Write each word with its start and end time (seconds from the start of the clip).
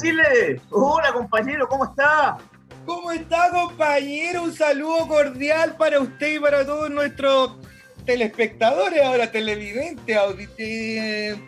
Chile, 0.00 0.60
hola 0.70 1.12
compañero, 1.12 1.68
¿cómo 1.68 1.84
está? 1.84 2.38
¿Cómo 2.86 3.10
está, 3.12 3.50
compañero? 3.50 4.42
Un 4.44 4.52
saludo 4.54 5.06
cordial 5.06 5.76
para 5.76 6.00
usted 6.00 6.36
y 6.36 6.38
para 6.38 6.64
todos 6.64 6.90
nuestros 6.90 7.56
telespectadores, 8.06 9.04
ahora 9.04 9.30
televidentes, 9.30 10.16
audite- 10.16 11.38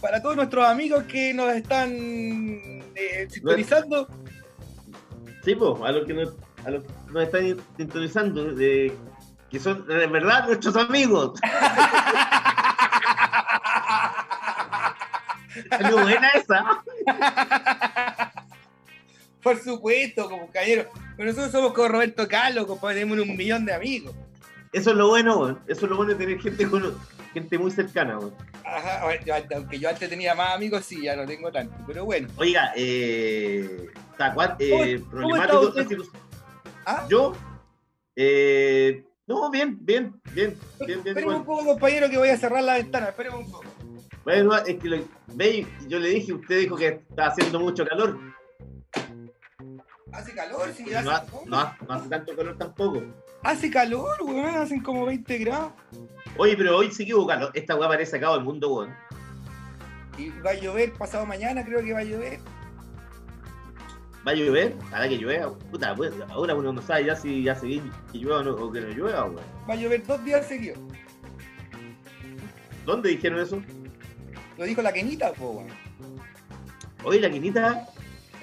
para 0.00 0.22
todos 0.22 0.36
nuestros 0.36 0.64
amigos 0.64 1.04
que 1.04 1.34
nos 1.34 1.52
están 1.52 1.90
eh, 1.92 3.26
sintonizando. 3.28 4.08
Sí, 5.44 5.54
pues, 5.54 5.72
a 5.84 5.92
los 5.92 6.06
que 6.06 6.14
nos, 6.14 6.34
a 6.64 6.70
los 6.70 6.82
que 6.84 6.88
nos 7.12 7.22
están 7.24 7.56
sintonizando, 7.76 8.54
de, 8.54 8.96
que 9.50 9.60
son 9.60 9.86
de 9.86 10.06
verdad 10.06 10.46
nuestros 10.46 10.74
amigos. 10.76 11.38
Muy 15.82 16.02
buena 16.02 16.28
esa. 16.30 16.82
Por 19.42 19.58
supuesto, 19.58 20.28
compañero. 20.28 20.86
Pero 21.16 21.30
nosotros 21.30 21.52
somos 21.52 21.72
como 21.72 21.88
Roberto 21.88 22.28
Carlos, 22.28 22.66
compadre, 22.66 23.00
tenemos 23.00 23.26
un 23.26 23.36
millón 23.36 23.64
de 23.64 23.72
amigos. 23.74 24.14
Eso 24.72 24.90
es 24.90 24.96
lo 24.96 25.08
bueno. 25.08 25.58
Eso 25.66 25.86
es 25.86 25.90
lo 25.90 25.96
bueno 25.96 26.12
de 26.12 26.18
tener 26.18 26.40
gente 26.40 26.68
con 26.68 26.94
gente 27.32 27.58
muy 27.58 27.70
cercana. 27.70 28.18
Ajá, 28.64 29.02
aunque 29.54 29.78
yo 29.78 29.88
antes 29.88 30.08
tenía 30.08 30.34
más 30.34 30.54
amigos, 30.54 30.84
sí, 30.84 31.02
ya 31.02 31.16
no 31.16 31.26
tengo 31.26 31.50
tanto. 31.50 31.74
Pero 31.86 32.04
bueno. 32.04 32.28
Oiga, 32.36 32.72
eh, 32.76 33.88
eh, 33.88 33.90
¿Cómo- 34.16 34.34
cómo 34.34 35.10
problemático 35.10 35.72
¿Ah? 36.86 37.06
Yo, 37.08 37.32
eh, 38.16 39.04
no, 39.26 39.50
bien, 39.50 39.78
bien, 39.80 40.20
bien, 40.32 40.56
bien, 40.78 41.02
bien. 41.02 41.06
Esperemos 41.06 41.34
un 41.36 41.44
poco, 41.44 41.64
compañero, 41.64 42.10
que 42.10 42.18
voy 42.18 42.28
a 42.28 42.36
cerrar 42.36 42.62
la 42.62 42.74
ventana. 42.74 43.08
Esperemos 43.08 43.44
un 43.44 43.50
poco. 43.50 43.64
Bueno, 44.24 44.54
es 44.56 44.78
que 44.78 44.88
lo, 44.88 44.98
ve, 45.34 45.66
yo 45.88 45.98
le 45.98 46.08
dije, 46.10 46.32
usted 46.32 46.60
dijo 46.60 46.76
que 46.76 46.88
está 47.08 47.26
haciendo 47.28 47.58
mucho 47.60 47.86
calor. 47.86 48.18
Hace 50.12 50.34
calor, 50.34 50.68
sí, 50.76 50.84
no, 50.92 51.00
no 51.46 51.56
ha- 51.58 51.76
no 51.86 51.94
hace 51.94 52.08
tanto 52.08 52.34
calor 52.36 52.56
tampoco. 52.58 53.02
hace 53.44 53.70
calor, 53.70 54.20
weón, 54.22 54.56
hacen 54.56 54.82
como 54.82 55.06
20 55.06 55.38
grados. 55.38 55.72
Oye, 56.36 56.56
pero 56.56 56.76
hoy 56.76 56.90
sí 56.90 57.06
que 57.06 57.14
hubo 57.14 57.26
calor. 57.28 57.50
Esta 57.54 57.76
weá 57.76 57.88
parece 57.88 58.16
acabado 58.16 58.36
del 58.38 58.44
mundo, 58.44 58.72
weón. 58.74 58.94
Y 60.18 60.28
va 60.40 60.50
a 60.50 60.54
llover 60.54 60.92
pasado 60.94 61.24
mañana, 61.24 61.64
creo 61.64 61.82
que 61.82 61.92
va 61.92 62.00
a 62.00 62.04
llover. 62.04 62.40
¿Va 64.26 64.32
a 64.32 64.34
llover? 64.34 64.74
Para 64.90 65.08
que 65.08 65.16
llueva. 65.16 65.56
Puta, 65.70 65.94
pues, 65.94 66.12
ahora 66.28 66.54
uno 66.54 66.72
no 66.74 66.82
sabe 66.82 67.06
ya 67.06 67.16
si 67.16 67.42
ya 67.42 67.54
se 67.54 67.66
que 67.68 67.80
llueva 68.18 68.40
o, 68.40 68.42
no- 68.42 68.54
o 68.56 68.70
que 68.72 68.80
no 68.82 68.88
llueva, 68.88 69.24
weón. 69.24 69.44
Va 69.68 69.74
a 69.74 69.76
llover 69.76 70.04
dos 70.06 70.22
días 70.24 70.46
seguidos. 70.46 70.78
¿Dónde 72.84 73.10
dijeron 73.10 73.40
eso? 73.40 73.62
Lo 74.60 74.66
dijo 74.66 74.82
la 74.82 74.92
Kenita, 74.92 75.32
po, 75.32 75.52
weón. 75.52 75.68
Oye, 77.04 77.18
la 77.18 77.30
quinita, 77.30 77.88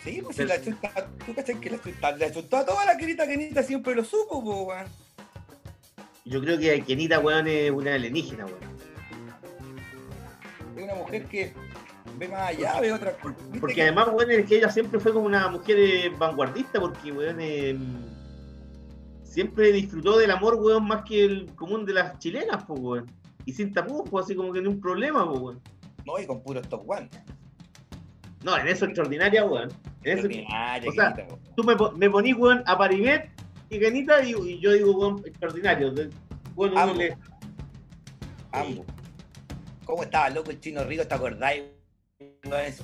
Sí, 0.03 0.19
pues 0.23 0.35
si 0.35 0.45
la 0.45 0.59
chunta, 0.59 0.91
tú 1.23 1.35
que 1.61 1.69
la 1.69 1.79
chunta, 1.79 2.11
la 2.17 2.31
chunta 2.31 2.59
a 2.61 2.65
toda 2.65 2.85
la 2.85 2.97
Kenita, 2.97 3.27
Kenita 3.27 3.61
siempre 3.61 3.93
lo 3.93 4.03
supo, 4.03 4.43
po, 4.43 4.63
weón. 4.63 4.87
yo 6.25 6.41
creo 6.41 6.57
que 6.57 6.81
Kenita, 6.81 7.19
weón, 7.19 7.45
es 7.47 7.69
una 7.69 7.93
alienígena, 7.93 8.45
weón. 8.47 8.57
Es 10.75 10.83
una 10.85 10.95
mujer 10.95 11.25
que 11.27 11.53
ve 12.17 12.27
más 12.29 12.49
allá, 12.49 12.79
ve 12.81 12.93
otra 12.93 13.11
cosa. 13.11 13.35
¿Viste 13.43 13.59
Porque 13.59 13.75
que- 13.75 13.81
además, 13.83 14.07
weón, 14.11 14.31
es 14.31 14.47
que 14.47 14.57
ella 14.57 14.71
siempre 14.71 14.99
fue 14.99 15.13
como 15.13 15.27
una 15.27 15.47
mujer 15.49 15.77
eh, 15.77 16.11
vanguardista, 16.17 16.79
porque, 16.79 17.11
weón, 17.11 17.37
eh, 17.39 17.77
siempre 19.23 19.71
disfrutó 19.71 20.17
del 20.17 20.31
amor, 20.31 20.55
weón, 20.55 20.87
más 20.87 21.03
que 21.07 21.23
el 21.25 21.53
común 21.53 21.85
de 21.85 21.93
las 21.93 22.17
chilenas, 22.17 22.63
pues, 22.67 22.79
weón. 22.81 23.05
Y 23.45 23.53
sin 23.53 23.71
tapujos, 23.71 24.25
así 24.25 24.33
como 24.35 24.51
que 24.51 24.61
ni 24.61 24.67
un 24.67 24.81
problema, 24.81 25.29
pues, 25.29 25.39
weón. 25.41 25.61
No, 26.07 26.17
y 26.19 26.25
con 26.25 26.41
puros 26.41 26.67
top 26.69 26.89
one. 26.89 27.09
No, 28.43 28.57
en 28.57 28.67
eso 28.67 28.85
extraordinaria, 28.85 29.43
weón. 29.45 29.69
En 30.03 30.17
eso, 30.19 30.27
Extraordinaria, 30.27 30.89
o 30.89 30.93
sea, 30.93 31.13
Kenita, 31.13 31.35
po. 31.35 31.39
tú 31.55 31.63
me, 31.63 31.75
me 31.97 32.09
ponís, 32.09 32.35
weón, 32.35 32.63
a 32.65 32.77
Paribet 32.77 33.29
y 33.69 33.77
Kenita 33.79 34.23
y, 34.23 34.31
y 34.33 34.59
yo 34.59 34.71
digo, 34.71 34.91
weón, 34.97 35.21
extraordinario. 35.25 35.93
Bueno, 36.55 36.79
Ambos. 36.79 36.97
le- 36.97 37.17
Ambos. 38.53 38.85
¿Cómo 39.85 40.03
estaba 40.03 40.29
loco 40.29 40.51
el 40.51 40.59
chino 40.61 40.83
rico? 40.85 41.05
¿Te 41.05 41.13
acordáis? 41.13 41.63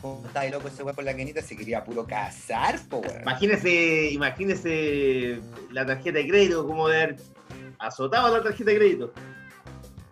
¿Cómo 0.01 0.21
estaba 0.27 0.45
loco 0.49 0.67
ese 0.67 0.83
weón 0.83 0.95
con 0.95 1.05
la 1.05 1.15
Kenita? 1.15 1.41
Se 1.41 1.55
quería 1.55 1.83
puro 1.83 2.05
casar, 2.05 2.77
po, 2.89 2.97
weón. 2.97 3.21
Imagínese, 3.21 4.09
imagínese 4.11 5.39
la 5.71 5.85
tarjeta 5.85 6.17
de 6.19 6.27
crédito, 6.27 6.67
como 6.67 6.89
de 6.89 6.95
haber 7.03 7.15
azotado 7.79 8.35
la 8.37 8.43
tarjeta 8.43 8.71
de 8.71 8.77
crédito. 8.77 9.13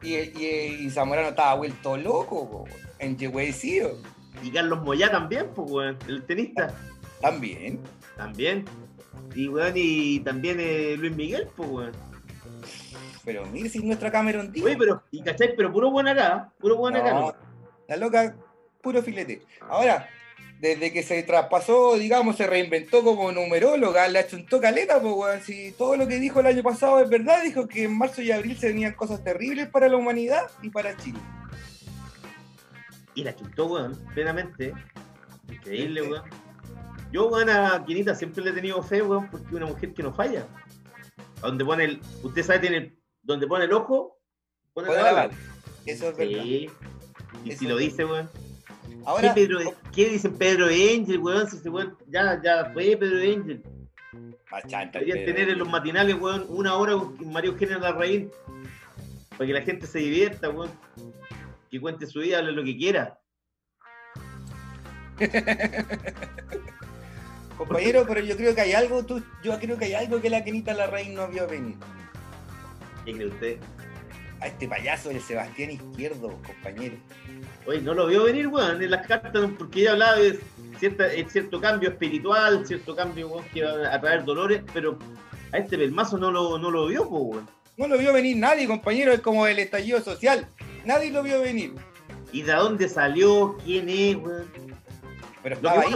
Y, 0.03 0.15
y, 0.15 0.77
y 0.85 0.89
Zamorano 0.89 1.29
estaba 1.29 1.55
vuelto 1.55 1.97
loco, 1.97 2.49
po, 2.49 2.57
weón. 2.63 2.90
Enyehuecido. 3.01 3.97
Y 4.41 4.51
Carlos 4.51 4.81
Moyá 4.81 5.11
también, 5.11 5.47
pues, 5.53 5.69
weón, 5.69 5.97
el 6.07 6.23
tenista, 6.23 6.73
También. 7.21 7.79
también. 8.15 8.65
Y, 9.35 9.47
weón, 9.49 9.73
y 9.75 10.19
también 10.21 10.57
eh, 10.59 10.95
Luis 10.97 11.15
Miguel, 11.15 11.47
pues, 11.55 11.69
weón. 11.69 11.91
Pero 13.23 13.45
mire 13.47 13.69
si 13.69 13.77
es 13.79 13.83
nuestra 13.83 14.11
Cameron 14.11 14.51
Díaz. 14.51 14.65
Oye, 14.65 14.77
pero, 14.77 15.03
y 15.11 15.21
cachai, 15.21 15.55
pero 15.55 15.71
puro 15.71 15.91
buen 15.91 16.07
acá, 16.07 16.51
puro 16.59 16.77
buen 16.77 16.95
acá. 16.95 17.13
No, 17.13 17.35
la 17.87 17.97
loca, 17.97 18.35
puro 18.81 19.03
filete. 19.03 19.43
Ahora, 19.69 20.09
desde 20.59 20.91
que 20.91 21.03
se 21.03 21.21
traspasó, 21.23 21.95
digamos, 21.97 22.37
se 22.37 22.47
reinventó 22.47 23.03
como 23.03 23.31
numeróloga, 23.31 24.07
le 24.07 24.19
achuntó 24.19 24.59
caleta, 24.59 24.99
pues, 24.99 25.13
weón. 25.13 25.41
Si 25.41 25.71
todo 25.73 25.97
lo 25.97 26.07
que 26.07 26.19
dijo 26.19 26.39
el 26.39 26.47
año 26.47 26.63
pasado 26.63 26.99
es 26.99 27.09
verdad, 27.09 27.43
dijo 27.43 27.67
que 27.67 27.83
en 27.83 27.97
marzo 27.97 28.21
y 28.23 28.31
abril 28.31 28.57
se 28.57 28.69
venían 28.69 28.93
cosas 28.93 29.23
terribles 29.23 29.67
para 29.67 29.87
la 29.87 29.97
humanidad 29.97 30.49
y 30.63 30.69
para 30.69 30.97
Chile. 30.97 31.19
Y 33.15 33.23
la 33.23 33.35
chutó, 33.35 33.65
weón, 33.65 33.97
plenamente. 34.13 34.73
Increíble, 35.49 36.01
weón. 36.03 36.23
Yo, 37.11 37.27
weón, 37.27 37.49
a 37.49 37.83
Quinita 37.85 38.15
siempre 38.15 38.43
le 38.43 38.51
he 38.51 38.53
tenido 38.53 38.81
fe, 38.81 39.01
weón, 39.01 39.29
porque 39.29 39.47
es 39.47 39.53
una 39.53 39.65
mujer 39.65 39.93
que 39.93 40.03
no 40.03 40.13
falla. 40.13 40.47
A 41.41 41.47
donde 41.47 41.65
pone 41.65 41.83
el. 41.85 42.01
Usted 42.23 42.43
sabe, 42.43 42.59
tiene 42.59 42.95
donde 43.23 43.47
pone 43.47 43.65
el 43.65 43.73
ojo, 43.73 44.17
pone 44.73 44.87
Pone 44.87 44.99
la 44.99 45.05
la 45.05 45.13
bala. 45.13 45.33
Eso 45.85 46.09
es 46.09 46.17
verdad. 46.17 46.43
Sí. 46.43 46.69
Y 47.43 47.49
Eso 47.49 47.59
si 47.59 47.67
lo 47.67 47.77
dice, 47.77 48.05
weón. 48.05 48.29
Ahora, 49.05 49.33
¿Qué, 49.33 49.47
Pedro, 49.47 49.59
¿Qué 49.91 50.09
dicen 50.09 50.37
Pedro 50.37 50.67
Angel, 50.67 51.19
weón? 51.19 51.49
Si 51.49 51.57
ese 51.57 51.69
weón 51.69 51.97
ya, 52.07 52.39
ya 52.41 52.71
fue 52.73 52.95
Pedro 52.95 53.17
Angel. 53.17 53.63
machanta, 54.51 54.99
el 54.99 55.05
Deberían 55.05 55.25
tener 55.25 55.49
en 55.49 55.59
los 55.59 55.69
matinales, 55.69 56.15
weón, 56.19 56.45
una 56.49 56.75
hora 56.75 56.93
con 56.93 57.31
María 57.31 57.51
Eugenia 57.51 57.77
Larraín. 57.77 58.31
Para 59.31 59.47
que 59.47 59.53
la 59.53 59.61
gente 59.61 59.87
se 59.87 59.99
divierta, 59.99 60.49
weón. 60.49 60.69
Que 61.71 61.79
cuente 61.79 62.05
su 62.05 62.19
vida, 62.19 62.39
hable 62.39 62.51
lo 62.51 62.65
que 62.65 62.77
quiera. 62.77 63.17
Compañero, 67.57 68.03
pero 68.05 68.19
yo 68.19 68.35
creo 68.35 68.53
que 68.53 68.61
hay 68.61 68.73
algo, 68.73 69.05
tú, 69.05 69.23
yo 69.41 69.57
creo 69.57 69.77
que 69.77 69.85
hay 69.85 69.93
algo 69.93 70.19
que 70.19 70.29
la 70.29 70.43
Kenita 70.43 70.73
Larraín 70.73 71.13
no 71.13 71.29
vio 71.29 71.47
venir. 71.47 71.77
¿Qué 73.05 73.13
cree 73.13 73.27
usted? 73.27 73.57
A 74.41 74.47
este 74.47 74.67
payaso, 74.67 75.11
el 75.11 75.21
Sebastián 75.21 75.71
Izquierdo, 75.71 76.37
compañero. 76.45 76.97
Oye, 77.65 77.79
no 77.81 77.93
lo 77.93 78.07
vio 78.07 78.23
venir, 78.23 78.47
weón, 78.47 78.81
en 78.81 78.91
las 78.91 79.07
cartas, 79.07 79.49
porque 79.57 79.81
ella 79.81 79.91
hablaba 79.91 80.17
de 80.17 80.39
cierta, 80.77 81.05
de 81.05 81.25
cierto 81.29 81.61
cambio 81.61 81.89
espiritual, 81.89 82.67
cierto 82.67 82.95
cambio, 82.95 83.29
weón, 83.29 83.45
que 83.53 83.63
va 83.63 83.93
a 83.93 84.01
traer 84.01 84.25
dolores, 84.25 84.61
pero 84.73 84.99
a 85.53 85.59
este 85.59 85.77
pelmazo 85.77 86.17
no 86.17 86.31
lo, 86.31 86.57
no 86.57 86.69
lo 86.69 86.87
vio, 86.87 87.07
pues, 87.07 87.23
weón. 87.23 87.49
No 87.77 87.87
lo 87.87 87.97
vio 87.97 88.11
venir 88.11 88.35
nadie, 88.35 88.67
compañero, 88.67 89.13
es 89.13 89.21
como 89.21 89.47
el 89.47 89.59
estallido 89.59 90.01
social. 90.01 90.49
Nadie 90.85 91.11
lo 91.11 91.23
vio 91.23 91.41
venir. 91.41 91.73
¿Y 92.31 92.43
de 92.43 92.53
dónde 92.53 92.87
salió? 92.87 93.57
¿Quién 93.63 93.89
es? 93.89 94.17
Pero 95.43 95.55
estaba 95.55 95.81
ahí. 95.81 95.93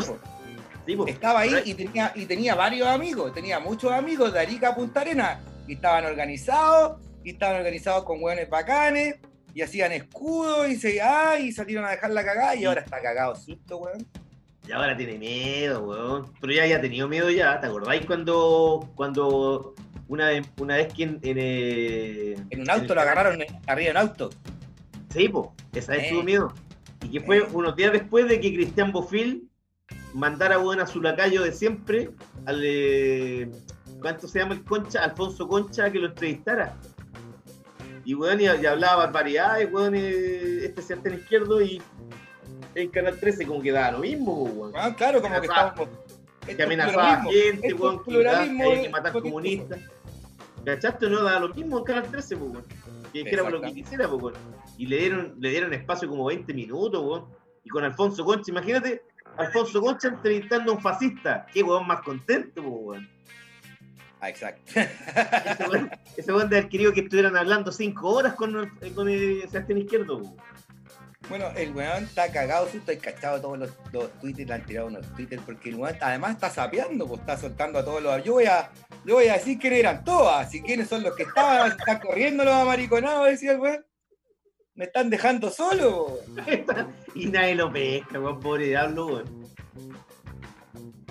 Sí, 0.86 0.98
estaba 1.08 1.40
ahí 1.40 1.54
y 1.66 1.74
tenía, 1.74 2.12
y 2.14 2.26
tenía 2.26 2.54
varios 2.54 2.88
amigos, 2.88 3.34
tenía 3.34 3.60
muchos 3.60 3.92
amigos 3.92 4.32
de 4.34 4.40
Arica 4.40 4.70
a 4.70 4.76
Punta 4.76 5.02
Arenas. 5.02 5.40
Y 5.68 5.74
estaban 5.74 6.06
organizados, 6.06 7.02
y 7.24 7.32
estaban 7.32 7.58
organizados 7.58 8.04
con 8.04 8.22
hueones 8.22 8.48
bacanes, 8.50 9.16
y 9.56 9.62
hacían 9.62 9.94
escudo 9.94 10.68
y 10.68 10.76
se 10.76 11.02
ah, 11.02 11.40
y 11.40 11.52
salieron 11.52 11.86
a 11.86 11.92
dejar 11.92 12.12
la 12.12 12.26
cagada 12.26 12.56
y 12.56 12.66
ahora 12.66 12.82
está 12.82 13.02
cagado 13.02 13.36
susto, 13.36 13.78
weón. 13.78 14.06
Y 14.68 14.72
ahora 14.72 14.98
tiene 14.98 15.18
miedo, 15.18 15.82
weón. 15.82 16.32
Pero 16.42 16.54
ya 16.54 16.64
había 16.64 16.82
tenido 16.82 17.08
miedo 17.08 17.30
ya. 17.30 17.60
¿Te 17.62 17.68
acordáis 17.68 18.06
cuando, 18.06 18.92
cuando 18.96 19.74
una 20.08 20.28
vez, 20.28 20.46
una 20.60 20.76
vez 20.76 20.94
que 20.94 21.04
en, 21.04 21.20
en, 21.24 21.38
eh, 21.40 22.36
En 22.50 22.62
un 22.62 22.70
auto 22.70 22.94
lo 22.94 23.02
agarraron 23.02 23.44
arriba 23.66 23.86
de 23.86 23.92
un 23.92 23.98
auto. 23.98 24.30
Sí, 25.16 25.30
po, 25.30 25.56
esa 25.74 25.94
vez 25.94 26.04
Eh. 26.04 26.10
tuvo 26.12 26.24
miedo. 26.24 26.54
Y 27.02 27.10
que 27.10 27.22
fue 27.22 27.42
unos 27.42 27.76
días 27.76 27.94
después 27.94 28.28
de 28.28 28.40
que 28.40 28.54
Cristian 28.54 28.92
Bofil 28.92 29.50
mandara 30.14 30.60
weón, 30.60 30.80
a 30.80 30.88
su 30.88 31.02
lacayo 31.02 31.42
de 31.44 31.52
siempre, 31.52 32.10
al 32.46 32.62
eh, 32.64 33.50
¿cuánto 34.02 34.28
se 34.28 34.40
llama 34.40 34.56
el 34.56 34.64
Concha? 34.64 35.04
Alfonso 35.04 35.48
Concha, 35.48 35.92
que 35.92 36.00
lo 36.00 36.08
entrevistara. 36.08 36.76
Y 38.04 38.14
weón, 38.14 38.42
y, 38.42 38.44
y 38.44 38.66
hablaba 38.66 39.06
barbaridades, 39.06 39.72
weón, 39.72 39.94
eh, 39.96 40.66
este 40.66 40.82
Sebastián 40.82 41.16
izquierdo 41.16 41.62
y 41.62 41.82
en 42.76 42.90
Canal 42.90 43.18
13 43.20 43.46
como 43.46 43.62
que 43.62 43.72
daba 43.72 43.92
lo 43.92 44.00
mismo, 44.00 44.44
weón. 44.44 44.74
Ah, 44.76 44.94
claro, 44.96 45.22
como 45.22 45.40
que 45.40 45.48
estábamos. 45.48 45.90
que 46.46 46.62
amenazaba 46.64 47.24
gente, 47.24 47.68
esto 47.68 47.82
weón, 47.84 47.96
es 47.96 48.02
que, 48.06 48.20
que 48.58 48.64
hay 48.64 48.82
que 48.84 48.90
matar 48.90 49.14
comunistas. 49.14 49.80
¿Cachaste 50.66 51.06
o 51.06 51.10
no? 51.10 51.24
Daba 51.24 51.40
lo 51.42 51.54
mismo 51.54 51.78
en 51.80 51.84
Canal 51.84 52.04
13, 52.10 52.38
pues, 52.38 52.52
weón. 52.52 52.66
Que 53.24 53.24
dijera 53.30 53.50
lo 53.50 53.62
que 53.62 53.74
quisiera, 53.84 54.08
weón. 54.08 54.34
Y 54.78 54.86
le 54.88 54.98
dieron, 54.98 55.36
le 55.40 55.50
dieron 55.50 55.74
espacio 55.74 56.08
como 56.10 56.26
20 56.26 56.54
minutos, 56.54 57.02
weón. 57.04 57.26
Y 57.64 57.70
con 57.70 57.84
Alfonso 57.84 58.24
Concha, 58.26 58.52
imagínate, 58.52 59.02
Alfonso 59.38 59.82
Concha 59.82 60.10
entrevistando 60.10 60.72
a 60.72 60.76
un 60.76 60.82
fascista. 60.82 61.46
Qué 61.54 61.64
weón 61.64 61.88
más 61.88 62.02
contento, 62.02 62.62
weón. 62.62 63.10
Ah, 64.22 64.30
exacto. 64.30 64.72
Ese 66.18 66.32
weón, 66.34 66.50
de 66.50 66.58
haber 66.58 66.70
querido 66.70 66.94
que 66.94 67.02
estuvieran 67.02 67.36
hablando 67.38 67.72
5 67.72 68.08
horas 68.10 68.34
con, 68.36 68.56
el- 68.82 68.94
con 68.94 69.08
el 69.10 69.42
Sebastián 69.50 69.80
Izquierdo. 69.80 70.22
Bueno, 71.30 71.48
el 71.56 71.74
weón 71.75 72.04
está 72.04 72.31
cagado, 72.31 72.68
susto, 72.69 72.92
hay 72.92 72.98
cachado 72.98 73.42
todos 73.42 73.57
los, 73.57 73.72
los 73.92 74.12
twitters, 74.19 74.48
le 74.48 74.54
han 74.54 74.66
tirado 74.66 74.88
unos 74.88 75.06
twitters, 75.16 75.42
porque 75.44 75.69
el 75.69 75.75
weón 75.75 75.95
además 76.00 76.31
está 76.36 76.50
sapeando, 76.51 77.07
pues 77.07 77.19
está 77.22 77.36
soltando 77.36 77.80
a 77.80 77.86
todos 77.86 78.01
los. 78.04 78.24
Yo 78.24 78.33
voy 78.33 78.45
a, 78.45 78.69
yo 79.06 79.16
voy 79.16 79.27
a 79.27 79.33
decir 79.33 79.57
quiénes 79.57 79.80
eran 79.80 80.04
todas, 80.04 80.54
y 80.54 80.62
quiénes 80.62 80.88
son 80.88 81.01
los 81.01 81.16
que 81.16 81.24
estaban, 81.24 81.72
están 81.72 82.00
corriendo 82.00 82.44
los 82.44 82.54
amariconados, 82.54 83.27
decía 83.27 83.54
el 83.54 83.60
weón. 83.60 83.86
Me 84.75 84.86
están 84.86 85.10
dejando 85.10 85.50
solo, 85.50 86.19
y 87.16 87.25
nadie 87.27 87.56
lo 87.56 87.72
pesca, 87.74 88.19
weón, 88.19 88.39
pobre 88.39 88.66
diablo, 88.68 89.07
weón. 89.07 89.45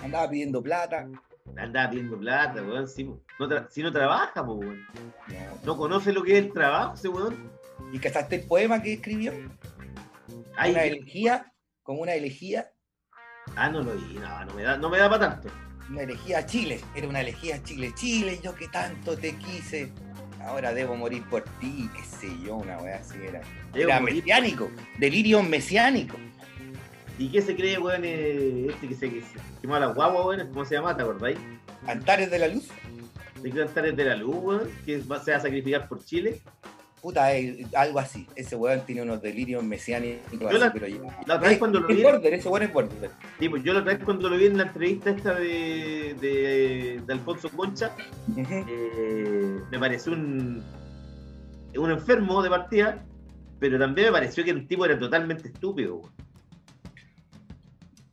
Andaba 0.01 0.29
pidiendo 0.29 0.61
plata. 0.63 1.07
Andaba 1.57 1.89
pidiendo 1.89 2.17
plata, 2.17 2.61
weón. 2.61 2.87
Si 2.87 3.03
no, 3.03 3.19
tra- 3.39 3.67
si 3.69 3.81
no 3.83 3.91
trabaja, 3.91 4.45
pues, 4.45 4.59
weón. 4.59 4.87
No. 5.27 5.59
No 5.65 5.77
conoce 5.77 6.13
lo 6.13 6.23
que 6.23 6.37
es 6.37 6.45
el 6.45 6.53
trabajo, 6.53 6.93
ese 6.93 7.09
weón. 7.09 7.51
¿Y 7.91 7.99
cachaste 7.99 8.37
el 8.37 8.43
poema 8.47 8.81
que 8.81 8.93
escribió? 8.93 9.33
Ay, 10.57 10.71
una 10.71 10.81
qué- 10.81 10.87
elegía, 10.87 11.53
como 11.83 12.01
una 12.01 12.13
elegía, 12.13 12.71
Ah, 13.55 13.69
no 13.69 13.81
lo 13.83 13.93
vi, 13.95 14.15
no, 14.15 14.45
no 14.45 14.53
me 14.55 14.63
da, 14.63 14.75
no 14.77 14.89
me 14.89 14.97
da 14.97 15.07
para 15.09 15.29
tanto. 15.29 15.49
una 15.89 16.01
elegía 16.01 16.39
a 16.39 16.45
Chile. 16.47 16.81
Era 16.95 17.07
una 17.07 17.21
elegía 17.21 17.55
a 17.57 17.63
Chile. 17.63 17.91
Chile, 17.95 18.39
yo 18.43 18.55
que 18.55 18.67
tanto 18.69 19.15
te 19.15 19.35
quise. 19.37 19.91
Ahora 20.43 20.73
debo 20.73 20.95
morir 20.95 21.23
por 21.29 21.43
ti, 21.59 21.87
qué 21.95 22.03
sé 22.03 22.29
yo, 22.43 22.55
una 22.55 22.77
weá 22.79 22.97
así 22.97 23.17
era. 23.23 23.41
Debo 23.71 23.89
Era 23.89 23.99
morir. 23.99 24.15
mesiánico, 24.17 24.71
delirio 24.97 25.43
mesiánico. 25.43 26.17
¿Y 27.19 27.29
qué 27.31 27.41
se 27.41 27.55
cree, 27.55 27.77
weón, 27.77 28.01
eh, 28.03 28.67
este 28.69 28.87
que 28.89 28.95
se, 28.95 29.09
que 29.11 29.21
se 29.21 29.39
quemó 29.61 29.75
a 29.75 29.79
la 29.79 29.87
guagua, 29.87 30.25
weón? 30.25 30.47
¿Cómo 30.49 30.65
se 30.65 30.75
llama? 30.75 30.95
¿Te 30.97 31.03
acordáis? 31.03 31.37
Antares 31.87 32.29
de 32.31 32.39
la 32.39 32.47
Luz, 32.47 32.67
Se 33.41 33.49
cree 33.51 33.63
Antares 33.63 33.95
de 33.95 34.05
la 34.05 34.15
Luz, 34.15 34.35
weón, 34.37 34.71
que 34.85 35.01
se 35.01 35.07
va 35.07 35.17
a 35.17 35.39
sacrificar 35.39 35.87
por 35.87 36.03
Chile. 36.03 36.41
Puta, 37.05 37.35
eh, 37.37 37.67
algo 37.75 37.99
así. 37.99 38.25
Ese 38.35 38.55
weón 38.55 38.83
tiene 38.83 39.03
unos 39.03 39.21
delirios 39.21 39.63
mesiánicos, 39.63 40.39
Yo 40.39 40.49
así, 40.49 40.57
la- 40.57 40.73
pero 40.73 40.87
ya. 40.87 40.97
la 41.27 41.35
otra 41.35 41.49
vez 41.49 41.59
cuando 41.59 41.79
lo 41.79 41.87
vi- 41.87 42.01
border, 42.01 42.33
ese 42.33 42.49
weón 42.49 42.63
es 42.63 42.73
border. 42.73 43.11
Sí, 43.39 43.47
pues 43.47 43.63
yo 43.63 43.73
la 43.73 43.81
otra 43.81 43.93
vez 43.93 44.03
cuando 44.03 44.27
lo 44.27 44.35
vi 44.37 44.45
en 44.47 44.57
la 44.57 44.63
entrevista 44.63 45.11
esta 45.11 45.35
de, 45.35 46.15
de, 46.19 47.01
de 47.05 47.13
Alfonso 47.13 47.49
Concha, 47.49 47.91
eh, 48.35 49.59
me 49.69 49.77
pareció 49.77 50.13
un, 50.13 50.63
un 51.77 51.91
enfermo 51.91 52.41
de 52.41 52.49
partida, 52.49 53.05
pero 53.59 53.77
también 53.77 54.07
me 54.07 54.13
pareció 54.13 54.43
que 54.43 54.49
el 54.49 54.67
tipo 54.67 54.83
era 54.83 54.97
totalmente 54.97 55.49
estúpido, 55.49 55.97
weón. 55.97 56.11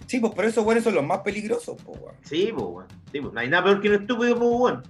Sí, 0.07 0.21
pues 0.21 0.35
por 0.35 0.45
eso 0.45 0.61
weones 0.63 0.85
son 0.85 0.95
los 0.97 1.07
más 1.07 1.21
peligrosos, 1.21 1.79
pues 1.83 1.99
weón. 1.99 2.15
Sí, 2.25 2.51
pues, 2.55 2.67
weón. 2.67 2.87
Sí, 3.11 3.21
pues, 3.23 3.33
no 3.33 3.41
hay 3.41 3.49
nada 3.49 3.65
peor 3.65 3.81
que 3.81 3.89
un 3.89 3.95
estúpido, 3.95 4.39
pues, 4.39 4.51
weón. 4.53 4.83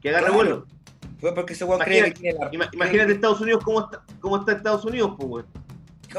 Que 0.00 0.10
agarre 0.10 0.26
Claro. 0.26 0.36
vuelo. 0.36 0.66
Fue 1.20 1.34
porque 1.34 1.52
ese 1.52 1.64
weón 1.64 1.80
Imagínate- 1.82 2.00
cree 2.00 2.14
que 2.14 2.20
tiene 2.20 2.38
la. 2.38 2.50
Ima- 2.50 2.70
Imagínate 2.72 3.12
Estados 3.12 3.40
Unidos 3.40 3.62
cómo 3.64 3.80
está, 3.84 4.02
cómo 4.20 4.36
está 4.38 4.52
Estados 4.52 4.84
Unidos, 4.84 5.14
pues, 5.18 5.28
weón. 5.28 5.46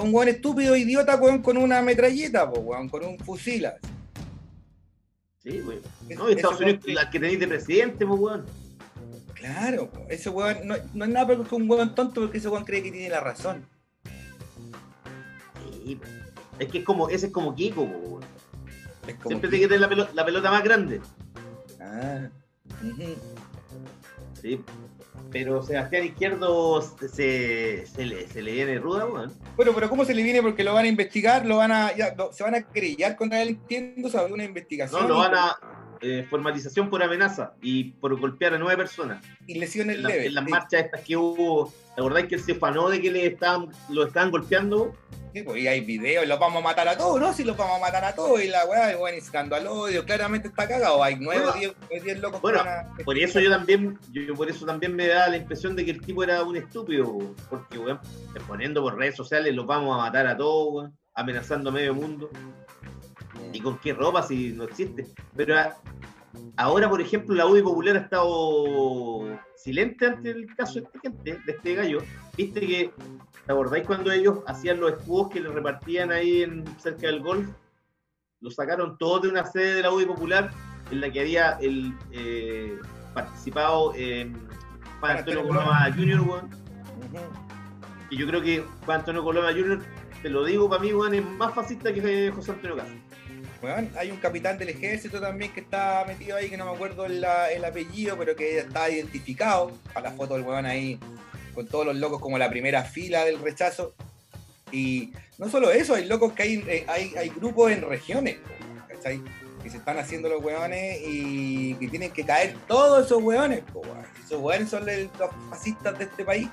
Un 0.07 0.13
weón 0.13 0.27
estúpido, 0.30 0.75
idiota, 0.75 1.15
weón, 1.18 1.42
con 1.42 1.57
una 1.57 1.81
metralleta, 1.81 2.50
pues 2.50 2.62
weón, 2.63 2.88
con 2.89 3.03
un 3.06 3.18
fusil. 3.19 3.65
así. 3.65 3.80
Sí, 5.44 5.62
weón. 5.62 5.81
Es- 6.07 6.18
No, 6.18 6.30
y 6.30 6.33
Estados 6.33 6.59
Unidos, 6.59 6.81
la 6.88 7.09
que 7.09 7.19
tenéis 7.19 7.39
de 7.39 7.48
presidente, 7.48 8.06
pues, 8.06 8.19
weón. 8.19 8.45
Claro, 9.33 9.89
po, 9.89 10.06
ese 10.07 10.30
weón 10.30 10.68
no, 10.68 10.75
no 10.94 11.06
es 11.06 11.12
nada 11.12 11.25
peor 11.27 11.48
que 11.48 11.56
un 11.56 11.68
weón 11.69 11.95
tonto 11.95 12.21
porque 12.21 12.38
ese 12.38 12.48
weón 12.48 12.63
cree 12.63 12.83
que 12.83 12.92
tiene 12.92 13.09
la 13.09 13.21
razón. 13.21 13.65
Sí, 15.83 15.95
pues. 15.95 16.12
Es 16.59 16.68
que 16.71 16.77
es 16.80 16.83
como, 16.86 17.09
ese 17.09 17.25
es 17.27 17.31
como 17.31 17.56
Kiko, 17.56 17.88
pues, 17.88 18.00
weón. 18.07 18.24
Es 19.07 19.15
como 19.15 19.30
Siempre 19.30 19.50
tiene 19.50 19.63
que 19.63 19.68
tener 19.68 19.81
la, 19.81 19.89
pelo- 19.89 20.13
la 20.13 20.25
pelota 20.25 20.51
más 20.51 20.63
grande. 20.63 21.01
Ah, 21.81 22.30
ujú. 22.83 23.15
Sí. 24.39 24.63
Pero 25.29 25.62
Sebastián 25.63 26.06
Izquierdo 26.06 26.81
se, 26.81 27.85
se, 27.85 28.06
le, 28.06 28.27
se 28.27 28.41
le 28.41 28.51
viene 28.51 28.79
ruda, 28.79 29.06
weón. 29.06 29.31
Bueno, 29.56 29.71
pero 29.73 29.89
¿cómo 29.89 30.03
se 30.06 30.13
le 30.13 30.23
viene? 30.23 30.41
Porque 30.41 30.63
lo 30.63 30.73
van 30.73 30.85
a 30.85 30.89
investigar, 30.89 31.45
lo 31.45 31.57
van 31.57 31.71
a, 31.71 31.95
ya, 31.95 32.13
lo- 32.18 32.33
se 32.33 32.44
van 32.44 32.56
a 32.56 32.62
querellar 32.63 33.15
contra 33.15 33.41
él, 33.41 33.50
entiendo, 33.50 34.09
sobre 34.09 34.33
una 34.33 34.44
investigación 34.44 35.01
No, 35.03 35.07
lo 35.07 35.18
van 35.19 35.35
a. 35.35 35.57
eh, 36.01 36.25
formalización 36.30 36.89
por 36.89 37.03
amenaza 37.03 37.53
y 37.62 37.92
por 37.94 38.19
golpear 38.19 38.53
a 38.56 38.57
nueve 38.57 38.77
personas. 38.77 39.24
y 39.48 39.59
lesiones 39.59 39.98
En, 39.98 40.03
la- 40.03 40.09
leves. 40.09 40.25
en 40.27 40.33
las 40.36 40.45
sí. 40.45 40.51
marchas 40.51 40.86
estas 40.86 41.01
que 41.01 41.15
hubo, 41.18 41.71
¿te 41.95 42.01
acordáis 42.01 42.27
que 42.27 42.36
él 42.36 42.42
se 42.42 42.56
fanó 42.56 42.89
de 42.89 43.01
que 43.01 43.12
le 43.12 43.25
estaban, 43.27 43.68
lo 43.89 44.06
estaban 44.07 44.31
golpeando? 44.31 44.95
Sí, 45.33 45.44
pues, 45.44 45.62
y 45.62 45.68
hay 45.68 45.80
videos, 45.80 46.27
los 46.27 46.38
vamos 46.39 46.62
a 46.62 46.68
matar 46.68 46.89
a 46.89 46.98
todos, 46.98 47.18
¿no? 47.21 47.31
Si 47.31 47.45
los 47.45 47.56
vamos 47.56 47.77
a 47.77 47.80
matar 47.80 48.03
a 48.03 48.13
todos, 48.13 48.44
y 48.44 48.48
la 48.50 48.65
weá, 48.65 48.92
y 48.92 48.98
bueno, 48.98 49.15
incitando 49.18 49.56
al 49.56 49.65
odio, 49.65 50.03
claramente 50.03 50.50
está 50.50 50.68
cagado. 50.68 51.01
Hay 51.01 51.15
nueve 51.19 51.44
Bueno, 51.45 51.74
diez, 51.89 52.03
diez 52.03 52.19
locos 52.19 52.42
bueno. 52.42 52.62
Por 53.06 53.18
eso 53.18 53.39
yo 53.39 53.50
también, 53.50 53.98
yo, 54.12 54.33
por 54.36 54.50
eso 54.50 54.65
también 54.65 54.94
me 54.94 55.07
da 55.07 55.30
la 55.30 55.38
impresión 55.38 55.74
de 55.77 55.86
que 55.86 55.92
el 55.92 56.01
tipo 56.01 56.21
era 56.21 56.44
un 56.44 56.57
estúpido, 56.57 57.18
porque 57.50 57.77
weón, 57.77 58.00
poniendo 58.45 58.81
por 58.81 58.98
redes 58.98 59.15
sociales 59.15 59.56
los 59.56 59.65
vamos 59.65 59.95
a 59.95 60.00
matar 60.01 60.27
a 60.27 60.36
todos, 60.36 60.74
weón, 60.74 60.98
amenazando 61.13 61.69
a 61.69 61.74
medio 61.74 61.94
mundo. 61.94 62.30
¿Y 63.53 63.60
con 63.60 63.77
qué 63.79 63.93
ropa 63.93 64.24
si 64.24 64.53
no 64.53 64.63
existe? 64.63 65.08
Pero 65.36 65.58
a- 65.58 65.75
ahora, 66.58 66.89
por 66.89 67.01
ejemplo, 67.01 67.36
la 67.36 67.46
UDI 67.46 67.62
Popular 67.62 67.98
ha 67.98 68.00
estado 68.00 69.39
silente 69.55 70.05
ante 70.08 70.31
el 70.31 70.48
caso 70.55 70.75
de 70.75 70.86
esta 70.86 71.00
gente, 71.00 71.39
de 71.46 71.51
este 71.51 71.75
gallo. 71.75 72.00
Viste 72.38 72.60
que, 72.62 72.91
¿te 73.46 73.51
acordáis 73.51 73.86
cuando 73.86 74.12
ellos 74.12 74.39
hacían 74.48 74.79
los 74.79 74.93
escudos 74.93 75.29
que 75.29 75.39
le 75.41 75.50
repartían 75.50 76.12
ahí 76.12 76.43
en, 76.43 76.65
cerca 76.79 77.08
del 77.08 77.22
golf? 77.22 77.48
Los 78.39 78.55
sacaron 78.55 78.98
todos 78.98 79.24
de 79.24 79.29
una 79.29 79.46
sede 79.46 79.75
de 79.75 79.81
la 79.84 79.91
UDI 79.91 80.05
Popular 80.05 80.51
en 80.89 81.01
la 81.01 81.12
que 81.12 81.20
había 81.22 81.51
el, 81.62 81.93
eh, 82.12 82.79
participado 83.13 83.91
Juan 83.91 85.17
Antonio 85.17 85.48
Coloma 85.48 85.91
Jr., 85.96 86.22
weón. 86.22 86.50
Y 88.10 88.17
yo 88.17 88.27
creo 88.27 88.41
que 88.41 88.63
Juan 88.86 89.00
Antonio 89.00 89.24
Coloma 89.24 89.51
Jr., 89.51 89.81
te 90.22 90.29
lo 90.29 90.43
digo, 90.43 90.70
para 90.70 90.81
mí, 90.81 90.93
weón, 90.93 91.13
es 91.13 91.25
más 91.25 91.53
fascista 91.53 91.93
que 91.93 92.31
José 92.34 92.51
Antonio 92.51 92.77
Castro. 92.77 92.96
Weón, 93.62 93.91
hay 93.96 94.10
un 94.10 94.18
capitán 94.18 94.58
del 94.58 94.70
ejército 94.70 95.22
también 95.22 95.53
que 95.53 95.60
está 95.60 96.03
metido 96.08 96.36
ahí, 96.36 96.50
que 96.50 96.58
no 96.58 96.65
me 96.65 96.72
acuerdo 96.72 97.06
el, 97.06 97.24
apellido, 97.24 98.18
pero 98.18 98.36
que 98.36 98.58
está 98.58 98.89
identificado. 98.89 99.72
A 99.94 100.01
la 100.01 100.12
foto 100.12 100.34
del 100.34 100.44
weón 100.44 100.65
ahí, 100.65 101.00
con 101.53 101.68
todos 101.68 101.86
los 101.86 101.96
locos 101.96 102.20
como 102.20 102.38
la 102.39 102.50
primera 102.50 102.84
fila 102.84 103.24
del 103.24 103.39
rechazo. 103.39 103.94
Y 104.72 105.13
no 105.38 105.50
solo 105.50 105.72
eso, 105.72 105.94
hay 105.94 106.06
locos 106.06 106.34
que 106.34 106.44
hay, 106.44 106.63
eh, 106.68 106.86
hay, 106.88 107.30
grupos 107.30 107.72
en 107.72 107.82
regiones, 107.82 108.38
¿cachai? 108.88 109.22
Que 109.62 109.70
se 109.70 109.77
están 109.77 110.00
haciendo 110.00 110.27
los 110.27 110.44
weones 110.44 111.00
y 111.06 111.75
que 111.75 111.88
tienen 111.88 112.12
que 112.12 112.25
caer 112.25 112.56
todos 112.68 113.06
esos 113.06 113.22
weones. 113.22 113.62
Esos 114.25 114.41
weones 114.41 114.70
son 114.70 114.86
los 114.86 115.30
fascistas 115.51 116.00
de 116.00 116.06
este 116.06 116.25
país. 116.25 116.50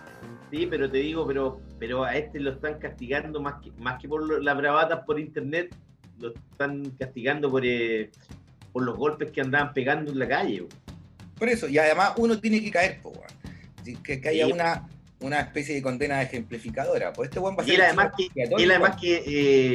Sí, 0.50 0.66
pero 0.66 0.90
te 0.90 0.98
digo, 0.98 1.26
pero, 1.26 1.60
pero 1.78 2.04
a 2.04 2.16
este 2.16 2.40
lo 2.40 2.52
están 2.52 2.78
castigando 2.78 3.40
más 3.40 3.62
que, 3.62 3.70
más 3.72 4.00
que 4.00 4.08
por 4.08 4.42
las 4.42 4.56
bravatas 4.56 5.04
por 5.04 5.20
internet, 5.20 5.74
lo 6.20 6.34
están 6.34 6.90
castigando 6.98 7.50
por, 7.50 7.64
eh, 7.64 8.10
por 8.72 8.82
los 8.82 8.96
golpes 8.96 9.30
que 9.30 9.40
andaban 9.40 9.72
pegando 9.74 10.10
en 10.12 10.18
la 10.18 10.28
calle. 10.28 10.66
Por 11.38 11.48
eso, 11.48 11.68
y 11.68 11.78
además 11.78 12.12
uno 12.16 12.38
tiene 12.40 12.60
que 12.62 12.70
caer, 12.70 13.00
po, 13.00 13.10
weón. 13.10 13.24
Así 13.80 13.94
Que, 13.96 14.20
que 14.20 14.28
haya 14.28 14.46
una, 14.48 14.88
una 15.20 15.40
especie 15.40 15.74
de 15.74 15.82
condena 15.82 16.20
ejemplificadora. 16.22 17.12
Pues 17.12 17.28
este 17.28 17.40
va 17.40 17.50
a 17.50 17.62
Y 17.62 17.66
ser 17.66 17.74
él 17.74 17.80
el 17.80 17.86
además 17.86 18.10
que, 18.16 18.24
expiatorio, 18.24 18.64
él 18.64 18.70
además 18.72 18.90
weón. 18.90 19.00
que 19.00 19.16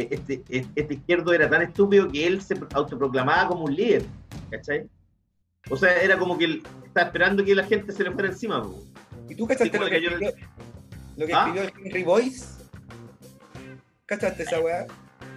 eh, 0.01 0.07
este, 0.11 0.43
este 0.75 0.93
izquierdo 0.93 1.33
era 1.33 1.49
tan 1.49 1.61
estúpido 1.61 2.09
que 2.09 2.27
él 2.27 2.41
se 2.41 2.55
autoproclamaba 2.73 3.47
como 3.47 3.63
un 3.65 3.75
líder, 3.75 4.03
¿cachai? 4.51 4.87
O 5.69 5.77
sea, 5.77 6.01
era 6.01 6.17
como 6.19 6.37
que 6.37 6.45
él 6.45 6.63
estaba 6.85 7.07
esperando 7.07 7.43
que 7.45 7.55
la 7.55 7.63
gente 7.63 7.93
se 7.93 8.03
le 8.03 8.11
fuera 8.11 8.27
encima. 8.29 8.59
weón. 8.59 8.83
Y 9.29 9.35
tú 9.35 9.47
cachaste 9.47 9.79
lo 9.79 9.85
que 9.87 10.01
Lo 11.15 11.25
que 11.27 11.33
¿Ah? 11.33 11.45
escribió 11.47 11.71
Henry 11.85 12.03
Boyce. 12.03 12.45
¿Cachaste 14.05 14.43
esa 14.43 14.59
weá? 14.59 14.85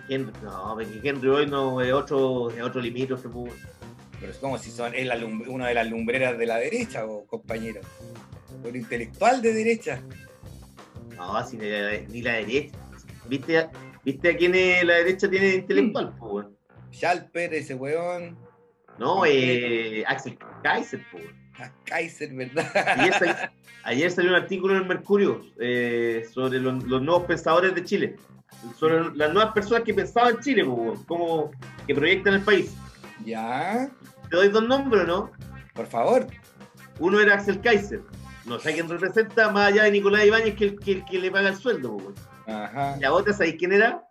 Henry, 0.09 0.33
no, 0.43 0.75
porque 0.75 1.01
Henry 1.03 1.29
hoy 1.29 1.47
no 1.47 1.81
es 1.81 1.93
otro, 1.93 2.51
es 2.51 2.63
otro 2.63 2.81
limítrofe, 2.81 3.29
pues. 3.29 3.53
Pero 4.19 4.33
es 4.33 4.39
como 4.39 4.57
si 4.59 4.71
son 4.71 4.93
una 5.49 5.69
de 5.69 5.75
las 5.75 5.89
lumbreras 5.89 6.39
de 6.39 6.47
la 6.47 6.57
derecha, 6.57 7.05
compañero. 7.27 7.81
Un 8.65 8.75
intelectual 8.75 9.43
de 9.43 9.53
derecha. 9.53 10.03
No, 11.17 11.47
si 11.47 11.57
ni 11.57 11.69
la, 11.69 11.91
ni 12.09 12.23
la 12.23 12.33
derecha. 12.35 12.77
¿Viste, 13.29 13.69
¿Viste 14.05 14.31
a 14.31 14.37
quién 14.37 14.55
es 14.55 14.85
la 14.85 14.95
derecha 14.95 15.29
tiene 15.29 15.55
intelectual, 15.57 16.15
pues, 16.19 16.33
weón? 16.33 16.57
Schalper, 16.93 17.55
ese 17.55 17.75
weón. 17.75 18.39
No, 18.99 19.25
eh, 19.27 20.05
Axel 20.07 20.39
Kaiser, 20.63 21.03
pues. 21.13 21.25
A 21.59 21.73
Kaiser, 21.85 22.33
¿verdad? 22.35 22.71
Ayer, 22.99 23.13
sal- 23.15 23.53
ayer 23.85 24.11
salió 24.11 24.31
un 24.31 24.37
artículo 24.37 24.75
en 24.77 24.83
el 24.83 24.89
Mercurio 24.89 25.43
eh, 25.61 26.27
sobre 26.33 26.61
los, 26.61 26.85
los 26.85 27.03
nuevos 27.03 27.25
pensadores 27.27 27.75
de 27.75 27.85
Chile. 27.85 28.17
Sobre 28.79 29.17
las 29.17 29.33
nuevas 29.33 29.53
personas 29.53 29.85
que 29.85 29.95
pensaban 29.95 30.35
en 30.37 30.41
Chile, 30.41 30.65
pues, 30.65 31.01
como 31.07 31.51
que 31.87 31.95
proyectan 31.95 32.35
el 32.35 32.43
país. 32.43 32.75
ya, 33.25 33.89
Te 34.31 34.37
doy 34.37 34.49
dos 34.49 34.67
nombres, 34.67 35.07
¿no? 35.07 35.31
por 35.75 35.87
favor. 35.87 36.27
Uno 36.99 37.21
era 37.21 37.35
Axel 37.35 37.61
Kaiser. 37.61 38.01
No 38.47 38.59
sé 38.59 38.73
quién 38.73 38.89
representa 38.89 39.51
más 39.51 39.73
allá 39.73 39.83
de 39.85 39.91
Nicolás 39.91 40.25
Ibáñez 40.25 40.55
que 40.57 40.65
el 40.65 41.05
que, 41.05 41.19
le 41.19 41.31
paga 41.31 41.51
el 41.51 41.57
sueldo. 41.57 41.97
pues. 41.99 42.17
Ajá. 42.47 42.97
Y 43.01 43.05
a 43.05 43.13
otra, 43.13 43.33
¿sabéis 43.35 43.57
quién 43.59 43.73
era? 43.73 44.03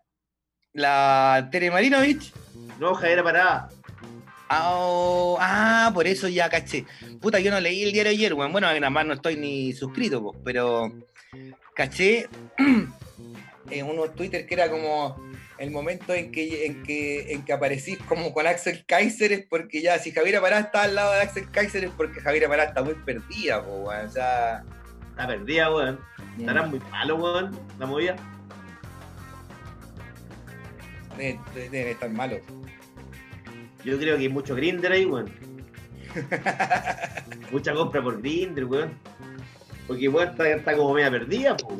La 0.73 1.47
Tere 1.51 1.71
Marinovich. 1.71 2.33
No, 2.79 2.93
Javiera 2.93 3.23
Parada. 3.23 3.69
Ah, 4.49 4.73
oh, 4.75 5.37
ah, 5.39 5.89
por 5.93 6.05
eso 6.05 6.27
ya 6.27 6.49
caché. 6.49 6.85
Puta, 7.19 7.39
yo 7.39 7.49
no 7.49 7.59
leí 7.59 7.83
el 7.83 7.93
diario 7.93 8.11
ayer, 8.11 8.33
weón. 8.33 8.51
Bueno, 8.51 8.67
nada 8.67 8.89
más 8.89 9.05
no 9.05 9.13
estoy 9.13 9.37
ni 9.37 9.73
suscrito, 9.73 10.21
pues, 10.21 10.37
pero 10.43 10.91
caché 11.73 12.29
en 13.69 13.85
unos 13.87 14.15
Twitter 14.15 14.45
que 14.45 14.53
era 14.53 14.69
como 14.69 15.15
el 15.57 15.71
momento 15.71 16.13
en 16.13 16.31
que, 16.31 16.65
en 16.65 16.83
que, 16.83 17.31
en 17.33 17.43
que 17.43 17.53
aparecís 17.53 17.97
como 17.99 18.33
con 18.33 18.45
Axel 18.45 18.83
Kaiser 18.85 19.31
es 19.31 19.45
porque 19.45 19.81
ya, 19.81 19.97
si 19.99 20.11
Javiera 20.11 20.41
Pará 20.41 20.59
está 20.59 20.83
al 20.83 20.95
lado 20.95 21.13
de 21.13 21.21
Axel 21.21 21.49
Kaiser 21.49 21.85
es 21.85 21.91
porque 21.91 22.19
Javiera 22.19 22.49
Pará 22.49 22.65
está 22.65 22.83
muy 22.83 22.95
perdida, 22.95 23.63
po, 23.63 23.71
weón. 23.83 24.05
O 24.05 24.09
sea. 24.09 24.63
Está 25.11 25.27
perdida, 25.27 25.73
weón. 25.73 25.99
Estarán 26.37 26.69
muy 26.69 26.79
malos, 26.91 27.19
weón. 27.19 27.59
La 27.79 27.85
movida. 27.85 28.15
Deben, 31.17 31.39
deben 31.53 31.87
estar 31.87 32.09
malos. 32.09 32.41
Yo 33.85 33.97
creo 33.97 34.17
que 34.17 34.23
hay 34.23 34.29
mucho 34.29 34.55
Grinder 34.55 34.91
ahí, 34.91 35.05
weón. 35.05 35.31
Mucha 37.51 37.73
compra 37.73 38.01
por 38.01 38.21
Grinder, 38.21 38.65
weón. 38.65 38.93
Porque, 39.87 40.09
weón, 40.09 40.29
está, 40.29 40.49
está 40.49 40.75
como 40.75 40.93
media 40.93 41.11
perdida, 41.11 41.55
po. 41.55 41.77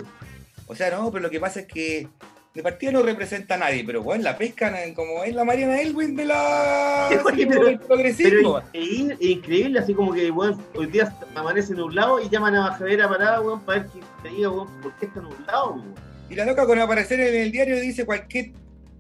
O 0.68 0.76
sea, 0.76 0.90
no, 0.92 1.12
pero 1.12 1.24
lo 1.24 1.30
que 1.30 1.40
pasa 1.40 1.62
es 1.62 1.68
que 1.68 2.08
de 2.54 2.64
partida 2.64 2.92
no 2.92 3.02
representa 3.04 3.56
a 3.56 3.58
nadie, 3.58 3.84
pero 3.86 4.02
bueno, 4.02 4.24
la 4.24 4.38
pescan 4.38 4.74
como 4.94 5.24
es 5.26 5.36
la 5.36 5.44
Mariana 5.44 5.82
Elwin 5.82 6.16
de 6.16 6.26
la 6.26 7.08
Sí, 7.12 7.16
así 7.16 7.46
pero- 7.46 7.66
del 7.66 7.80
progresismo. 7.80 8.62
Pero 8.62 8.64
es 8.74 8.90
increíble, 8.90 9.18
es 9.20 9.30
increíble, 9.30 9.80
así 9.80 9.94
como 9.94 10.14
que, 10.14 10.32
weón, 10.32 10.62
hoy 10.76 10.88
día 10.88 11.14
amanece 11.36 11.74
nublado 11.74 12.22
y 12.22 12.30
llaman 12.30 12.56
a 12.56 12.72
Javiera 12.74 13.10
Parada, 13.10 13.42
weón, 13.42 13.60
para 13.62 13.82
ver 13.82 13.92
que 13.92 14.00
te 14.24 14.30
diga, 14.36 14.50
weón, 14.50 14.68
por 14.82 14.94
qué 14.96 15.06
está 15.08 15.20
nublado, 15.22 15.74
weón. 15.74 15.94
Y 16.30 16.36
la 16.36 16.46
loca 16.46 16.66
con 16.66 16.80
aparecer 16.80 17.20
en 17.20 17.36
el 17.36 17.52
diario 17.52 17.80
dice 17.80 18.06
cualquier 18.06 18.52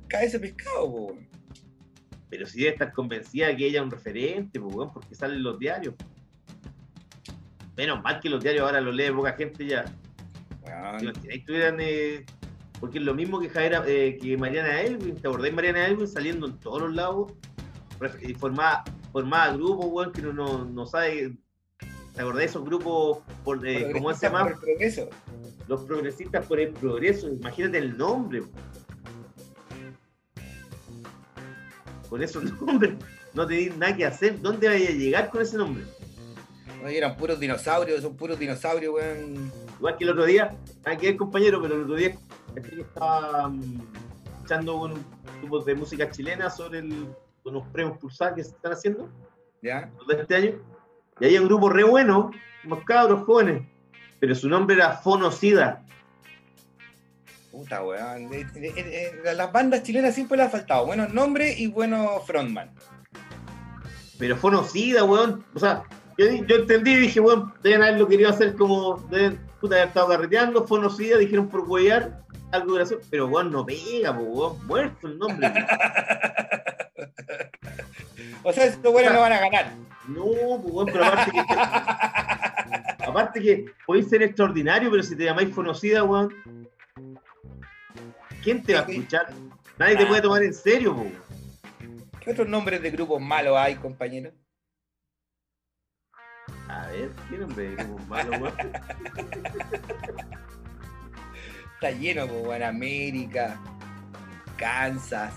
cabeza 0.07 0.37
de 0.37 0.47
pescado, 0.49 0.91
po, 0.91 0.97
weón. 1.05 1.25
Pero 2.29 2.45
si 2.47 2.59
debe 2.59 2.71
estar 2.71 2.91
convencida 2.91 3.47
de 3.47 3.55
que 3.55 3.67
ella 3.67 3.79
es 3.79 3.85
un 3.85 3.91
referente, 3.91 4.59
pues, 4.59 4.75
weón, 4.75 4.91
porque 4.93 5.15
salen 5.15 5.41
los 5.41 5.57
diarios. 5.57 5.95
Menos 7.77 8.01
mal 8.03 8.19
que 8.19 8.29
los 8.29 8.41
diarios 8.43 8.65
ahora 8.65 8.81
los 8.81 8.93
lee 8.95 9.11
poca 9.11 9.33
gente 9.33 9.65
ya. 9.65 9.85
Si 11.21 11.43
eh, 11.47 12.25
porque 12.79 12.97
es 12.99 13.03
lo 13.03 13.13
mismo 13.13 13.39
que 13.39 13.49
Javiera, 13.49 13.83
eh, 13.87 14.17
que 14.21 14.37
Mariana 14.37 14.81
Elwin, 14.81 15.15
¿te 15.15 15.27
acordás 15.27 15.45
de 15.45 15.51
Mariana 15.51 15.87
Elwin 15.87 16.07
saliendo 16.07 16.47
en 16.47 16.59
todos 16.59 16.81
los 16.81 16.95
lados? 16.95 17.33
Y 18.21 18.33
formaba, 18.33 18.83
formaba 19.11 19.53
grupos, 19.55 19.85
weón, 19.89 20.11
que 20.11 20.21
uno 20.21 20.33
no, 20.33 20.65
no 20.65 20.85
sabe. 20.85 21.37
¿Te 22.13 22.21
acordás 22.21 22.39
de 22.39 22.45
esos 22.45 22.65
grupos, 22.65 23.19
por, 23.43 23.65
eh, 23.67 23.91
¿cómo 23.91 24.13
se 24.13 24.27
llama? 24.27 24.43
por 24.43 24.51
el 24.53 24.59
progreso. 24.59 25.09
Los 25.67 25.81
progresistas 25.81 26.45
por 26.45 26.59
el 26.59 26.71
progreso, 26.71 27.29
imagínate 27.29 27.77
el 27.77 27.97
nombre. 27.97 28.43
Con 32.09 32.21
esos 32.21 32.43
nombres, 32.61 32.93
no 33.33 33.47
tenéis 33.47 33.75
nada 33.77 33.95
que 33.95 34.05
hacer. 34.05 34.41
¿Dónde 34.41 34.67
vais 34.67 34.89
a 34.89 34.93
llegar 34.93 35.29
con 35.29 35.41
ese 35.41 35.57
nombre? 35.57 35.83
No, 36.81 36.87
eran 36.87 37.15
puros 37.17 37.39
dinosaurios, 37.39 38.01
son 38.01 38.15
puros 38.15 38.37
dinosaurios, 38.37 38.93
weón. 38.93 39.64
Igual 39.85 39.97
que 39.99 40.03
el 40.05 40.09
otro 40.09 40.25
día, 40.25 40.57
que 40.99 41.05
ver 41.05 41.15
compañero, 41.15 41.61
pero 41.61 41.75
el 41.75 41.83
otro 41.83 41.93
día 41.93 42.15
estaba 42.55 43.49
mm, 43.49 43.81
escuchando 44.33 44.77
un 44.81 45.05
grupo 45.41 45.59
de 45.59 45.75
música 45.75 46.09
chilena 46.09 46.49
sobre 46.49 46.79
el- 46.79 47.07
unos 47.43 47.67
premios 47.67 47.95
Pulsar 47.99 48.33
que 48.33 48.43
se 48.43 48.49
están 48.49 48.71
haciendo 48.73 49.07
¿Ya? 49.61 49.91
de 50.07 50.21
este 50.21 50.35
año. 50.37 50.51
Y 51.19 51.25
hay 51.25 51.37
un 51.37 51.45
grupo 51.45 51.69
re 51.69 51.83
bueno, 51.83 52.31
unos 52.65 52.83
cabros 52.83 53.25
jóvenes, 53.25 53.61
pero 54.19 54.33
su 54.33 54.49
nombre 54.49 54.75
era 54.75 54.93
Fonocida. 54.93 55.83
Puta, 57.51 57.83
weón. 57.83 58.27
De- 58.31 58.43
de- 58.45 59.21
de- 59.23 59.35
las 59.35 59.51
bandas 59.51 59.83
chilenas 59.83 60.15
siempre 60.15 60.35
les 60.37 60.47
ha 60.47 60.49
faltado 60.49 60.87
buenos 60.87 61.13
nombres 61.13 61.59
y 61.59 61.67
buenos 61.67 62.25
frontman. 62.25 62.71
Pero 64.17 64.35
Fonocida, 64.35 65.03
weón. 65.03 65.45
O 65.53 65.59
sea, 65.59 65.83
yo, 66.17 66.25
yo 66.25 66.55
entendí 66.55 66.93
y 66.93 66.97
dije, 67.01 67.19
weón, 67.19 67.53
deben 67.61 67.83
haberlo 67.83 68.07
querido 68.07 68.31
hacer 68.31 68.55
como, 68.55 68.97
deben 69.11 69.44
puta, 69.59 69.75
haber 69.75 69.87
estado 69.87 70.07
carreteando, 70.09 70.67
Fonocida, 70.67 71.17
dijeron 71.17 71.49
por 71.49 71.61
huear, 71.61 72.25
algo 72.51 72.73
gracioso, 72.73 73.05
pero 73.09 73.27
weón 73.27 73.51
no 73.51 73.65
pega, 73.65 74.15
po, 74.15 74.23
weón, 74.23 74.67
muerto 74.67 75.07
el 75.07 75.17
nombre. 75.17 75.51
O 78.47 78.53
sea, 78.53 78.65
estos 78.65 78.93
buenos 78.93 79.11
no 79.11 79.21
van 79.21 79.33
a 79.33 79.39
ganar. 79.39 79.71
No, 80.07 80.23
pues 80.61 80.71
weón, 80.71 80.85
pero 80.85 81.03
aparte 81.03 81.31
que. 81.31 83.03
aparte 83.03 83.41
que 83.41 83.65
podéis 83.87 84.07
ser 84.07 84.21
extraordinario, 84.21 84.91
pero 84.91 85.01
si 85.01 85.15
te 85.15 85.25
llamáis 85.25 85.49
Fonocida, 85.49 86.03
weón. 86.03 86.31
¿Quién 88.43 88.61
te 88.61 88.75
va 88.75 88.81
a 88.81 88.83
escuchar? 88.83 89.33
Nadie 89.79 89.97
te 89.97 90.05
puede 90.05 90.21
tomar 90.21 90.43
en 90.43 90.53
serio, 90.53 90.93
po. 90.93 91.01
weón. 91.01 91.25
¿Qué 92.19 92.31
otros 92.31 92.47
nombres 92.47 92.83
de 92.83 92.91
grupos 92.91 93.19
malos 93.19 93.57
hay, 93.57 93.75
compañero? 93.75 94.31
¿Qué 97.29 97.37
nombre 97.37 97.69
de 97.69 97.75
grupo 97.75 98.03
malo, 98.05 98.31
weón? 98.37 98.53
Está 101.75 101.91
lleno, 101.91 102.27
po, 102.27 102.35
weón. 102.35 102.63
América, 102.63 103.59
Kansas. 104.57 105.33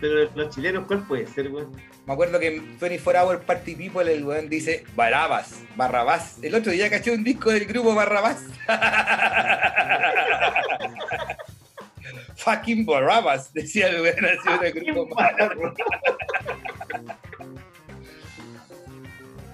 Pero 0.00 0.30
los 0.34 0.54
chilenos, 0.54 0.84
¿cuál 0.86 1.06
puede 1.06 1.26
ser, 1.26 1.50
weón? 1.50 1.72
Me 2.06 2.14
acuerdo 2.14 2.38
que 2.40 2.56
en 2.56 2.78
24 2.78 3.22
Hour 3.22 3.42
Party 3.42 3.74
People 3.76 4.12
el 4.12 4.24
weón 4.24 4.48
dice 4.48 4.84
Barabas, 4.96 5.62
Barrabás. 5.76 6.38
El 6.42 6.54
otro 6.54 6.72
día 6.72 6.90
caché 6.90 7.12
un 7.12 7.22
disco 7.22 7.50
del 7.50 7.64
grupo 7.64 7.94
Barrabás. 7.94 8.44
Fucking 12.36 12.84
Barrabas, 12.84 13.52
decía 13.52 13.86
el 13.88 14.02
weón 14.02 14.24
así 14.24 14.48
un 14.48 14.84
grupo 14.84 15.14
malo. 15.14 15.74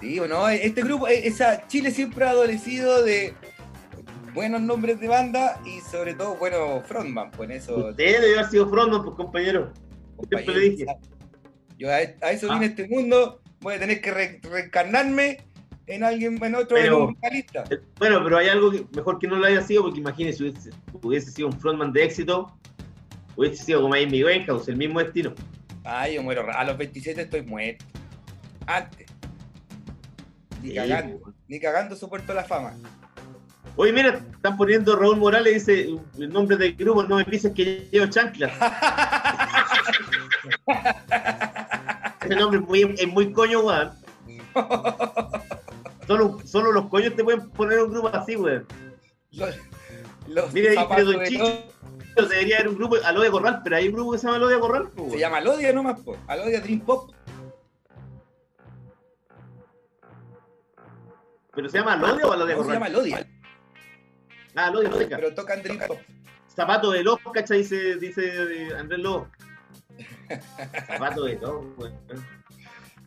Sí, 0.00 0.18
o 0.20 0.28
no, 0.28 0.48
este 0.48 0.82
grupo, 0.82 1.08
eh, 1.08 1.26
esa 1.26 1.66
Chile 1.66 1.90
siempre 1.90 2.24
ha 2.24 2.30
adolecido 2.30 3.02
de 3.02 3.34
buenos 4.34 4.60
nombres 4.60 5.00
de 5.00 5.08
banda 5.08 5.60
y 5.64 5.80
sobre 5.80 6.14
todo 6.14 6.36
buenos 6.36 6.86
frontman, 6.86 7.30
pues 7.32 7.50
en 7.50 7.56
eso. 7.56 7.88
Usted 7.88 8.20
debe 8.20 8.34
haber 8.38 8.50
sido 8.50 8.68
frontman, 8.68 9.02
pues 9.02 9.16
compañero. 9.16 9.72
compañero, 10.16 10.58
dije. 10.58 10.86
Yo 11.78 11.90
a, 11.90 11.94
a 11.96 12.30
eso 12.32 12.48
Ah. 12.50 12.54
vine 12.54 12.66
a 12.66 12.68
este 12.68 12.88
mundo, 12.88 13.40
voy 13.60 13.74
a 13.74 13.78
tener 13.80 14.00
que 14.00 14.10
re- 14.12 14.40
reencarnarme 14.42 15.38
en 15.88 16.04
alguien, 16.04 16.42
en 16.44 16.54
otro, 16.54 16.76
Pero- 16.76 16.96
en 16.96 17.02
un 17.02 17.14
vocalista. 17.14 17.64
Eh, 17.70 17.78
Bueno, 17.98 18.20
pero 18.22 18.38
hay 18.38 18.48
algo 18.48 18.70
que 18.70 18.84
mejor 18.94 19.18
que 19.18 19.26
no 19.26 19.36
lo 19.36 19.46
haya 19.46 19.62
sido, 19.62 19.82
porque 19.82 19.98
imagínese, 20.00 20.42
hubiese, 20.44 20.70
hubiese 21.02 21.30
sido 21.32 21.48
un 21.48 21.58
frontman 21.58 21.92
de 21.92 22.04
éxito, 22.04 22.56
hubiese 23.36 23.64
sido 23.64 23.82
como 23.82 23.94
Amy 23.94 24.22
Winehouse, 24.22 24.68
el 24.68 24.76
mismo 24.76 25.00
destino. 25.00 25.34
Ay, 25.84 26.14
yo 26.14 26.22
muero. 26.22 26.46
A 26.52 26.64
los 26.64 26.76
27 26.76 27.22
estoy 27.22 27.42
muerto. 27.42 27.84
Antes. 28.66 29.07
Ni 30.62 30.74
cagando. 30.74 31.34
Ni 31.46 31.60
cagando 31.60 31.94
soporto 31.96 32.34
la 32.34 32.44
fama. 32.44 32.74
Oye, 33.76 33.92
mira, 33.92 34.20
están 34.32 34.56
poniendo 34.56 34.96
Raúl 34.96 35.18
Morales, 35.18 35.66
dice 35.66 35.90
el 36.18 36.30
nombre 36.30 36.56
del 36.56 36.74
grupo, 36.74 37.04
no 37.04 37.16
me 37.16 37.24
dices 37.24 37.52
que 37.54 37.86
llevo 37.92 38.06
chanclas. 38.06 38.50
Ese 42.24 42.34
nombre 42.34 42.60
es 42.60 42.66
muy, 42.66 42.94
es 42.98 43.08
muy 43.08 43.32
coño, 43.32 43.60
weón. 43.60 43.90
Solo, 46.06 46.38
solo 46.44 46.72
los 46.72 46.86
coños 46.86 47.14
te 47.14 47.22
pueden 47.22 47.50
poner 47.50 47.82
un 47.82 47.90
grupo 47.90 48.08
así, 48.08 48.34
weón. 48.34 48.66
Los, 49.30 49.54
los 50.26 50.52
Mira, 50.54 50.72
zapatos 50.74 51.04
Don 51.04 51.18
de 51.18 51.28
Chicho. 51.28 51.64
Debería 52.16 52.56
haber 52.56 52.70
un 52.70 52.76
grupo, 52.76 52.96
Aloe 53.04 53.30
Corral, 53.30 53.60
pero 53.62 53.76
hay 53.76 53.88
un 53.88 53.94
grupo 53.94 54.12
que 54.12 54.18
se 54.18 54.26
llama 54.26 54.38
Aloe 54.38 54.58
Corral, 54.58 54.88
po, 54.88 55.10
Se 55.10 55.18
llama 55.18 55.36
Alodia 55.38 55.72
nomás, 55.72 56.00
po. 56.00 56.16
Alodia 56.26 56.60
Dream 56.60 56.80
Pop. 56.80 57.12
¿Pero 61.58 61.68
se 61.70 61.78
llama 61.78 61.94
Aloe 61.94 62.22
o 62.22 62.32
Aloe 62.32 62.44
No, 62.44 62.50
se 62.50 62.54
Corral? 62.54 62.72
llama 62.74 62.86
Alodia. 62.86 63.26
Ah, 64.54 64.70
Lógica. 64.70 65.16
pero 65.16 65.34
tocan 65.34 65.60
dream 65.60 65.80
pop. 65.88 65.98
Zapato 66.54 66.92
de 66.92 67.02
los, 67.02 67.18
¿cachai? 67.34 67.58
Dice, 67.58 67.96
dice 67.96 68.22
eh, 68.26 68.68
Andrés 68.78 69.00
Lobo. 69.00 69.28
Zapato 70.86 71.24
de 71.24 71.34
los, 71.34 71.64
weón. 71.76 71.94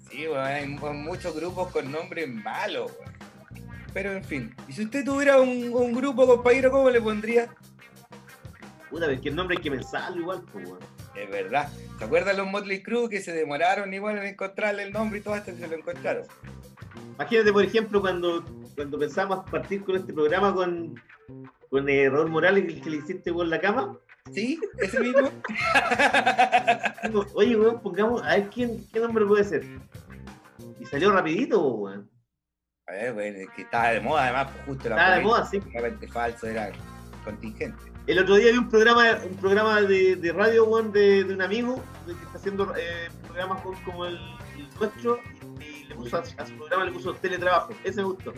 Sí, 0.09 0.27
weón, 0.27 0.43
hay 0.45 0.67
mu- 0.67 0.91
muchos 0.93 1.33
grupos 1.33 1.71
con 1.71 1.89
nombres 1.89 2.27
malos, 2.27 2.91
weón. 2.99 3.13
Pero 3.93 4.11
en 4.11 4.23
fin, 4.25 4.53
y 4.67 4.73
si 4.73 4.83
usted 4.83 5.05
tuviera 5.05 5.39
un, 5.39 5.71
un 5.73 5.93
grupo, 5.93 6.27
compañero, 6.27 6.71
¿cómo 6.71 6.89
le 6.89 6.99
pondría? 6.99 7.47
Puta, 8.89 9.09
es 9.09 9.21
que 9.21 9.29
el 9.29 9.35
nombre 9.37 9.55
hay 9.55 9.63
que 9.63 9.71
pensarlo 9.71 10.19
igual, 10.19 10.43
pues, 10.51 10.65
weón. 10.67 10.79
Es 11.15 11.29
verdad. 11.29 11.69
¿Se 11.99 12.03
acuerdan 12.03 12.35
los 12.35 12.47
Motley 12.47 12.83
Crue 12.83 13.07
que 13.09 13.21
se 13.21 13.31
demoraron 13.31 13.93
igual 13.93 14.17
en 14.17 14.25
encontrarle 14.25 14.83
el 14.83 14.91
nombre 14.91 15.19
y 15.19 15.21
todo 15.21 15.35
hasta 15.35 15.53
que 15.53 15.57
se 15.57 15.67
lo 15.69 15.75
encontraron? 15.77 16.25
Imagínate, 17.21 17.53
por 17.53 17.63
ejemplo, 17.63 18.01
cuando, 18.01 18.43
cuando 18.75 18.97
pensamos 18.97 19.47
partir 19.51 19.83
con 19.83 19.95
este 19.95 20.11
programa 20.11 20.55
con, 20.55 20.99
con 21.69 21.87
eh, 21.87 22.09
Raúl 22.09 22.31
Morales, 22.31 22.65
el 22.65 22.81
que 22.81 22.89
le 22.89 22.97
hiciste 22.97 23.31
con 23.31 23.47
la 23.47 23.61
cama. 23.61 23.95
¿Sí? 24.33 24.59
¿Ese 24.79 24.99
mismo? 24.99 25.29
Oye, 27.35 27.55
weón, 27.55 27.79
pongamos, 27.79 28.23
a 28.23 28.37
ver 28.37 28.49
quién, 28.49 28.83
qué 28.91 28.99
nombre 28.99 29.23
puede 29.27 29.43
ser. 29.43 29.63
Y 30.79 30.85
salió 30.85 31.11
rapidito, 31.11 31.63
weón. 31.63 32.09
A 32.87 32.93
ver, 32.93 33.13
bueno, 33.13 33.37
es 33.37 33.49
que 33.51 33.61
estaba 33.61 33.89
de 33.89 34.01
moda 34.01 34.23
además, 34.23 34.51
justo 34.65 34.89
la 34.89 34.95
Estaba 34.95 35.15
de 35.17 35.21
moda, 35.21 35.45
sí. 35.45 35.59
Realmente 35.59 36.07
falso, 36.07 36.47
era 36.47 36.71
contingente. 37.23 37.83
El 38.07 38.17
otro 38.17 38.33
día 38.33 38.51
vi 38.51 38.57
un 38.57 38.69
programa, 38.69 39.19
un 39.23 39.37
programa 39.37 39.79
de, 39.81 40.15
de 40.15 40.33
radio, 40.33 40.65
weón, 40.65 40.91
de, 40.91 41.23
de 41.23 41.35
un 41.35 41.41
amigo 41.43 41.83
de 42.07 42.15
que 42.15 42.23
está 42.23 42.39
haciendo 42.39 42.73
eh, 42.75 43.09
programas 43.27 43.61
como 43.85 44.07
el, 44.07 44.15
el 44.57 44.67
nuestro 44.79 45.19
le 45.91 45.97
puso 45.97 46.17
a, 46.17 46.19
a 46.21 46.45
su 46.45 46.53
programa 46.55 46.85
le 46.85 46.91
puso 46.91 47.13
teletrabajo. 47.13 47.73
Ese 47.83 47.97
me 47.97 48.03
gustó. 48.03 48.33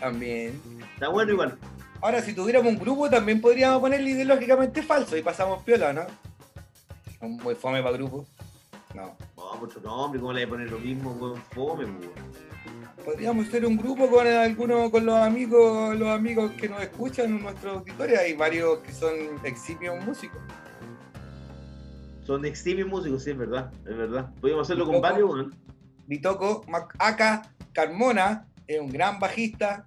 También. 0.00 0.60
Está 0.94 1.08
bueno 1.08 1.32
igual. 1.32 1.58
Ahora, 2.00 2.22
si 2.22 2.34
tuviéramos 2.34 2.72
un 2.72 2.78
grupo, 2.78 3.08
también 3.08 3.40
podríamos 3.40 3.80
ponerle 3.80 4.10
ideológicamente 4.10 4.82
falso 4.82 5.16
y 5.16 5.22
pasamos 5.22 5.62
piola, 5.62 5.92
¿no? 5.92 6.02
Un 7.20 7.36
muy 7.38 7.54
fome 7.54 7.82
para 7.82 7.96
grupo. 7.96 8.26
No. 8.94 9.16
No, 9.36 9.56
mucho 9.58 9.80
nombre, 9.80 10.20
¿cómo 10.20 10.32
le 10.32 10.44
voy 10.44 10.46
a 10.46 10.50
poner 10.50 10.70
lo 10.70 10.78
mismo, 10.78 11.12
weón? 11.12 11.42
Fome, 11.52 11.84
weón. 11.84 12.46
Podríamos 13.04 13.46
ser 13.48 13.64
un 13.64 13.76
grupo 13.76 14.10
con 14.10 14.26
algunos, 14.26 14.90
con 14.90 15.06
los 15.06 15.14
amigos, 15.14 15.96
los 15.96 16.08
amigos 16.08 16.52
que 16.52 16.68
nos 16.68 16.82
escuchan 16.82 17.26
en 17.26 17.42
nuestro 17.42 17.72
auditorio. 17.72 18.18
Hay 18.20 18.34
varios 18.34 18.78
que 18.80 18.92
son 18.92 19.14
eximios 19.44 20.04
músicos. 20.04 20.40
Son 22.24 22.44
eximios 22.44 22.88
músicos, 22.88 23.22
sí, 23.22 23.30
es 23.30 23.38
verdad, 23.38 23.72
es 23.88 23.96
verdad. 23.96 24.30
Podríamos 24.40 24.66
hacerlo 24.66 24.84
¿Y 24.84 24.86
con 24.88 25.00
varios, 25.00 25.30
weón. 25.30 25.54
Bitoco, 26.06 26.64
Macaca, 26.68 27.50
Carmona, 27.72 28.46
es 28.66 28.80
un 28.80 28.90
gran 28.90 29.18
bajista. 29.18 29.84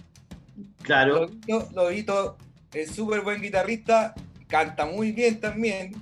Claro. 0.83 1.21
Lobito, 1.21 1.69
Lobito 1.73 2.37
es 2.73 2.91
súper 2.91 3.21
buen 3.21 3.41
guitarrista, 3.41 4.13
canta 4.47 4.85
muy 4.85 5.11
bien 5.11 5.39
también, 5.39 5.93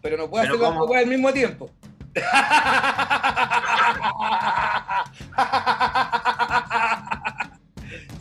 pero 0.00 0.16
no 0.16 0.30
puede 0.30 0.44
Pero 0.44 0.54
hacer 0.54 0.68
las 0.68 0.78
cosas 0.78 1.02
al 1.02 1.08
mismo 1.08 1.32
tiempo. 1.32 1.70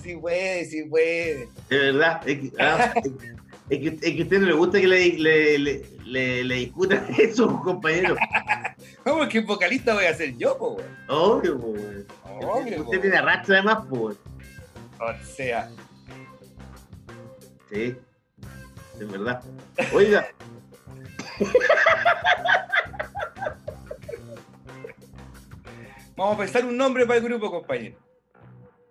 Sí 0.02 0.16
puede, 0.16 0.66
sí 0.66 0.84
puede. 0.86 1.50
De 1.70 1.78
verdad, 1.78 2.22
es 3.70 3.80
que, 3.80 3.88
es, 4.02 4.20
a 4.20 4.24
usted 4.24 4.40
no 4.40 4.48
le 4.48 4.54
gusta 4.54 4.80
que 4.82 4.88
le, 4.88 5.14
le, 5.18 5.60
le, 5.60 5.86
le, 6.06 6.44
le 6.44 6.56
discutan 6.56 7.06
eso, 7.18 7.62
compañero. 7.62 8.16
¿Cómo 9.04 9.24
es 9.24 9.30
que 9.30 9.42
vocalista 9.42 9.94
voy 9.94 10.06
a 10.06 10.14
ser 10.14 10.36
yo, 10.38 10.58
po, 10.58 10.72
weón? 10.72 10.98
Obvio, 11.08 11.60
po, 11.60 11.68
weón. 11.68 12.06
Obvio, 12.44 12.78
po, 12.78 12.84
Usted 12.84 13.02
tiene 13.02 13.18
arrastre 13.18 13.56
además, 13.56 13.86
po, 13.88 13.96
weón. 13.96 14.18
O 15.00 15.14
sea, 15.24 15.70
Sí, 17.72 17.96
es 19.00 19.12
verdad. 19.12 19.44
Oiga, 19.94 20.28
vamos 26.18 26.36
a 26.36 26.38
pensar 26.40 26.66
un 26.66 26.76
nombre 26.76 27.06
para 27.06 27.20
el 27.20 27.24
grupo, 27.26 27.52
compañero. 27.52 27.96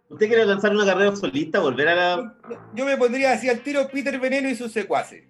¿Usted 0.08 0.26
quiere 0.28 0.46
lanzar 0.46 0.72
una 0.74 0.84
carrera 0.84 1.14
solista, 1.16 1.60
volver 1.60 1.88
a 1.88 1.94
la... 1.94 2.34
Yo 2.74 2.84
me 2.84 2.96
pondría 2.96 3.32
así 3.32 3.48
al 3.48 3.60
tiro 3.60 3.88
Peter 3.88 4.18
Veneno 4.18 4.48
y 4.48 4.54
sus 4.54 4.72
secuaces. 4.72 5.24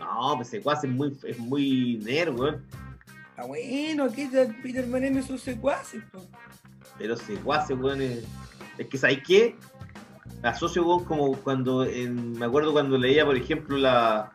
No, 0.00 0.34
pues 0.36 0.48
ese 0.48 0.60
cuase 0.60 0.86
es 0.88 0.92
muy, 0.92 1.16
es 1.24 1.38
muy 1.38 1.98
nerd, 2.02 2.34
weón. 2.38 2.64
Ah, 3.36 3.44
bueno, 3.46 4.08
¿qué 4.12 4.24
es 4.24 4.30
Peter 4.62 4.86
Veneno 4.86 5.20
y 5.20 5.22
sus 5.22 5.40
secuaces? 5.40 6.02
po? 6.12 6.20
Pero 6.98 7.14
ese 7.14 7.34
cuase, 7.36 7.74
weón, 7.74 8.02
es... 8.02 8.24
Es 8.78 8.86
que, 8.88 8.98
¿sabes 8.98 9.20
qué? 9.26 9.56
Asocio, 10.42 10.84
weón, 10.86 11.04
como 11.04 11.32
cuando... 11.38 11.84
en- 11.84 12.32
me 12.32 12.46
acuerdo 12.46 12.72
cuando 12.72 12.98
leía, 12.98 13.24
por 13.24 13.36
ejemplo, 13.36 13.76
la... 13.78 14.32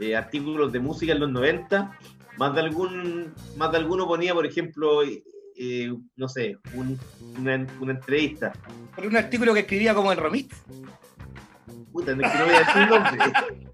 eh, 0.00 0.14
artículos 0.16 0.70
de 0.72 0.80
música 0.80 1.12
en 1.12 1.20
los 1.20 1.30
90, 1.30 1.98
más 2.36 2.54
de 2.54 2.60
algún 2.60 3.34
más 3.56 3.70
de 3.72 3.78
alguno 3.78 4.06
ponía, 4.06 4.32
por 4.34 4.46
ejemplo, 4.46 5.02
eh, 5.62 5.92
no 6.16 6.26
sé, 6.28 6.56
un- 6.74 6.98
una, 7.38 7.66
una 7.80 7.92
entrevista. 7.92 8.52
Por 8.96 9.06
un 9.06 9.16
artículo 9.16 9.52
que 9.52 9.60
escribía 9.60 9.94
como 9.94 10.10
el 10.10 10.16
Romit. 10.18 10.52
Puta, 11.92 12.14
no, 12.14 12.24
es 12.26 12.32
que 12.32 12.38
no 12.38 12.44
voy 12.46 12.54
a 12.54 12.58
decir 12.60 12.88
nombre. 12.88 13.18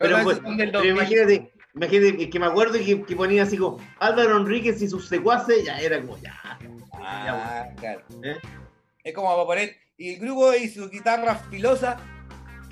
Pero, 0.00 0.16
del 0.18 0.36
pero 0.56 0.72
2000. 0.72 0.90
imagínate, 0.90 1.52
imagínate 1.74 2.30
que 2.30 2.38
me 2.40 2.46
acuerdo 2.46 2.72
que, 2.84 3.02
que 3.04 3.14
ponía 3.14 3.44
así 3.44 3.56
como 3.56 3.78
Álvaro 4.00 4.36
Enríquez 4.38 4.82
y 4.82 4.88
sus 4.88 5.06
secuaces, 5.06 5.64
ya 5.64 5.78
era 5.78 6.00
como 6.00 6.18
ya. 6.18 6.34
Ah, 6.94 7.68
claro. 7.78 8.02
¿eh? 8.24 8.36
Es 9.04 9.14
como 9.14 9.28
para 9.28 9.44
poner. 9.46 9.76
Y 9.96 10.14
el 10.14 10.20
grupo 10.20 10.52
y 10.52 10.68
su 10.68 10.88
guitarra 10.90 11.36
filosa. 11.36 11.96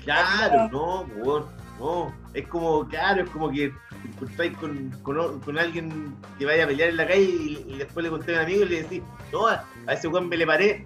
Claro, 0.03 0.67
no, 0.69 1.01
weón, 1.23 1.45
no. 1.79 2.13
Es 2.33 2.47
como, 2.47 2.87
claro, 2.87 3.23
es 3.23 3.29
como 3.29 3.49
que 3.51 3.69
te 4.01 4.07
encontráis 4.07 4.57
con, 4.57 4.89
con, 5.01 5.39
con 5.39 5.57
alguien 5.57 6.15
que 6.37 6.45
vaya 6.45 6.63
a 6.63 6.67
pelear 6.67 6.89
en 6.89 6.97
la 6.97 7.07
calle 7.07 7.21
y, 7.21 7.65
y 7.67 7.77
después 7.77 8.03
le 8.03 8.09
conté 8.09 8.33
a 8.35 8.39
un 8.39 8.45
amigo 8.45 8.63
y 8.63 8.69
le 8.69 8.83
decís, 8.83 9.01
no, 9.31 9.47
a 9.47 9.65
a 9.87 9.93
ese 9.93 10.07
weón 10.07 10.29
me 10.29 10.37
le 10.37 10.45
paré. 10.45 10.83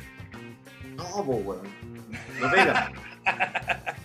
No, 0.96 1.26
pues 1.26 1.46
weón. 1.46 1.68
No 2.40 2.52
pega. 2.52 2.92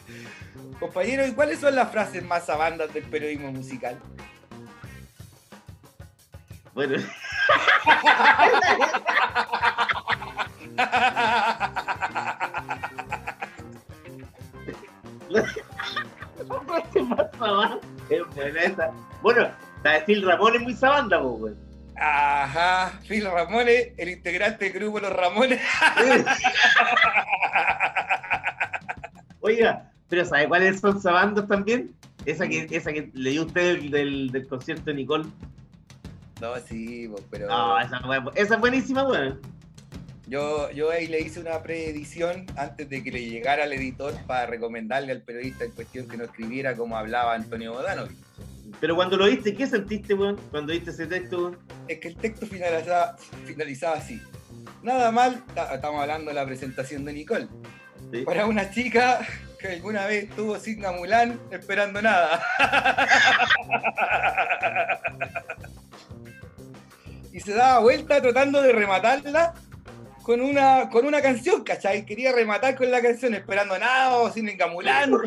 Compañero, 0.80 1.26
¿y 1.26 1.32
cuáles 1.32 1.60
son 1.60 1.74
las 1.74 1.90
frases 1.90 2.24
más 2.24 2.48
abandas 2.50 2.92
del 2.92 3.04
periodismo 3.04 3.52
musical? 3.52 3.98
Bueno, 6.74 6.96
Bueno, 19.22 19.48
la 19.82 19.92
de 19.92 20.00
Phil 20.02 20.22
Ramón 20.24 20.54
es 20.56 20.62
muy 20.62 20.74
sabanda, 20.74 21.20
pues, 21.20 21.40
weón. 21.40 21.66
Ajá, 21.98 22.92
Phil 23.08 23.24
Ramones, 23.24 23.88
el 23.96 24.10
integrante 24.10 24.66
del 24.66 24.74
grupo 24.74 25.00
Los 25.00 25.12
Ramones. 25.12 25.60
Oiga, 29.40 29.90
pero 30.08 30.24
¿sabe 30.24 30.48
cuáles 30.48 30.80
son 30.80 31.00
sabandas 31.00 31.46
también? 31.48 31.94
Esa 32.26 32.48
que, 32.48 32.66
esa 32.70 32.92
que 32.92 33.10
le 33.14 33.30
dio 33.30 33.44
usted 33.46 33.76
del, 33.78 33.90
del, 33.90 34.30
del 34.32 34.48
concierto 34.48 34.84
de 34.86 34.94
Nicole. 34.94 35.26
No, 36.40 36.54
sí, 36.68 37.10
pero 37.30 37.46
No, 37.46 37.78
esa, 37.80 38.00
esa 38.34 38.54
es 38.54 38.60
buenísima, 38.60 39.08
weón. 39.08 39.40
yo, 40.26 40.70
yo 40.72 40.90
ahí 40.90 41.06
le 41.06 41.20
hice 41.20 41.40
una 41.40 41.62
preedición 41.62 42.44
antes 42.56 42.90
de 42.90 43.02
que 43.02 43.10
le 43.10 43.24
llegara 43.24 43.64
al 43.64 43.72
editor 43.72 44.12
para 44.26 44.44
recomendarle 44.46 45.12
al 45.12 45.22
periodista 45.22 45.64
en 45.64 45.70
cuestión 45.70 46.08
que 46.08 46.16
no 46.18 46.24
escribiera 46.24 46.76
como 46.76 46.96
hablaba 46.96 47.34
Antonio 47.34 47.72
Bodanovich. 47.72 48.18
Pero 48.80 48.94
cuando 48.94 49.16
lo 49.16 49.26
viste, 49.26 49.54
¿qué 49.54 49.66
sentiste, 49.66 50.14
weón? 50.14 50.36
Cuando 50.50 50.72
viste 50.72 50.90
ese 50.90 51.06
texto, 51.06 51.38
weón. 51.38 51.58
Es 51.88 51.98
que 51.98 52.08
el 52.08 52.16
texto 52.16 52.46
finalizaba, 52.46 53.16
finalizaba 53.44 53.96
así. 53.96 54.20
Nada 54.82 55.10
mal, 55.10 55.42
ta- 55.54 55.74
estamos 55.74 56.00
hablando 56.00 56.30
de 56.30 56.34
la 56.34 56.46
presentación 56.46 57.04
de 57.04 57.12
Nicole. 57.12 57.48
Sí. 58.12 58.22
Para 58.22 58.46
una 58.46 58.70
chica 58.70 59.20
que 59.58 59.68
alguna 59.68 60.06
vez 60.06 60.24
estuvo 60.24 60.58
sin 60.58 60.80
Mulan 60.80 61.40
esperando 61.50 62.00
nada. 62.02 62.42
y 67.32 67.40
se 67.40 67.54
daba 67.54 67.80
vuelta 67.80 68.20
tratando 68.20 68.62
de 68.62 68.72
rematarla 68.72 69.54
con 70.26 70.40
una, 70.40 70.90
con 70.90 71.06
una 71.06 71.22
canción, 71.22 71.62
¿cachai? 71.62 72.04
Quería 72.04 72.32
rematar 72.32 72.74
con 72.74 72.90
la 72.90 73.00
canción 73.00 73.32
esperando 73.34 73.78
nada 73.78 74.16
o 74.16 74.28
sin 74.28 74.50
Mulan. 74.72 75.08
No, 75.08 75.20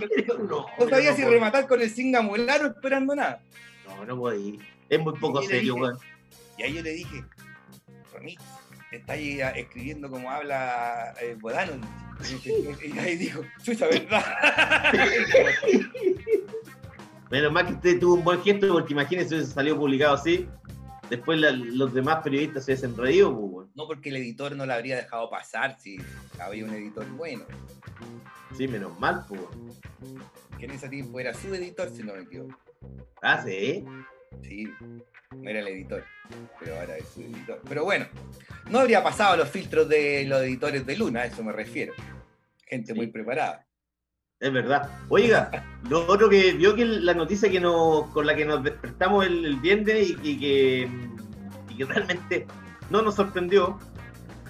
No 0.78 0.90
sabía 0.90 1.12
no 1.12 1.16
si 1.16 1.22
puedo. 1.22 1.36
rematar 1.36 1.68
con 1.70 1.82
el 1.82 1.90
Singa 1.90 2.22
Mulan 2.22 2.66
o 2.66 2.68
esperando 2.68 3.16
nada. 3.16 3.42
No, 3.88 4.06
no 4.06 4.18
puedo 4.18 4.38
ir. 4.38 4.60
Es 4.90 5.00
muy 5.00 5.18
poco 5.18 5.42
serio, 5.42 5.76
weón. 5.76 5.98
Y 6.58 6.64
ahí 6.64 6.74
yo 6.74 6.82
le 6.82 6.92
dije, 6.92 7.24
Romix, 8.14 8.44
está 8.92 9.14
ahí 9.14 9.40
ah, 9.40 9.52
escribiendo 9.52 10.10
como 10.10 10.30
habla 10.30 11.14
eh, 11.22 11.38
Bodano. 11.40 11.80
Y 12.84 13.00
ahí 13.00 13.16
dijo, 13.16 13.42
chucha, 13.64 13.88
¿verdad? 13.88 14.22
Menos 17.32 17.54
mal 17.54 17.68
que 17.68 17.74
usted 17.74 18.00
tuvo 18.02 18.16
un 18.16 18.26
buen 18.26 18.44
gesto, 18.44 18.68
porque 18.74 18.92
imagínese 18.92 19.30
si 19.30 19.36
hubiese 19.36 19.54
salido 19.54 19.78
publicado 19.78 20.16
así. 20.16 20.46
Después 21.10 21.40
la- 21.40 21.52
los 21.52 21.94
demás 21.94 22.22
periodistas 22.24 22.66
se 22.66 22.72
hubiesen 22.74 22.96
reído, 22.98 23.32
pues, 23.38 23.52
weón. 23.52 23.72
no 23.76 23.88
porque 23.88 24.10
el 24.10 24.18
editor 24.18 24.56
no 24.56 24.66
la 24.66 24.76
habría 24.76 24.96
dejado 24.98 25.30
pasar 25.30 25.78
si 25.80 25.98
había 26.40 26.66
un 26.66 26.74
editor 26.74 27.08
bueno. 27.12 27.46
Sí, 28.58 28.68
menos 28.68 29.00
mal, 29.00 29.26
pues. 29.28 29.42
Que 30.58 30.66
en 30.66 30.72
ese 30.72 30.90
tiempo 30.90 31.20
era 31.20 31.34
su 31.34 31.54
editor, 31.54 31.90
si 31.90 32.04
no 32.04 32.14
me 32.14 32.24
equivoco. 32.24 32.58
Ah, 33.22 33.42
sí. 33.44 33.84
Sí, 34.44 34.68
no 35.36 35.50
era 35.50 35.60
el 35.60 35.68
editor, 35.70 36.04
pero 36.60 36.80
ahora 36.80 36.98
es 36.98 37.08
su 37.10 37.22
editor. 37.22 37.62
Pero 37.68 37.84
bueno, 37.84 38.06
no 38.70 38.80
habría 38.80 39.04
pasado 39.04 39.36
los 39.38 39.50
filtros 39.50 39.88
de 39.90 40.26
los 40.26 40.42
editores 40.42 40.86
de 40.86 40.96
Luna, 40.98 41.22
a 41.22 41.26
eso 41.26 41.44
me 41.44 41.52
refiero. 41.52 41.94
Gente 42.66 42.94
Sí. 42.94 42.98
muy 42.98 43.08
preparada. 43.08 43.66
Es 44.40 44.54
verdad. 44.54 44.90
Oiga, 45.10 45.52
lo 45.90 46.08
otro 46.08 46.30
que 46.30 46.54
vio 46.54 46.74
que 46.74 46.86
la 46.86 47.14
noticia 47.14 47.50
que 47.52 47.60
nos, 47.60 48.06
con 48.08 48.26
la 48.26 48.36
que 48.36 48.46
nos 48.46 48.64
despertamos 48.64 49.26
el, 49.26 49.46
el 49.46 49.56
viernes 49.58 50.10
y, 50.10 50.18
y 50.24 50.40
que, 50.40 50.90
y 51.70 51.76
que 51.76 51.86
realmente 51.86 52.48
no 52.90 53.02
nos 53.02 53.16
sorprendió, 53.16 53.78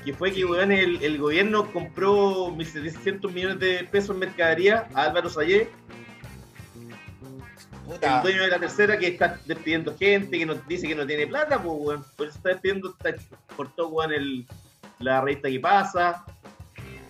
que 0.06 0.14
fue 0.14 0.32
que 0.32 0.46
weón, 0.46 0.72
el, 0.72 1.02
el 1.04 1.18
gobierno 1.18 1.72
compró 1.72 2.50
1.700 2.50 3.32
millones 3.32 3.60
de 3.60 3.88
pesos 3.92 4.12
en 4.12 4.20
mercadería 4.20 4.88
a 4.94 5.04
Álvaro 5.06 5.28
Sayé, 5.28 5.72
el 7.90 8.22
dueño 8.22 8.44
de 8.44 8.50
la 8.50 8.60
tercera 8.60 9.00
que 9.00 9.08
está 9.08 9.40
despidiendo 9.46 9.98
gente, 9.98 10.38
que 10.38 10.46
nos 10.46 10.66
dice 10.68 10.88
que 10.88 10.94
no 10.94 11.08
tiene 11.08 11.26
plata, 11.26 11.62
pues 11.62 11.76
weón. 11.80 12.06
Por 12.16 12.28
eso 12.28 12.38
está 12.38 12.50
despidiendo, 12.50 12.96
cortó 13.56 13.88
weón 13.88 14.14
el, 14.14 14.48
la 15.00 15.22
revista 15.22 15.50
que 15.50 15.60
pasa, 15.60 16.24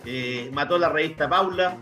eh, 0.06 0.48
mató 0.54 0.78
la 0.78 0.88
revista 0.88 1.28
Paula. 1.28 1.76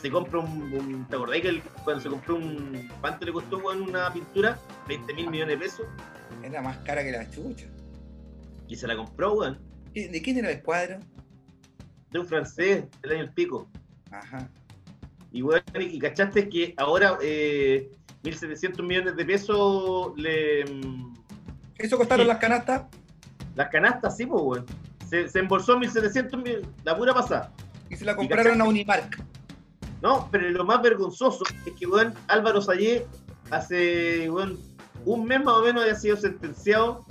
Se 0.00 0.10
compra 0.10 0.38
un, 0.40 0.72
un- 0.72 1.06
¿te 1.08 1.16
acordás 1.16 1.40
que 1.40 1.48
el- 1.48 1.62
cuando 1.84 2.02
se 2.02 2.08
compró 2.08 2.36
un, 2.36 2.88
¿cuánto 3.00 3.26
le 3.26 3.32
costó 3.32 3.58
weón, 3.58 3.82
una 3.82 4.12
pintura? 4.12 4.58
20 4.86 5.12
mil 5.14 5.28
millones 5.30 5.58
de 5.58 5.64
pesos. 5.64 5.86
era 6.42 6.62
más 6.62 6.76
cara 6.78 7.02
que 7.02 7.10
la 7.10 7.28
chucha. 7.30 7.66
Y 8.68 8.76
se 8.76 8.86
la 8.86 8.96
compró, 8.96 9.32
weón, 9.34 9.58
¿De 9.94 10.08
de 10.08 10.22
quién 10.22 10.38
era 10.38 10.50
el 10.50 10.62
cuadro? 10.62 10.98
de 12.10 12.18
un 12.18 12.26
francés 12.26 12.84
del 13.02 13.12
año 13.12 13.22
el 13.22 13.32
pico. 13.32 13.68
Ajá. 14.10 14.48
Y 15.32 15.42
weón, 15.42 15.62
y 15.80 15.98
cachaste 15.98 16.48
que 16.48 16.74
ahora 16.76 17.18
eh, 17.20 17.90
1.700 18.22 18.82
millones 18.82 19.16
de 19.16 19.24
pesos 19.24 20.12
le... 20.16 20.64
mm, 20.64 21.14
¿Eso 21.76 21.96
costaron 21.98 22.24
Sí. 22.24 22.28
las 22.28 22.38
canastas? 22.38 22.82
Las 23.56 23.68
canastas, 23.68 24.16
sí, 24.16 24.26
pues, 24.26 24.42
weón. 24.42 24.66
Se, 25.08 25.28
se 25.28 25.38
embolsó 25.40 25.76
1.700 25.78 26.42
mil, 26.42 26.66
la 26.84 26.96
pura 26.96 27.12
pasada. 27.14 27.52
Y 27.90 27.96
se 27.96 28.04
la 28.04 28.14
compraron 28.14 28.60
a 28.60 28.64
Unimark. 28.64 29.18
No, 30.02 30.28
pero 30.30 30.48
lo 30.50 30.64
más 30.64 30.80
vergonzoso 30.82 31.44
es 31.66 31.72
que, 31.72 31.86
weón, 31.86 32.14
Álvaro 32.28 32.60
Sayé 32.62 33.06
hace, 33.50 34.30
weón, 34.30 34.58
un 35.04 35.24
mes 35.26 35.42
más 35.42 35.54
o 35.54 35.62
menos 35.62 35.82
había 35.82 35.94
sido 35.96 36.16
sentenciado 36.16 37.04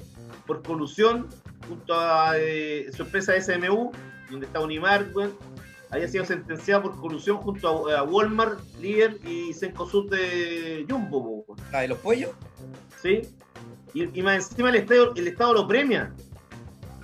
por 0.45 0.61
colusión 0.63 1.27
junto 1.67 1.93
a 1.99 2.37
eh, 2.37 2.89
su 2.95 3.03
empresa 3.03 3.33
SMU, 3.41 3.91
donde 4.31 4.45
está 4.45 4.59
Unimark, 4.61 5.15
weón. 5.15 5.33
Había 5.89 6.07
sido 6.09 6.25
sentenciado 6.25 6.83
por 6.83 6.99
colusión 6.99 7.37
junto 7.37 7.89
a, 7.89 7.99
a 7.99 8.03
Walmart, 8.03 8.59
Líder 8.81 9.19
y 9.25 9.53
Cencosud 9.53 10.09
de 10.09 10.85
Jumbo, 10.89 11.17
weón. 11.47 11.59
La 11.71 11.81
de 11.81 11.87
los 11.89 11.97
pollos. 11.99 12.31
¿sí? 13.01 13.21
Y, 13.93 14.19
y 14.19 14.21
más 14.21 14.49
encima 14.51 14.69
el 14.69 14.75
Estado, 14.77 15.13
el 15.15 15.27
Estado 15.27 15.53
lo 15.53 15.67
premia. 15.67 16.13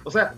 O 0.05 0.11
sea, 0.11 0.33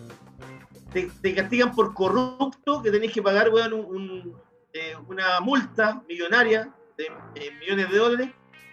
te, 0.93 1.09
te 1.21 1.33
castigan 1.35 1.73
por 1.75 1.93
corrupto 1.93 2.81
que 2.81 2.91
tenés 2.91 3.11
que 3.11 3.21
pagar, 3.21 3.49
weón, 3.49 3.73
un- 3.73 3.85
un, 3.95 4.33
eh, 4.75 4.93
una 5.07 5.39
multa 5.39 6.03
millonaria 6.05 6.69
de 6.97 7.05
eh, 7.35 7.51
millones 7.61 7.89
de 7.89 7.97
dólares 7.97 8.29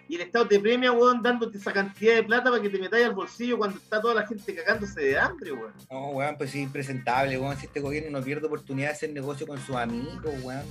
y 0.09 0.17
el 0.17 0.23
Estado 0.23 0.49
te 0.49 0.59
premia, 0.59 0.91
weón, 0.91 1.23
dándote 1.23 1.59
esa 1.59 1.73
cantidad 1.73 2.17
de 2.17 2.25
plata 2.25 2.51
para 2.51 2.61
que 2.61 2.69
te 2.69 2.79
metáis 2.79 3.07
al 3.07 3.15
bolsillo 3.15 3.57
cuando 3.57 3.79
está 3.79 4.01
toda 4.01 4.15
la 4.15 4.27
gente 4.27 4.53
cagándose 4.53 5.01
de 5.01 5.19
hambre, 5.19 5.53
weón. 5.53 5.73
No, 5.88 6.09
weón, 6.09 6.37
pues 6.37 6.51
sí, 6.51 6.61
impresentable, 6.61 7.38
weón. 7.38 7.57
Si 7.57 7.67
este 7.67 7.79
gobierno 7.79 8.19
no 8.19 8.25
pierde 8.25 8.49
oportunidad 8.49 8.88
de 8.88 8.95
hacer 8.95 9.12
negocio 9.12 9.47
con 9.47 9.59
sus 9.61 9.77
amigos, 9.77 10.35
weón. 10.43 10.67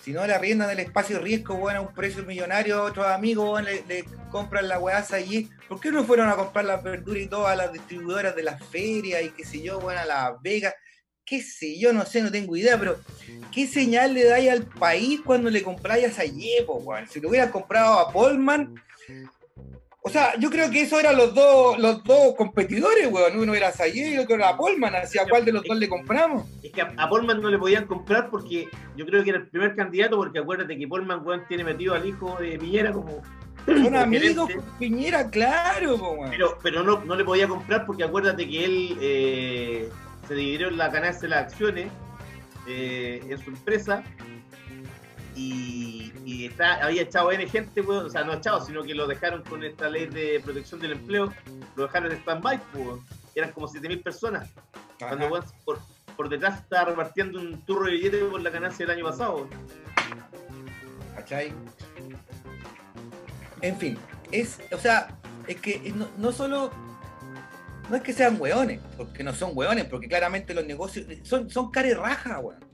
Si 0.00 0.12
no 0.12 0.24
le 0.24 0.34
arriendan 0.34 0.70
el 0.70 0.78
espacio 0.78 1.18
riesgo, 1.18 1.56
weón, 1.56 1.76
a 1.76 1.80
un 1.80 1.92
precio 1.92 2.24
millonario, 2.24 2.78
a 2.78 2.82
otros 2.84 3.06
amigos, 3.06 3.62
le, 3.64 3.84
le 3.88 4.04
compran 4.30 4.68
la 4.68 4.78
weá 4.78 5.04
allí. 5.10 5.50
¿Por 5.68 5.80
qué 5.80 5.90
no 5.90 6.04
fueron 6.04 6.28
a 6.28 6.36
comprar 6.36 6.64
las 6.64 6.82
verduras 6.82 7.24
y 7.24 7.26
todo 7.26 7.48
a 7.48 7.56
las 7.56 7.72
distribuidoras 7.72 8.36
de 8.36 8.44
las 8.44 8.64
ferias 8.66 9.20
y 9.24 9.30
qué 9.30 9.44
sé 9.44 9.60
yo, 9.60 9.78
weón, 9.78 9.98
a 9.98 10.04
Las 10.04 10.40
Vegas? 10.40 10.74
Qué 11.30 11.40
sé 11.40 11.78
yo, 11.78 11.92
no 11.92 12.04
sé, 12.04 12.22
no 12.22 12.32
tengo 12.32 12.56
idea, 12.56 12.76
pero 12.76 12.98
¿qué 13.54 13.68
señal 13.68 14.14
le 14.14 14.24
dais 14.24 14.50
al 14.50 14.66
país 14.66 15.20
cuando 15.24 15.48
le 15.48 15.62
compráis 15.62 16.06
a 16.06 16.10
Sayepo, 16.10 16.78
weón? 16.78 17.06
Si 17.06 17.20
lo 17.20 17.28
hubieras 17.28 17.52
comprado 17.52 18.00
a 18.00 18.12
Polman, 18.12 18.74
o 20.02 20.10
sea, 20.10 20.36
yo 20.40 20.50
creo 20.50 20.68
que 20.72 20.80
eso 20.80 20.98
eran 20.98 21.16
los 21.16 21.32
dos, 21.32 21.78
los 21.78 22.02
dos 22.02 22.34
competidores, 22.34 23.06
weón. 23.12 23.38
Uno 23.38 23.54
era 23.54 23.70
Sayé 23.70 24.14
y 24.14 24.18
otro 24.18 24.34
era 24.34 24.56
Polman. 24.56 24.92
¿Hacia 24.96 25.24
cuál 25.28 25.44
de 25.44 25.52
los 25.52 25.62
dos 25.62 25.78
le 25.78 25.88
compramos? 25.88 26.48
Es 26.64 26.72
que 26.72 26.80
a, 26.80 26.92
a 26.96 27.08
Polman 27.08 27.40
no 27.40 27.48
le 27.48 27.58
podían 27.58 27.86
comprar 27.86 28.28
porque 28.28 28.68
yo 28.96 29.06
creo 29.06 29.22
que 29.22 29.30
era 29.30 29.38
el 29.38 29.46
primer 29.46 29.76
candidato, 29.76 30.16
porque 30.16 30.40
acuérdate 30.40 30.76
que 30.76 30.88
Polman, 30.88 31.24
weón, 31.24 31.44
tiene 31.46 31.62
metido 31.62 31.94
al 31.94 32.06
hijo 32.06 32.38
de 32.40 32.58
Piñera 32.58 32.92
como... 32.92 33.22
Son 33.66 33.94
amigos 33.94 34.50
con 34.50 34.64
Piñera, 34.80 35.30
claro, 35.30 35.94
weón. 35.94 36.30
Pero, 36.30 36.58
pero 36.60 36.82
no, 36.82 37.04
no 37.04 37.14
le 37.14 37.24
podía 37.24 37.46
comprar 37.46 37.86
porque 37.86 38.02
acuérdate 38.02 38.48
que 38.48 38.64
él 38.64 38.98
eh, 39.00 39.88
se 40.30 40.36
dividió 40.36 40.68
en 40.68 40.76
la 40.76 40.90
ganancia 40.90 41.22
de 41.22 41.28
las 41.30 41.42
acciones 41.46 41.90
eh, 42.68 43.20
en 43.28 43.36
su 43.42 43.50
empresa 43.50 44.04
y, 45.34 46.12
y 46.24 46.46
está, 46.46 46.84
había 46.84 47.02
echado 47.02 47.32
N 47.32 47.48
gente, 47.48 47.80
weón, 47.80 48.06
o 48.06 48.08
sea, 48.08 48.22
no 48.22 48.34
echado, 48.34 48.64
sino 48.64 48.84
que 48.84 48.94
lo 48.94 49.08
dejaron 49.08 49.42
con 49.42 49.64
esta 49.64 49.90
ley 49.90 50.06
de 50.06 50.38
protección 50.38 50.78
del 50.78 50.92
empleo, 50.92 51.34
lo 51.74 51.82
dejaron 51.82 52.12
en 52.12 52.18
stand-by, 52.18 52.60
pues, 52.72 53.02
eran 53.34 53.50
como 53.50 53.66
7.000 53.66 54.04
personas, 54.04 54.48
cuando 55.00 55.26
weón, 55.26 55.44
por, 55.64 55.80
por 56.16 56.28
detrás 56.28 56.60
estaba 56.60 56.90
repartiendo 56.90 57.40
un 57.40 57.60
turro 57.62 57.86
de 57.86 57.92
billetes 57.94 58.22
por 58.22 58.40
la 58.40 58.50
ganancia 58.50 58.86
del 58.86 58.98
año 58.98 59.06
pasado. 59.06 59.48
¿Cachai? 61.16 61.52
En 63.62 63.76
fin, 63.76 63.98
es, 64.30 64.60
o 64.70 64.78
sea, 64.78 65.08
es 65.48 65.60
que 65.60 65.92
no, 65.92 66.06
no 66.18 66.30
solo, 66.30 66.70
no 67.88 67.96
es 67.96 68.02
que 68.02 68.12
sean 68.12 68.40
hueones, 68.40 68.80
porque 68.96 69.22
no 69.24 69.32
son 69.34 69.50
hueones, 69.54 69.84
porque 69.86 70.08
claramente 70.08 70.54
los 70.54 70.64
negocios 70.66 71.06
son, 71.22 71.50
son 71.50 71.70
care 71.70 71.94
raja, 71.94 72.38
weón. 72.40 72.64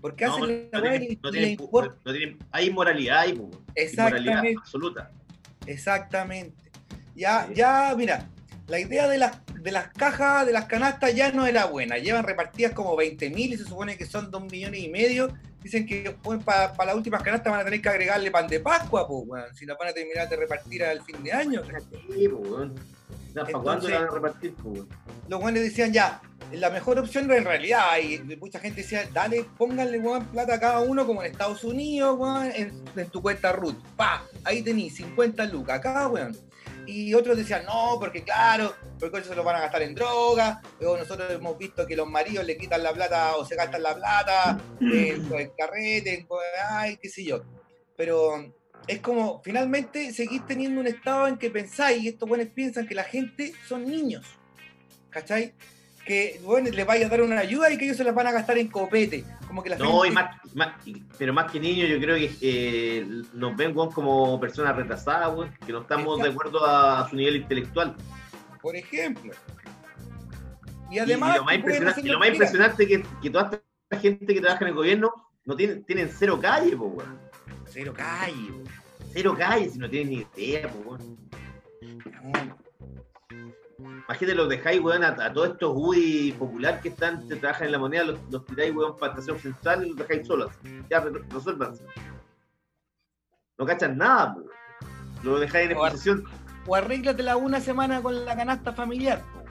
Porque 0.00 0.24
No, 0.24 0.36
hacen 0.36 0.68
la 0.72 0.78
no 0.78 0.84
weá 0.84 0.92
tienen- 0.98 1.12
y 1.12 1.18
no 1.22 1.30
tienen- 1.30 1.58
tienen- 2.04 2.38
hay 2.52 2.66
inmoralidad 2.68 3.18
ahí, 3.20 3.32
weón. 3.32 3.50
inmoralidad 3.76 4.42
absoluta. 4.58 5.10
Exactamente. 5.66 6.70
Ya, 7.14 7.46
Sí. 7.48 7.54
ya, 7.54 7.94
mira, 7.96 8.28
la 8.66 8.78
idea 8.80 9.08
de 9.08 9.18
las, 9.18 9.38
de 9.60 9.72
las 9.72 9.88
cajas, 9.88 10.46
de 10.46 10.52
las 10.52 10.64
canastas 10.66 11.14
ya 11.14 11.32
no 11.32 11.46
era 11.46 11.66
buena. 11.66 11.98
Llevan 11.98 12.24
repartidas 12.24 12.72
como 12.72 12.96
20 12.96 13.28
mil 13.30 13.52
y 13.52 13.56
se 13.58 13.64
supone 13.64 13.96
que 13.96 14.06
son 14.06 14.30
2 14.30 14.44
millones 14.50 14.80
y 14.80 14.88
medio. 14.88 15.28
Dicen 15.62 15.84
que 15.86 16.16
para 16.44 16.72
las 16.86 16.94
últimas 16.94 17.22
canastas 17.22 17.50
van 17.50 17.60
a 17.60 17.64
tener 17.64 17.82
que 17.82 17.88
agregarle 17.90 18.30
pan 18.30 18.48
de 18.48 18.60
Pascua, 18.60 19.06
pues, 19.06 19.24
weón, 19.26 19.54
si 19.54 19.66
las 19.66 19.76
van 19.76 19.88
a 19.88 19.92
terminar 19.92 20.28
de 20.28 20.36
repartir 20.36 20.82
al 20.84 21.02
fin 21.02 21.22
de 21.22 21.32
año. 21.32 21.62
Sí, 22.08 22.28
¿Para 23.34 23.52
cuándo 23.52 23.72
Entonces- 23.72 23.90
la 23.90 23.98
van 24.00 24.08
a 24.08 24.12
repartir, 24.12 24.54
pues? 24.62 24.82
Los 25.28 25.40
weones 25.42 25.62
decían 25.62 25.92
ya, 25.92 26.20
la 26.52 26.70
mejor 26.70 26.98
opción 26.98 27.30
en 27.30 27.44
realidad, 27.44 27.98
y 28.02 28.18
mucha 28.36 28.58
gente 28.58 28.82
decía, 28.82 29.08
dale, 29.12 29.44
pónganle 29.56 29.98
weón, 30.00 30.26
plata 30.26 30.54
a 30.54 30.60
cada 30.60 30.80
uno 30.80 31.06
como 31.06 31.22
en 31.22 31.30
Estados 31.30 31.62
Unidos, 31.64 32.16
weón, 32.18 32.50
en, 32.54 32.82
en 32.96 33.08
tu 33.08 33.22
cuenta 33.22 33.52
root. 33.52 33.76
Pa, 33.96 34.24
ahí 34.44 34.62
tenís 34.62 34.96
50 34.96 35.44
lucas, 35.46 35.78
acá, 35.78 36.08
weón. 36.08 36.36
Y 36.86 37.14
otros 37.14 37.36
decían, 37.36 37.64
no, 37.66 37.98
porque 38.00 38.24
claro, 38.24 38.74
porque 38.98 39.18
ellos 39.18 39.28
se 39.28 39.36
lo 39.36 39.44
van 39.44 39.56
a 39.56 39.60
gastar 39.60 39.82
en 39.82 39.94
droga. 39.94 40.60
Luego 40.80 40.96
nosotros 40.98 41.30
hemos 41.30 41.56
visto 41.56 41.86
que 41.86 41.94
los 41.94 42.08
maridos 42.08 42.44
le 42.44 42.56
quitan 42.56 42.82
la 42.82 42.92
plata 42.92 43.36
o 43.36 43.44
se 43.44 43.54
gastan 43.54 43.82
la 43.82 43.94
plata 43.94 44.58
en, 44.80 45.32
en 45.32 45.50
carrete, 45.56 46.14
en 46.14 46.26
ay, 46.68 46.96
qué 46.96 47.08
sé 47.08 47.22
yo. 47.22 47.42
Pero 47.96 48.52
es 48.90 49.00
como, 49.00 49.40
finalmente, 49.42 50.12
seguís 50.12 50.44
teniendo 50.46 50.80
un 50.80 50.86
estado 50.86 51.28
en 51.28 51.36
que 51.36 51.50
pensáis, 51.50 52.02
y 52.02 52.08
estos 52.08 52.28
buenos 52.28 52.48
piensan 52.48 52.86
que 52.86 52.94
la 52.94 53.04
gente 53.04 53.52
son 53.66 53.84
niños. 53.86 54.26
¿Cachai? 55.10 55.54
Que, 56.04 56.40
bueno, 56.42 56.70
les 56.70 56.84
vaya 56.86 57.06
a 57.06 57.08
dar 57.08 57.22
una 57.22 57.38
ayuda 57.38 57.70
y 57.70 57.78
que 57.78 57.84
ellos 57.84 57.96
se 57.96 58.04
las 58.04 58.14
van 58.14 58.26
a 58.26 58.32
gastar 58.32 58.58
en 58.58 58.68
copete. 58.68 59.24
Como 59.46 59.62
que 59.62 59.70
la 59.70 59.76
No, 59.76 60.04
y 60.04 60.10
más, 60.10 60.36
más- 60.54 60.74
pero 61.18 61.32
más 61.32 61.50
que 61.52 61.60
niños, 61.60 61.88
yo 61.88 62.00
creo 62.00 62.16
que 62.16 62.32
eh, 62.40 63.06
nos 63.34 63.56
ven 63.56 63.74
como 63.74 64.40
personas 64.40 64.74
retrasadas, 64.74 65.36
weón, 65.36 65.54
que 65.64 65.72
no 65.72 65.82
estamos 65.82 66.20
de 66.20 66.28
acuerdo 66.30 66.64
a, 66.64 67.08
su 67.08 67.16
nivel 67.16 67.36
intelectual. 67.36 67.94
por 68.60 68.74
ejemplo. 68.74 69.32
Y 70.90 70.98
además, 70.98 71.36
y 71.36 71.38
lo 71.38 71.44
más 71.44 71.54
impresionante, 71.54 72.02
lo 72.02 72.18
más 72.18 72.28
impresionante 72.28 72.82
es 72.82 72.88
que, 72.88 73.04
que 73.22 73.30
toda 73.30 73.44
esta 73.48 74.00
gente 74.00 74.34
que 74.34 74.40
trabaja 74.40 74.64
en 74.64 74.68
el 74.68 74.74
gobierno 74.74 75.12
no 75.44 75.54
tienen, 75.54 75.84
tienen 75.84 76.10
cero 76.12 76.38
calle, 76.40 76.76
pues, 76.76 76.90
weón. 76.92 77.18
Cero 77.68 77.92
calle, 77.96 78.50
weón. 78.50 78.79
Cero 79.12 79.34
calle, 79.36 79.68
si 79.68 79.78
no 79.78 79.88
tienen 79.90 80.10
ni 80.10 80.26
idea, 80.42 80.68
pues, 80.68 80.86
weón. 80.86 81.18
No, 83.78 83.90
Imagínate, 84.08 84.34
los 84.34 84.48
dejáis, 84.48 84.80
weón, 84.80 85.04
a, 85.04 85.08
a 85.08 85.32
todos 85.32 85.50
estos 85.50 85.72
UDI 85.74 86.32
popular 86.32 86.80
que 86.80 86.88
están, 86.88 87.26
que 87.28 87.36
trabajan 87.36 87.66
en 87.66 87.72
la 87.72 87.78
moneda, 87.78 88.04
los, 88.04 88.18
los 88.30 88.44
tiráis, 88.46 88.74
weón, 88.74 88.96
para 88.98 89.12
estación 89.12 89.38
central 89.38 89.84
y 89.86 89.88
los 89.90 89.98
dejáis 89.98 90.26
solos. 90.26 90.52
Ya, 90.90 91.00
re- 91.00 91.22
resuélvanse. 91.30 91.84
No 93.58 93.66
cachan 93.66 93.96
nada, 93.96 94.34
pues. 94.34 94.46
Lo 95.22 95.38
dejáis 95.38 95.66
en 95.66 95.72
exposición. 95.72 96.24
O 96.66 96.74
arréglatela 96.74 97.36
una 97.36 97.60
semana 97.60 98.02
con 98.02 98.24
la 98.24 98.36
canasta 98.36 98.72
familiar. 98.72 99.22
po. 99.32 99.44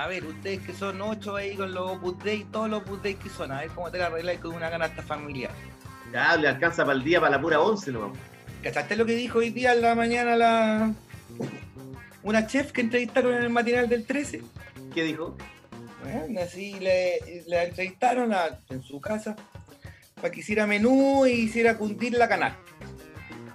a 0.00 0.06
ver, 0.08 0.24
ustedes 0.24 0.60
que 0.60 0.72
son 0.74 1.00
ocho 1.00 1.36
ahí 1.36 1.56
con 1.56 1.72
los 1.72 1.92
Opus 1.92 2.18
Dei, 2.20 2.44
todos 2.44 2.68
los 2.68 2.82
Opus 2.82 3.02
Dei 3.02 3.14
que 3.14 3.28
son, 3.28 3.52
a 3.52 3.60
ver 3.60 3.70
cómo 3.70 3.90
te 3.90 3.98
la 3.98 4.06
arregláis 4.06 4.40
con 4.40 4.54
una 4.54 4.68
canasta 4.70 5.02
familiar. 5.02 5.50
Ya, 6.12 6.36
le 6.36 6.48
alcanza 6.48 6.84
para 6.84 6.96
el 6.98 7.04
día, 7.04 7.20
para 7.20 7.32
la 7.36 7.40
pura 7.40 7.60
once 7.60 7.90
nomás. 7.92 8.16
¿Cachaste 8.66 8.96
lo 8.96 9.06
que 9.06 9.14
dijo 9.14 9.38
hoy 9.38 9.50
día 9.50 9.74
en 9.74 9.80
la 9.82 9.94
mañana 9.94 10.34
la 10.34 10.92
una 12.24 12.48
chef 12.48 12.72
que 12.72 12.80
entrevistaron 12.80 13.34
en 13.34 13.42
el 13.44 13.48
matinal 13.50 13.88
del 13.88 14.04
13? 14.04 14.42
¿Qué 14.92 15.04
dijo? 15.04 15.36
Bueno, 16.02 16.40
así 16.40 16.74
le, 16.80 17.20
le 17.46 17.62
entrevistaron 17.62 18.34
a- 18.34 18.58
en 18.68 18.82
su 18.82 19.00
casa 19.00 19.36
para 20.16 20.32
que 20.32 20.40
hiciera 20.40 20.66
menú 20.66 21.24
y 21.26 21.30
hiciera 21.42 21.78
cundir 21.78 22.14
la 22.14 22.28
canasta. 22.28 22.58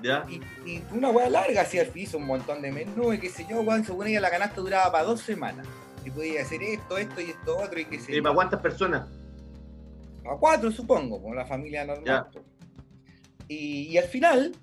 Ya. 0.01 0.23
Y, 0.29 0.35
y 0.69 0.81
una 0.93 1.09
hueá 1.09 1.29
larga, 1.29 1.63
así 1.63 1.77
hizo 1.95 2.17
un 2.17 2.27
montón 2.27 2.61
de 2.61 2.71
menú 2.71 3.11
y 3.11 3.19
qué 3.19 3.29
sé 3.29 3.45
yo, 3.49 3.59
weón, 3.63 3.83
según 3.83 4.07
ella 4.07 4.21
la 4.21 4.31
canasta 4.31 4.61
duraba 4.61 4.93
para 4.93 5.03
dos 5.03 5.19
semanas. 5.19 5.67
Y 6.05 6.09
podía 6.09 6.41
hacer 6.43 6.63
esto, 6.63 6.97
esto 6.97 7.19
y 7.19 7.31
esto 7.31 7.57
otro 7.57 7.77
y 7.81 7.83
qué 7.83 7.99
sé 7.99 8.15
¿Y 8.15 8.21
para 8.21 8.33
cuántas 8.33 8.61
personas? 8.61 9.09
A 10.23 10.37
cuatro, 10.39 10.71
supongo, 10.71 11.21
con 11.21 11.35
la 11.35 11.45
familia 11.45 11.83
normal. 11.83 12.27
Y 13.49 13.97
al 13.97 14.05
final, 14.05 14.55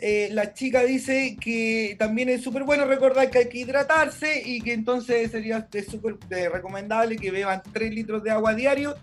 eh, 0.00 0.28
la 0.32 0.52
chica 0.52 0.82
dice 0.82 1.36
que 1.40 1.96
también 1.98 2.28
es 2.28 2.42
súper 2.42 2.64
bueno 2.64 2.84
recordar 2.84 3.30
que 3.30 3.38
hay 3.38 3.48
que 3.48 3.58
hidratarse 3.58 4.42
y 4.44 4.60
que 4.60 4.72
entonces 4.72 5.30
sería 5.30 5.68
súper 5.88 6.16
recomendable 6.52 7.16
que 7.16 7.30
beban 7.30 7.62
3 7.72 7.94
litros 7.94 8.22
de 8.22 8.30
agua 8.30 8.54
diario. 8.54 8.96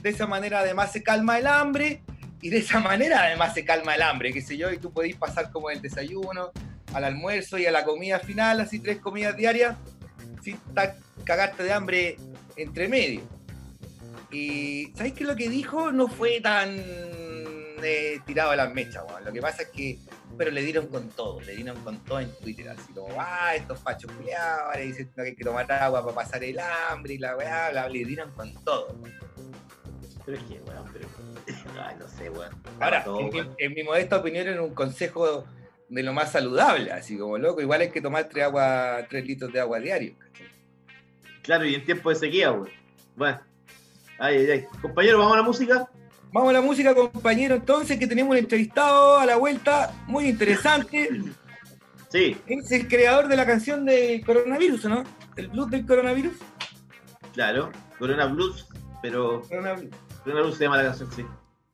De 0.00 0.10
esa 0.10 0.26
manera 0.26 0.60
además 0.60 0.92
se 0.92 1.02
calma 1.02 1.38
el 1.38 1.46
hambre 1.46 2.02
y 2.42 2.50
de 2.50 2.58
esa 2.58 2.78
manera 2.80 3.22
además 3.22 3.54
se 3.54 3.64
calma 3.64 3.94
el 3.94 4.02
hambre, 4.02 4.32
qué 4.32 4.42
sé 4.42 4.56
yo, 4.56 4.70
y 4.70 4.78
tú 4.78 4.92
podéis 4.92 5.16
pasar 5.16 5.50
como 5.50 5.70
el 5.70 5.80
desayuno, 5.80 6.52
al 6.92 7.04
almuerzo 7.04 7.58
y 7.58 7.66
a 7.66 7.72
la 7.72 7.84
comida 7.84 8.18
final, 8.18 8.60
así 8.60 8.78
tres 8.80 8.98
comidas 8.98 9.36
diarias, 9.36 9.76
sin 10.42 10.58
cagarte 11.24 11.62
de 11.62 11.72
hambre 11.72 12.16
entre 12.56 12.88
medio. 12.88 13.22
Y 14.30 14.92
¿sabéis 14.94 15.14
que 15.14 15.24
lo 15.24 15.36
que 15.36 15.48
dijo 15.48 15.90
no 15.90 16.08
fue 16.08 16.40
tan 16.40 16.76
eh, 17.82 18.20
tirado 18.26 18.50
a 18.50 18.56
las 18.56 18.74
mechas? 18.74 19.04
Lo 19.24 19.32
que 19.32 19.40
pasa 19.40 19.62
es 19.62 19.68
que, 19.68 19.98
pero 20.36 20.50
le 20.50 20.62
dieron 20.62 20.86
con 20.88 21.08
todo, 21.10 21.40
le 21.40 21.56
dieron 21.56 21.76
con 21.84 22.02
todo 22.04 22.20
en 22.20 22.30
Twitter, 22.40 22.68
así 22.68 22.92
como, 22.92 23.08
ah, 23.18 23.54
estos 23.54 23.78
fachos 23.80 24.10
culiados, 24.12 24.62
ahora 24.62 24.80
dicen 24.80 25.10
que 25.14 25.22
hay 25.22 25.34
que 25.34 25.44
tomar 25.44 25.70
agua 25.70 26.02
para 26.02 26.14
pasar 26.14 26.42
el 26.44 26.58
hambre 26.58 27.14
y 27.14 27.18
la 27.18 27.36
weá, 27.36 27.70
bla, 27.70 27.82
bla, 27.82 27.88
le 27.88 28.04
dieron 28.04 28.30
con 28.32 28.52
todo. 28.64 28.96
Pero 30.24 30.38
es 30.38 30.44
que, 30.44 30.60
weón, 30.60 30.84
pero. 30.92 31.08
Ay, 31.86 31.96
no 31.98 32.08
sé, 32.08 32.30
weón. 32.30 32.50
Ahora, 32.80 33.04
Todo, 33.04 33.20
en, 33.20 33.26
mi, 33.26 33.40
weón. 33.40 33.54
en 33.58 33.74
mi 33.74 33.82
modesta 33.82 34.16
opinión, 34.16 34.48
era 34.48 34.62
un 34.62 34.74
consejo 34.74 35.44
de 35.88 36.02
lo 36.02 36.12
más 36.12 36.32
saludable, 36.32 36.90
así 36.92 37.18
como 37.18 37.36
loco, 37.38 37.60
igual 37.60 37.82
hay 37.82 37.90
que 37.90 38.00
tomar 38.00 38.28
tres, 38.28 38.44
agua, 38.44 39.06
tres 39.08 39.26
litros 39.26 39.52
de 39.52 39.60
agua 39.60 39.78
diario. 39.80 40.14
Claro, 41.42 41.66
y 41.66 41.74
en 41.74 41.84
tiempo 41.84 42.08
de 42.10 42.16
sequía, 42.16 42.52
weón. 42.52 42.70
Bueno. 43.16 43.40
Ay, 44.18 44.36
ay, 44.38 44.50
ay. 44.50 44.66
Compañero, 44.80 45.18
¿vamos 45.18 45.34
a 45.34 45.36
la 45.38 45.42
música? 45.42 45.90
Vamos 46.34 46.50
a 46.50 46.52
la 46.54 46.60
música, 46.60 46.94
compañero, 46.96 47.54
entonces, 47.54 47.96
que 47.96 48.08
tenemos 48.08 48.32
un 48.32 48.38
entrevistado 48.38 49.18
a 49.18 49.24
la 49.24 49.36
vuelta, 49.36 49.94
muy 50.08 50.26
interesante. 50.26 51.08
Sí, 52.10 52.36
Es 52.48 52.70
el 52.72 52.88
creador 52.88 53.28
de 53.28 53.36
la 53.36 53.46
canción 53.46 53.84
del 53.84 54.24
coronavirus, 54.26 54.84
¿no? 54.86 55.04
El 55.36 55.46
blues 55.48 55.70
del 55.70 55.86
coronavirus. 55.86 56.34
claro. 57.32 57.70
Corona 57.98 58.26
Blues, 58.26 58.66
pero 59.00 59.42
Coronavirus. 59.42 59.94
Corona 60.24 60.42
Blues 60.42 60.58
se 60.58 60.64
llama 60.64 60.76
la 60.78 60.82
canción, 60.88 61.08
sí. 61.14 61.22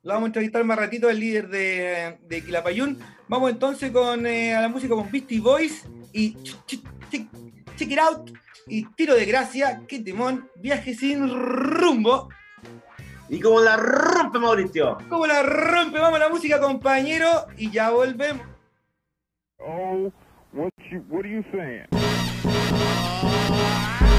Lo 0.03 0.13
vamos 0.13 0.25
a 0.25 0.27
entrevistar 0.27 0.63
más 0.63 0.77
ratito 0.77 1.09
al 1.09 1.19
líder 1.19 1.49
de, 1.49 2.19
de 2.21 2.43
Quilapayún. 2.45 2.99
Vamos 3.27 3.49
entonces 3.51 3.89
con, 3.91 4.27
eh, 4.27 4.53
a 4.55 4.61
la 4.61 4.67
música 4.69 4.93
con 4.93 5.09
Beastie 5.11 5.39
Boys 5.41 5.83
y 6.13 6.35
ch- 6.35 6.55
ch- 6.67 6.83
check, 7.09 7.27
check 7.75 7.91
it 7.91 7.97
out 7.99 8.29
y 8.67 8.85
tiro 8.93 9.15
de 9.15 9.25
gracia, 9.25 9.81
qué 9.87 9.99
temón, 9.99 10.47
viaje 10.57 10.93
sin 10.93 11.27
rumbo. 11.27 12.29
Y 13.31 13.39
como 13.39 13.61
la 13.61 13.77
rompe 13.77 14.39
Mauricio. 14.39 14.97
¿Cómo 15.07 15.25
la 15.25 15.41
rompe? 15.41 15.97
Vamos 15.99 16.19
a 16.19 16.23
la 16.23 16.29
música, 16.29 16.59
compañero, 16.59 17.47
y 17.57 17.71
ya 17.71 17.89
volvemos. 17.89 18.45
Oh, 19.57 20.11
what 20.51 20.69
you 20.91 20.99
what 21.07 21.23
are 21.23 21.29
you 21.29 21.41
saying? 21.49 21.87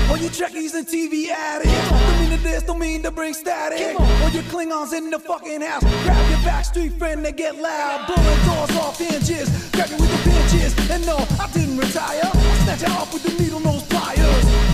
All 0.09 0.16
you 0.16 0.31
Trekkies 0.31 0.75
and 0.75 0.87
TV 0.87 1.29
addicts 1.29 1.90
Don't 1.90 2.20
mean 2.20 2.31
to 2.31 2.42
this, 2.42 2.62
don't 2.62 2.79
mean 2.79 3.03
to 3.03 3.11
bring 3.11 3.35
static 3.35 3.98
All 3.98 4.31
you 4.31 4.42
Klingons 4.42 4.92
in 4.92 5.11
the 5.11 5.18
fucking 5.18 5.61
house 5.61 5.83
Grab 6.05 6.31
your 6.31 6.38
backstreet 6.40 6.96
friend, 6.98 7.25
they 7.25 7.33
get 7.33 7.57
loud 7.57 8.07
Blowing 8.07 8.44
doors 8.46 8.77
off 8.77 8.98
hinges 8.98 9.48
Grab 9.72 9.90
you 9.90 9.96
with 9.96 10.11
the 10.11 10.31
pinches 10.31 10.90
And 10.90 11.05
no, 11.05 11.16
I 11.40 11.51
didn't 11.53 11.77
retire 11.77 12.20
I 12.25 12.59
snatch 12.64 12.83
you 12.83 12.94
off 12.94 13.12
with 13.12 13.22
the 13.25 13.42
needle 13.42 13.61
nose 13.61 13.83
pliers 13.85 14.72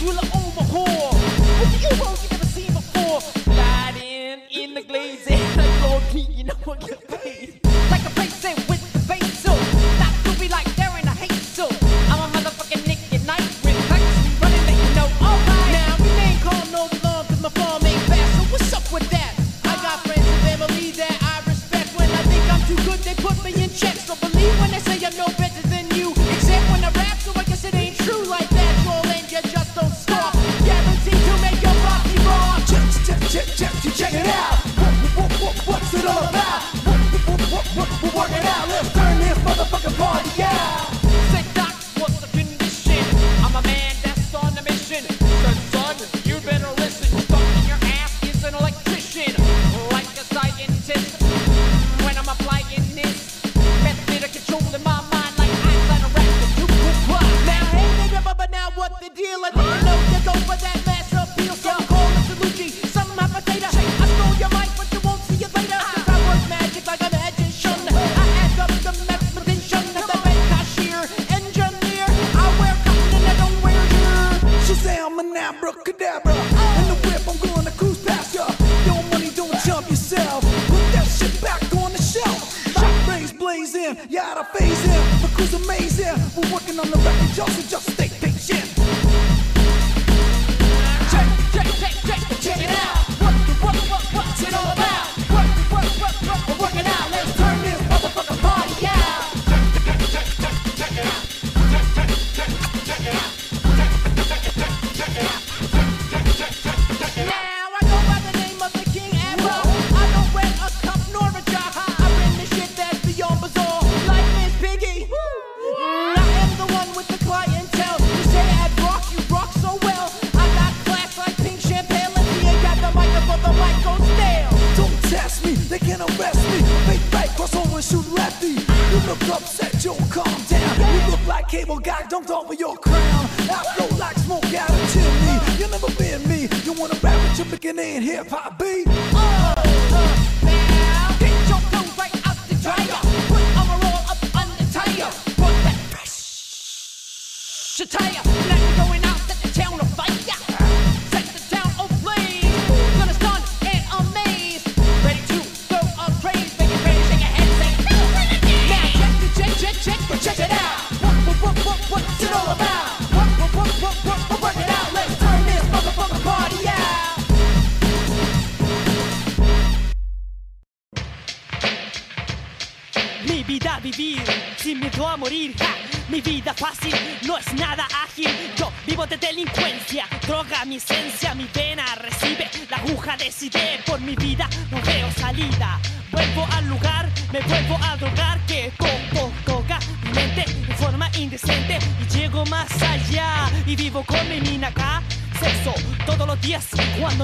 overhaul 0.00 0.04
With 0.06 0.16
the 0.16 0.99
Euros 1.90 2.22
you 2.22 2.28
never 2.30 2.46
seen 2.46 2.72
before? 2.72 3.20
Riding 3.54 4.40
in 4.50 4.74
the 4.74 4.82
glazing 4.82 5.40
Like 5.56 5.82
Lord 5.82 6.02
P, 6.12 6.20
you 6.20 6.44
know 6.44 6.54
what 6.64 7.09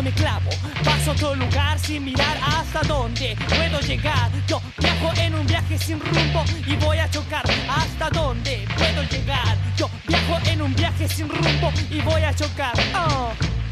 me 0.06 0.12
clavo. 0.12 0.50
Paso 0.84 1.10
otro 1.12 1.34
lugar 1.34 1.78
sin 1.80 2.04
mirar 2.04 2.38
hasta 2.40 2.80
dónde 2.86 3.36
puedo 3.48 3.80
llegar. 3.80 4.30
Yo 4.46 4.60
viajo 4.78 5.12
en 5.20 5.34
un 5.34 5.46
viaje 5.46 5.76
sin 5.78 5.98
rumbo 5.98 6.44
y 6.66 6.76
voy 6.76 6.98
a 6.98 7.10
chocar 7.10 7.44
hasta 7.68 8.08
dónde 8.10 8.64
puedo 8.76 9.02
llegar. 9.10 9.56
Yo 9.76 9.90
viajo 10.06 10.38
en 10.46 10.62
un 10.62 10.74
viaje 10.74 11.08
sin 11.08 11.28
rumbo 11.28 11.72
y 11.90 12.00
voy 12.02 12.22
a 12.22 12.32
chocar. 12.32 12.74
Oh. 12.94 13.65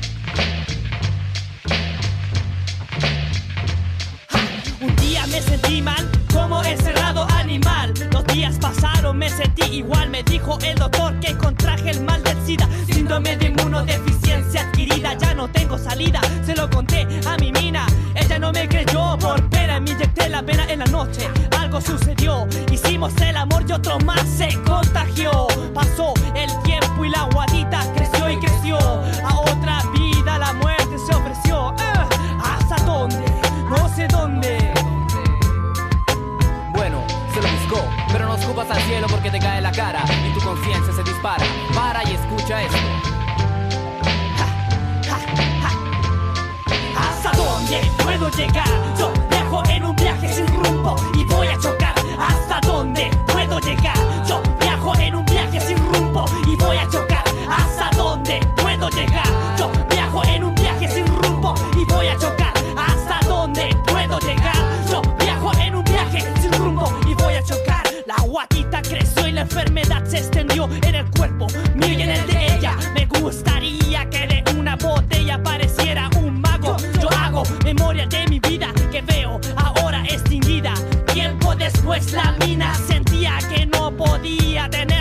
Un 4.84 4.94
día 4.96 5.26
me 5.28 5.40
sentí 5.40 5.80
mal, 5.80 6.06
como 6.30 6.62
encerrado 6.62 7.26
animal. 7.38 7.94
Los 8.12 8.22
días 8.26 8.58
pasaron, 8.58 9.16
me 9.16 9.30
sentí 9.30 9.62
igual. 9.76 10.10
Me 10.10 10.22
dijo 10.22 10.58
el 10.62 10.76
doctor 10.76 11.18
que 11.20 11.34
contraje 11.38 11.90
el 11.90 12.02
mal 12.04 12.22
del 12.22 12.36
SIDA. 12.44 12.68
Síndrome 12.92 13.34
de 13.38 13.46
inmunodeficiencia 13.46 14.60
adquirida, 14.60 15.14
ya 15.14 15.32
no 15.32 15.48
tengo 15.48 15.78
salida. 15.78 16.20
Se 16.44 16.54
lo 16.54 16.68
conté 16.68 17.08
a 17.26 17.36
mi 17.38 17.50
mina, 17.50 17.86
ella 18.14 18.38
no 18.38 18.52
me 18.52 18.68
creyó. 18.68 19.16
Por 19.18 19.42
pena 19.48 19.80
me 19.80 19.92
inyecté 19.92 20.28
la 20.28 20.42
vena 20.42 20.66
en 20.68 20.80
la 20.80 20.86
noche. 20.86 21.30
Algo 21.58 21.80
sucedió, 21.80 22.46
hicimos 22.70 23.16
el 23.22 23.38
amor 23.38 23.64
y 23.66 23.72
otro 23.72 23.98
más 24.00 24.22
se 24.28 24.48
contagió. 24.66 25.46
Pasó 25.72 26.12
el 26.34 26.50
tiempo 26.62 27.06
y 27.06 27.08
la 27.08 27.22
guadita 27.32 27.90
creció 27.94 28.28
y 28.28 28.36
creció. 28.36 28.78
Escupas 38.64 38.76
al 38.76 38.82
cielo 38.84 39.06
porque 39.08 39.30
te 39.30 39.38
cae 39.38 39.60
la 39.60 39.72
cara 39.72 40.04
y 40.26 40.32
tu 40.32 40.40
conciencia 40.40 40.92
se 40.92 41.02
dispara. 41.02 41.44
Para 41.74 42.02
y 42.08 42.14
escucha 42.14 42.62
esto. 42.62 42.78
¿Hasta 46.96 47.32
dónde 47.36 47.80
puedo 47.98 48.30
llegar? 48.30 48.68
Yo 48.98 49.12
viajo 49.30 49.62
en 49.68 49.84
un 49.84 49.96
viaje 49.96 50.32
sin 50.32 50.46
rumbo 50.46 50.96
y 51.14 51.24
voy 51.24 51.48
a 51.48 51.58
chocar. 51.58 51.94
¿Hasta 52.18 52.60
dónde 52.60 53.10
puedo 53.26 53.58
llegar? 53.60 53.96
Yo 54.26 54.42
viajo 54.60 54.94
en 54.98 55.14
un 55.16 55.24
viaje 55.24 55.60
sin 55.60 55.78
rumbo 55.92 56.24
y 56.46 56.56
voy 56.56 56.76
a 56.76 56.88
chocar. 56.88 57.24
¿Hasta 57.48 57.90
dónde 57.96 58.40
puedo 58.56 58.88
llegar? 58.90 59.43
Enfermedad 69.44 70.02
se 70.06 70.18
extendió 70.18 70.68
en 70.82 70.94
el 70.94 71.10
cuerpo 71.10 71.46
mío 71.74 71.98
y 71.98 72.02
en 72.02 72.10
el 72.10 72.26
de 72.26 72.54
ella. 72.56 72.76
Me 72.94 73.06
gustaría 73.06 74.08
que 74.08 74.26
de 74.26 74.58
una 74.58 74.76
botella 74.76 75.42
pareciera 75.42 76.08
un 76.16 76.40
mago. 76.40 76.76
Yo 77.00 77.08
hago 77.10 77.42
memoria 77.62 78.06
de 78.06 78.26
mi 78.28 78.40
vida 78.40 78.72
que 78.90 79.02
veo 79.02 79.40
ahora 79.56 80.02
extinguida. 80.04 80.74
Tiempo 81.12 81.54
después 81.54 82.12
la 82.12 82.32
mina 82.44 82.74
sentía 82.74 83.38
que 83.50 83.66
no 83.66 83.94
podía 83.94 84.68
tener 84.70 84.93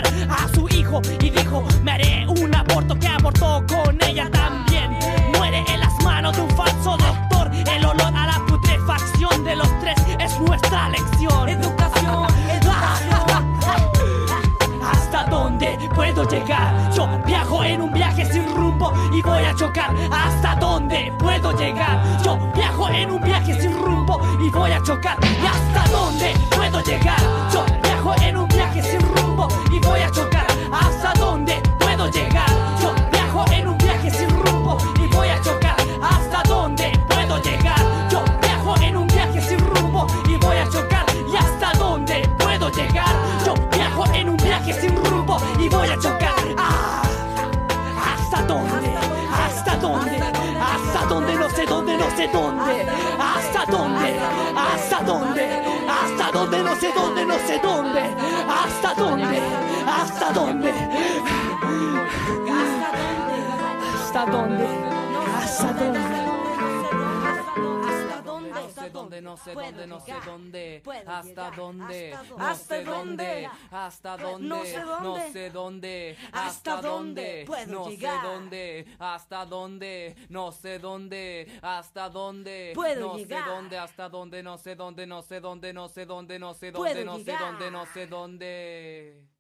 puedo 16.14 16.30
llegar? 16.30 16.92
Yo 16.94 17.08
viajo 17.26 17.64
en 17.64 17.82
un 17.82 17.92
viaje 17.92 18.26
sin 18.26 18.46
rumbo 18.56 18.94
y 19.12 19.22
voy 19.22 19.44
a 19.44 19.56
chocar. 19.56 19.96
¿Hasta 20.12 20.56
dónde 20.56 21.12
puedo 21.18 21.52
llegar? 21.58 22.04
Yo 22.24 22.38
viajo 22.54 22.90
en 22.90 23.12
un 23.12 23.22
viaje 23.22 23.60
sin 23.60 23.74
rumbo 23.74 24.22
y 24.40 24.50
voy 24.50 24.72
a 24.72 24.82
chocar. 24.84 25.18
¿Y 25.22 25.46
hasta 25.46 25.92
dónde 25.92 26.34
puedo 26.56 26.82
llegar? 26.82 27.20
Yo 27.52 27.66
viajo 27.82 28.14
en 28.22 28.38
un 28.38 28.48
viaje 28.48 28.84
sin 28.84 29.02
rumbo 29.02 29.48
y 29.72 29.80
voy 29.80 30.02
a 30.02 30.12
chocar. 30.12 30.46
¿Hasta 30.72 31.14
dónde 31.20 31.62
puedo 31.80 32.08
llegar? 32.12 32.50
Yo 32.82 32.94
viajo 33.12 33.46
en 33.52 33.68
un 33.70 33.73
y 45.64 45.70
voy 45.70 45.88
a 45.88 45.98
chocar. 45.98 46.34
Ah, 46.58 47.02
¿Hasta 48.14 48.42
dónde? 48.44 48.96
¿Hasta 49.32 49.76
dónde? 49.78 50.18
¿Hasta 50.60 51.06
dónde? 51.06 51.36
No 51.36 51.50
sé 51.50 51.66
dónde, 51.66 51.98
no 51.98 52.10
sé 52.16 52.28
dónde. 52.28 52.88
¿Hasta 53.20 53.66
dónde? 53.72 54.20
¿Hasta 54.56 55.04
dónde? 55.04 55.64
¿Hasta 55.88 56.32
dónde? 56.32 56.64
No 56.64 56.76
sé 56.76 56.92
dónde, 56.94 57.26
no 57.26 57.36
sé 57.48 57.60
dónde. 57.64 58.02
¿Hasta 58.50 58.94
dónde? 58.96 59.42
¿Hasta 59.88 60.32
dónde? 60.34 60.74
¿Hasta 64.04 64.26
dónde? 64.26 64.68
¿Hasta 65.42 65.74
dónde? 65.74 66.33
Hasta 68.84 69.00
dónde, 69.00 69.22
no 69.22 69.38
sé 69.38 69.54
dónde, 69.54 69.88
no 69.88 70.00
sé 70.00 70.14
dónde. 70.26 70.84
Hasta 71.06 71.52
dónde, 71.52 72.18
no 72.38 72.56
sé 72.56 72.84
dónde. 72.84 73.50
Hasta 73.72 74.18
dónde, 74.18 74.48
no 74.48 74.66
sé 75.32 75.50
dónde. 75.50 76.18
Hasta 76.32 76.82
dónde, 76.82 77.46
no 77.68 77.86
sé 77.86 78.20
dónde. 78.22 78.88
Hasta 79.00 79.46
dónde, 79.46 80.16
no 80.30 80.52
sé 80.52 80.80
dónde. 80.80 81.60
Hasta 81.62 82.10
dónde, 82.10 82.76
no 83.04 83.18
sé 83.18 83.42
dónde. 83.42 83.78
Hasta 83.78 84.10
dónde, 84.10 84.44
no 84.44 84.58
sé 84.58 84.76
dónde, 84.76 85.08
no 85.08 85.22
sé 85.22 85.40
dónde, 85.40 85.74
no 85.74 85.88
sé 85.88 86.06
dónde, 86.06 86.40
no 86.40 86.54
sé 86.54 86.72
dónde, 86.72 87.06
no 87.06 87.20
sé 87.20 87.38
dónde, 87.38 87.72
no 87.72 87.86
sé 87.86 88.08
dónde. 88.08 89.34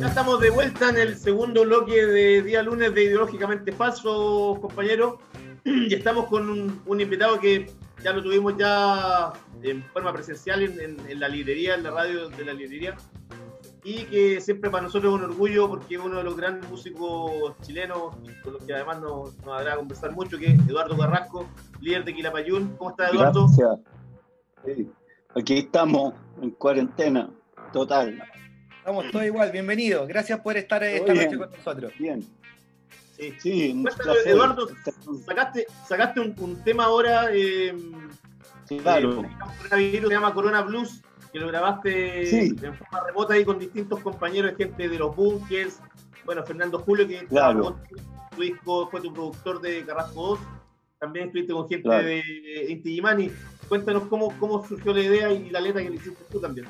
Ya 0.00 0.08
estamos 0.08 0.40
de 0.40 0.50
vuelta 0.50 0.90
en 0.90 0.96
el 0.98 1.16
segundo 1.16 1.62
bloque 1.64 2.04
de 2.06 2.42
día 2.42 2.62
lunes 2.62 2.94
de 2.94 3.04
Ideológicamente 3.04 3.72
Falso, 3.72 4.58
compañeros. 4.60 5.14
Y 5.64 5.94
estamos 5.94 6.26
con 6.26 6.48
un, 6.50 6.82
un 6.84 7.00
invitado 7.00 7.38
que 7.40 7.70
ya 8.02 8.12
lo 8.12 8.22
tuvimos 8.22 8.54
ya 8.58 9.32
en 9.62 9.82
forma 9.84 10.12
presencial 10.12 10.62
en, 10.62 10.78
en- 10.80 11.00
en 11.08 11.20
la 11.20 11.28
librería, 11.28 11.74
en 11.74 11.84
la 11.84 11.90
radio 11.90 12.28
de 12.28 12.44
la 12.44 12.52
librería. 12.52 12.96
Y 13.82 14.04
que 14.04 14.40
siempre 14.40 14.70
para 14.70 14.82
nosotros 14.82 15.12
es 15.14 15.18
un 15.20 15.30
orgullo 15.30 15.68
porque 15.68 15.94
es 15.94 16.00
uno 16.02 16.18
de 16.18 16.24
los 16.24 16.36
grandes 16.36 16.68
músicos 16.70 17.54
chilenos, 17.62 18.14
con 18.42 18.54
los 18.54 18.62
que 18.64 18.74
además 18.74 19.00
nos, 19.00 19.36
nos 19.38 19.58
agrada 19.58 19.76
conversar 19.76 20.12
mucho, 20.12 20.38
que 20.38 20.46
es 20.52 20.58
Eduardo 20.68 20.96
Carrasco, 20.98 21.46
líder 21.80 22.04
de 22.04 22.14
Quilapayún. 22.14 22.76
¿Cómo 22.78 22.90
estás, 22.90 23.12
Eduardo? 23.12 23.46
Gracias. 23.46 23.78
Sí. 24.64 24.90
Aquí 25.36 25.58
estamos 25.58 26.14
en 26.42 26.50
cuarentena 26.52 27.30
total. 27.72 28.22
Estamos 28.84 29.10
todos 29.10 29.24
igual, 29.24 29.50
bienvenidos. 29.50 30.06
Gracias 30.06 30.40
por 30.40 30.58
estar 30.58 30.84
esta 30.84 31.14
noche 31.14 31.38
con 31.38 31.50
nosotros. 31.50 31.90
Bien. 31.98 32.22
Sí. 33.16 33.32
Sí, 33.38 33.70
un 33.72 33.82
Cuéntanos, 33.84 34.12
placer. 34.16 34.32
Eduardo, 34.32 34.68
sacaste, 35.24 35.66
sacaste 35.88 36.20
un, 36.20 36.34
un 36.38 36.62
tema 36.64 36.84
ahora 36.84 37.28
eh, 37.32 37.74
Claro. 38.82 39.22
eh, 39.24 39.28
coronavirus, 39.56 40.08
se 40.08 40.14
llama 40.14 40.34
Corona 40.34 40.60
Blues, 40.60 41.00
que 41.32 41.38
lo 41.38 41.48
grabaste 41.48 42.26
Sí. 42.26 42.56
en 42.62 42.74
forma 42.74 43.06
remota 43.06 43.32
ahí 43.32 43.44
con 43.46 43.58
distintos 43.58 44.00
compañeros, 44.00 44.52
gente 44.58 44.86
de 44.86 44.98
los 44.98 45.16
bunkers. 45.16 45.78
Bueno, 46.26 46.44
Fernando 46.44 46.78
Julio, 46.80 47.08
que 47.08 47.24
Claro. 47.26 47.78
tu 48.36 48.42
disco, 48.42 48.90
fue 48.90 49.00
tu 49.00 49.14
productor 49.14 49.62
de 49.62 49.82
Carrasco 49.86 50.26
2. 50.28 50.40
también 51.00 51.26
estuviste 51.28 51.52
con 51.54 51.68
gente 51.68 51.84
Claro. 51.84 52.06
de 52.06 52.22
Inti 52.68 52.90
Illimani. 52.92 53.30
Cuéntanos 53.68 54.04
cómo, 54.08 54.32
cómo 54.38 54.66
surgió 54.66 54.92
la 54.92 55.00
idea 55.02 55.30
y 55.32 55.48
la 55.50 55.60
letra 55.60 55.82
que 55.82 55.88
le 55.90 55.96
hiciste 55.96 56.22
tú 56.30 56.38
también. 56.40 56.66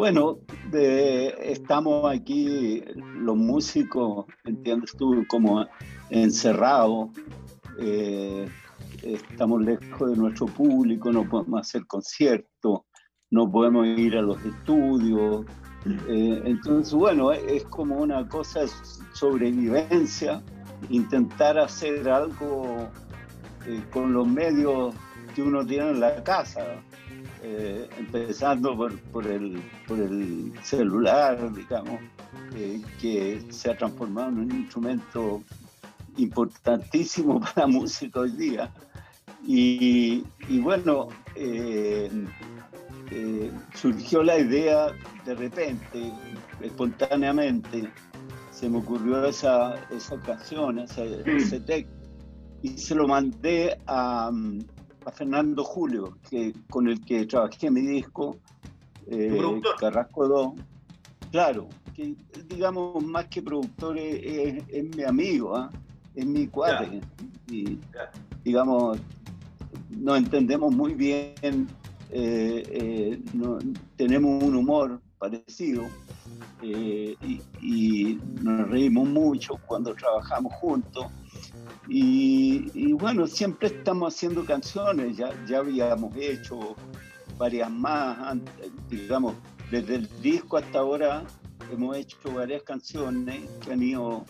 Bueno, 0.00 0.38
estamos 0.72 2.10
aquí, 2.10 2.82
los 3.16 3.36
músicos, 3.36 4.24
entiendes 4.44 4.96
tú, 4.96 5.26
como 5.28 5.66
encerrados, 6.08 7.10
eh, 7.78 8.48
estamos 9.02 9.60
lejos 9.60 10.10
de 10.10 10.16
nuestro 10.16 10.46
público, 10.46 11.12
no 11.12 11.28
podemos 11.28 11.60
hacer 11.60 11.86
conciertos, 11.86 12.80
no 13.30 13.52
podemos 13.52 13.86
ir 13.88 14.16
a 14.16 14.22
los 14.22 14.42
estudios. 14.42 15.44
eh, 15.84 16.42
entonces, 16.46 16.94
bueno, 16.94 17.32
es 17.32 17.64
como 17.64 17.98
una 17.98 18.26
cosa 18.26 18.60
de 18.60 18.70
sobrevivencia, 19.12 20.42
intentar 20.88 21.58
hacer 21.58 22.08
algo 22.08 22.88
eh, 23.66 23.84
con 23.92 24.14
los 24.14 24.26
medios 24.26 24.94
que 25.34 25.42
uno 25.42 25.62
tiene 25.66 25.90
en 25.90 26.00
la 26.00 26.24
casa 26.24 26.82
eh, 27.42 27.88
empezando 27.98 28.76
por, 28.76 28.98
por 28.98 29.26
el, 29.26 29.62
por 29.86 29.98
el 29.98 30.52
celular, 30.62 31.52
digamos, 31.54 32.00
eh, 32.54 32.82
que 33.00 33.42
se 33.50 33.70
ha 33.70 33.76
transformado 33.76 34.28
en 34.28 34.38
un 34.38 34.52
instrumento 34.52 35.42
importantísimo 36.16 37.40
para 37.54 37.62
la 37.62 37.66
música 37.66 38.20
hoy 38.20 38.32
día. 38.32 38.70
Y, 39.46 40.24
y 40.48 40.58
bueno, 40.60 41.08
eh, 41.34 42.10
eh, 43.10 43.50
surgió 43.74 44.22
la 44.22 44.38
idea 44.38 44.88
de 45.24 45.34
repente, 45.34 46.12
espontáneamente, 46.60 47.90
se 48.50 48.68
me 48.68 48.78
ocurrió 48.78 49.24
esa, 49.24 49.74
esa 49.90 50.20
canción, 50.20 50.80
ese, 50.80 51.22
ese 51.24 51.60
texto, 51.60 51.94
y 52.62 52.76
se 52.76 52.94
lo 52.94 53.08
mandé 53.08 53.78
a, 53.86 54.30
a 55.06 55.10
Fernando 55.12 55.64
Julio, 55.64 56.18
que, 56.28 56.52
con 56.68 56.88
el 56.88 57.04
que 57.04 57.26
trabajé 57.26 57.70
mi 57.70 57.80
disco, 57.82 58.38
eh? 59.06 59.60
Carrasco 59.78 60.28
2. 60.28 60.52
Claro, 61.30 61.68
que 61.94 62.14
digamos, 62.46 63.02
más 63.04 63.26
que 63.26 63.42
productor, 63.42 63.98
es, 63.98 64.20
es- 64.24 64.64
es 64.68 64.84
mi 64.96 65.02
amigo, 65.04 65.56
¿ah? 65.56 65.70
es 66.14 66.26
mi 66.26 66.46
cuate. 66.48 67.00
Y, 67.46 67.76
Ya. 67.76 68.10
digamos, 68.44 68.98
nos 69.90 70.18
entendemos 70.18 70.72
muy 70.72 70.94
bien, 70.94 71.34
eh, 72.10 72.64
eh, 72.72 73.20
no- 73.34 73.58
tenemos 73.96 74.42
un 74.42 74.56
humor 74.56 75.00
parecido 75.18 75.86
y, 76.62 77.40
y 77.62 78.18
nos 78.42 78.68
reímos 78.68 79.08
mucho 79.08 79.54
cuando 79.66 79.94
trabajamos 79.94 80.52
juntos. 80.54 81.06
Y, 81.88 82.70
y 82.74 82.92
bueno, 82.92 83.26
siempre 83.26 83.68
estamos 83.68 84.14
haciendo 84.14 84.44
canciones, 84.44 85.16
ya, 85.16 85.30
ya 85.46 85.58
habíamos 85.58 86.14
hecho 86.16 86.76
varias 87.38 87.70
más, 87.70 88.18
antes, 88.18 88.70
digamos, 88.88 89.34
desde 89.70 89.96
el 89.96 90.08
disco 90.20 90.58
hasta 90.58 90.80
ahora 90.80 91.24
hemos 91.72 91.96
hecho 91.96 92.18
varias 92.34 92.62
canciones 92.62 93.48
que 93.60 93.72
han 93.72 93.82
ido, 93.82 94.24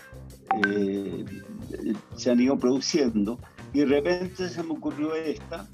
eh, 0.64 1.24
se 2.16 2.30
han 2.30 2.40
ido 2.40 2.58
produciendo 2.58 3.38
y 3.72 3.80
de 3.80 3.86
repente 3.86 4.48
se 4.48 4.62
me 4.62 4.72
ocurrió 4.72 5.14
esta 5.14 5.66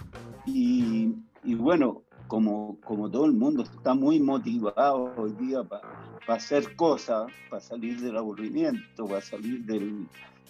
y, 0.46 1.14
y 1.44 1.54
bueno, 1.54 2.02
como, 2.28 2.78
como 2.84 3.10
todo 3.10 3.26
el 3.26 3.32
mundo 3.32 3.62
está 3.62 3.94
muy 3.94 4.20
motivado 4.20 5.12
hoy 5.16 5.32
día 5.32 5.62
para 5.62 5.82
hacer 6.28 6.74
cosas, 6.76 7.30
para 7.50 7.60
salir 7.60 8.00
del 8.00 8.16
aburrimiento, 8.16 9.06
para 9.06 9.20
salir 9.20 9.64
del, 9.64 10.06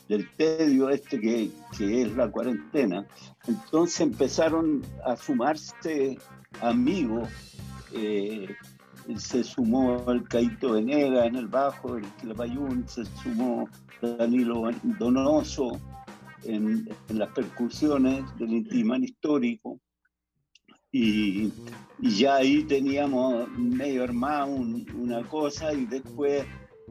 del 0.09 0.29
tedio 0.37 0.89
este 0.91 1.21
que, 1.21 1.51
que 1.77 2.03
es 2.03 2.17
la 2.17 2.31
cuarentena. 2.31 3.07
Entonces 3.47 4.01
empezaron 4.01 4.83
a 5.05 5.17
sumarse 5.17 6.19
amigos. 6.61 7.29
eh, 7.93 8.49
se 9.19 9.45
sumó 9.45 10.05
el 10.11 10.25
Caito 10.27 10.73
Venega 10.73 11.27
en 11.27 11.37
el 11.37 11.47
bajo, 11.47 11.97
el 11.97 12.05
Quilapayún, 12.21 12.89
se 12.89 13.05
sumó 13.23 13.69
Danilo 14.03 14.69
Donoso 14.99 15.79
en, 16.43 16.89
en 17.09 17.19
las 17.19 17.31
percusiones 17.31 18.25
del 18.39 18.53
Intimán 18.53 19.05
histórico. 19.05 19.79
Y, 20.91 21.53
y 22.01 22.11
ya 22.17 22.37
ahí 22.37 22.65
teníamos 22.65 23.49
medio 23.57 24.03
armado 24.03 24.47
un- 24.47 24.87
una 24.99 25.23
cosa 25.29 25.73
y 25.73 25.85
después 25.87 26.45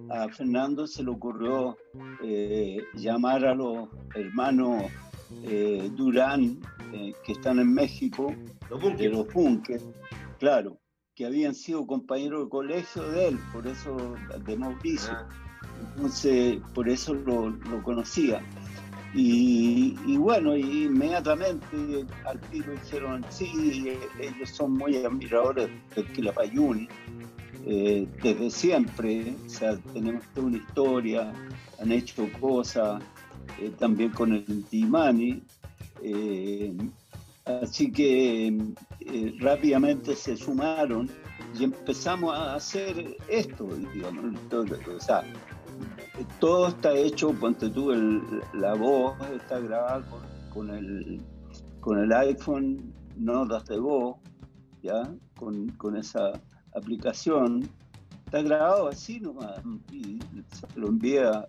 a 0.09 0.27
Fernando 0.29 0.87
se 0.87 1.03
le 1.03 1.11
ocurrió 1.11 1.77
eh, 2.23 2.83
llamar 2.93 3.45
a 3.45 3.55
los 3.55 3.89
hermanos 4.13 4.83
eh, 5.43 5.89
Durán, 5.95 6.59
eh, 6.93 7.13
que 7.23 7.31
están 7.33 7.59
en 7.59 7.73
México, 7.73 8.33
Los 8.69 8.97
de 8.97 9.09
los 9.09 9.31
bunkers, 9.33 9.83
claro, 10.39 10.77
que 11.15 11.25
habían 11.25 11.55
sido 11.55 11.87
compañeros 11.87 12.43
de 12.43 12.49
colegio 12.49 13.03
de 13.11 13.29
él, 13.29 13.39
por 13.53 13.65
eso, 13.67 14.15
de 14.45 14.57
Mauricio. 14.57 15.13
Ah, 15.13 15.27
Entonces, 15.95 16.59
por 16.73 16.89
eso 16.89 17.13
lo, 17.13 17.49
lo 17.49 17.83
conocía. 17.83 18.41
Y, 19.13 19.97
y 20.05 20.17
bueno, 20.17 20.57
inmediatamente 20.57 22.05
al 22.25 22.39
tiro 22.51 22.73
dijeron, 22.73 23.25
sí, 23.29 23.97
ellos 24.19 24.49
son 24.49 24.73
muy 24.73 24.97
admiradores 24.97 25.69
del 25.95 26.11
Quilapayún, 26.11 26.89
eh, 27.65 28.07
desde 28.21 28.49
siempre, 28.51 29.35
o 29.45 29.49
sea, 29.49 29.77
tenemos 29.93 30.23
toda 30.33 30.47
una 30.47 30.57
historia, 30.57 31.33
han 31.81 31.91
hecho 31.91 32.27
cosas, 32.39 33.01
eh, 33.59 33.71
también 33.79 34.11
con 34.11 34.33
el 34.33 34.45
Intimani, 34.47 35.41
eh, 36.01 36.75
así 37.45 37.91
que 37.91 38.55
rápidamente 39.39 40.15
se 40.15 40.35
sumaron 40.37 41.09
y 41.57 41.63
empezamos 41.63 42.33
a 42.35 42.55
hacer 42.55 43.17
esto, 43.29 43.67
digamos, 43.93 44.39
todo, 44.49 44.65
o 44.95 44.99
sea, 44.99 45.23
todo 46.39 46.67
está 46.69 46.93
hecho, 46.93 47.31
ponte 47.33 47.69
tú, 47.69 47.91
el- 47.91 48.21
la 48.53 48.73
voz 48.75 49.15
está 49.35 49.59
grabada 49.59 50.01
con, 50.09 50.21
con 50.53 50.69
el, 50.75 51.21
con 51.81 51.99
el 51.99 52.11
iPhone, 52.13 52.93
notas 53.17 53.65
de 53.65 53.77
voz, 53.79 54.17
¿ya? 54.81 55.09
Con, 55.37 55.69
con 55.71 55.95
esa 55.97 56.33
aplicación. 56.75 57.67
Está 58.25 58.41
grabado 58.41 58.87
así 58.87 59.19
nomás 59.19 59.61
y 59.91 60.19
se 60.51 60.79
lo 60.79 60.89
envié 60.89 61.23
a, 61.23 61.45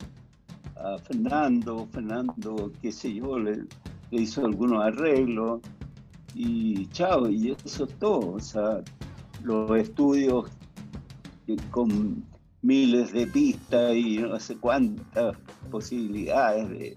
Fernando, 1.05 1.89
Fernando, 1.91 2.71
qué 2.83 2.93
sé 2.93 3.15
yo, 3.15 3.39
le, 3.39 3.65
hizo 4.11 4.45
algunos 4.45 4.85
arreglos 4.85 5.63
y 6.35 6.87
chao, 6.89 7.31
y 7.31 7.53
eso 7.65 7.85
es 7.85 7.99
todo. 7.99 8.35
O 8.35 8.41
sea, 8.41 8.83
los 9.43 9.71
estudios 9.79 10.51
con 11.71 12.23
miles 12.61 13.13
de 13.13 13.27
pistas 13.27 13.95
y 13.95 14.19
no 14.19 14.39
sé 14.39 14.57
cuántas 14.57 15.37
posibilidades 15.71 16.69
de, 16.69 16.97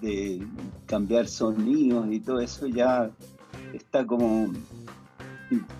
de 0.00 0.46
cambiar 0.86 1.28
sonidos 1.28 2.06
y 2.10 2.18
todo 2.18 2.40
eso 2.40 2.66
ya 2.66 3.08
está 3.72 4.04
como 4.04 4.48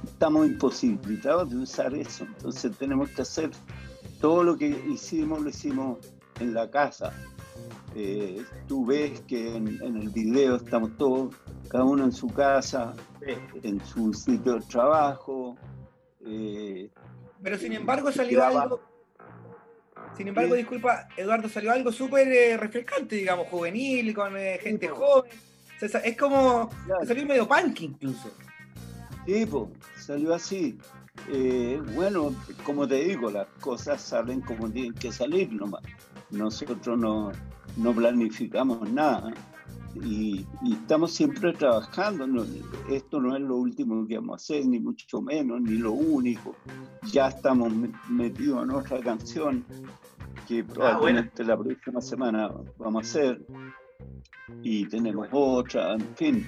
estamos 0.05 0.47
imposibilitados 0.47 1.51
de 1.51 1.57
usar 1.57 1.95
eso 1.95 2.25
entonces 2.25 2.77
tenemos 2.77 3.11
que 3.11 3.23
hacer 3.23 3.51
todo 4.21 4.43
lo 4.45 4.57
que 4.57 4.69
hicimos 4.89 5.41
lo 5.43 5.49
hicimos 5.49 5.99
en 6.41 6.55
la 6.55 6.71
casa 6.71 7.13
Eh, 7.95 8.43
tú 8.67 8.87
ves 8.87 9.21
que 9.29 9.55
en, 9.57 9.69
en 9.83 9.97
el 9.99 10.09
video 10.09 10.57
estamos 10.57 10.97
todos 10.97 11.35
cada 11.69 11.85
uno 11.85 12.05
en 12.05 12.13
su 12.13 12.29
casa 12.29 12.95
en 13.63 13.85
su 13.85 14.15
sitio 14.15 14.55
de 14.55 14.61
trabajo 14.63 15.57
eh, 16.25 16.89
Pero 17.43 17.59
sin 17.59 17.73
embargo 17.75 18.11
salió 18.11 18.39
Graba. 18.39 18.63
algo. 18.63 18.81
Sin 20.17 20.29
embargo, 20.29 20.55
disculpa, 20.55 21.09
Eduardo, 21.17 21.49
salió 21.49 21.73
algo 21.73 21.91
súper 21.91 22.29
eh, 22.29 22.57
refrescante, 22.57 23.17
digamos, 23.17 23.49
juvenil, 23.49 24.15
con 24.15 24.37
eh, 24.37 24.59
gente 24.61 24.89
joven. 24.89 25.31
O 25.83 25.89
sea, 25.89 26.01
es 26.01 26.17
como. 26.17 26.69
Claro. 26.87 27.07
Salió 27.07 27.27
medio 27.27 27.49
punk 27.49 27.81
incluso. 27.81 28.31
Sí, 29.27 29.47
po, 29.47 29.71
salió 29.97 30.35
así. 30.35 30.79
Eh, 31.31 31.81
bueno, 31.95 32.35
como 32.65 32.87
te 32.89 32.97
digo, 33.05 33.31
las 33.31 33.47
cosas 33.61 34.01
salen 34.01 34.41
como 34.41 34.69
tienen 34.71 34.95
que 34.95 35.13
salir 35.13 35.53
nomás. 35.53 35.83
Nosotros 36.31 36.99
no, 36.99 37.31
no 37.77 37.93
planificamos 37.93 38.91
nada 38.91 39.33
y, 39.95 40.45
y 40.63 40.73
estamos 40.73 41.13
siempre 41.13 41.53
trabajando. 41.53 42.27
no- 42.27 42.45
esto 42.89 43.21
no 43.21 43.37
es 43.37 43.43
lo 43.43 43.57
último 43.57 44.07
que 44.09 44.17
vamos 44.17 44.33
a 44.35 44.37
hacer, 44.37 44.67
ni 44.67 44.81
mucho 44.81 45.21
menos, 45.21 45.61
ni 45.61 45.77
lo 45.77 45.93
único. 45.93 46.57
Ya 47.13 47.29
estamos 47.29 47.73
me- 47.73 47.93
metidos 48.09 48.65
en 48.65 48.71
otra 48.71 48.99
canción 49.01 49.65
que 50.49 50.65
probablemente 50.65 51.45
la 51.45 51.57
próxima 51.57 52.01
semana 52.01 52.51
vamos 52.79 53.05
a 53.05 53.07
hacer 53.09 53.41
y 54.63 54.87
tenemos 54.87 55.29
otra, 55.31 55.93
en 55.95 56.17
fin. 56.17 56.47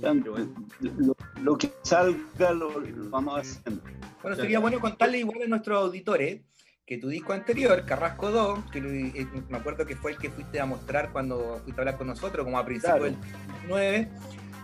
Lo, 0.00 1.16
lo 1.42 1.58
que 1.58 1.72
salga 1.82 2.52
lo, 2.52 2.78
lo 2.80 3.10
vamos 3.10 3.40
haciendo. 3.40 3.82
Bueno, 4.22 4.36
sería 4.36 4.58
bueno 4.58 4.80
contarle 4.80 5.18
igual 5.18 5.42
a 5.42 5.46
nuestros 5.46 5.78
auditores 5.82 6.40
que 6.86 6.98
tu 6.98 7.08
disco 7.08 7.32
anterior, 7.32 7.84
Carrasco 7.86 8.30
2, 8.30 8.70
que 8.70 8.78
eh, 8.78 9.26
me 9.48 9.56
acuerdo 9.58 9.86
que 9.86 9.96
fue 9.96 10.12
el 10.12 10.18
que 10.18 10.30
fuiste 10.30 10.60
a 10.60 10.66
mostrar 10.66 11.12
cuando 11.12 11.60
fuiste 11.64 11.80
a 11.80 11.82
hablar 11.82 11.96
con 11.96 12.06
nosotros, 12.08 12.44
como 12.44 12.58
a 12.58 12.64
principios 12.64 12.98
Claro. 12.98 13.04
del 13.04 13.68
9, 13.68 14.08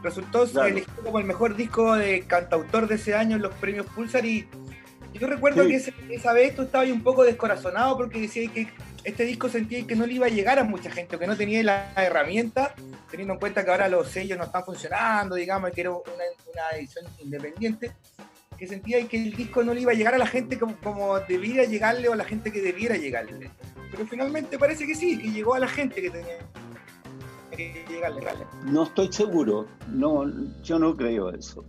resultó 0.03 0.47
Claro. 0.47 0.69
elegido 0.69 1.03
como 1.03 1.19
el 1.19 1.25
mejor 1.27 1.57
disco 1.57 1.95
de 1.95 2.23
cantautor 2.23 2.89
de 2.89 2.97
ese 2.97 3.15
año 3.15 3.37
en 3.37 3.43
los 3.43 3.55
premios 3.55 3.87
Pulsar 3.87 4.25
y 4.27 4.47
yo 5.15 5.27
recuerdo 5.27 5.63
Sí. 5.65 5.69
que 5.71 5.77
ese- 5.77 5.95
esa 6.11 6.33
vez 6.33 6.55
tú 6.55 6.63
estabas 6.63 6.89
un 6.91 7.03
poco 7.03 7.25
descorazonado 7.25 7.97
porque 7.97 8.21
decías 8.21 8.53
que 8.53 8.69
este 9.05 9.25
disco 9.25 9.49
sentía 9.49 9.87
que 9.87 9.97
no 9.97 10.07
le 10.07 10.15
iba 10.15 10.27
a 10.27 10.31
llegar 10.31 10.59
a 10.59 10.65
mucha 10.65 10.91
gente, 10.91 11.19
que 11.19 11.27
no 11.27 11.37
tenía 11.37 11.63
la 11.63 11.93
herramienta, 11.97 12.75
teniendo 13.11 13.35
en 13.35 13.41
cuenta 13.41 13.65
que 13.65 13.71
ahora 13.71 13.89
los 13.89 14.09
sellos 14.09 14.39
no 14.39 14.45
están 14.45 14.65
funcionando, 14.65 15.37
digamos, 15.37 15.71
que 15.71 15.81
era 15.81 15.91
una, 15.91 16.05
edición 16.77 17.07
independiente, 17.23 17.93
que 18.59 18.67
sentía 18.67 19.07
que 19.09 19.23
el 19.23 19.35
disco 19.35 19.63
no 19.63 19.73
le 19.73 19.81
iba 19.81 19.93
a 19.93 19.95
llegar 19.95 20.15
a 20.15 20.19
la 20.19 20.27
gente 20.27 20.59
como, 20.59 20.77
como 20.77 21.19
debiera 21.21 21.65
llegarle 21.65 22.09
o 22.09 22.13
a 22.13 22.17
la 22.17 22.25
gente 22.25 22.53
que 22.53 22.61
debiera 22.61 22.97
llegarle. 22.97 23.51
Pero 23.91 24.07
finalmente 24.07 24.59
parece 24.59 24.87
que 24.87 24.95
sí, 24.95 25.19
que 25.19 25.31
llegó 25.31 25.55
a 25.55 25.59
la 25.59 25.69
gente 25.69 26.01
que 26.03 26.11
tenía 26.11 26.39
que 27.57 27.85
llegarle. 27.89 28.21
llegarle. 28.21 28.47
No 28.67 28.85
estoy 28.85 29.13
seguro, 29.13 29.67
no, 29.89 30.25
yo 30.63 30.79
no 30.79 30.97
creo 30.97 31.31
eso. 31.31 31.65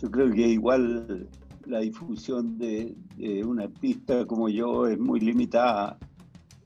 Yo 0.00 0.10
creo 0.10 0.30
que 0.32 0.40
igual 0.40 1.28
la 1.66 1.78
difusión 1.80 2.58
de, 2.58 2.94
de 3.16 3.44
un 3.44 3.60
artista 3.60 4.26
como 4.26 4.48
yo 4.48 4.86
es 4.88 4.98
muy 4.98 5.20
limitada. 5.20 5.98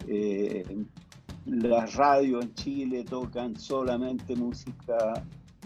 Eh, 0.07 0.65
las 1.47 1.95
radios 1.95 2.45
en 2.45 2.55
Chile 2.55 3.05
tocan 3.05 3.57
solamente 3.57 4.35
música 4.35 5.15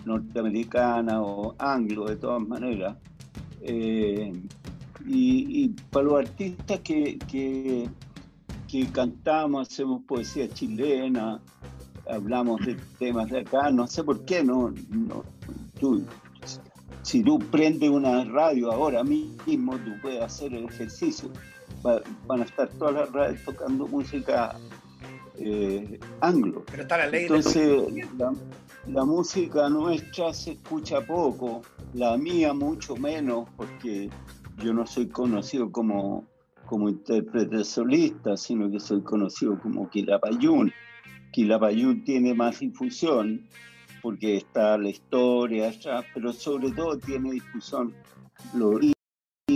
norteamericana 0.05 1.23
o 1.23 1.55
anglo 1.59 2.07
de 2.07 2.17
todas 2.17 2.47
maneras. 2.47 2.97
Eh, 3.63 4.33
y, 5.07 5.69
para 5.91 6.05
los 6.05 6.19
artistas 6.21 6.81
que, 6.81 7.19
que, 7.19 7.89
que 8.69 8.87
cantamos, 8.93 9.69
hacemos 9.69 10.03
poesía 10.05 10.49
chilena, 10.49 11.41
hablamos 12.09 12.65
de 12.67 12.77
temas 12.99 13.31
de 13.31 13.41
acá, 13.41 13.71
no 13.71 13.87
sé 13.87 14.05
por 14.05 14.25
qué, 14.25 14.45
no, 14.45 14.73
no 14.91 15.25
tú, 15.79 16.05
si 17.03 17.23
tú 17.23 17.39
prendes 17.39 17.89
una 17.91 18.25
radio 18.25 18.71
ahora 18.71 19.03
mismo, 19.03 19.77
tú 19.79 19.93
puedes 20.03 20.23
hacer 20.23 20.55
el 20.55 20.65
ejercicio. 20.67 21.31
Va- 21.85 22.03
van 22.27 22.41
a 22.43 22.45
estar 22.45 22.69
todas 22.71 22.95
las 22.95 23.13
radios 23.13 23.43
tocando 23.45 23.87
música 23.87 24.55
eh, 25.39 25.99
anglo. 26.21 26.65
Pero 26.71 26.83
está 26.83 26.99
la 26.99 27.07
ley 27.09 27.23
Entonces, 27.23 27.83
la, 28.19 28.33
la 28.87 29.05
música 29.05 29.69
nuestra 29.69 30.33
se 30.35 30.53
escucha 30.53 31.01
poco, 31.07 31.63
la 31.95 32.17
mía 32.17 32.53
mucho 32.53 32.97
menos, 32.97 33.49
porque 33.57 34.11
yo 34.59 34.75
no 34.75 34.87
soy 34.87 35.09
conocido 35.09 35.73
como, 35.73 36.27
como 36.67 36.89
intérprete 36.89 37.65
solista, 37.65 38.37
sino 38.37 38.71
que 38.71 38.79
soy 38.81 39.03
conocido 39.03 39.59
como 39.59 39.89
Quilapayún. 39.89 40.73
Quilapayún 41.33 42.05
tiene 42.05 42.35
más 42.35 42.61
difusión, 42.61 43.47
porque 44.03 44.37
está 44.37 44.77
la 44.79 44.89
historia 44.91 45.73
pero 46.15 46.33
sobre 46.33 46.71
todo 46.73 46.99
tiene 46.99 47.33
difusión 47.33 47.95
lo 48.55 48.71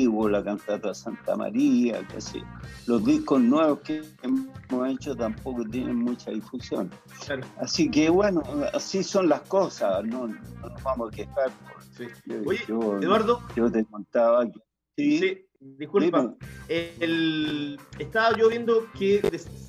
la 0.03 0.43
cantata 0.43 0.93
Santa 0.95 1.37
María, 1.37 2.07
qué 2.09 2.21
sé. 2.21 2.43
Los 2.87 3.05
discos 3.05 3.41
nuevos 3.41 3.81
que 3.81 4.03
hemos 4.23 4.89
hecho 4.89 5.15
tampoco 5.15 5.65
tienen 5.65 5.97
mucha 5.97 6.31
difusión. 6.31 6.91
Claro. 7.25 7.43
Así 7.59 7.89
que 7.91 8.11
bueno, 8.11 8.43
así 8.73 9.03
son 9.03 9.29
las 9.29 9.43
cosas, 9.43 10.05
no, 10.05 10.27
no 10.27 10.35
nos 10.69 10.83
vamos 10.83 11.13
a 11.13 11.17
quejar. 11.17 11.51
Sí. 11.97 12.07
Oye, 12.45 12.61
yo- 12.67 12.99
Eduardo, 12.99 13.41
yo 13.57 13.71
te 13.71 13.85
contaba 13.85 14.45
que 14.47 14.61
sí, 14.97 15.19
sí, 15.21 15.47
disculpa. 15.65 16.35
El- 16.69 17.79
estaba 17.99 18.37
yo 18.37 18.49
viendo 18.49 18.87
que 18.99 19.21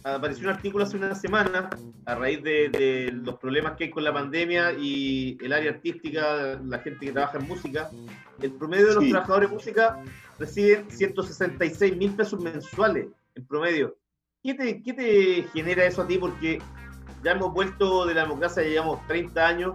apareció 0.03 0.43
un 0.49 0.53
artículo 0.55 0.83
hace 0.83 0.97
una 0.97 1.15
semana 1.15 1.69
a 2.05 2.15
raíz 2.15 2.43
de, 2.43 2.69
de 2.69 3.11
los 3.13 3.35
problemas 3.39 3.75
que 3.77 3.85
hay 3.85 3.89
con 3.89 4.03
la 4.03 4.13
pandemia 4.13 4.73
y 4.73 5.37
el 5.41 5.53
área 5.53 5.71
artística, 5.71 6.59
la 6.63 6.79
gente 6.79 7.05
que 7.07 7.11
trabaja 7.11 7.37
en 7.39 7.47
música. 7.47 7.89
El 8.41 8.51
promedio 8.53 8.87
de 8.87 8.95
los 8.95 9.03
Sí. 9.05 9.11
trabajadores 9.11 9.49
de 9.49 9.55
música 9.55 10.03
reciben 10.37 10.89
166 10.89 11.95
mil 11.97 12.11
pesos 12.13 12.39
mensuales 12.41 13.07
en 13.35 13.45
promedio. 13.45 13.95
¿Qué 14.43 14.53
te, 14.53 14.83
¿Qué 14.83 14.93
te 14.93 15.43
genera 15.53 15.85
eso 15.85 16.01
a 16.03 16.07
ti? 16.07 16.17
Porque 16.17 16.59
ya 17.23 17.31
hemos 17.31 17.53
vuelto 17.53 18.05
de 18.05 18.13
la 18.13 18.21
democracia, 18.23 18.61
ya 18.63 18.69
llevamos 18.69 19.05
30 19.07 19.47
años 19.47 19.73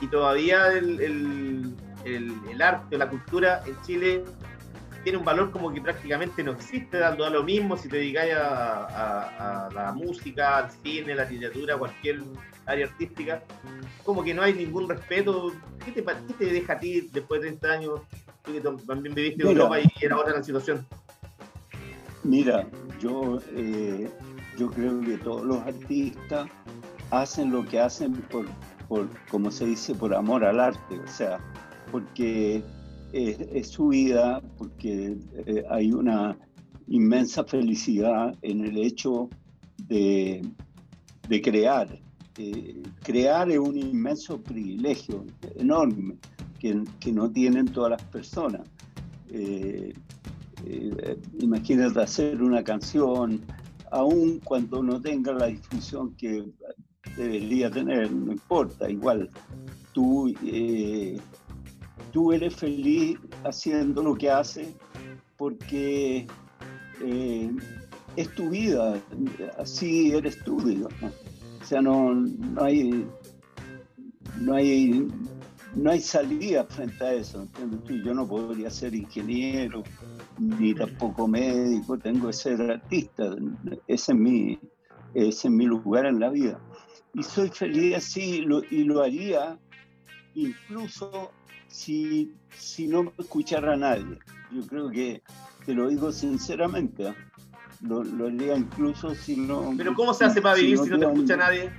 y 0.00 0.06
todavía 0.06 0.72
el, 0.72 1.00
el- 1.00 1.74
el- 2.04 2.34
el 2.50 2.62
arte, 2.62 2.96
la 2.96 3.10
cultura 3.10 3.62
en 3.66 3.76
Chile 3.82 4.24
tiene 5.06 5.18
un 5.20 5.24
valor 5.24 5.52
como 5.52 5.72
que 5.72 5.80
prácticamente 5.80 6.42
no 6.42 6.50
existe, 6.50 6.98
dando 6.98 7.24
a 7.24 7.30
lo 7.30 7.44
mismo 7.44 7.76
si 7.76 7.88
te 7.88 7.98
dedicas 7.98 8.26
a, 8.36 8.86
a- 8.86 9.66
a 9.68 9.72
la 9.72 9.92
música, 9.92 10.58
al 10.58 10.70
cine, 10.82 11.14
la 11.14 11.24
literatura, 11.24 11.78
cualquier 11.78 12.22
área 12.66 12.86
artística, 12.86 13.40
como 14.02 14.24
que 14.24 14.34
no 14.34 14.42
hay 14.42 14.54
ningún 14.54 14.88
respeto. 14.88 15.52
¿Qué 15.84 15.92
te, 15.92 16.02
pa- 16.02 16.16
qué 16.26 16.34
te 16.34 16.46
deja 16.46 16.72
a 16.72 16.80
ti 16.80 17.02
después 17.12 17.40
de 17.40 17.50
30 17.50 17.70
años? 17.70 18.00
Tú 18.42 18.52
que 18.54 18.60
tam- 18.60 18.84
también 18.84 19.14
viviste 19.14 19.44
en. 19.44 19.50
Europa 19.50 19.78
y 19.78 19.88
era 20.00 20.18
otra 20.18 20.32
la 20.38 20.42
situación. 20.42 20.84
Mira, 22.24 22.66
yo, 23.00 23.38
eh, 23.54 24.10
yo 24.58 24.68
creo 24.72 25.00
que 25.02 25.18
todos 25.18 25.44
los 25.46 25.60
artistas 25.62 26.48
hacen 27.12 27.52
lo 27.52 27.64
que 27.64 27.78
hacen 27.78 28.12
por, 28.12 28.46
por, 28.88 29.06
como 29.28 29.52
se 29.52 29.66
dice, 29.66 29.94
por 29.94 30.12
amor 30.12 30.44
al 30.44 30.58
arte, 30.58 30.98
o 30.98 31.06
sea, 31.06 31.38
porque 31.92 32.64
es, 33.12 33.68
su 33.68 33.88
vida, 33.88 34.42
porque 34.58 35.16
eh, 35.46 35.64
hay 35.70 35.92
una 35.92 36.36
inmensa 36.88 37.44
felicidad 37.44 38.36
en 38.42 38.64
el 38.64 38.76
hecho 38.78 39.28
de, 39.88 40.42
de 41.28 41.42
crear. 41.42 41.98
Eh, 42.38 42.82
crear 43.02 43.50
es 43.50 43.58
un 43.58 43.76
inmenso 43.76 44.40
privilegio, 44.40 45.24
enorme, 45.56 46.16
que, 46.58 46.84
que 47.00 47.12
no 47.12 47.30
tienen 47.30 47.66
todas 47.66 47.92
las 47.92 48.02
personas. 48.04 48.62
Eh, 49.30 49.92
imagínate 51.38 52.00
hacer 52.00 52.42
una 52.42 52.62
canción, 52.62 53.40
aun 53.90 54.40
cuando 54.40 54.82
no 54.82 55.00
tenga 55.00 55.32
la 55.32 55.46
difusión 55.46 56.14
que 56.16 56.44
debería 57.16 57.70
tener, 57.70 58.10
no 58.12 58.32
importa, 58.32 58.90
igual 58.90 59.30
tú, 59.92 60.32
tú 62.16 62.32
eres 62.32 62.56
feliz 62.56 63.18
haciendo 63.44 64.02
lo 64.02 64.14
que 64.14 64.30
haces 64.30 64.68
porque 65.36 66.26
eh, 67.04 67.50
es 68.16 68.34
tu 68.34 68.48
vida, 68.48 68.98
así 69.58 70.12
eres 70.12 70.42
tú, 70.42 70.58
digamos. 70.62 71.12
O 71.60 71.64
sea, 71.66 71.82
no, 71.82 72.14
no 72.14 72.64
hay 72.64 73.06
no 74.40 74.54
hay 74.54 75.06
no 75.74 75.90
hay 75.90 76.00
salida 76.00 76.64
frente 76.64 77.04
a 77.04 77.12
eso. 77.12 77.42
¿entiendes? 77.42 78.02
Yo 78.02 78.14
no 78.14 78.26
podría 78.26 78.70
ser 78.70 78.94
ingeniero 78.94 79.82
ni 80.38 80.72
tampoco 80.72 81.28
médico, 81.28 81.98
tengo 81.98 82.28
que 82.28 82.32
ser 82.32 82.62
artista. 82.62 83.36
Ese 83.88 84.12
es 84.12 84.18
mi, 84.18 84.58
ese 85.12 85.48
es 85.48 85.52
mi 85.52 85.66
lugar 85.66 86.06
en 86.06 86.20
la 86.20 86.30
vida. 86.30 86.58
Y 87.12 87.22
soy 87.22 87.50
feliz 87.50 87.96
así 87.96 88.46
y 88.70 88.84
lo 88.84 89.02
haría 89.02 89.58
incluso 90.34 91.30
si, 91.68 92.32
si 92.56 92.86
no 92.86 93.04
me 93.04 93.12
escuchara 93.18 93.76
nadie. 93.76 94.18
Yo 94.52 94.66
creo 94.66 94.90
que 94.90 95.22
te 95.64 95.74
lo 95.74 95.88
digo 95.88 96.12
sinceramente. 96.12 97.08
¿ah? 97.08 97.16
Lo, 97.82 98.02
lo 98.02 98.26
haría 98.26 98.56
incluso 98.56 99.14
si 99.14 99.36
no. 99.36 99.74
Pero 99.76 99.94
¿cómo 99.94 100.14
se 100.14 100.24
hace 100.24 100.40
para 100.40 100.54
vivir 100.56 100.78
si 100.78 100.84
no 100.84 100.84
te 100.84 100.90
tuviera 100.90 101.12
escucha 101.12 101.34
ni- 101.34 101.40
nadie? 101.40 101.70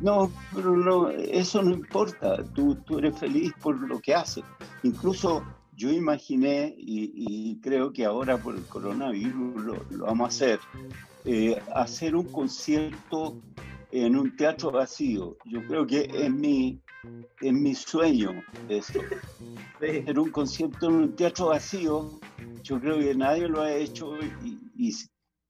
No, 0.00 0.30
pero 0.54 0.76
no, 0.76 1.10
eso 1.10 1.62
no 1.62 1.72
importa. 1.72 2.42
Tú, 2.54 2.74
tú 2.86 2.98
eres 2.98 3.18
feliz 3.18 3.52
por 3.62 3.78
lo 3.86 4.00
que 4.00 4.14
haces. 4.14 4.44
Incluso 4.82 5.44
yo 5.76 5.90
imaginé, 5.90 6.74
y, 6.78 7.12
y 7.16 7.60
creo 7.60 7.92
que 7.92 8.04
ahora 8.04 8.38
por 8.38 8.54
el 8.54 8.62
coronavirus 8.64 9.62
lo, 9.62 9.74
lo 9.90 10.06
vamos 10.06 10.24
a 10.26 10.28
hacer, 10.28 10.60
eh, 11.26 11.60
hacer 11.74 12.14
un 12.16 12.32
concierto 12.32 13.42
en 13.92 14.16
un 14.16 14.34
teatro 14.36 14.70
vacío. 14.70 15.36
Yo 15.44 15.66
creo 15.66 15.86
que 15.86 16.08
es 16.12 16.30
mi, 16.32 16.80
es 17.40 17.52
mi 17.52 17.74
sueño 17.74 18.42
eso. 18.68 19.00
Hacer 19.76 20.18
un 20.18 20.30
concierto 20.30 20.86
en 20.88 20.94
un 20.94 21.16
teatro 21.16 21.46
vacío, 21.46 22.20
yo 22.62 22.80
creo 22.80 22.98
que 22.98 23.14
nadie 23.14 23.48
lo 23.48 23.62
ha 23.62 23.72
hecho 23.72 24.18
y, 24.44 24.58
y- 24.76 24.94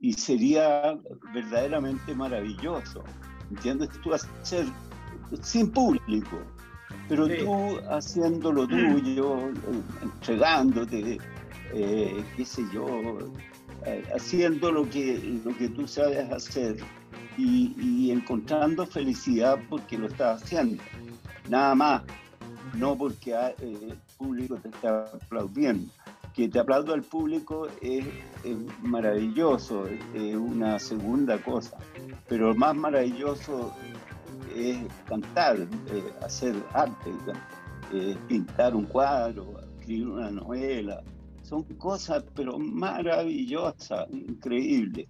y 0.03 0.13
sería 0.15 0.99
verdaderamente 1.35 2.15
maravilloso. 2.15 3.03
¿Entiendes? 3.51 3.89
Tú 4.03 4.15
hacer 4.15 4.65
sin 5.43 5.71
público, 5.73 6.39
pero 7.09 7.27
Sí. 7.27 7.39
tú 7.41 7.79
haciendo 7.91 8.53
lo 8.53 8.67
tuyo, 8.67 9.49
eh, 9.49 9.53
entregándote, 10.03 11.19
eh, 11.75 12.25
qué 12.37 12.45
sé 12.45 12.63
yo, 12.73 12.87
eh, 13.87 14.05
haciendo 14.15 14.71
lo 14.71 14.89
que, 14.89 15.19
lo 15.45 15.57
que 15.57 15.69
tú 15.71 15.89
sabes 15.89 16.31
hacer 16.31 16.77
y, 17.37 17.75
y 17.81 18.11
encontrando 18.13 18.87
felicidad 18.87 19.59
porque 19.69 19.99
lo 19.99 20.07
estás 20.07 20.43
haciendo. 20.43 20.83
Nada 21.51 21.75
más, 21.75 22.03
no 22.79 22.97
porque 22.97 23.35
ah, 23.35 23.53
eh, 23.61 23.77
el 23.91 23.99
público 24.17 24.55
te 24.59 24.69
está 24.69 25.07
aplaudiendo. 25.07 25.91
que 26.33 26.49
te 26.49 26.61
aplaudo 26.61 26.95
al 26.95 27.03
público 27.03 27.67
es, 27.83 28.07
maravilloso, 28.83 29.89
es 30.15 30.37
una 30.37 30.79
segunda 30.79 31.39
cosa, 31.39 31.77
pero 32.29 32.55
más 32.55 32.77
maravilloso 32.77 33.75
es 34.55 34.79
cantar, 35.07 35.57
eh, 35.59 36.13
hacer 36.23 36.55
arte, 36.73 37.11
eh, 37.93 38.17
pintar 38.29 38.77
un 38.77 38.85
cuadro, 38.85 39.61
escribir 39.81 40.07
una 40.07 40.31
novela. 40.31 41.03
Son 41.43 41.65
cosas, 41.65 42.23
pero 42.37 42.61
maravillosas, 42.61 44.09
increíbles. 44.13 45.09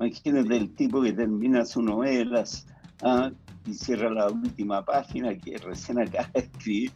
Imagínate 0.00 0.56
el 0.56 0.74
tipo 0.74 1.00
que 1.00 1.12
termina 1.12 1.64
sus 1.64 1.84
novelas 1.84 2.66
ah, 3.02 3.30
y 3.66 3.74
cierra 3.74 4.10
la 4.10 4.28
última 4.28 4.84
página 4.84 5.36
que 5.36 5.58
recién 5.58 5.98
acaba 6.00 6.28
de 6.34 6.40
escribir. 6.40 6.92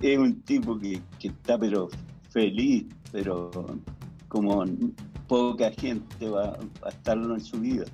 Es 0.00 0.18
un 0.18 0.40
tipo 0.42 0.78
que, 0.78 1.00
que 1.18 1.28
está 1.28 1.58
pero 1.58 1.88
feliz, 2.30 2.86
pero 3.10 3.50
como 4.28 4.64
poca 5.26 5.70
gente 5.72 6.28
va, 6.28 6.56
a 6.82 6.88
estarlo 6.90 7.34
en 7.34 7.40
su 7.40 7.58
vida. 7.60 7.84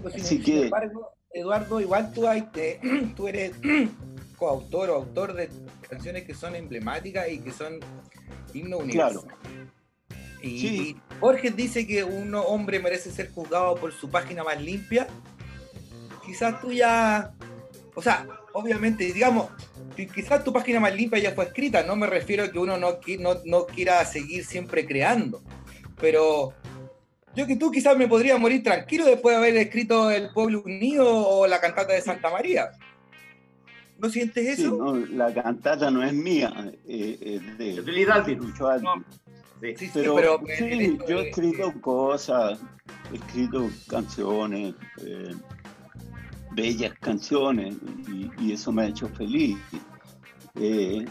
Pues, 0.00 0.14
Así 0.14 0.24
sin 0.36 0.42
que- 0.42 0.64
embargo, 0.64 1.10
Eduardo, 1.34 1.80
igual 1.80 2.12
tú, 2.14 2.26
hay- 2.26 2.42
te- 2.52 2.80
tú 3.16 3.28
eres 3.28 3.52
coautor 4.38 4.90
o 4.90 4.94
autor 4.96 5.34
de 5.34 5.48
canciones 5.88 6.24
que 6.24 6.34
son 6.34 6.56
emblemáticas 6.56 7.30
y 7.30 7.38
que 7.38 7.52
son 7.52 7.78
himno 8.54 8.78
universal. 8.78 9.22
Y, 10.42 10.58
Sí. 10.58 10.96
y 10.96 11.16
Borges 11.20 11.54
dice 11.54 11.86
que 11.86 12.02
un 12.02 12.34
hombre 12.34 12.80
merece 12.80 13.10
ser 13.12 13.30
juzgado 13.32 13.76
por 13.76 13.92
su 13.92 14.08
página 14.10 14.42
más 14.42 14.60
limpia. 14.60 15.06
Quizás 16.32 16.58
tú 16.62 16.72
ya, 16.72 17.30
o 17.94 18.00
sea, 18.00 18.26
obviamente, 18.54 19.04
digamos, 19.12 19.50
qui- 19.94 20.10
quizás 20.10 20.42
tu 20.42 20.50
página 20.50 20.80
más 20.80 20.94
limpia 20.94 21.18
ya 21.18 21.32
fue 21.32 21.44
escrita. 21.44 21.82
No 21.82 21.94
me 21.94 22.06
refiero 22.06 22.44
a 22.44 22.50
que 22.50 22.58
uno 22.58 22.78
no, 22.78 22.92
no, 23.18 23.34
no 23.44 23.66
quiera 23.66 24.02
seguir 24.06 24.42
siempre 24.46 24.86
creando, 24.86 25.42
pero 26.00 26.54
yo 27.36 27.46
que 27.46 27.56
tú 27.56 27.70
quizás 27.70 27.98
me 27.98 28.08
podría 28.08 28.38
morir 28.38 28.62
tranquilo 28.62 29.04
después 29.04 29.34
de 29.36 29.42
haber 29.42 29.56
escrito 29.58 30.10
El 30.10 30.30
Pueblo 30.30 30.62
Unido 30.64 31.06
o 31.06 31.46
la 31.46 31.60
cantata 31.60 31.92
de 31.92 32.00
Santa 32.00 32.30
María. 32.30 32.70
¿No 33.98 34.08
sientes 34.08 34.56
Sí, 34.56 34.62
eso? 34.62 34.74
no, 34.74 34.96
la 34.96 35.34
cantata 35.34 35.90
no 35.90 36.02
es 36.02 36.14
mía, 36.14 36.50
eh, 36.88 37.18
es 37.20 37.58
de. 37.58 38.36
Lucho. 38.36 38.70
Sí. 38.78 38.86
Sí, 39.60 39.86
sí, 39.86 39.90
Pero, 39.92 40.14
pero 40.16 40.40
sí, 40.56 40.98
yo 41.06 41.18
he 41.18 41.22
de- 41.24 41.28
escrito 41.28 41.72
cosas, 41.82 42.58
he 43.12 43.16
escrito 43.16 43.68
canciones, 43.86 44.74
eh, 45.06 45.30
bellas 46.54 46.92
canciones, 47.00 47.76
y, 48.08 48.30
y 48.42 48.52
eso 48.52 48.72
me 48.72 48.82
ha 48.82 48.86
hecho 48.88 49.08
feliz. 49.08 49.56
Eh, 50.54 51.04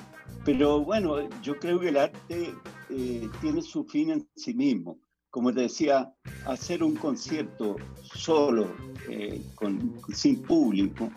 pero 0.46 0.82
bueno, 0.82 1.18
yo 1.42 1.58
creo 1.60 1.80
que 1.80 1.90
el 1.90 1.98
arte 1.98 2.54
eh, 2.90 3.30
tiene 3.42 3.62
su 3.62 3.84
fin 3.86 4.12
en 4.12 4.28
sí 4.36 4.54
mismo. 4.54 5.00
Como 5.30 5.54
te 5.54 5.62
decía, 5.62 6.14
hacer 6.46 6.84
un 6.84 6.96
concierto 6.96 7.78
solo, 8.02 8.68
eh, 9.10 9.42
con, 9.56 9.96
sin 10.14 10.42
público, 10.42 11.10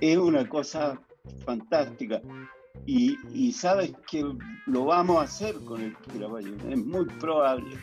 es 0.00 0.18
una 0.18 0.48
cosa 0.48 1.00
fantástica. 1.44 2.20
Y, 2.84 3.16
y 3.32 3.52
sabes 3.52 3.92
que 4.10 4.24
lo 4.66 4.84
vamos 4.84 5.18
a 5.18 5.22
hacer 5.22 5.54
con 5.64 5.80
el 5.80 5.96
Quirabayo. 5.96 6.54
Es 6.68 6.84
muy 6.84 7.04
probable 7.04 7.76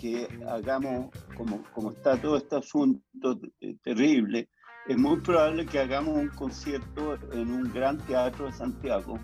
que 0.00 0.28
hagamos, 0.48 1.10
como, 1.36 1.62
como 1.74 1.90
está 1.90 2.20
todo 2.20 2.36
este 2.36 2.56
asunto 2.56 3.40
terrible, 3.82 4.48
es 4.88 4.96
muy 4.96 5.16
probable 5.20 5.66
que 5.66 5.78
hagamos 5.78 6.16
un 6.16 6.28
concierto 6.28 7.18
en 7.32 7.52
un 7.52 7.72
gran 7.72 7.98
teatro 7.98 8.46
de 8.46 8.52
Santiago, 8.52 9.18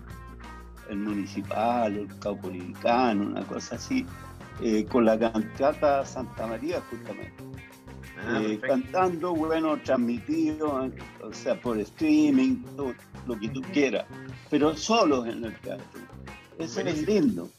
el 0.89 0.97
municipal, 0.97 1.95
el 1.97 2.19
caupolicano, 2.19 3.23
una 3.23 3.43
cosa 3.45 3.75
así, 3.75 4.05
eh, 4.61 4.85
con 4.85 5.05
la 5.05 5.17
cantata 5.17 6.05
Santa 6.05 6.47
María 6.47 6.81
justamente. 6.89 7.33
Ah, 8.17 8.39
Eh, 8.41 8.59
cantando, 8.59 9.33
bueno, 9.33 9.77
transmitido, 9.83 10.85
eh, 10.85 10.91
o 11.21 11.33
sea, 11.33 11.59
por 11.59 11.77
streaming, 11.79 12.63
todo 12.77 12.93
lo 13.27 13.37
que 13.37 13.49
tú 13.49 13.61
quieras, 13.73 14.05
pero 14.49 14.75
solos 14.75 15.27
en 15.27 15.43
el 15.43 15.55
teatro. 15.59 15.99
Eso 16.57 16.81
es 16.81 17.05
lindo, 17.05 17.49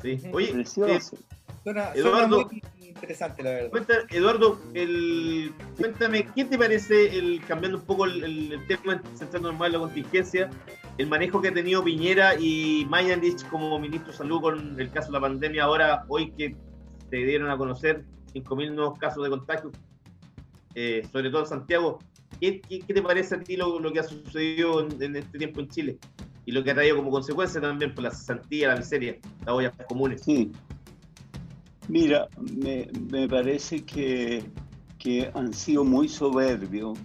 Sí. 0.00 0.20
Oye, 0.32 0.50
eh, 0.50 0.52
precioso. 0.52 1.16
Suena, 1.64 1.92
suena 1.94 2.08
Eduardo. 2.08 2.36
muy 2.46 2.62
interesante, 2.96 3.42
la 3.42 3.50
verdad. 3.50 3.70
Cuenta, 3.70 3.94
Eduardo, 4.10 4.60
el, 4.74 5.52
cuéntame, 5.78 6.26
¿qué 6.34 6.44
te 6.44 6.58
parece, 6.58 7.16
el, 7.18 7.40
cambiando 7.46 7.78
un 7.78 7.84
poco 7.84 8.04
el, 8.06 8.24
el- 8.24 8.52
el 8.52 8.66
tema, 8.66 9.00
centrándonos 9.16 9.58
más 9.58 9.66
en 9.68 9.72
la 9.74 9.78
contingencia, 9.78 10.50
el 10.98 11.06
manejo 11.06 11.40
que 11.40 11.48
ha 11.48 11.54
tenido 11.54 11.84
Piñera 11.84 12.34
y 12.38 12.86
Mayanich 12.88 13.46
como 13.48 13.78
ministro 13.78 14.10
de 14.12 14.18
Salud 14.18 14.40
con 14.40 14.80
el 14.80 14.90
caso 14.90 15.08
de 15.08 15.12
la 15.14 15.20
pandemia, 15.20 15.64
ahora, 15.64 16.04
hoy 16.08 16.30
que 16.32 16.56
se 17.10 17.16
dieron 17.16 17.50
a 17.50 17.56
conocer 17.56 18.04
5.000 18.34 18.74
nuevos 18.74 18.98
casos 18.98 19.22
de 19.22 19.30
contagio, 19.30 19.70
eh, 20.74 21.02
sobre 21.12 21.30
todo 21.30 21.42
en 21.42 21.46
Santiago? 21.48 21.98
¿Qué, 22.40 22.60
qué, 22.60 22.80
qué 22.80 22.92
te 22.94 23.00
parece 23.02 23.36
a 23.36 23.40
ti 23.40 23.56
lo, 23.56 23.78
lo 23.78 23.92
que 23.92 24.00
ha 24.00 24.02
sucedido 24.02 24.80
en, 24.86 25.02
en 25.02 25.16
este 25.16 25.38
tiempo 25.38 25.60
en 25.60 25.68
Chile? 25.68 25.98
Y 26.44 26.52
lo 26.52 26.62
que 26.62 26.70
ha 26.70 26.74
traído 26.74 26.96
como 26.96 27.10
consecuencia 27.10 27.60
también 27.60 27.94
por 27.94 28.04
la 28.04 28.10
cesantía, 28.10 28.68
la 28.68 28.76
miseria, 28.76 29.16
las 29.44 29.48
ollas 29.54 29.72
comunes. 29.88 30.22
Sí. 30.22 30.52
Mira, 31.88 32.28
me, 32.38 32.88
me 33.10 33.28
parece 33.28 33.84
que, 33.84 34.44
que 34.98 35.30
han 35.34 35.54
sido 35.54 35.84
muy 35.84 36.08
soberbios 36.08 36.98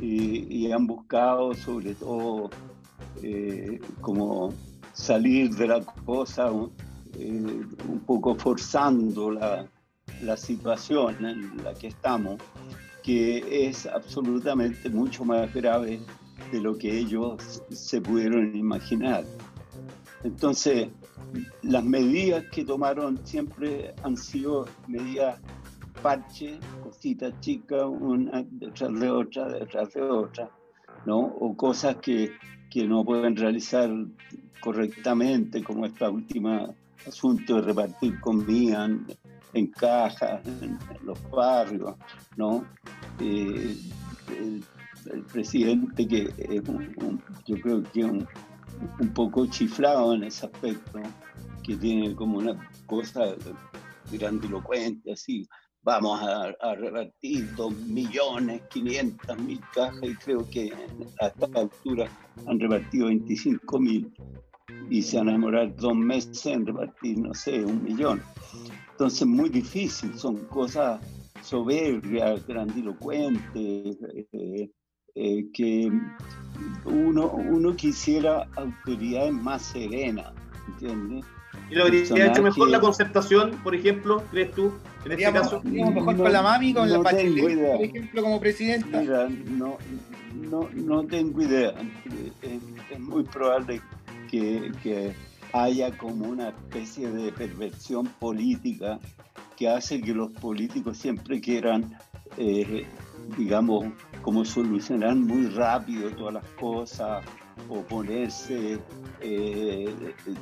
y, 0.00 0.54
y 0.54 0.72
han 0.72 0.86
buscado 0.86 1.54
sobre 1.54 1.94
todo 1.94 2.50
eh, 3.22 3.80
como 4.00 4.52
salir 4.92 5.54
de 5.54 5.68
la 5.68 5.80
cosa 6.04 6.50
eh, 7.18 7.64
un 7.88 8.00
poco 8.00 8.34
forzando 8.34 9.30
la, 9.30 9.66
la 10.22 10.36
situación 10.36 11.24
en 11.24 11.64
la 11.64 11.74
que 11.74 11.88
estamos, 11.88 12.40
que 13.02 13.68
es 13.68 13.86
absolutamente 13.86 14.90
mucho 14.90 15.24
más 15.24 15.52
grave 15.54 16.00
de 16.52 16.60
lo 16.60 16.76
que 16.76 16.98
ellos 16.98 17.62
se 17.70 18.00
pudieron 18.00 18.54
imaginar. 18.54 19.24
Entonces, 20.24 20.88
las 21.62 21.84
medidas 21.84 22.44
que 22.52 22.64
tomaron 22.64 23.18
siempre 23.24 23.94
han 24.02 24.16
sido 24.16 24.66
medidas 24.88 25.40
parche, 26.02 26.58
cositas 26.82 27.32
chicas, 27.40 27.84
una 27.88 28.44
detrás 28.50 28.92
de 29.00 29.10
otra, 29.10 29.48
detrás 29.48 29.92
de 29.94 30.02
otra, 30.02 30.50
¿no? 31.06 31.18
O 31.18 31.56
cosas 31.56 31.96
que, 31.96 32.32
que 32.70 32.86
no 32.86 33.04
pueden 33.04 33.34
realizar 33.36 33.90
correctamente, 34.60 35.62
como 35.62 35.86
esta 35.86 36.10
última 36.10 36.68
asunto 37.06 37.56
de 37.56 37.62
repartir 37.62 38.20
comida 38.20 38.84
en, 38.84 39.06
en 39.54 39.66
cajas, 39.68 40.44
en, 40.46 40.64
en 40.72 40.78
los 41.06 41.18
barrios, 41.30 41.94
¿no? 42.36 42.64
Eh, 43.20 43.76
el, 44.38 44.64
el 45.12 45.22
presidente 45.22 46.06
que 46.06 46.28
es 46.36 46.68
un- 46.68 46.94
un- 47.00 47.22
yo 47.46 47.56
creo 47.60 47.82
que 47.84 48.00
es 48.00 48.06
un, 48.06 48.26
un 49.00 49.12
poco 49.12 49.46
chiflado 49.46 50.14
en 50.14 50.24
ese 50.24 50.46
aspecto, 50.46 51.00
que 51.62 51.76
tiene 51.76 52.14
como 52.14 52.38
una 52.38 52.70
cosa 52.86 53.34
grandilocuente, 54.10 55.12
así, 55.12 55.46
vamos 55.82 56.20
a, 56.22 56.74
repartir 56.74 57.54
dos 57.54 57.74
millones, 57.76 58.62
quinientas 58.70 59.38
mil 59.38 59.60
cajas, 59.72 60.02
y 60.02 60.14
creo 60.16 60.48
que 60.50 60.72
a 61.20 61.26
esta 61.26 61.60
altura 61.60 62.08
han 62.46 62.58
repartido 62.58 63.06
25 63.06 63.78
mil, 63.78 64.12
y 64.90 65.02
se 65.02 65.18
van 65.18 65.28
a 65.28 65.32
demorar 65.32 65.74
dos 65.76 65.94
meses 65.94 66.44
en 66.46 66.66
repartir, 66.66 67.18
no 67.18 67.34
sé, 67.34 67.64
un 67.64 67.82
millón. 67.82 68.22
Entonces, 68.92 69.26
muy 69.26 69.48
difícil, 69.48 70.18
son 70.18 70.44
cosas 70.46 71.00
soberbias, 71.42 72.46
grandilocuentes, 72.46 73.98
eh, 74.32 74.70
eh, 75.16 75.46
que 75.52 75.90
uno, 76.84 77.30
uno 77.32 77.74
quisiera 77.74 78.46
autoridades 78.56 79.32
más 79.32 79.62
serenas, 79.62 80.32
¿entiendes? 80.68 81.24
¿Y 81.70 81.74
lo 81.74 81.84
habría 81.84 82.02
hecho 82.02 82.42
mejor 82.42 82.68
la 82.70 82.80
concertación, 82.80 83.50
por 83.64 83.74
ejemplo, 83.74 84.22
crees 84.30 84.52
tú, 84.52 84.72
en 85.04 85.12
este 85.12 85.32
caso? 85.32 85.62
mejor 85.64 86.14
No- 86.16 86.22
con 86.22 86.32
la 86.32 86.42
mami, 86.42 86.72
con 86.72 86.88
la 86.88 86.98
no 86.98 87.02
Bachelet, 87.02 87.72
por 87.76 87.84
ejemplo, 87.84 88.22
como 88.22 88.40
presidenta. 88.40 89.00
Mira, 89.00 89.28
no, 89.28 89.78
no, 90.34 90.68
no 90.74 91.04
tengo 91.04 91.40
idea. 91.42 91.74
Es, 92.42 92.60
es 92.90 93.00
muy 93.00 93.24
probable 93.24 93.80
que, 94.30 94.70
que 94.82 95.12
haya 95.52 95.96
como 95.96 96.26
una 96.26 96.50
especie 96.50 97.10
de 97.10 97.32
perversión 97.32 98.06
política 98.20 99.00
que 99.56 99.68
hace 99.68 100.02
que 100.02 100.12
los 100.12 100.30
políticos 100.32 100.98
siempre 100.98 101.40
quieran, 101.40 101.96
eh, 102.36 102.86
digamos, 103.38 103.86
como 104.26 104.44
solucionar 104.44 105.14
muy 105.14 105.46
rápido 105.50 106.10
todas 106.10 106.34
las 106.34 106.48
cosas 106.58 107.24
o 107.68 107.80
ponerse, 107.82 108.76
eh, 109.20 109.94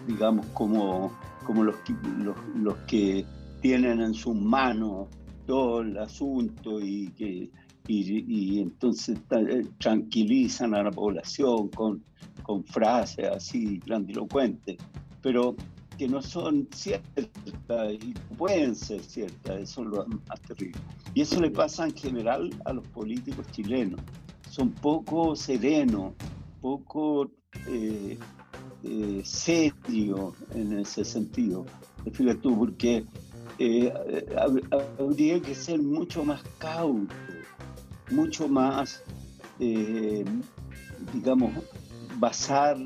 digamos, 0.07 0.47
como, 0.55 1.13
como 1.45 1.65
los, 1.65 1.77
los, 2.17 2.35
los 2.57 2.75
que 2.87 3.27
tienen 3.61 4.01
en 4.01 4.15
sus 4.15 4.35
manos 4.35 5.09
todo 5.47 5.83
el 5.83 5.99
asunto 5.99 6.81
y 6.81 7.09
que 7.11 7.51
y, 7.87 8.63
entonces 8.63 9.19
eh, 9.33 9.67
tranquilizan 9.77 10.75
a 10.75 10.85
la 10.85 10.91
población 10.91 11.69
con, 11.69 12.03
con 12.43 12.65
frases 12.65 13.27
así 13.37 13.83
grandilocuentes. 13.85 14.79
Pero 15.21 15.57
que 15.97 16.09
no 16.09 16.21
son 16.23 16.69
ciertas 16.75 17.27
y 17.93 18.15
pueden 18.37 18.75
ser 18.75 19.03
ciertas, 19.03 19.61
eso 19.61 19.83
es 19.83 19.87
lo 19.89 20.07
más 20.07 20.41
terrible. 20.47 20.81
Y 21.15 21.21
eso 21.23 21.41
le 21.41 21.51
pasa 21.51 21.87
en 21.87 21.95
general 21.95 22.51
a 22.65 22.73
los 22.73 22.87
políticos 22.89 23.47
chilenos. 23.53 24.01
Son 24.51 24.71
poco 24.71 25.37
serenos, 25.37 26.13
poco 26.61 27.31
eh, 27.69 28.19
eh, 28.83 29.23
serios 29.25 30.35
en 30.55 30.79
ese 30.79 31.05
sentido. 31.05 31.65
Fíjate 32.13 32.41
tú, 32.41 32.59
porque 32.59 33.05
eh, 33.59 33.93
habría 34.99 35.41
que 35.41 35.55
ser 35.55 35.81
mucho 35.81 36.25
más 36.25 36.43
cauto, 36.59 37.15
mucho 38.11 38.49
más, 38.49 39.03
digamos, 41.13 41.53
basar 42.19 42.77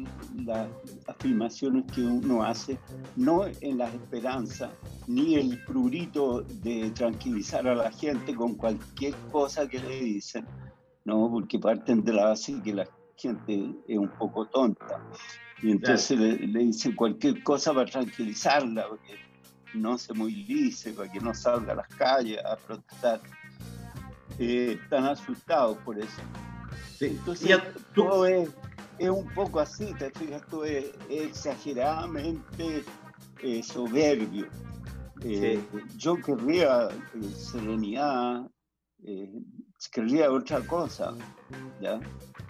las 0.44 0.68
afirmaciones 1.08 1.90
que 1.92 2.02
uno 2.02 2.44
hace 2.44 2.78
no 3.16 3.46
en 3.46 3.78
las 3.78 3.92
esperanzas, 3.94 4.70
ni 5.06 5.36
el 5.36 5.64
prurito 5.64 6.42
de 6.42 6.90
tranquilizar 6.90 7.66
a 7.66 7.74
la 7.74 7.90
gente 7.90 8.34
con 8.34 8.54
cualquier 8.54 9.14
cosa 9.32 9.66
que 9.66 9.78
le 9.80 10.00
dicen, 10.00 10.46
no, 11.04 11.30
porque 11.30 11.58
parten 11.58 12.04
de 12.04 12.12
la 12.12 12.26
base 12.26 12.60
que 12.62 12.74
la 12.74 12.86
gente 13.16 13.74
es 13.88 13.98
un 13.98 14.10
poco 14.10 14.46
tonta. 14.46 15.02
Y 15.62 15.72
entonces 15.72 16.18
le, 16.18 16.36
dicen 16.36 16.94
cualquier 16.94 17.42
cosa 17.42 17.72
para 17.72 17.90
tranquilizarla, 17.90 18.88
porque 18.88 19.14
no 19.74 19.98
se 19.98 20.12
movilice, 20.12 20.92
para 20.92 21.10
que 21.10 21.20
no 21.20 21.34
salga 21.34 21.72
a 21.72 21.76
las 21.76 21.88
calles 21.88 22.38
a 22.44 22.56
protestar. 22.56 23.20
Eh, 24.38 24.78
están 24.82 25.06
asustados 25.06 25.78
por 25.78 25.98
eso. 25.98 26.22
Entonces, 27.00 27.58
todo 27.94 28.26
es 28.26 28.48
es 28.98 29.10
un 29.10 29.28
poco 29.34 29.60
así, 29.60 29.94
te 29.98 30.10
fijas 30.10 30.42
tú, 30.46 30.64
es, 30.64 30.86
exageradamente 31.08 32.84
eh, 33.42 33.62
soberbio. 33.62 34.46
Eh, 35.22 35.60
yo 35.96 36.16
querría 36.16 36.88
eh, 36.88 37.22
serenidad, 37.34 38.48
querría 39.92 40.30
otra 40.30 40.60
cosa, 40.60 41.14
¿ya? 41.80 42.00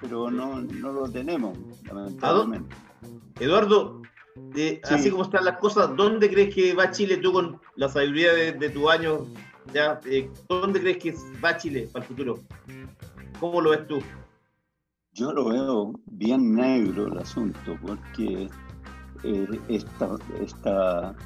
pero 0.00 0.30
no, 0.30 0.60
no 0.60 0.92
lo 0.92 1.08
tenemos, 1.10 1.56
lamentablemente. 1.84 2.74
Eduardo, 3.40 4.02
así 4.84 5.10
como 5.10 5.22
están 5.22 5.44
las 5.44 5.58
cosas, 5.58 5.94
¿dónde 5.96 6.30
crees 6.30 6.54
que 6.54 6.74
va 6.74 6.90
Chile 6.90 7.18
tú 7.18 7.32
con 7.32 7.60
la 7.76 7.88
sabiduría 7.88 8.32
de, 8.32 8.52
de 8.52 8.70
tu 8.70 8.90
año? 8.90 9.26
Ya, 9.72 10.00
¿Dónde 10.48 10.80
crees 10.80 10.98
que 10.98 11.14
va 11.44 11.56
Chile 11.56 11.88
para 11.92 12.04
el 12.04 12.08
futuro? 12.08 12.38
¿Cómo 13.38 13.60
lo 13.60 13.70
ves 13.70 13.86
tú? 13.86 14.00
Yo 15.18 15.32
lo 15.32 15.46
veo 15.46 15.92
bien 16.12 16.54
negro 16.54 17.08
el 17.08 17.18
asunto 17.18 17.76
porque 17.82 18.48
eh, 19.24 19.60
esta, 19.68 21.16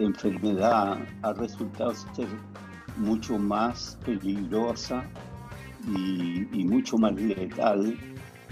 enfermedad 0.00 0.98
ha 1.22 1.32
resultado 1.34 1.94
ser 1.94 2.26
mucho 2.96 3.38
más 3.38 3.96
peligrosa 4.04 5.04
y, 5.86 6.64
mucho 6.64 6.98
más 6.98 7.14
letal 7.14 7.96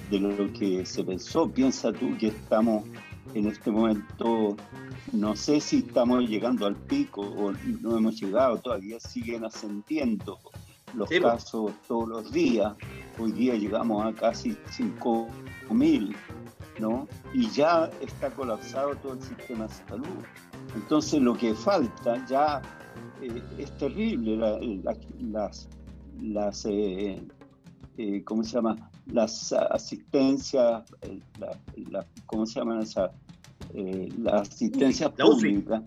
de 0.08 0.20
lo 0.20 0.52
que 0.52 0.86
se 0.86 1.02
pensó. 1.02 1.50
Piensa 1.50 1.92
tú 1.92 2.16
que 2.16 2.28
estamos 2.28 2.84
en 3.34 3.48
este 3.48 3.72
momento, 3.72 4.56
no 5.12 5.34
sé 5.34 5.60
si 5.60 5.78
estamos 5.78 6.28
llegando 6.28 6.66
al 6.66 6.76
pico 6.76 7.22
o 7.22 7.52
no 7.80 7.98
hemos 7.98 8.20
llegado, 8.20 8.58
todavía 8.58 9.00
siguen 9.00 9.44
ascendiendo 9.44 10.38
los 10.94 11.08
casos 11.08 11.72
todos 11.88 12.08
los 12.08 12.32
días. 12.32 12.72
Hoy 13.20 13.32
día 13.32 13.54
llegamos 13.54 14.06
a 14.06 14.14
casi 14.14 14.56
5.000, 14.70 16.16
¿no? 16.78 17.06
Y 17.34 17.50
ya 17.50 17.90
está 18.00 18.30
colapsado 18.30 18.96
todo 18.96 19.12
el 19.12 19.22
sistema 19.22 19.66
de 19.66 19.74
salud. 19.74 20.06
Entonces 20.74 21.20
lo 21.20 21.34
que 21.34 21.54
falta 21.54 22.24
ya 22.26 22.62
eh, 23.20 23.42
es 23.58 23.76
terrible. 23.76 24.38
las, 25.20 25.68
las 26.22 26.64
eh, 26.64 27.22
eh, 27.98 28.24
¿cómo 28.24 28.42
se 28.42 28.52
llama? 28.52 28.90
Las 29.06 29.52
asistencias, 29.52 30.82
la, 31.90 32.06
¿cómo 32.24 32.46
se 32.46 32.60
llaman 32.60 32.80
esas? 32.80 33.10
las 34.18 34.48
asistencias 34.48 35.10
públicas, 35.10 35.82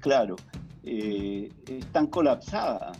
claro, 0.00 0.36
están 0.82 2.08
colapsadas. 2.08 2.98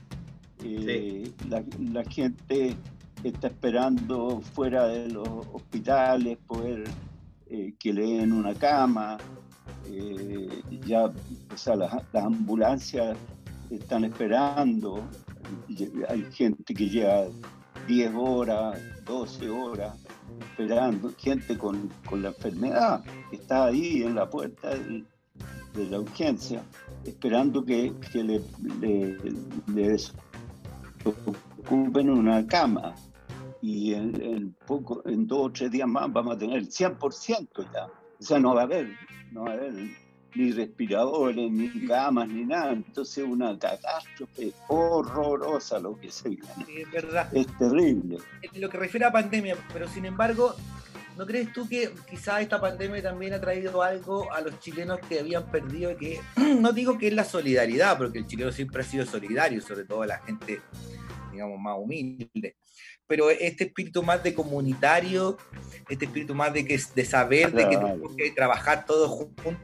La, 1.49 2.05
gente 2.05 2.77
está 3.25 3.49
esperando 3.49 4.41
fuera 4.41 4.87
de 4.87 5.09
los 5.09 5.29
hospitales 5.53 6.39
poder 6.47 6.85
eh, 7.49 7.75
que 7.79 7.93
le 7.93 8.19
den 8.19 8.33
una 8.33 8.55
cama. 8.55 9.17
Eh, 9.89 10.63
ya, 10.85 11.05
o 11.07 11.57
sea, 11.57 11.77
las, 11.77 11.93
ambulancias 12.15 13.17
están 13.71 14.05
esperando. 14.05 15.03
Hay 16.09 16.27
gente 16.33 16.75
que 16.75 16.89
lleva 16.89 17.27
10 17.87 18.13
horas, 18.17 18.81
12 19.05 19.49
horas 19.49 19.97
esperando, 20.51 21.13
gente 21.17 21.57
con, 21.57 21.89
la 22.11 22.29
enfermedad 22.29 23.05
que 23.31 23.37
está 23.37 23.67
ahí 23.67 24.03
en 24.03 24.17
la 24.17 24.29
puerta 24.29 24.71
de, 24.71 25.05
la 25.89 26.01
urgencia, 26.01 26.63
esperando 27.05 27.65
que, 27.65 27.93
le, 28.15 28.41
le, 28.81 29.17
le, 29.67 29.97
ocupen 31.05 32.11
una 32.11 32.47
cama 32.47 32.95
y 33.67 33.95
en, 33.95 34.55
poco, 34.65 35.03
en 35.07 35.27
dos 35.27 35.47
o 35.47 35.51
tres 35.51 35.73
días 35.73 35.89
más 35.89 36.13
vamos 36.13 36.37
a 36.37 36.39
tener 36.39 36.57
el 36.57 36.69
100% 36.69 37.73
ya. 37.73 37.87
O 37.87 38.23
sea, 38.23 38.39
no 38.39 38.55
va 38.55 38.61
a 38.61 38.65
haber, 38.65 38.97
no 39.33 39.43
va 39.43 39.51
a 39.51 39.55
haber 39.55 39.73
ni 40.37 40.53
respiradores, 40.53 41.51
ni 41.51 41.85
camas, 41.85 42.29
ni 42.29 42.45
nada. 42.45 42.75
Entonces 42.75 43.19
es 43.19 43.25
una 43.25 43.59
catástrofe 43.59 44.53
horrorosa 44.69 45.81
lo 45.81 45.99
que 45.99 46.13
se 46.13 46.29
viene. 46.29 46.47
es 46.79 46.91
verdad. 46.93 47.29
Es 47.37 47.49
terrible. 47.59 48.19
En 48.41 48.61
lo 48.61 48.71
que 48.71 48.79
refiere 48.79 49.05
a 49.05 49.11
pandemia, 49.11 49.57
pero 49.73 49.89
sin 49.89 50.05
embargo, 50.05 50.55
¿no 51.19 51.27
crees 51.27 51.53
tú 51.53 51.69
que 51.69 51.91
quizás 52.09 52.43
esta 52.43 52.61
pandemia 52.61 53.03
también 53.03 53.35
ha 53.35 53.41
traído 53.41 53.83
algo 53.83 54.33
a 54.33 54.43
los 54.43 54.61
chilenos 54.61 55.01
que 55.09 55.19
habían 55.19 55.51
perdido? 55.51 55.97
Que 55.97 56.21
no 56.61 56.73
digo 56.73 56.99
que 56.99 57.09
es 57.09 57.15
la 57.15 57.25
solidaridad, 57.25 57.99
porque 57.99 58.21
el 58.21 58.29
chileno 58.29 58.53
siempre 58.53 58.83
ha 58.83 58.85
sido 58.85 59.05
solidario, 59.05 59.61
sobre 59.61 59.85
todo 59.85 60.05
la 60.05 60.19
gente 60.19 60.61
digamos, 61.33 61.61
más 61.61 61.77
humilde. 61.79 62.57
Pero 63.07 63.31
este 63.31 63.65
espíritu 63.65 64.03
más 64.03 64.23
de 64.23 64.35
comunitario, 64.35 65.39
este 65.89 66.07
espíritu 66.07 66.35
más 66.35 66.53
de, 66.53 66.65
que, 66.65 66.81
de 66.95 67.05
saber 67.05 67.53
de 67.53 67.69
que 67.69 67.77
tenemos 67.77 68.17
que 68.17 68.31
trabajar 68.33 68.85
todos 68.85 69.11
juntos 69.11 69.57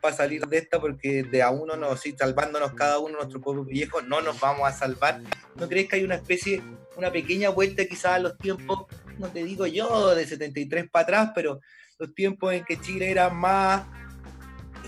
para 0.00 0.14
salir 0.14 0.46
de 0.46 0.58
esta, 0.58 0.80
porque 0.80 1.24
de 1.24 1.42
a 1.42 1.50
uno 1.50 1.76
nos, 1.76 2.00
sí, 2.00 2.14
salvándonos 2.16 2.72
cada 2.74 2.98
uno 2.98 3.16
nuestro 3.16 3.40
pueblo 3.40 3.64
viejo, 3.64 4.00
no 4.02 4.20
nos 4.20 4.38
vamos 4.38 4.68
a 4.68 4.72
salvar. 4.72 5.20
¿No 5.56 5.68
crees 5.68 5.88
que 5.88 5.96
hay 5.96 6.04
una 6.04 6.14
especie, 6.14 6.62
una 6.96 7.10
pequeña 7.10 7.50
vuelta 7.50 7.84
quizás 7.84 8.12
a 8.12 8.18
los 8.20 8.38
tiempos, 8.38 8.86
no 9.18 9.28
te 9.28 9.42
digo 9.42 9.66
yo, 9.66 10.14
de 10.14 10.26
73 10.26 10.88
para 10.90 11.02
atrás, 11.02 11.32
pero 11.34 11.60
los 11.98 12.14
tiempos 12.14 12.52
en 12.52 12.64
que 12.64 12.80
Chile 12.80 13.10
era 13.10 13.30
más 13.30 13.84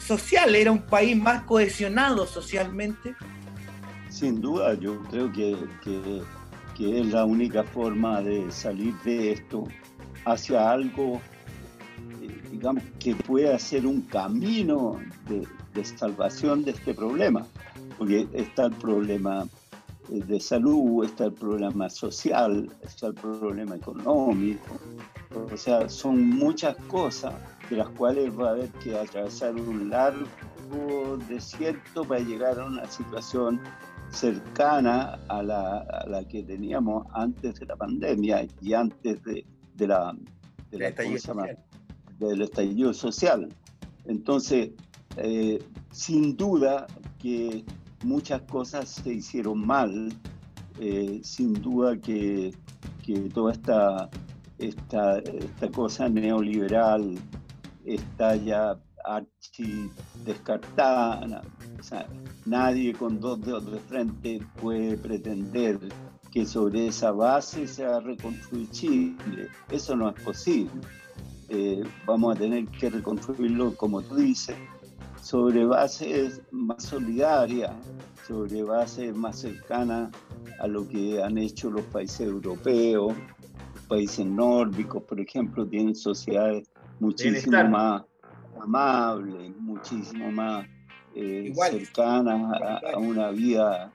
social, 0.00 0.54
era 0.54 0.70
un 0.70 0.86
país 0.86 1.16
más 1.16 1.42
cohesionado 1.42 2.26
socialmente? 2.26 3.14
Sin 4.08 4.40
duda, 4.40 4.74
yo 4.74 5.02
creo 5.10 5.32
que, 5.32 5.56
es 6.78 7.06
la 7.06 7.24
única 7.24 7.64
forma 7.64 8.20
de 8.20 8.50
salir 8.50 8.94
de 9.04 9.32
esto 9.32 9.64
hacia 10.24 10.70
algo, 10.70 11.20
eh, 12.22 12.42
digamos, 12.50 12.82
que 12.98 13.14
pueda 13.14 13.58
ser 13.58 13.86
un 13.86 14.02
camino 14.02 15.00
de, 15.28 15.84
salvación 15.84 16.64
de 16.64 16.72
este 16.72 16.94
problema. 16.94 17.46
Porque 17.98 18.26
está 18.32 18.66
el 18.66 18.72
problema 18.72 19.46
eh, 20.10 20.20
de 20.26 20.40
salud, 20.40 21.04
está 21.04 21.26
el 21.26 21.32
problema 21.32 21.88
social, 21.88 22.70
está 22.82 23.08
el 23.08 23.14
problema 23.14 23.76
económico. 23.76 24.78
O 25.52 25.56
sea, 25.56 25.88
son 25.88 26.28
muchas 26.28 26.76
cosas 26.88 27.34
de 27.70 27.76
las 27.76 27.88
cuales 27.90 28.38
va 28.38 28.48
a 28.48 28.50
haber 28.52 28.70
que 28.70 28.98
atravesar 28.98 29.54
un 29.54 29.90
largo 29.90 31.18
desierto 31.28 32.04
para 32.04 32.20
llegar 32.20 32.58
a 32.60 32.66
una 32.66 32.86
situación 32.86 33.60
cercana 34.16 35.18
a 35.28 35.42
la, 35.42 36.24
que 36.28 36.42
teníamos 36.42 37.06
antes 37.12 37.60
de 37.60 37.66
la 37.66 37.76
pandemia 37.76 38.46
y 38.62 38.72
antes 38.72 39.22
de, 39.22 39.44
la, 39.86 40.16
del 40.70 42.42
estallido 42.42 42.94
social. 42.94 43.48
Entonces, 44.06 44.70
eh, 45.16 45.62
sin 45.90 46.36
duda 46.36 46.86
que 47.18 47.64
muchas 48.04 48.42
cosas 48.42 48.88
se 48.88 49.14
hicieron 49.14 49.66
mal, 49.66 50.12
eh, 50.80 51.20
sin 51.22 51.52
duda 51.54 51.96
que, 51.98 52.54
toda 53.32 53.52
esta, 53.52 54.10
esta, 54.58 55.18
esta 55.18 55.70
cosa 55.70 56.08
neoliberal 56.08 57.16
está 57.84 58.34
ya 58.34 58.76
archi 59.06 59.90
descartada. 60.24 61.42
nadie 62.44 62.92
con 62.92 63.20
dos 63.20 63.40
dedos 63.40 63.70
de 63.70 63.78
frente 63.80 64.40
puede 64.60 64.96
pretender 64.96 65.78
que 66.32 66.44
sobre 66.44 66.88
esa 66.88 67.12
base 67.12 67.66
se 67.66 67.86
va 67.86 67.96
a 67.96 68.00
reconstruir 68.00 68.68
Chile. 68.70 69.48
Eso 69.70 69.96
no 69.96 70.10
es 70.10 70.22
posible. 70.22 70.70
Eh, 71.48 71.84
vamos 72.04 72.36
a 72.36 72.38
tener 72.38 72.66
que 72.66 72.90
reconstruirlo, 72.90 73.76
como 73.76 74.02
tú 74.02 74.16
dices, 74.16 74.56
sobre 75.22 75.64
bases 75.64 76.42
más 76.50 76.82
solidarias, 76.82 77.72
sobre 78.26 78.62
bases 78.64 79.14
más 79.14 79.38
cercanas 79.38 80.10
a 80.60 80.66
lo 80.66 80.86
que 80.88 81.22
han 81.22 81.38
hecho 81.38 81.70
los 81.70 81.84
países 81.86 82.20
europeos, 82.20 83.14
los 83.74 83.84
países 83.84 84.26
nórdicos, 84.26 85.02
por 85.04 85.20
ejemplo, 85.20 85.66
tienen 85.66 85.94
sociedades 85.94 86.68
muchísimo 86.98 87.64
más 87.68 88.02
amables, 88.66 89.56
muchísimo 89.58 90.30
más 90.30 90.66
eh, 91.14 91.44
Igual. 91.50 91.70
cercanas 91.72 92.60
a, 92.60 92.80
a 92.94 92.98
una 92.98 93.30
vida 93.30 93.90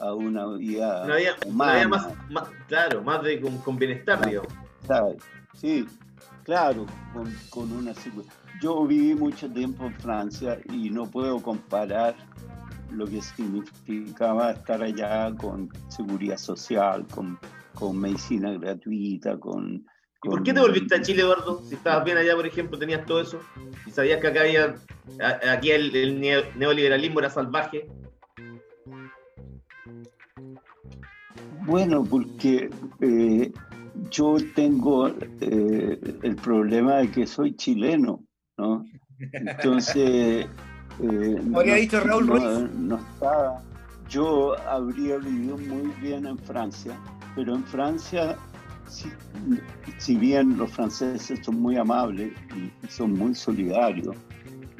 a 0.00 0.12
una 0.12 0.46
vida 0.56 1.04
Una 1.04 1.16
vida, 1.16 1.36
una 1.44 1.48
humana. 1.54 1.74
vida 1.76 1.88
más, 1.88 2.08
más- 2.30 2.48
claro, 2.66 3.02
más 3.02 3.22
de 3.22 3.40
con, 3.40 3.58
con 3.58 3.76
bienestar, 3.76 4.24
digamos. 4.26 4.52
¿sabes? 4.88 5.16
Sí, 5.54 5.86
claro, 6.42 6.84
con, 7.12 7.32
con 7.50 7.72
una 7.72 7.92
Yo 8.60 8.86
viví 8.86 9.14
mucho 9.14 9.48
tiempo 9.50 9.84
en 9.86 9.94
Francia 9.94 10.58
y 10.72 10.90
no 10.90 11.06
puedo 11.06 11.40
comparar 11.40 12.16
lo 12.90 13.06
que 13.06 13.22
significaba 13.22 14.50
estar 14.52 14.82
allá 14.82 15.32
con 15.36 15.68
seguridad 15.88 16.38
social, 16.38 17.06
con, 17.08 17.38
con 17.74 17.98
medicina 17.98 18.50
gratuita, 18.52 19.38
con... 19.38 19.86
¿Y 20.24 20.28
por 20.28 20.42
qué 20.42 20.54
te 20.54 20.60
volviste 20.60 20.94
a 20.94 21.02
Chile, 21.02 21.22
Eduardo? 21.22 21.60
Si 21.68 21.74
estabas 21.74 22.04
bien 22.04 22.16
allá, 22.16 22.34
por 22.34 22.46
ejemplo, 22.46 22.78
tenías 22.78 23.04
todo 23.04 23.20
eso, 23.20 23.40
y 23.86 23.90
sabías 23.90 24.20
que 24.20 24.28
acá 24.28 24.40
había, 24.40 24.74
aquí 25.52 25.70
el, 25.70 25.94
el 25.94 26.20
neo- 26.20 26.44
neoliberalismo 26.56 27.20
era 27.20 27.28
salvaje. 27.28 27.86
Bueno, 31.66 32.04
porque 32.04 32.70
eh, 33.00 33.52
yo 34.10 34.36
tengo 34.54 35.08
eh, 35.40 35.98
el 36.22 36.36
problema 36.36 36.96
de 36.96 37.10
que 37.10 37.26
soy 37.26 37.54
chileno, 37.56 38.24
¿no? 38.56 38.84
Entonces... 39.20 40.46
eh, 41.02 41.40
Habría 41.54 41.74
dicho 41.74 42.00
Raúl 42.00 42.26
no, 42.26 42.32
Ruiz. 42.34 42.70
no 42.78 42.96
estaba. 42.96 43.62
Yo 44.08 44.58
habría 44.68 45.16
vivido 45.18 45.56
muy 45.56 45.90
bien 46.00 46.26
en 46.26 46.38
Francia, 46.38 46.94
pero 47.34 47.54
en 47.54 47.64
Francia, 47.64 48.36
si, 48.88 50.16
bien 50.16 50.56
los 50.56 50.70
franceses 50.70 51.40
son 51.42 51.60
muy 51.60 51.76
amables 51.76 52.32
y, 52.56 52.88
son 52.88 53.12
muy 53.12 53.34
solidarios 53.34 54.16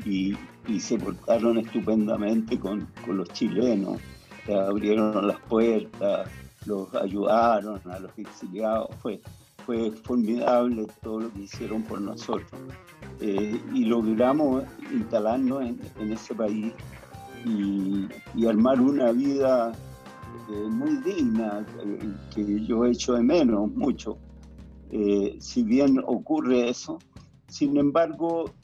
y, 0.05 0.37
se 0.79 0.99
portaron 0.99 1.59
estupendamente 1.59 2.59
con, 2.59 2.89
los 3.07 3.29
chilenos, 3.31 4.01
le 4.47 4.55
abrieron 4.55 5.27
las 5.27 5.39
puertas, 5.41 6.29
los 6.65 6.95
ayudaron 6.95 7.81
a 7.91 7.99
los 7.99 8.11
exiliados, 8.17 8.89
fue, 9.03 9.21
fue 9.67 9.91
formidable 9.91 10.87
todo 11.03 11.21
lo 11.21 11.33
que 11.33 11.41
hicieron 11.43 11.83
por 11.83 12.01
nosotros. 12.01 12.51
Eh, 13.21 13.61
y 13.75 13.85
logramos 13.85 14.65
instalarnos 14.91 15.63
en, 15.63 15.81
en 16.01 16.13
ese 16.13 16.35
país 16.35 16.73
y, 17.45 18.09
y 18.35 18.47
armar 18.47 18.81
una 18.81 19.13
vida 19.13 19.73
eh, 20.49 20.69
muy 20.71 20.97
digna, 20.99 21.67
eh, 21.85 22.13
que 22.31 22.65
yo 22.65 22.85
echo 22.85 23.15
de 23.15 23.23
menos 23.23 23.71
mucho. 23.73 24.19
Eh, 24.91 25.37
si 25.41 25.63
bien 25.63 25.99
ocurre 26.07 26.69
eso, 26.69 26.99
sin 27.47 27.77
embargo, 27.77 28.55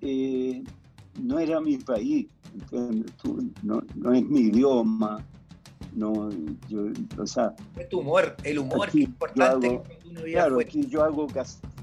eh, 0.00 0.62
no 1.14 1.38
era 1.38 1.60
mi 1.60 1.78
país, 1.78 2.28
no, 3.62 3.82
no 3.94 4.12
es 4.12 4.24
mi 4.24 4.40
idioma, 4.40 5.22
no, 5.92 6.30
yo, 6.66 6.86
o 7.18 7.26
sea, 7.26 7.54
Es 7.76 7.88
tu 7.88 8.00
humor, 8.00 8.36
el 8.42 8.58
humor 8.58 8.88
Aquí 8.88 8.98
que 8.98 9.02
es 9.04 9.08
importante 9.10 9.66
hago- 9.68 9.84
uno 10.04 10.22
vive 10.22 10.32
Claro, 10.32 10.54
afuera. 10.54 10.70
que 10.70 10.86
yo 10.86 11.02
hago 11.02 11.32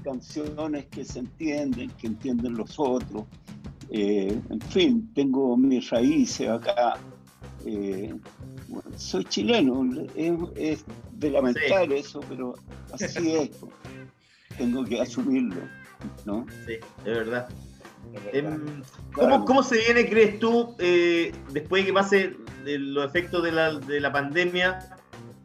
canciones 0.02 0.86
que 0.86 1.04
se 1.04 1.20
entienden, 1.20 1.92
que 1.98 2.06
entienden 2.08 2.56
los 2.56 2.74
otros. 2.78 3.26
Eh, 3.90 4.36
en 4.50 4.60
fin, 4.62 5.12
tengo 5.14 5.56
mis 5.56 5.88
raíces 5.90 6.48
acá. 6.48 7.00
Eh, 7.64 8.12
bueno, 8.74 8.98
soy 8.98 9.24
chileno, 9.24 9.84
es, 10.14 10.32
es 10.56 10.84
de 11.12 11.30
lamentar 11.30 11.92
eso, 11.92 12.20
pero 12.28 12.54
así 12.92 13.32
es. 13.32 13.50
Tengo 14.56 14.84
que 14.84 15.00
asumirlo, 15.00 15.62
¿no? 16.24 16.46
Sí, 16.66 16.76
de 17.04 17.10
verdad. 17.10 17.48
Es 18.12 18.24
verdad. 18.24 18.52
Em, 18.52 18.82
Claro. 19.12 19.30
¿Cómo, 19.30 19.44
cómo 19.44 19.62
se 19.62 19.78
viene, 19.78 20.08
crees 20.08 20.38
tú, 20.40 20.74
eh, 20.78 21.32
después 21.52 21.82
de 21.82 21.86
que 21.86 21.92
pase 21.92 22.36
de 22.64 22.78
los 22.78 23.06
efectos 23.06 23.42
de 23.44 23.52
la, 23.52 23.74
de 23.74 24.00
la 24.00 24.12
pandemia, 24.12 24.96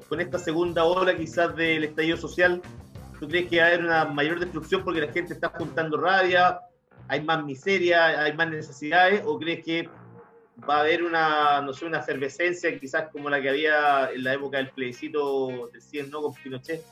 con 0.08 0.20
esta 0.20 0.40
segunda 0.40 0.84
ola 0.84 1.16
quizás 1.16 1.56
del 1.56 1.84
estallido 1.84 2.18
social? 2.18 2.62
¿Tú 3.20 3.28
crees 3.28 3.50
que 3.50 3.60
va 3.60 3.66
a 3.66 3.68
haber 3.68 3.86
una 3.86 4.06
mayor 4.06 4.40
destrucción 4.40 4.84
porque 4.84 5.02
la 5.02 5.12
gente 5.12 5.34
está 5.34 5.50
juntando 5.50 5.98
rabia, 5.98 6.62
hay 7.08 7.22
más 7.22 7.44
miseria, 7.44 8.24
hay 8.24 8.34
más 8.34 8.50
necesidades? 8.50 9.22
¿O 9.26 9.38
crees 9.38 9.64
que 9.64 9.90
va 10.68 10.78
a 10.78 10.80
haber 10.82 11.04
una, 11.04 11.62
no 11.62 11.74
sé, 11.74 11.86
una 11.86 12.00
efervescencia 12.00 12.78
quizás 12.80 13.10
como 13.12 13.30
la 13.30 13.42
que 13.42 13.50
había 13.50 14.10
en 14.12 14.24
la 14.24 14.34
época 14.34 14.58
del 14.58 14.70
plebiscito 14.72 15.70
del 15.72 15.82
100 15.82 16.10
no 16.12 16.22
con 16.22 16.34
Pinochet? 16.34 16.84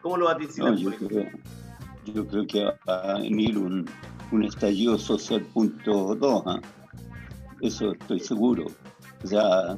¿Cómo 0.00 0.16
lo 0.16 0.24
No, 0.28 0.32
vaticinan? 0.34 0.76
yo, 0.76 0.90
creo, 0.96 1.26
yo 2.06 2.26
creo 2.26 2.46
que 2.46 2.64
va 2.88 3.12
a 3.14 3.18
venir 3.20 3.56
un, 3.56 3.88
un 4.32 4.44
estallido 4.44 4.98
social 4.98 5.40
punto 5.54 6.14
dos, 6.16 6.42
¿ah? 6.46 6.60
eso 7.60 7.92
estoy 7.92 8.18
seguro. 8.20 8.66
O 9.22 9.26
sea, 9.26 9.76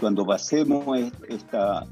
cuando 0.00 0.24
pasemos 0.24 0.98
es- 0.98 1.12
esta, 1.28 1.84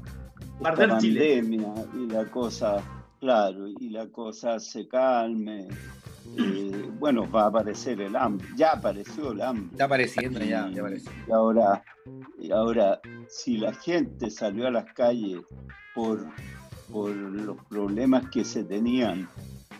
esta 0.59 0.97
Chile. 0.99 1.41
pandemia 1.41 1.73
y 1.93 2.07
la 2.11 2.25
cosa, 2.25 2.81
claro, 3.19 3.67
y 3.67 3.89
la 3.89 4.07
cosa 4.07 4.59
se 4.59 4.87
calme, 4.87 5.67
eh, 6.37 6.89
bueno, 6.99 7.29
va 7.29 7.43
a 7.43 7.47
aparecer 7.47 8.01
el 8.01 8.15
hambre, 8.15 8.47
ya 8.55 8.73
apareció 8.73 9.31
el 9.31 9.41
hambre. 9.41 9.69
Está 9.71 9.85
apareciendo 9.85 10.39
ya, 10.39 10.69
ya 10.69 10.81
apareció. 10.81 11.11
Y 11.27 11.31
ahora, 11.31 11.83
y 12.39 12.51
ahora, 12.51 12.99
si 13.29 13.57
la 13.57 13.73
gente 13.73 14.29
salió 14.29 14.67
a 14.67 14.71
las 14.71 14.85
calles 14.93 15.41
por, 15.93 16.27
por 16.91 17.11
los 17.11 17.57
problemas 17.65 18.29
que 18.29 18.43
se 18.43 18.63
tenían 18.63 19.29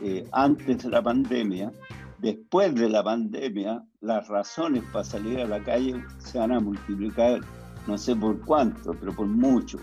eh, 0.01 0.25
antes 0.31 0.83
de 0.83 0.89
la 0.89 1.01
pandemia, 1.01 1.71
después 2.19 2.73
de 2.75 2.89
la 2.89 3.03
pandemia, 3.03 3.83
las 4.01 4.27
razones 4.27 4.83
para 4.91 5.03
salir 5.03 5.39
a 5.39 5.45
la 5.45 5.63
calle 5.63 6.03
se 6.19 6.39
van 6.39 6.51
a 6.51 6.59
multiplicar, 6.59 7.41
no 7.87 7.97
sé 7.97 8.15
por 8.15 8.39
cuánto, 8.41 8.93
pero 8.93 9.13
por 9.13 9.27
mucho. 9.27 9.79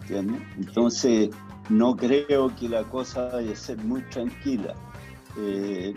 ¿entiendes? 0.00 0.42
Entonces, 0.56 1.30
no 1.68 1.96
creo 1.96 2.54
que 2.56 2.68
la 2.68 2.82
cosa 2.84 3.30
vaya 3.32 3.52
a 3.52 3.56
ser 3.56 3.78
muy 3.78 4.02
tranquila. 4.02 4.74
Eh, 5.36 5.94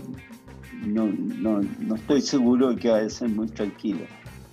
no, 0.86 1.08
no, 1.08 1.62
no 1.80 1.96
estoy 1.96 2.22
seguro 2.22 2.70
de 2.70 2.76
que 2.78 2.90
vaya 2.90 3.08
a 3.08 3.10
ser 3.10 3.30
muy 3.30 3.48
tranquila. 3.48 4.06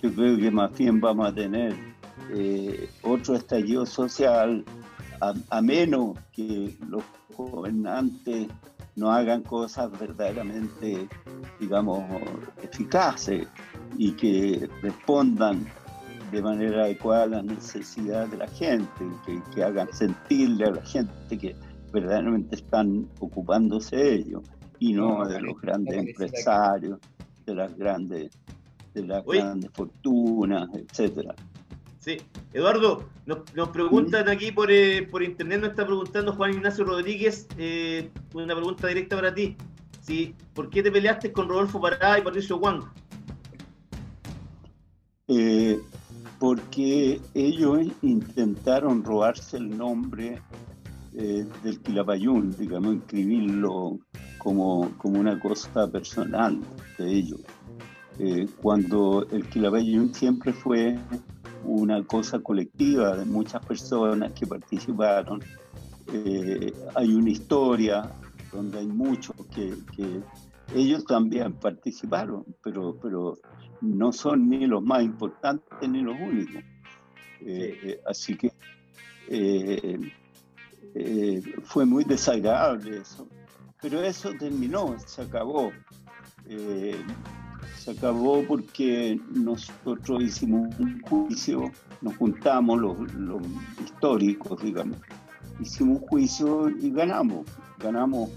Yo 0.03 0.13
creo 0.13 0.37
que 0.37 0.51
más 0.51 0.77
bien 0.77 1.01
vamos 1.01 1.29
a 1.29 1.35
tener 1.35 1.75
eh, 2.31 2.89
otro 3.03 3.37
estallido 3.37 3.87
social, 3.87 4.65
a, 5.21 5.63
menos 5.63 6.19
que 6.33 6.77
los 6.87 7.03
gobernantes 7.37 8.49
no 8.97 9.11
hagan 9.11 9.43
cosas 9.43 9.91
verdaderamente, 9.99 11.09
digamos, 11.59 12.05
eficaces 12.63 13.49
y 13.97 14.13
que 14.13 14.69
respondan 14.83 15.67
de 16.31 16.43
manera 16.43 16.85
adecuada 16.85 17.25
a 17.25 17.27
las 17.27 17.45
necesidades 17.45 18.31
de 18.33 18.37
la 18.37 18.49
gente, 18.49 19.05
que, 19.25 19.41
que 19.55 19.65
hagan 19.65 19.89
sentirle 19.93 20.67
a 20.67 20.73
la 20.73 20.83
gente 20.83 21.39
que 21.39 21.57
verdaderamente 21.93 22.57
están 22.57 23.09
ocupándose 23.21 23.97
de 23.97 24.15
ellos 24.17 24.43
y 24.85 24.93
no 24.93 25.27
de 25.27 25.41
los 25.41 25.59
grandes 25.61 25.97
empresarios, 25.97 26.99
de 27.47 27.55
las 27.55 27.75
grandes, 27.75 28.31
de 28.93 29.03
las 29.07 29.25
grandes 29.25 29.71
fortunas, 29.73 30.69
etcétera. 30.75 31.35
Sí. 31.99 32.19
Eduardo, 32.53 33.09
nos, 33.25 33.39
nos 33.55 33.71
preguntan 33.71 34.29
aquí 34.29 34.53
por, 34.53 34.71
eh, 34.71 35.09
por 35.11 35.23
internet, 35.23 35.61
nos 35.61 35.71
está 35.71 35.87
preguntando 35.87 36.35
Juan 36.35 36.53
Ignacio 36.53 36.85
Rodríguez, 36.85 37.49
eh, 37.57 38.11
una 38.35 38.55
pregunta 38.55 38.89
directa 38.89 39.17
para 39.17 39.35
ti. 39.35 39.57
Sí, 40.03 40.35
¿Por 40.53 40.69
qué 40.69 40.83
te 40.83 40.93
peleaste 40.93 41.33
con 41.33 41.49
Rodolfo 41.49 41.81
Parada 41.81 42.19
y 42.19 42.23
Patricio 42.23 42.59
Juan? 42.59 42.81
Eh, 45.29 45.81
porque 46.39 47.23
ellos 47.33 47.87
intentaron 48.03 49.03
robarse 49.03 49.57
el 49.57 49.75
nombre 49.79 50.43
eh, 51.17 51.47
del 51.63 51.81
Quilapayún, 51.81 52.55
digamos, 52.59 52.97
inscribirlo 52.97 53.99
como, 54.45 54.93
como 54.99 55.19
una 55.19 55.41
cosa 55.41 55.91
personal 55.91 56.61
de 56.99 57.11
ellos. 57.11 57.41
Eh, 58.19 58.47
cuando 58.61 59.27
el 59.33 59.49
Quilapayún 59.49 60.15
siempre 60.15 60.53
fue 60.53 60.97
una 61.65 62.05
cosa 62.05 62.39
colectiva 62.41 63.17
de 63.17 63.25
muchas 63.25 63.65
personas 63.65 64.33
que 64.35 64.47
participaron. 64.47 65.43
Eh, 66.13 66.73
hay 66.95 67.15
una 67.15 67.31
historia 67.31 68.09
donde 68.53 68.81
hay 68.81 68.87
muchos 68.87 69.35
que, 69.53 69.73
que 69.97 70.21
ellos 70.75 71.05
también 71.07 71.55
participaron, 71.55 72.45
pero, 72.63 72.95
pero 73.03 73.39
no 73.81 74.13
son 74.13 74.49
ni 74.49 74.67
los 74.67 74.83
más 74.83 75.03
importantes 75.03 75.89
ni 75.89 76.03
los 76.03 76.17
únicos. 76.21 76.63
Eh, 77.41 77.99
así 78.07 78.37
que 78.37 78.53
fue 81.65 81.87
muy 81.87 82.05
desagradable 82.05 82.99
eso. 82.99 83.27
Pero 83.85 84.03
eso 84.03 84.33
terminó, 84.39 84.97
se 84.99 85.21
acabó. 85.21 85.71
Eh, 86.47 86.97
Se 87.77 87.91
acabó 87.91 88.43
porque 88.49 89.21
nosotros 89.31 90.23
hicimos 90.23 90.75
un 90.79 91.03
juicio, 91.03 91.71
nos 92.01 92.17
juntamos 92.17 92.81
los, 92.81 92.97
históricos, 93.85 94.63
digamos, 94.63 94.97
hicimos 95.61 96.01
un 96.01 96.09
juicio 96.09 96.71
y 96.71 96.91
ganamos. 96.93 97.47
Ganamos, 97.79 98.31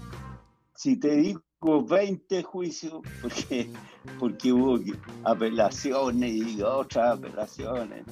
si 0.74 0.96
te 0.96 1.16
digo 1.16 1.42
20 1.62 2.42
juicios, 2.42 3.00
porque, 3.22 3.70
porque 4.18 4.52
hubo 4.52 4.78
apelaciones 5.24 6.30
y 6.30 6.60
otras 6.60 7.16
apelaciones, 7.16 8.04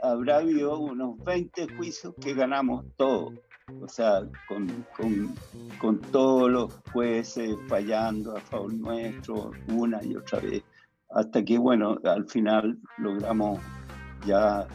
habrá 0.00 0.36
habido 0.36 0.78
unos 0.78 1.18
20 1.24 1.74
juicios 1.76 2.14
que 2.20 2.34
ganamos 2.34 2.84
todos 2.96 3.34
o 3.80 3.88
sea, 3.88 4.22
con, 4.48 4.66
con, 4.96 5.34
con, 5.78 6.00
todos 6.00 6.50
los 6.50 6.74
jueces 6.92 7.56
fallando 7.68 8.36
a 8.36 8.40
favor 8.40 8.72
nuestro 8.72 9.50
una 9.68 10.02
y 10.02 10.16
otra 10.16 10.40
vez, 10.40 10.62
hasta 11.10 11.44
que, 11.44 11.58
bueno, 11.58 11.98
al 12.04 12.26
final 12.28 12.78
logramos 12.98 13.60
ya 14.26 14.66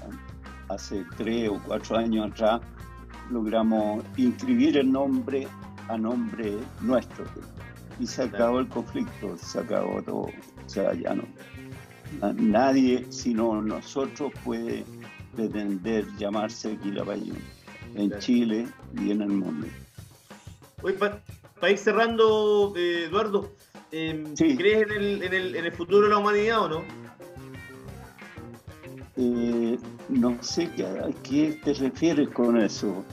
hace 0.69 1.05
tres 1.17 1.49
o 1.49 1.61
cuatro 1.65 1.97
años 1.97 2.31
atrás, 2.31 2.61
logramos 3.29 4.03
inscribir 4.17 4.77
el 4.77 4.91
nombre 4.91 5.47
a 5.89 5.97
nombre 5.97 6.57
nuestro. 6.81 7.25
Y 7.99 8.07
se 8.07 8.23
acabó 8.23 8.59
el 8.59 8.67
conflicto, 8.69 9.37
se 9.37 9.59
acabó 9.59 10.01
todo. 10.01 10.21
O 10.21 10.69
sea, 10.69 10.93
ya 10.93 11.13
no. 11.13 11.23
Nadie, 12.35 13.05
sino 13.11 13.61
nosotros, 13.61 14.31
puede 14.43 14.83
pretender 15.35 16.05
llamarse 16.17 16.77
Quilapayún 16.77 17.37
en 17.95 18.19
Chile 18.19 18.67
y 18.95 19.11
en 19.11 19.21
el 19.21 19.29
mundo. 19.29 19.67
para 20.99 21.71
ir 21.71 21.77
cerrando, 21.77 22.73
eh, 22.75 23.05
Eduardo, 23.07 23.51
em, 23.91 24.33
¿crees 24.35 24.83
en 24.83 24.91
el, 24.91 25.23
en, 25.23 25.33
el, 25.33 25.55
en 25.55 25.65
el, 25.65 25.71
futuro 25.71 26.07
de 26.07 26.09
la 26.09 26.17
humanidad 26.17 26.63
o 26.63 26.69
no? 26.69 27.03
Eh, 29.15 29.77
no 30.09 30.41
sé 30.41 30.63
a 30.63 31.23
qué 31.23 31.59
te 31.63 31.73
refieres 31.73 32.29
con 32.29 32.57
eso. 32.57 33.05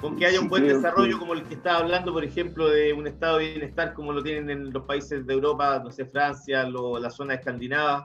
Con 0.00 0.16
que 0.16 0.26
haya 0.26 0.40
un 0.40 0.48
buen 0.48 0.66
desarrollo 0.66 1.18
como 1.18 1.32
el 1.32 1.44
que 1.44 1.54
estaba 1.54 1.78
hablando, 1.78 2.12
por 2.12 2.24
ejemplo, 2.24 2.68
de 2.68 2.92
un 2.92 3.06
estado 3.06 3.38
de 3.38 3.52
bienestar 3.52 3.94
como 3.94 4.12
lo 4.12 4.22
tienen 4.22 4.50
en 4.50 4.72
los 4.72 4.84
países 4.84 5.24
de 5.26 5.32
Europa, 5.32 5.80
no 5.82 5.90
sé, 5.90 6.04
Francia, 6.04 6.68
la 6.68 7.10
zona 7.10 7.34
escandinava, 7.34 8.04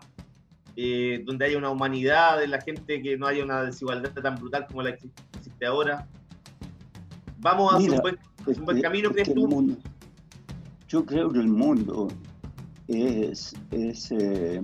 eh, 0.76 1.24
donde 1.26 1.46
haya 1.46 1.58
una 1.58 1.72
humanidad 1.72 2.40
de 2.40 2.48
la 2.48 2.62
gente, 2.62 3.02
que 3.02 3.18
no 3.18 3.28
haya 3.28 3.44
una 3.44 3.64
desigualdad 3.64 4.14
tan 4.14 4.36
brutal 4.36 4.66
como 4.68 4.84
la 4.84 4.96
que 4.96 5.10
existe 5.36 5.66
ahora. 5.66 6.08
Vamos 7.40 7.74
a 7.74 7.78
hacia 7.78 7.92
un 7.92 8.66
buen, 8.66 8.82
camino, 8.82 9.12
¿crees 9.12 9.34
tú? 9.34 9.78
yo 10.90 11.06
creo 11.06 11.32
que 11.32 11.40
el 11.40 11.48
mundo 11.48 12.08
es, 12.88 13.56
es 13.72 14.12
eh, 14.12 14.62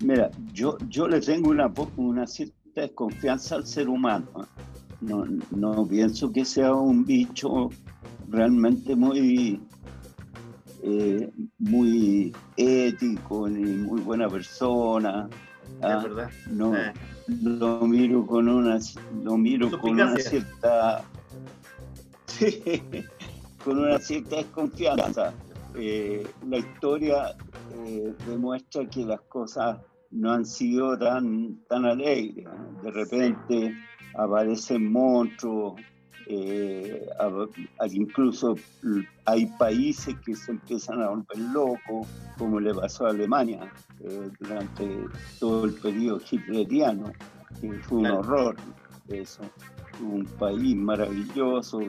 mira, 0.00 0.30
yo, 0.52 0.78
yo 0.88 1.08
le 1.08 1.20
tengo 1.20 1.50
una, 1.50 1.70
una 1.96 2.26
cierta 2.26 2.54
desconfianza 2.76 3.56
al 3.56 3.66
ser 3.66 3.88
humano. 3.88 4.26
¿eh? 4.36 4.62
No, 5.00 5.26
no 5.50 5.86
pienso 5.86 6.32
que 6.32 6.44
sea 6.44 6.72
un 6.74 7.04
bicho 7.04 7.70
realmente 8.28 8.94
muy, 8.94 9.60
eh, 10.82 11.30
muy 11.58 12.32
ético 12.56 13.48
ni 13.48 13.64
muy 13.64 14.00
buena 14.00 14.28
persona. 14.28 15.28
¿ah? 15.82 16.02
verdad. 16.04 16.30
No, 16.50 16.72
lo 17.26 17.80
miro 17.86 18.24
con 18.26 18.48
una, 18.48 18.78
lo 19.24 19.36
miro 19.36 19.76
con 19.80 19.90
una 19.90 20.16
cierta 20.16 21.04
con 23.64 23.78
una 23.78 23.98
cierta 23.98 24.36
desconfianza. 24.36 25.32
Eh, 25.74 26.26
la 26.48 26.58
historia 26.58 27.34
eh, 27.74 28.12
demuestra 28.26 28.86
que 28.86 29.04
las 29.04 29.20
cosas 29.22 29.78
no 30.10 30.32
han 30.32 30.44
sido 30.44 30.98
tan, 30.98 31.58
tan 31.68 31.84
alegres. 31.84 32.46
De 32.82 32.90
repente 32.90 33.74
aparecen 34.14 34.92
monstruos, 34.92 35.80
eh, 36.26 37.06
incluso 37.90 38.56
hay 39.24 39.46
países 39.58 40.14
que 40.24 40.34
se 40.34 40.52
empiezan 40.52 41.02
a 41.02 41.08
volver 41.08 41.38
locos, 41.52 42.06
como 42.38 42.60
le 42.60 42.74
pasó 42.74 43.06
a 43.06 43.10
Alemania 43.10 43.72
durante 44.38 45.06
todo 45.40 45.64
el 45.64 45.74
periodo 45.74 46.20
hitleriano, 46.30 47.12
que 47.60 47.72
fue 47.80 47.98
un 47.98 48.06
horror 48.06 48.56
eso 49.08 49.42
un 50.00 50.24
país 50.38 50.76
maravilloso, 50.76 51.80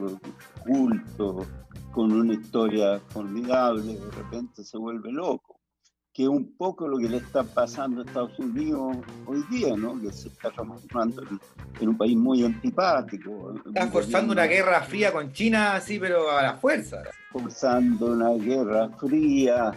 culto, 0.64 1.46
con 1.92 2.12
una 2.12 2.34
historia 2.34 3.00
formidable, 3.08 3.94
de 3.94 4.10
repente 4.10 4.64
se 4.64 4.76
vuelve 4.76 5.12
loco. 5.12 5.60
Que 6.12 6.24
es 6.24 6.28
un 6.28 6.56
poco 6.56 6.86
lo 6.86 6.98
que 6.98 7.08
le 7.08 7.16
está 7.16 7.42
pasando 7.42 8.00
a 8.00 8.04
Estados 8.04 8.38
Unidos 8.38 8.98
hoy 9.26 9.42
día, 9.50 9.76
¿no? 9.76 10.00
Que 10.00 10.12
se 10.12 10.28
está 10.28 10.50
transformando 10.50 11.24
en, 11.80 11.88
un 11.88 11.96
país 11.96 12.16
muy 12.16 12.44
antipático. 12.44 13.54
Está 13.66 13.88
forzando 13.88 14.32
una 14.32 14.44
guerra 14.44 14.80
fría 14.82 15.12
con 15.12 15.32
China, 15.32 15.80
sí, 15.80 15.98
pero 15.98 16.30
a 16.30 16.42
la 16.42 16.54
fuerza. 16.54 17.02
Forzando 17.32 18.12
una 18.12 18.30
guerra 18.30 18.90
fría, 18.90 19.72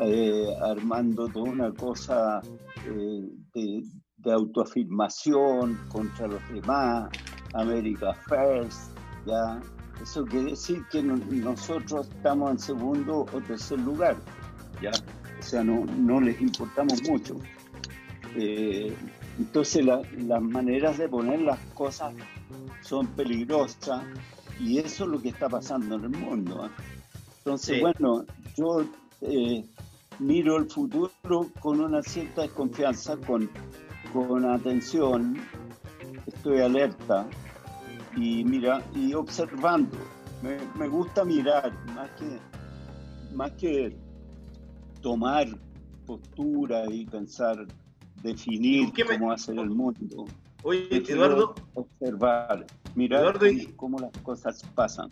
eh, 0.00 0.48
armando 0.60 1.28
toda 1.28 1.50
una 1.50 1.72
cosa 1.72 2.40
eh, 2.84 3.28
de, 3.54 3.84
de 4.16 4.32
autoafirmación 4.32 5.78
contra 5.88 6.26
los 6.26 6.42
demás, 6.52 7.10
America 7.54 8.14
First, 8.28 8.96
¿ya? 9.26 9.60
Eso 10.02 10.24
quiere 10.26 10.50
decir 10.50 10.84
que 10.90 11.02
nosotros 11.02 12.08
estamos 12.08 12.50
en 12.50 12.58
segundo 12.58 13.26
o 13.32 13.40
tercer 13.40 13.80
lugar, 13.80 14.16
¿ya? 14.82 14.92
O 15.38 15.42
sea, 15.42 15.64
no, 15.64 15.84
no 15.84 16.20
les 16.20 16.40
importamos 16.40 17.02
mucho. 17.08 17.36
Eh, 18.34 18.94
entonces 19.38 19.84
las 19.84 20.42
maneras 20.42 20.98
de 20.98 21.08
poner 21.08 21.40
las 21.40 21.58
cosas 21.74 22.14
son 22.82 23.06
peligrosas 23.08 24.02
y 24.60 24.78
eso 24.78 25.04
es 25.04 25.10
lo 25.10 25.20
que 25.20 25.30
está 25.30 25.48
pasando 25.48 25.96
en 25.96 26.04
el 26.04 26.10
mundo. 26.10 26.66
¿eh? 26.66 26.70
Entonces, 27.38 27.80
bueno, 27.80 28.24
yo 28.56 28.84
eh, 29.20 29.64
miro 30.18 30.56
el 30.56 30.70
futuro 30.70 31.10
con 31.60 31.80
una 31.80 32.02
cierta 32.02 32.42
desconfianza, 32.42 33.16
con, 33.18 33.50
con 34.12 34.44
atención, 34.44 35.36
estoy 36.46 36.60
alerta 36.60 37.26
y 38.16 38.44
mira 38.44 38.80
y 38.94 39.14
observando. 39.14 39.98
Me, 40.42 40.86
gusta 40.86 41.24
mirar 41.24 41.72
más 41.92 42.08
que 42.10 42.38
más 43.34 43.50
que 43.52 43.96
tomar 45.00 45.48
postura 46.06 46.84
y 46.88 47.04
pensar, 47.04 47.66
definir 48.22 48.92
cómo 49.08 49.32
hacer 49.32 49.58
el 49.58 49.70
mundo. 49.70 50.24
Oye, 50.62 50.86
Eduardo. 50.90 51.56
Observar, 51.74 52.64
mirar 52.94 53.40
cómo, 53.74 53.98
las 53.98 54.12
cosas 54.22 54.62
pasan. 54.76 55.10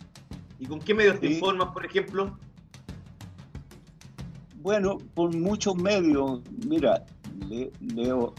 ¿Y 0.57 0.67
con 0.67 0.79
qué 0.79 0.93
medios 0.93 1.19
te 1.19 1.33
informas, 1.33 1.73
por 1.73 1.85
ejemplo? 1.85 2.37
Bueno, 4.61 4.99
por 5.13 5.35
muchos 5.35 5.75
medios. 5.75 6.39
Mira, 6.65 7.03
leo 7.81 8.33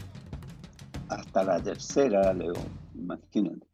hasta 1.09 1.43
la 1.43 1.61
tercera, 1.61 2.33
leo, 2.33 2.53
imagínate. 3.07 3.65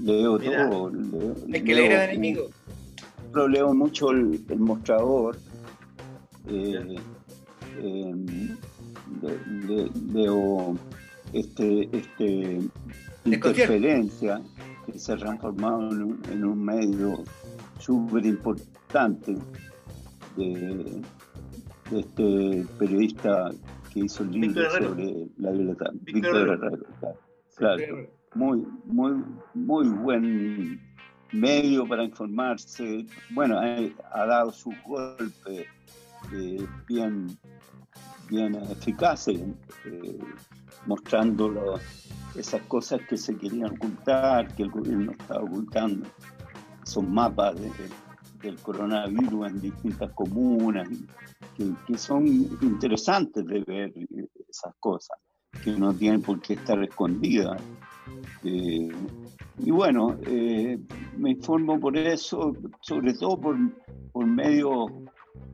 Leo 0.00 0.38
todo. 0.38 0.90
Leo, 0.90 1.36
es 1.48 1.62
que 1.62 1.74
leer 1.74 1.92
al 1.92 2.10
enemigo. 2.10 2.50
Pero 3.32 3.48
leo 3.48 3.74
mucho 3.74 4.10
el, 4.10 4.40
mostrador. 4.58 5.36
Eh, 6.48 6.96
em, 7.82 8.56
leo 10.12 10.76
este, 11.32 11.88
este 11.92 12.60
interferencia 13.24 14.40
que 14.86 14.98
se 14.98 15.12
ha 15.12 15.16
transformado 15.16 15.90
en 16.32 16.44
un, 16.44 16.64
medio 16.64 17.22
súper 17.78 18.24
importante 18.26 19.36
de, 20.36 21.02
este 21.92 22.66
periodista 22.78 23.50
que 23.92 24.00
hizo 24.00 24.22
el 24.22 24.30
libro 24.32 24.70
sobre 24.70 25.28
la 25.38 25.50
libertad. 25.50 25.90
Víctor 25.92 26.48
Herrero. 26.48 26.86
Claro 27.56 28.19
muy, 28.34 28.66
muy, 28.84 29.24
muy 29.54 29.88
buen 29.88 30.80
medio 31.32 31.86
para 31.86 32.04
informarse. 32.04 33.06
Bueno, 33.30 33.58
ha, 33.58 34.26
dado 34.26 34.52
sus 34.52 34.74
golpes 34.84 35.66
eh, 36.32 36.66
bien, 36.86 37.38
bien 38.28 38.54
eficaces, 38.54 39.40
eh, 39.86 40.18
mostrando 40.86 41.80
esas 42.34 42.62
cosas 42.62 43.00
que 43.08 43.16
se 43.16 43.36
querían 43.36 43.72
ocultar, 43.72 44.54
que 44.54 44.64
el 44.64 44.70
gobierno 44.70 45.12
estaba 45.12 45.42
ocultando. 45.42 46.06
Esos 46.84 47.06
mapas 47.06 47.56
del 48.40 48.56
coronavirus 48.62 49.48
en 49.48 49.60
distintas 49.60 50.10
comunas, 50.12 50.88
que, 51.56 51.72
que 51.86 51.98
son 51.98 52.26
interesantes 52.26 53.44
de 53.44 53.60
ver 53.66 53.92
esas 54.48 54.74
cosas, 54.80 55.18
que 55.62 55.72
no 55.72 55.92
tienen 55.92 56.22
por 56.22 56.40
qué 56.40 56.54
estar 56.54 56.82
escondidas. 56.82 57.60
Eh, 58.44 58.88
y 59.62 59.70
bueno, 59.70 60.16
eh, 60.26 60.78
me 61.18 61.30
informo 61.30 61.78
por 61.78 61.96
eso, 61.96 62.54
sobre 62.80 63.12
todo 63.14 63.38
por, 63.38 63.56
por 64.12 64.26
medio, 64.26 64.86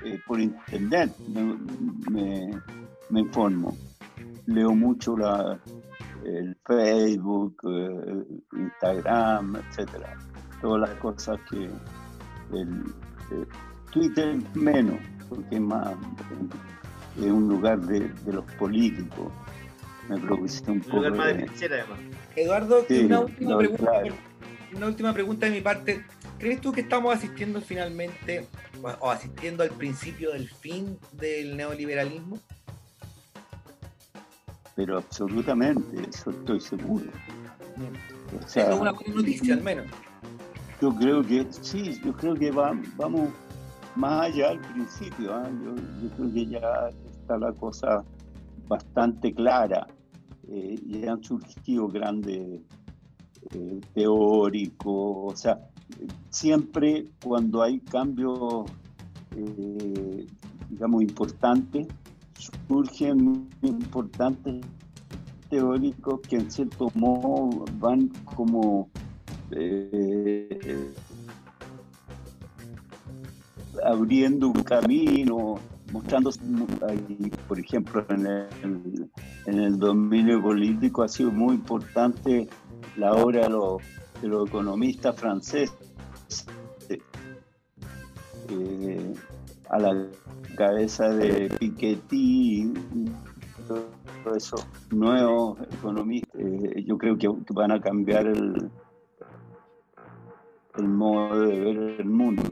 eh, 0.04 0.20
por 0.26 0.40
internet. 0.40 1.12
Me, 2.10 3.20
informo. 3.20 3.76
Leo 4.46 4.74
mucho 4.74 5.16
la, 5.16 5.58
el 6.24 6.56
Facebook, 6.64 7.56
eh, 7.68 8.24
Instagram, 8.52 9.56
etcétera. 9.56 10.16
Todas 10.60 10.88
las 10.88 10.98
cosas 11.00 11.38
que 11.50 11.68
Twitter 13.92 14.38
menos, 14.54 15.00
porque 15.28 15.56
es 15.56 15.60
más 15.60 15.94
un 17.18 17.48
lugar 17.48 17.80
de 17.80 18.32
los 18.32 18.44
políticos. 18.52 19.32
Me 20.08 20.18
produce 20.18 20.70
un 20.70 20.80
poco 20.80 20.96
lugar 20.98 21.14
más 21.16 21.26
de. 21.36 21.46
Eduardo, 22.36 22.84
Sí, 22.88 23.04
una, 23.04 23.20
última 23.20 23.50
no, 23.50 23.58
pregunta, 23.58 23.84
claro. 23.90 24.14
una 24.74 24.86
última 24.86 25.12
pregunta 25.12 25.46
de 25.46 25.52
mi 25.52 25.60
parte. 25.60 26.04
¿Crees 26.38 26.60
tú 26.60 26.70
que 26.72 26.82
estamos 26.82 27.14
asistiendo 27.14 27.60
finalmente 27.60 28.46
o- 28.82 29.10
asistiendo 29.10 29.62
al 29.62 29.70
principio 29.70 30.32
del 30.32 30.48
fin 30.48 30.98
del 31.12 31.56
neoliberalismo? 31.56 32.38
pero 34.74 34.98
absolutamente, 34.98 36.06
eso 36.06 36.28
estoy 36.30 36.60
seguro. 36.60 37.06
O 38.38 38.46
sea, 38.46 38.70
es 38.74 38.78
una 38.78 38.92
buena 38.92 39.14
noticia, 39.14 39.54
al 39.54 39.62
menos. 39.62 39.86
Yo 40.82 40.94
creo 40.94 41.22
que 41.22 41.46
sí, 41.50 41.98
yo 42.04 42.12
creo 42.12 42.34
que 42.34 42.50
va- 42.50 42.78
vamos 42.96 43.30
más 43.94 44.26
allá 44.26 44.50
al 44.50 44.60
principio. 44.60 45.34
¿ah? 45.34 45.48
Yo, 45.64 45.74
yo 46.02 46.14
creo 46.16 46.32
que 46.34 46.46
ya 46.46 46.90
está 47.10 47.38
la 47.38 47.52
cosa 47.54 48.04
bastante 48.68 49.32
clara. 49.32 49.86
Eh, 50.48 50.78
ya 50.86 51.12
han 51.12 51.22
surgido 51.22 51.88
grandes 51.88 52.60
eh, 53.52 53.80
teóricos. 53.94 55.32
O 55.32 55.36
sea, 55.36 55.58
siempre 56.30 57.06
cuando 57.22 57.62
hay 57.62 57.80
cambios, 57.80 58.64
eh, 59.36 60.26
digamos, 60.70 61.02
importantes, 61.02 61.88
surgen 62.68 63.48
importantes 63.62 64.64
teóricos 65.48 66.20
que 66.20 66.36
en 66.36 66.50
cierto 66.50 66.90
modo 66.94 67.64
van 67.78 68.08
como 68.24 68.88
abriendo 73.84 74.48
un 74.48 74.62
camino, 74.62 75.58
mostrando, 75.92 76.30
por 77.48 77.58
ejemplo, 77.58 78.04
en 78.08 78.26
el, 78.26 79.10
en 79.46 79.58
el 79.58 79.78
dominio 79.78 80.42
político 80.42 81.02
ha 81.02 81.08
sido 81.08 81.30
muy 81.30 81.54
importante 81.54 82.48
la 82.96 83.12
obra 83.12 83.42
de 83.42 83.50
los, 83.50 83.82
de 84.20 84.28
los 84.28 84.48
economistas 84.48 85.16
franceses, 85.16 85.72
eh, 88.48 89.14
a 89.70 89.78
la 89.78 90.06
cabeza 90.56 91.08
de 91.08 91.48
Piketty 91.58 92.72
todos 93.66 94.36
esos 94.36 94.66
nuevos 94.90 95.58
economistas, 95.72 96.40
eh, 96.40 96.84
yo 96.86 96.96
creo 96.98 97.18
que 97.18 97.28
van 97.50 97.72
a 97.72 97.80
cambiar 97.80 98.26
el, 98.26 98.70
el 100.78 100.88
modo 100.88 101.40
de 101.40 101.58
ver 101.60 101.76
el 102.00 102.06
mundo. 102.08 102.42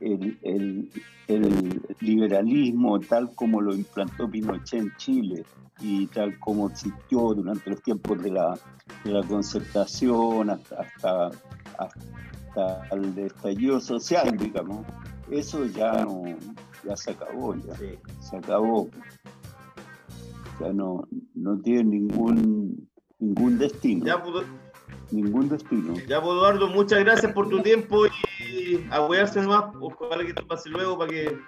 El, 0.00 0.38
el- 0.42 0.90
el 1.28 1.80
liberalismo 2.00 2.98
tal 3.00 3.32
como 3.34 3.60
lo 3.60 3.74
implantó 3.74 4.28
Pinochet 4.28 4.80
en 4.80 4.92
Chile 4.96 5.44
y 5.80 6.06
tal 6.08 6.38
como 6.40 6.68
existió 6.68 7.32
durante 7.34 7.70
los 7.70 7.82
tiempos 7.82 8.20
de 8.22 8.32
la, 8.32 8.58
de 9.04 9.12
la 9.12 9.22
concertación 9.22 10.50
hasta, 10.50 10.80
hasta, 10.82 11.30
hasta 11.78 12.88
el 12.96 13.16
estallido 13.18 13.80
social, 13.80 14.36
digamos, 14.36 14.84
eso 15.30 15.64
ya 15.66 16.04
no, 16.04 16.24
ya 16.84 16.96
se 16.96 17.12
acabó, 17.12 17.54
ya 17.54 17.74
Sí. 17.76 17.94
se 18.20 18.36
acabó. 18.36 18.88
Sea, 20.58 20.72
no, 20.72 21.06
no 21.34 21.58
tiene 21.60 21.84
ningún, 21.84 22.88
ningún 23.18 23.56
destino, 23.56 24.04
Ya, 24.04 24.22
ningún 25.12 25.48
destino. 25.48 25.94
ya, 26.06 26.20
pues, 26.20 26.32
Eduardo, 26.32 26.68
muchas 26.68 27.00
gracias 27.00 27.32
por 27.32 27.48
tu 27.48 27.62
tiempo 27.62 28.06
y 28.06 28.86
a 28.90 29.02
huearse 29.02 29.40
nomás. 29.40 29.74
Ojalá 29.80 30.24
que 30.24 30.34
te 30.34 30.42
pase 30.42 30.68
luego 30.68 30.98
para 30.98 31.10
que 31.10 31.38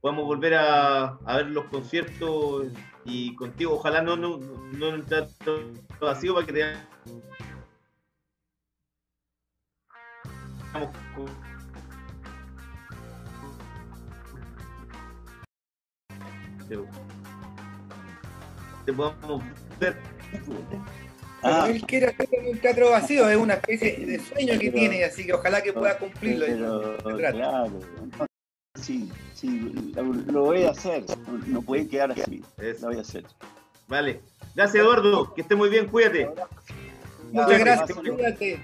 podamos 0.00 0.24
volver 0.24 0.54
a, 0.54 1.18
ver 1.26 1.50
los 1.50 1.64
conciertos 1.66 2.66
y 3.04 3.34
contigo. 3.36 3.74
Ojalá 3.74 4.02
no, 4.02 4.16
no, 4.16 4.38
no 4.38 4.88
en 4.88 4.94
un 4.94 5.80
vacío 6.00 6.34
para 6.34 6.46
que 6.46 6.52
te 6.52 6.62
te 18.84 18.92
podamos 18.92 19.42
ver 19.78 19.96
Ah, 21.42 21.66
él 21.68 21.82
quiere 21.86 22.06
hacerlo 22.06 22.38
en 22.40 22.46
un 22.48 22.58
teatro 22.58 22.90
vacío, 22.90 23.28
es 23.28 23.36
una 23.36 23.54
especie 23.54 23.96
de 24.06 24.18
sueño 24.20 24.52
que 24.58 24.70
Pero- 24.70 24.72
tiene, 24.78 25.04
así 25.04 25.26
que 25.26 25.32
ojalá 25.32 25.62
que 25.62 25.72
pueda 25.72 25.98
cumplirlo. 25.98 26.46
Pero, 27.02 27.16
claro, 27.16 27.80
sí, 28.80 29.10
sí, 29.34 29.92
lo, 29.94 30.02
lo 30.04 30.40
voy 30.44 30.62
a 30.64 30.70
hacer, 30.70 31.04
no, 31.46 31.62
puede 31.62 31.88
quedar 31.88 32.12
así, 32.12 32.42
Eso. 32.58 32.82
lo 32.82 32.88
voy 32.88 32.98
a 32.98 33.00
hacer. 33.00 33.24
Vale. 33.88 34.20
Gracias, 34.54 34.82
Eduardo. 34.82 35.34
Que 35.34 35.42
esté 35.42 35.54
muy 35.54 35.68
bien. 35.68 35.86
Cuídate. 35.86 36.28
Muchas 37.30 37.58
gracias, 37.58 37.98
cuídate. 37.98 38.62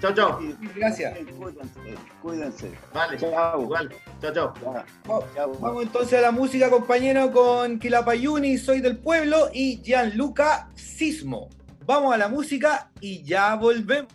Chao, 0.00 0.14
chao. 0.14 0.40
Gracias. 0.74 1.18
Cuídense, 1.38 1.94
cuídense. 2.22 2.70
Vale. 2.94 3.16
Chao. 3.18 3.62
Igual. 3.62 3.94
Chao, 4.22 4.32
chao. 4.32 4.54
Ya, 4.62 4.84
Vamos, 5.06 5.24
chao. 5.34 5.52
vamos 5.60 5.82
entonces 5.82 6.18
a 6.18 6.22
la 6.22 6.30
música, 6.30 6.70
compañero, 6.70 7.32
con 7.32 7.78
Quilapayuni, 7.78 8.56
Soy 8.58 8.80
del 8.80 8.98
Pueblo 8.98 9.50
y 9.52 9.80
Gianluca 9.82 10.68
Sismo. 10.74 11.48
Vamos 11.86 12.12
a 12.12 12.18
la 12.18 12.26
música 12.26 12.90
y 13.00 13.22
ya 13.22 13.54
volvemos. 13.54 14.12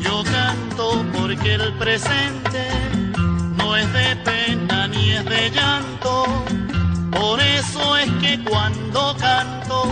Yo 0.00 0.24
canto 0.24 1.06
porque 1.16 1.54
el 1.54 1.72
presente 1.74 2.68
no 3.56 3.76
es 3.76 3.92
de 3.92 4.16
pena 4.24 4.88
ni 4.88 5.12
es 5.12 5.24
de 5.24 5.50
llanto. 5.50 6.24
Por 7.12 7.40
eso 7.40 7.96
es 7.96 8.10
que 8.20 8.42
cuando 8.42 9.16
canto, 9.20 9.84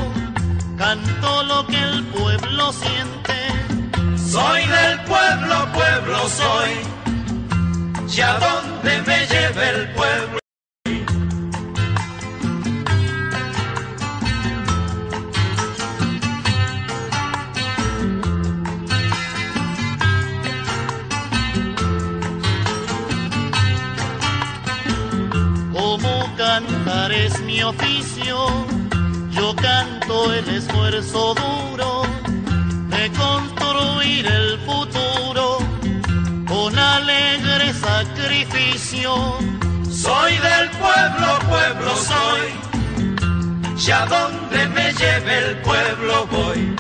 canto 0.77 1.45
lo 1.45 1.65
que 1.69 1.79
el 1.79 2.12
Soy 4.33 4.67
del 4.67 5.01
pueblo, 5.05 5.69
pueblo 5.75 6.29
soy. 6.29 6.71
Y 8.17 8.21
a 8.21 8.39
donde 8.39 9.03
me 9.03 9.27
lleve 9.27 9.69
el 9.69 9.89
pueblo. 9.93 10.39
Como 25.75 26.37
cantar 26.37 27.13
es 27.13 27.39
mi 27.41 27.63
oficio, 27.63 28.47
yo 29.31 29.55
canto 29.57 30.33
el 30.33 30.49
esfuerzo 30.49 31.35
duro 31.35 32.22
construir 33.13 34.27
el 34.27 34.59
futuro 34.61 35.59
con 36.47 36.79
alegre 36.79 37.73
sacrificio. 37.75 39.15
Soy 39.91 40.33
del 40.39 40.71
pueblo, 40.71 41.39
pueblo 41.49 41.97
soy, 41.97 42.49
y 43.87 43.91
a 43.91 44.07
donde 44.07 44.69
me 44.69 44.93
lleve 44.93 45.39
el 45.39 45.57
pueblo 45.59 46.27
voy. 46.31 46.77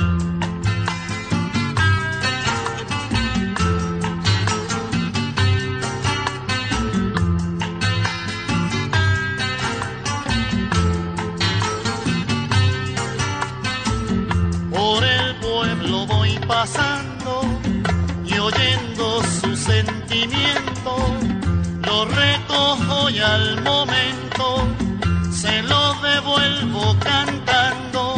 Pasando 16.46 17.42
y 18.24 18.38
oyendo 18.38 19.22
su 19.40 19.56
sentimiento, 19.56 20.96
lo 21.86 22.04
recojo 22.04 23.10
y 23.10 23.18
al 23.18 23.62
momento 23.62 24.66
se 25.30 25.62
lo 25.62 25.94
devuelvo 26.00 26.96
cantando. 27.00 28.16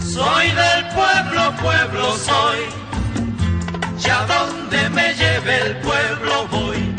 Soy 0.00 0.50
del 0.50 0.86
pueblo, 0.94 1.54
pueblo 1.62 2.16
soy, 2.16 2.58
y 4.04 4.08
a 4.08 4.26
donde 4.26 4.90
me 4.90 5.14
lleve 5.14 5.66
el 5.66 5.76
pueblo 5.78 6.48
voy. 6.50 6.89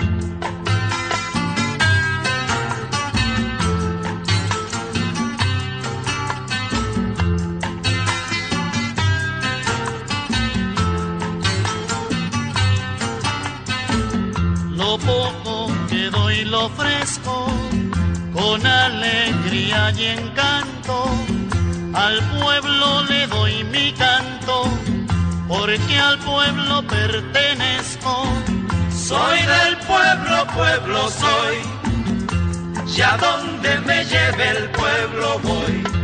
Con 18.34 18.66
alegría 18.66 19.92
y 19.98 20.06
encanto, 20.06 21.06
al 21.94 22.20
pueblo 22.38 23.04
le 23.08 23.26
doy 23.28 23.64
mi 23.64 23.94
canto, 23.94 24.64
porque 25.48 25.98
al 25.98 26.20
pueblo 26.20 26.84
pertenezco. 26.88 28.26
Soy 28.92 29.40
del 29.40 29.78
pueblo, 29.88 30.46
pueblo 30.54 31.10
soy, 31.10 31.58
y 32.98 33.02
a 33.02 33.18
donde 33.18 33.80
me 33.86 34.04
lleve 34.04 34.50
el 34.50 34.70
pueblo 34.72 35.40
voy. 35.44 36.01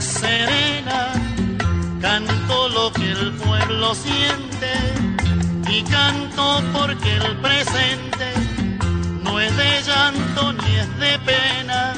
Serena, 0.00 1.12
canto 2.00 2.68
lo 2.70 2.92
que 2.92 3.10
el 3.10 3.32
pueblo 3.32 3.94
siente 3.94 4.72
y 5.68 5.82
canto 5.84 6.62
porque 6.72 7.16
el 7.16 7.36
presente 7.38 8.32
no 9.22 9.38
es 9.40 9.54
de 9.56 9.82
llanto 9.86 10.52
ni 10.52 10.74
es 10.76 10.98
de 10.98 11.18
pena. 11.20 11.94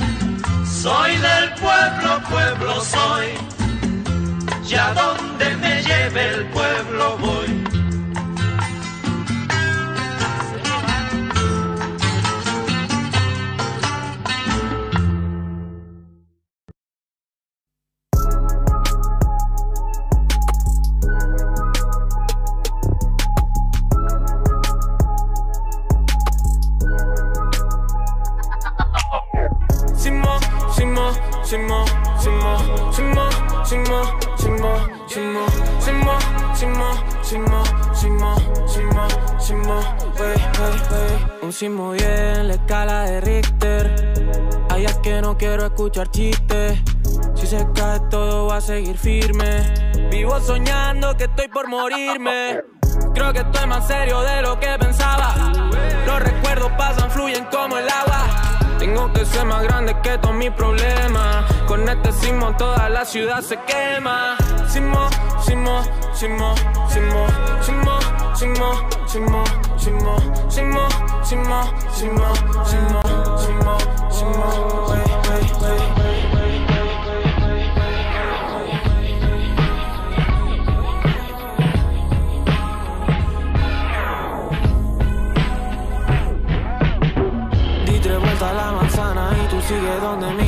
Soy 0.66 1.16
del 1.16 1.54
pueblo, 1.54 2.20
pueblo 2.28 2.80
soy, 2.80 3.28
y 4.68 4.74
a 4.74 4.92
donde 4.94 5.56
me 5.56 5.82
lleve 5.82 6.28
el 6.34 6.46
pueblo 6.46 7.18
voy. 7.18 7.61
Escuchar. 45.92 46.08
Si 47.34 47.46
se 47.46 47.66
cae 47.74 48.00
todo 48.10 48.46
va 48.46 48.56
a 48.56 48.60
seguir 48.60 48.96
firme. 48.96 49.92
Vivo 50.10 50.40
soñando 50.40 51.16
que 51.16 51.24
estoy 51.24 51.48
por 51.48 51.68
morirme. 51.68 52.62
Creo 53.14 53.32
que 53.32 53.40
estoy 53.40 53.66
más 53.66 53.86
serio 53.86 54.20
de 54.22 54.42
lo 54.42 54.58
que 54.58 54.68
pensaba. 54.78 55.34
Los 56.06 56.20
recuerdos 56.20 56.70
pasan, 56.78 57.10
fluyen 57.10 57.44
como 57.46 57.76
el 57.76 57.88
agua. 57.88 58.78
Tengo 58.78 59.12
que 59.12 59.24
ser 59.24 59.44
más 59.44 59.62
grande 59.62 59.94
que 60.02 60.18
todos 60.18 60.34
mis 60.34 60.50
problemas. 60.52 61.44
Con 61.66 61.88
este 61.88 62.12
sismo 62.12 62.56
toda 62.56 62.88
la 62.88 63.04
ciudad 63.04 63.40
se 63.42 63.58
quema. 63.60 64.36
Sismo, 64.68 65.08
sismo, 65.44 65.82
sismo, 66.14 66.54
sismo, 66.88 67.26
sismo, 67.60 67.98
sismo, 68.34 68.88
sismo, 69.06 69.44
sismo, 69.76 70.18
sismo, 70.48 70.88
sismo, 71.22 71.62
sismo, 71.92 72.32
sismo, 72.64 73.02
sismo, 73.36 73.78
sismo, 74.10 74.72
wey, 74.72 74.81
donde 90.00 90.32
me 90.34 90.41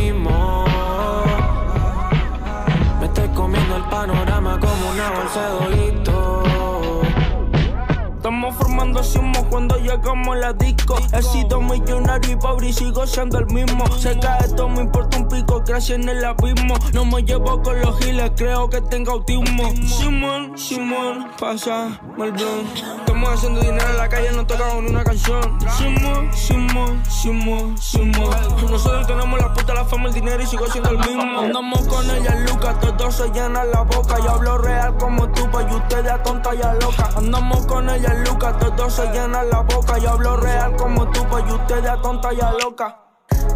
Formando 8.85 9.02
sismo 9.02 9.48
cuando 9.48 9.77
llegamos 9.78 10.36
a 10.36 10.39
la 10.40 10.52
disco. 10.52 10.97
He 11.15 11.23
sido 11.23 11.59
millonario 11.59 12.32
y 12.32 12.36
pobre 12.36 12.69
y 12.69 12.73
sigo 12.74 13.06
siendo 13.06 13.39
el 13.39 13.47
mismo. 13.47 13.86
Se 13.97 14.19
cae 14.19 14.47
todo, 14.55 14.69
me 14.69 14.82
importa 14.82 15.16
un 15.16 15.27
pico, 15.27 15.65
crecí 15.65 15.94
en 15.94 16.06
el 16.06 16.23
abismo. 16.23 16.74
No 16.93 17.06
me 17.06 17.23
llevo 17.23 17.62
con 17.62 17.81
los 17.81 17.98
giles, 18.01 18.31
creo 18.36 18.69
que 18.69 18.82
tengo 18.82 19.12
autismo. 19.12 19.73
Simón, 19.86 20.59
Simón, 20.59 21.31
pasa, 21.40 21.98
Melbourne. 22.19 22.69
Estamos 22.98 23.31
haciendo 23.31 23.61
dinero 23.61 23.89
en 23.89 23.97
la 23.97 24.06
calle, 24.06 24.32
no 24.32 24.47
tocamos 24.47 24.82
ni 24.82 24.90
una 24.90 25.02
canción. 25.02 25.59
Simón, 25.78 26.31
Simón, 26.35 27.02
Simón, 27.09 27.78
Simón. 27.78 28.36
Nosotros 28.70 29.06
tenemos 29.06 29.40
la 29.40 29.51
puta, 29.55 29.73
la 29.73 29.86
fama, 29.86 30.09
el 30.09 30.15
dinero 30.15 30.43
y 30.43 30.47
sigo 30.47 30.66
siendo 30.66 30.90
el 30.90 30.98
mismo. 30.98 31.40
Andamos 31.40 31.89
con 31.89 32.05
ella, 32.11 32.35
Lucas, 32.47 32.78
todos 32.81 33.15
se 33.15 33.31
llenan 33.31 33.70
la 33.70 33.81
boca. 33.81 34.19
Yo 34.19 34.31
hablo 34.31 34.59
real 34.59 34.94
como 34.98 35.27
tú, 35.31 35.48
pues 35.51 35.65
y 35.70 35.74
ustedes 35.74 36.12
a 36.12 36.23
tonta 36.23 36.55
y 36.55 36.61
a 36.61 36.74
loca. 36.74 37.09
Andamos 37.16 37.65
con 37.66 37.89
ella, 37.89 38.12
Lucas, 38.27 38.59
todos 38.59 38.73
se 38.90 39.06
llenan 39.12 39.48
la 39.51 39.60
boca. 39.60 39.98
Yo 39.98 40.10
hablo 40.10 40.36
real 40.36 40.76
como 40.76 41.10
tú, 41.10 41.24
pues 41.28 41.44
y 41.48 41.52
ustedes 41.52 41.90
a 41.90 42.01
tonta 42.01 42.32
y 42.32 42.40
a 42.40 42.52
loca. 42.52 42.96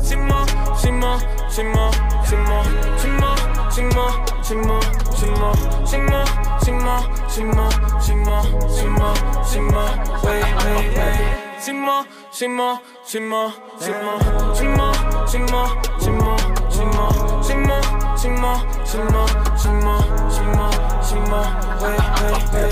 Simo, 0.00 0.44
Simo, 0.76 1.18
Simo, 1.50 1.90
Simo, 2.24 2.62
Simo, 2.98 3.34
Simo, 3.70 4.06
Simo, 4.42 4.80
Simo, 5.14 5.52
Simo, 5.84 6.24
Simo, 6.60 6.98
Simo, 7.28 7.68
Simo, 8.00 8.40
Simo, 8.70 9.12
Simo, 9.44 9.84
wey, 10.24 10.42
wey, 10.42 10.88
wey. 10.96 11.18
Simo, 11.60 12.04
Simo, 12.30 12.80
Simo, 13.04 13.52
Simo, 13.78 14.18
Simo, 14.54 14.92
Simo, 15.26 15.62
Simo, 15.98 16.32
Simo, 16.70 17.04
Simo, 17.42 17.76
Simo, 18.16 18.52
Simo, 18.86 19.22
Simo, 19.56 19.96
Simo, 20.28 20.70
Simo, 21.02 21.40
wey, 21.82 21.98
wey, 22.22 22.62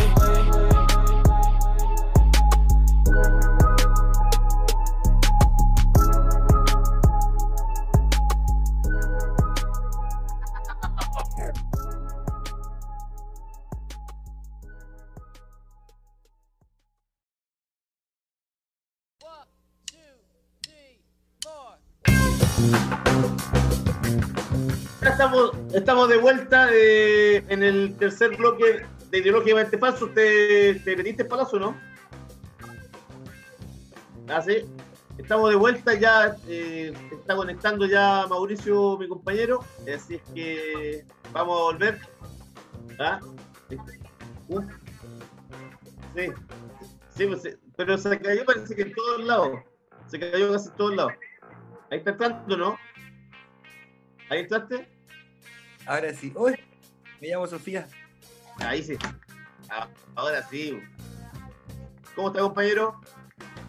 wey. 0.70 0.76
Estamos, 25.03 25.53
estamos 25.73 26.09
de 26.09 26.16
vuelta 26.19 26.69
eh, 26.73 27.45
en 27.49 27.62
el 27.62 27.97
tercer 27.97 28.37
bloque 28.37 28.85
de 29.11 29.19
Ideológicamente 29.19 29.78
Falso. 29.78 30.09
¿Te, 30.11 30.74
te 30.85 30.97
metiste 30.97 31.24
palazo, 31.24 31.59
no? 31.59 31.77
Ah, 34.28 34.43
sí. 34.43 34.65
Estamos 35.19 35.51
de 35.51 35.57
vuelta 35.57 35.95
ya. 35.95 36.37
eh, 36.49 36.93
está 37.12 37.35
conectando 37.35 37.87
ya 37.87 38.27
Mauricio, 38.28 38.99
mi 38.99 39.09
compañero. 39.09 39.65
Así 39.95 40.16
es 40.16 40.23
que 40.35 41.05
vamos 41.33 41.59
a 41.59 41.62
volver. 41.65 42.01
¿Ah? 42.99 43.20
Uh. 44.49 44.61
Sí. 46.15 46.33
Sí, 47.16 47.27
pues, 47.27 47.43
sí, 47.43 47.51
pero 47.77 47.97
se 47.97 48.20
cayó 48.20 48.45
parece 48.45 48.74
que 48.77 48.83
en 48.83 48.93
todos 48.93 49.24
lados. 49.24 49.59
Se 50.09 50.20
cayó 50.20 50.53
casi 50.53 50.69
en 50.69 50.74
todos 50.77 50.97
lados. 50.97 51.12
Ahí 51.91 51.99
está 51.99 52.11
entrando, 52.11 52.57
¿no? 52.57 52.79
¿Ahí 54.29 54.41
entraste? 54.41 54.89
Ahora 55.87 56.13
sí. 56.13 56.33
Uy, 56.35 56.57
me 57.21 57.29
llamo 57.29 57.47
Sofía. 57.47 57.87
Ahí 58.59 58.83
sí. 58.83 58.97
Ah, 59.69 59.89
Ahora 60.15 60.43
sí. 60.49 60.81
¿Cómo 62.15 62.29
está, 62.29 62.41
compañero? 62.41 63.01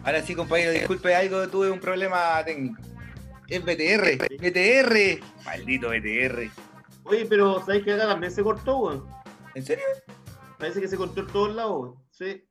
Ahora 0.04 0.22
sí, 0.22 0.34
compañero, 0.34 0.72
disculpe 0.72 1.14
algo, 1.14 1.48
tuve 1.48 1.70
un 1.70 1.80
problema 1.80 2.42
técnico. 2.44 2.80
Es 3.48 3.62
BTR, 3.62 4.26
BTR. 4.40 5.24
Maldito 5.44 5.88
BTR. 5.90 6.50
Oye, 7.04 7.26
pero 7.26 7.60
¿sabéis 7.64 7.84
que 7.84 7.92
acá 7.94 8.06
también 8.06 8.32
se 8.32 8.42
cortó, 8.42 8.78
weón? 8.78 9.06
¿En 9.54 9.64
serio? 9.64 9.84
Parece 10.58 10.80
que 10.80 10.88
se 10.88 10.96
cortó 10.96 11.20
en 11.20 11.26
todos 11.28 11.54
lados, 11.54 11.80
weón. 11.80 11.94
Sí. 12.10 12.44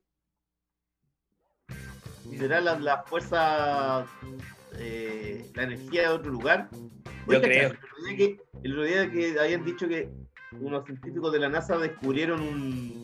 ¿Será 2.37 2.59
la, 2.61 2.77
la 2.79 3.03
fuerza, 3.03 4.05
eh, 4.77 5.51
la 5.55 5.63
energía 5.63 6.01
de 6.03 6.07
otro 6.09 6.31
lugar? 6.31 6.69
Yo 7.27 7.41
creo. 7.41 7.69
El 7.69 7.75
otro, 7.75 8.05
día 8.07 8.17
que, 8.17 8.37
el 8.63 8.71
otro 8.71 8.83
día 8.83 9.11
que 9.11 9.39
habían 9.39 9.65
dicho 9.65 9.87
que 9.87 10.09
unos 10.53 10.85
científicos 10.85 11.31
de 11.33 11.39
la 11.39 11.49
NASA 11.49 11.77
descubrieron 11.77 12.41
un, 12.41 13.03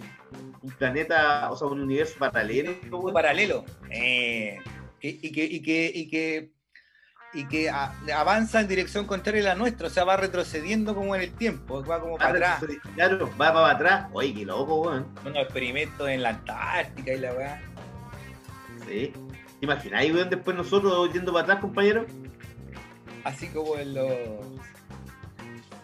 un 0.62 0.72
planeta, 0.72 1.52
o 1.52 1.58
sea, 1.58 1.68
un 1.68 1.82
universo 1.82 2.16
paralelo. 2.20 2.72
Un 2.92 3.14
paralelo. 3.14 3.66
Eh, 3.90 4.60
y, 5.02 5.28
y 5.28 5.32
que, 5.32 5.44
y 5.44 5.62
que, 5.62 5.92
y 5.94 6.08
que 6.10 6.54
y 7.36 7.48
que 7.48 7.68
a- 7.68 7.92
avanza 8.16 8.62
en 8.62 8.68
dirección 8.68 9.08
contraria 9.08 9.42
a 9.42 9.46
la 9.46 9.56
nuestra, 9.56 9.88
o 9.88 9.90
sea, 9.90 10.04
va 10.04 10.16
retrocediendo 10.16 10.94
como 10.94 11.16
en 11.16 11.22
el 11.24 11.34
tiempo, 11.34 11.84
va 11.84 12.00
como 12.00 12.16
para 12.16 12.30
atrás. 12.30 12.66
Claro, 12.94 13.28
va 13.42 13.52
para 13.52 13.72
atrás. 13.72 14.08
Oye, 14.14 14.36
qué 14.36 14.46
loco, 14.46 14.82
weón. 14.82 15.08
Unos 15.26 15.38
experimentos 15.44 16.08
en 16.08 16.22
la 16.22 16.30
Antártica 16.30 17.12
y 17.12 17.18
la 17.18 17.34
weá. 17.34 17.62
Sí. 18.88 19.12
¿Te 19.64 19.66
imagináis, 19.72 20.14
weón, 20.14 20.30
después 20.30 20.58
nosotros 20.58 21.14
yendo 21.14 21.32
para 21.32 21.44
atrás, 21.44 21.60
compañero? 21.62 22.06
Así 23.24 23.48
como 23.48 23.78
en 23.78 23.94
los. 23.94 24.10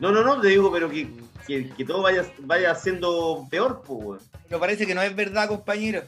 No, 0.02 0.12
no, 0.12 0.22
no, 0.22 0.42
te 0.42 0.50
digo, 0.50 0.70
pero 0.70 0.90
que, 0.90 1.10
que, 1.48 1.70
que 1.70 1.86
todo 1.86 2.02
vaya, 2.02 2.26
vaya 2.40 2.76
siendo 2.76 3.48
peor, 3.50 3.82
pues, 3.88 4.00
weón. 4.04 4.20
Pero 4.50 4.60
parece 4.60 4.86
que 4.86 4.94
no 4.94 5.02
es 5.02 5.16
verdad, 5.16 5.48
compañero. 5.48 6.02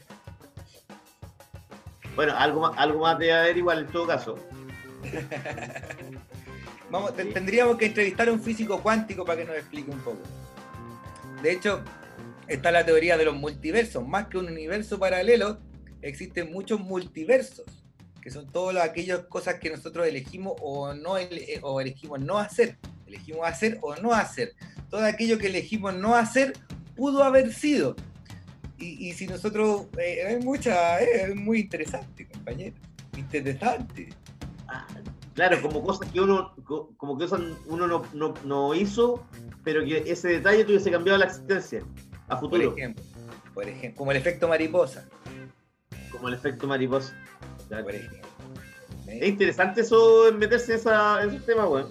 Bueno, 2.14 2.34
algo 2.36 2.60
más, 2.60 2.72
algo 2.76 3.00
más 3.00 3.18
debe 3.18 3.32
haber 3.32 3.56
igual 3.56 3.78
en 3.78 3.86
todo 3.86 4.06
caso. 4.06 4.38
Vamos, 6.90 7.16
te- 7.16 7.24
tendríamos 7.24 7.78
que 7.78 7.86
entrevistar 7.86 8.28
a 8.28 8.32
un 8.32 8.40
físico 8.42 8.82
cuántico 8.82 9.24
para 9.24 9.38
que 9.38 9.44
nos 9.46 9.56
explique 9.56 9.90
un 9.90 10.00
poco. 10.00 10.20
De 11.42 11.52
hecho, 11.52 11.80
está 12.48 12.70
la 12.70 12.84
teoría 12.84 13.16
de 13.16 13.24
los 13.24 13.34
multiversos. 13.34 14.06
Más 14.06 14.26
que 14.26 14.36
un 14.36 14.44
universo 14.48 14.98
paralelo, 14.98 15.56
existen 16.02 16.52
muchos 16.52 16.80
multiversos, 16.80 17.64
que 18.20 18.30
son 18.30 18.46
todas 18.50 18.84
aquellas 18.84 19.20
cosas 19.26 19.56
que 19.56 19.70
nosotros 19.70 20.06
elegimos 20.06 20.54
o 20.60 20.94
no 20.94 21.16
ele- 21.18 21.58
o 21.62 21.80
elegimos 21.80 22.20
no 22.20 22.38
hacer. 22.38 22.76
Elegimos 23.06 23.46
hacer 23.46 23.78
o 23.82 23.94
no 23.96 24.12
hacer. 24.12 24.54
Todo 24.90 25.04
aquello 25.04 25.38
que 25.38 25.48
elegimos 25.48 25.94
no 25.94 26.14
hacer 26.14 26.52
pudo 26.96 27.24
haber 27.24 27.52
sido. 27.52 27.96
Y, 28.78 29.08
y 29.08 29.12
si 29.12 29.26
nosotros... 29.26 29.86
eh, 29.98 30.24
hay 30.26 30.38
mucha... 30.42 31.00
eh, 31.00 31.30
es 31.30 31.36
muy 31.36 31.60
interesante, 31.60 32.26
compañero. 32.28 32.74
Interesante. 33.16 34.08
Claro, 35.34 35.62
como 35.62 35.82
cosas 35.82 36.10
que 36.10 36.20
uno, 36.20 36.54
co- 36.64 36.90
como 36.96 37.16
que 37.16 37.26
uno 37.66 37.86
no, 37.86 38.04
no, 38.12 38.34
no 38.44 38.74
hizo, 38.74 39.24
pero 39.64 39.82
que 39.84 39.98
ese 40.10 40.28
detalle 40.28 40.64
tuviese 40.64 40.90
cambiado 40.90 41.18
la 41.18 41.26
existencia 41.26 41.80
a 42.28 42.38
Por 42.38 42.50
futuro. 42.50 42.74
ejemplo, 42.76 43.02
por 43.54 43.68
ejemplo, 43.68 43.98
como 43.98 44.10
el 44.10 44.18
efecto 44.18 44.46
mariposa. 44.48 45.08
Como 46.12 46.28
el 46.28 46.34
efecto 46.34 46.66
mariposa. 46.66 47.14
Claro. 47.68 47.84
Por 47.84 47.94
ejemplo. 47.94 48.28
Es 49.06 49.28
interesante 49.28 49.80
eso, 49.80 50.32
meterse 50.34 50.72
en, 50.72 50.78
esa, 50.78 51.22
en 51.22 51.30
esos 51.30 51.44
temas, 51.44 51.68
weón. 51.68 51.90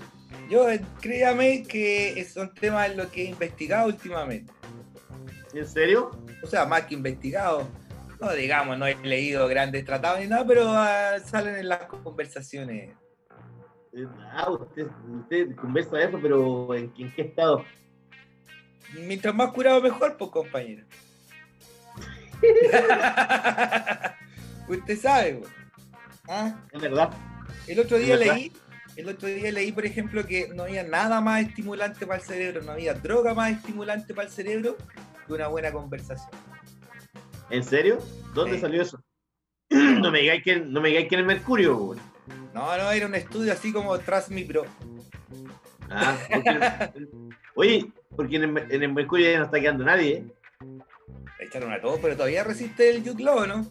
Yo, 0.49 0.69
eh, 0.69 0.81
créame 0.99 1.63
que 1.63 2.25
son 2.25 2.53
temas 2.53 2.89
en 2.89 2.97
los 2.97 3.07
que 3.07 3.23
he 3.23 3.29
investigado 3.29 3.87
últimamente. 3.87 4.51
¿En 5.53 5.67
serio? 5.67 6.11
O 6.43 6.47
sea, 6.47 6.65
más 6.65 6.85
que 6.85 6.95
investigado. 6.95 7.67
No 8.19 8.31
digamos, 8.33 8.77
no 8.77 8.85
he 8.85 8.95
leído 8.95 9.47
grandes 9.47 9.83
tratados 9.85 10.19
ni 10.19 10.27
nada, 10.27 10.45
pero 10.45 10.63
ah, 10.67 11.17
salen 11.25 11.55
en 11.55 11.69
las 11.69 11.83
conversaciones. 11.85 12.91
Eh, 13.93 14.07
Ah, 14.33 14.49
usted, 14.49 14.87
usted 15.19 15.55
conversa 15.55 15.97
de 15.97 16.05
eso, 16.05 16.19
pero 16.21 16.73
¿en, 16.75 16.93
en 16.97 17.13
qué 17.13 17.23
estado? 17.23 17.65
Mientras 18.93 19.35
más 19.35 19.51
curado, 19.51 19.81
mejor, 19.81 20.17
pues, 20.17 20.31
compañero. 20.31 20.85
Usted 24.67 24.99
sabe, 24.99 25.33
pues. 25.35 25.51
¿Ah? 26.29 26.55
Es 26.71 26.81
verdad. 26.81 27.09
El 27.67 27.79
otro 27.79 27.97
día 27.97 28.15
leí, 28.15 28.51
el 28.95 29.09
otro 29.09 29.27
día 29.27 29.51
leí, 29.51 29.71
por 29.71 29.85
ejemplo, 29.85 30.25
que 30.25 30.49
no 30.53 30.63
había 30.63 30.83
nada 30.83 31.19
más 31.21 31.41
estimulante 31.41 32.05
para 32.05 32.19
el 32.19 32.25
cerebro, 32.25 32.61
no 32.61 32.71
había 32.73 32.93
droga 32.93 33.33
más 33.33 33.51
estimulante 33.51 34.13
para 34.13 34.27
el 34.27 34.33
cerebro 34.33 34.77
que 35.27 35.33
una 35.33 35.47
buena 35.47 35.71
conversación. 35.71 36.29
¿En 37.49 37.63
serio? 37.63 37.99
¿Dónde 38.33 38.55
Sí. 38.55 38.61
salió 38.61 38.81
eso? 38.81 39.03
no 39.69 40.11
me 40.11 40.19
digáis 40.21 40.43
que, 40.43 40.59
no 40.59 40.81
me 40.81 40.89
digáis 40.89 41.07
que 41.09 41.15
en 41.15 41.21
el 41.21 41.27
Mercurio, 41.27 41.77
weón. 41.77 41.99
No, 42.53 42.77
no, 42.77 42.91
era 42.91 43.07
un 43.07 43.15
estudio 43.15 43.51
así 43.53 43.71
como 43.73 43.97
tras 43.99 44.29
mi 44.29 44.43
bro. 44.43 44.65
Ah, 45.89 46.17
porque- 46.31 47.29
oye, 47.55 47.91
porque 48.15 48.35
en 48.37 48.43
el, 48.57 48.71
en 48.71 48.83
el 48.83 48.93
Mercurio 48.93 49.31
ya 49.31 49.39
no 49.39 49.45
está 49.45 49.59
quedando 49.59 49.83
nadie, 49.83 50.17
¿eh? 50.17 50.25
Echaron 51.51 51.73
a 51.73 51.81
todos, 51.81 51.99
pero 52.01 52.15
todavía 52.15 52.45
resiste 52.45 52.89
el 52.89 53.03
Jude 53.03 53.21
Law, 53.25 53.45
¿no? 53.45 53.65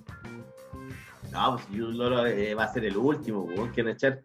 No, 1.32 1.52
pues 1.56 1.64
Jude 1.70 1.94
Law 1.94 2.26
eh, 2.26 2.54
va 2.54 2.64
a 2.64 2.72
ser 2.74 2.84
el 2.84 2.94
último, 2.94 3.40
weón, 3.44 3.72
que 3.72 3.80
van 3.82 3.92
a 3.92 3.94
echar. 3.94 4.20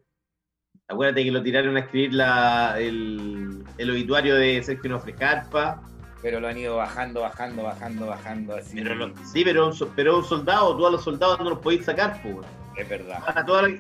Acuérdate 0.90 1.24
que 1.24 1.32
lo 1.32 1.42
tiraron 1.42 1.78
a 1.78 1.80
escribir 1.80 2.14
la, 2.16 2.76
el, 2.78 3.64
el 3.78 3.92
obituario 3.92 4.36
de 4.36 4.62
Sergio 4.62 4.90
Nofrescarpa. 4.92 5.82
Pero 6.22 6.42
lo 6.42 6.50
han 6.50 6.58
ido 6.58 6.76
bajando, 6.76 7.22
bajando, 7.22 7.64
bajando, 7.64 8.08
bajando 8.08 8.56
así. 8.56 8.76
Pero 8.82 8.94
lo- 8.96 9.14
sí, 9.26 9.44
pero 9.46 9.68
un, 9.68 9.74
so- 9.74 9.92
pero 9.96 10.18
un 10.18 10.26
soldado, 10.26 10.76
tú 10.76 10.86
a 10.86 10.92
los 10.92 11.04
soldados 11.04 11.40
no 11.40 11.52
los 11.52 11.60
podéis 11.60 11.86
sacar, 11.86 12.22
pues. 12.22 12.46
Es 12.76 12.90
verdad. 12.90 13.24
Van 13.26 13.38
a, 13.38 13.46
toda 13.46 13.62
la, 13.70 13.78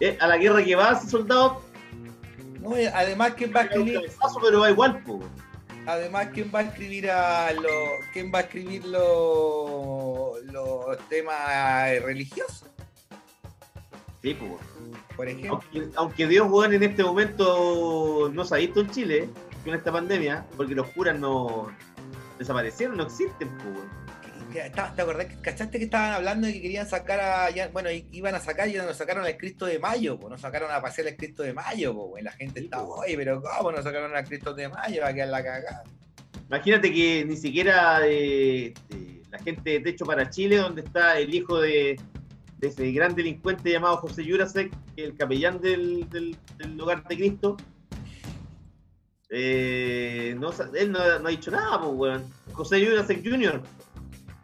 eh, 0.00 0.16
a 0.18 0.26
la 0.28 0.38
guerra 0.38 0.64
que 0.64 0.74
va 0.76 0.92
ese 0.92 1.08
soldado, 1.08 1.60
No, 2.60 2.80
y 2.80 2.86
además, 2.86 3.34
¿quién 3.36 3.52
va 3.54 3.60
a 3.60 3.64
escribir? 3.64 4.00
pero 4.42 4.60
va 4.60 4.70
igual, 4.70 5.02
pues. 5.04 5.26
Además, 5.86 6.28
¿quién 6.32 6.50
va 6.54 6.60
a 6.60 6.62
escribir 6.62 7.10
a 7.10 7.52
los. 7.52 8.04
¿Quién 8.12 8.30
va 8.32 8.38
a 8.38 8.42
escribir 8.42 8.84
los 8.84 10.42
los 10.44 10.98
temas 11.08 12.02
religiosos? 12.02 12.64
Sí, 14.22 14.34
pues. 14.34 14.52
Por 15.16 15.28
ejemplo. 15.28 15.60
Aunque, 15.72 15.88
aunque 15.96 16.26
Dios, 16.26 16.48
weón, 16.50 16.74
en 16.74 16.82
este 16.82 17.02
momento 17.02 18.30
no 18.32 18.44
se 18.44 18.54
ha 18.54 18.58
visto 18.58 18.80
en 18.80 18.90
Chile 18.90 19.28
con 19.64 19.74
esta 19.74 19.92
pandemia, 19.92 20.46
porque 20.56 20.74
los 20.74 20.88
curas 20.88 21.18
no 21.18 21.68
desaparecieron, 22.38 22.96
no 22.96 23.04
existen, 23.04 23.48
pues, 23.58 23.78
estaba- 24.58 24.94
¿Te 24.94 25.02
acordás? 25.02 25.26
que- 25.26 25.36
¿Cachaste 25.40 25.78
que 25.78 25.84
estaban 25.84 26.12
hablando 26.12 26.46
de 26.46 26.52
que 26.54 26.62
querían 26.62 26.86
sacar 26.88 27.20
a. 27.20 27.50
ya- 27.50 27.68
bueno, 27.68 27.88
iban 27.90 28.34
a 28.34 28.40
sacar 28.40 28.68
y 28.68 28.74
nos 28.74 28.96
sacaron 28.96 29.24
al 29.24 29.36
Cristo 29.36 29.66
de 29.66 29.78
Mayo, 29.78 30.18
pues 30.18 30.30
nos 30.30 30.40
sacaron 30.40 30.70
a 30.70 30.80
pasear 30.82 31.08
al 31.08 31.16
Cristo 31.16 31.42
de 31.42 31.52
Mayo, 31.52 31.94
pues 31.94 32.24
la 32.24 32.32
gente 32.32 32.60
está, 32.60 32.82
oye, 32.82 33.16
pero 33.16 33.42
¿cómo 33.42 33.72
nos 33.72 33.84
sacaron 33.84 34.14
al 34.16 34.24
Cristo 34.26 34.52
de 34.54 34.68
Mayo? 34.68 35.02
Va 35.02 35.08
a 35.08 35.14
quedar 35.14 35.28
la 35.28 35.42
cagada. 35.42 35.84
Imagínate 36.48 36.92
que 36.92 37.24
ni 37.24 37.36
siquiera 37.36 38.00
de, 38.00 38.74
de 38.88 39.22
la 39.30 39.38
gente 39.38 39.70
de 39.70 39.80
Techo 39.80 40.04
para 40.04 40.28
Chile, 40.30 40.56
donde 40.56 40.82
está 40.82 41.18
el 41.18 41.32
hijo 41.32 41.60
de, 41.60 41.96
de 42.58 42.68
ese 42.68 42.90
gran 42.90 43.14
delincuente 43.14 43.70
llamado 43.70 43.98
José 43.98 44.24
Jurasek, 44.28 44.72
el 44.96 45.16
capellán 45.16 45.60
del, 45.60 46.08
del, 46.10 46.36
del 46.58 46.80
hogar 46.80 47.06
de 47.06 47.16
Cristo, 47.16 47.56
eh, 49.30 50.34
no, 50.38 50.50
él 50.74 50.90
no, 50.90 51.18
no 51.20 51.28
ha 51.28 51.30
dicho 51.30 51.50
nada, 51.50 51.80
pues, 51.80 51.92
weón. 51.94 52.24
José 52.52 52.84
Jurasek 52.84 53.22
Jr. 53.24 53.62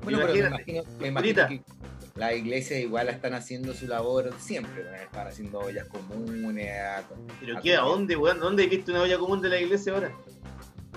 Bueno, 0.07 0.21
pero 0.21 0.33
me 0.33 0.47
imagino, 0.49 0.83
me 1.01 1.09
imagino 1.09 1.49
que 1.49 1.63
la 2.15 2.33
iglesia 2.33 2.79
igual 2.79 3.09
están 3.09 3.35
haciendo 3.35 3.75
su 3.75 3.87
labor 3.87 4.33
siempre, 4.39 4.83
bueno, 4.85 4.97
están 4.97 5.27
haciendo 5.27 5.59
ollas 5.59 5.87
comunes. 5.89 6.71
a- 6.81 7.03
Pero 7.41 7.59
a- 7.59 7.61
¿qué? 7.61 7.75
¿A 7.77 7.81
dónde, 7.81 8.17
weón? 8.17 8.39
¿Dónde 8.41 8.67
visto 8.69 8.93
una 8.93 9.03
olla 9.03 9.19
común 9.19 9.43
de 9.43 9.49
la 9.49 9.61
iglesia 9.61 9.93
ahora? 9.93 10.13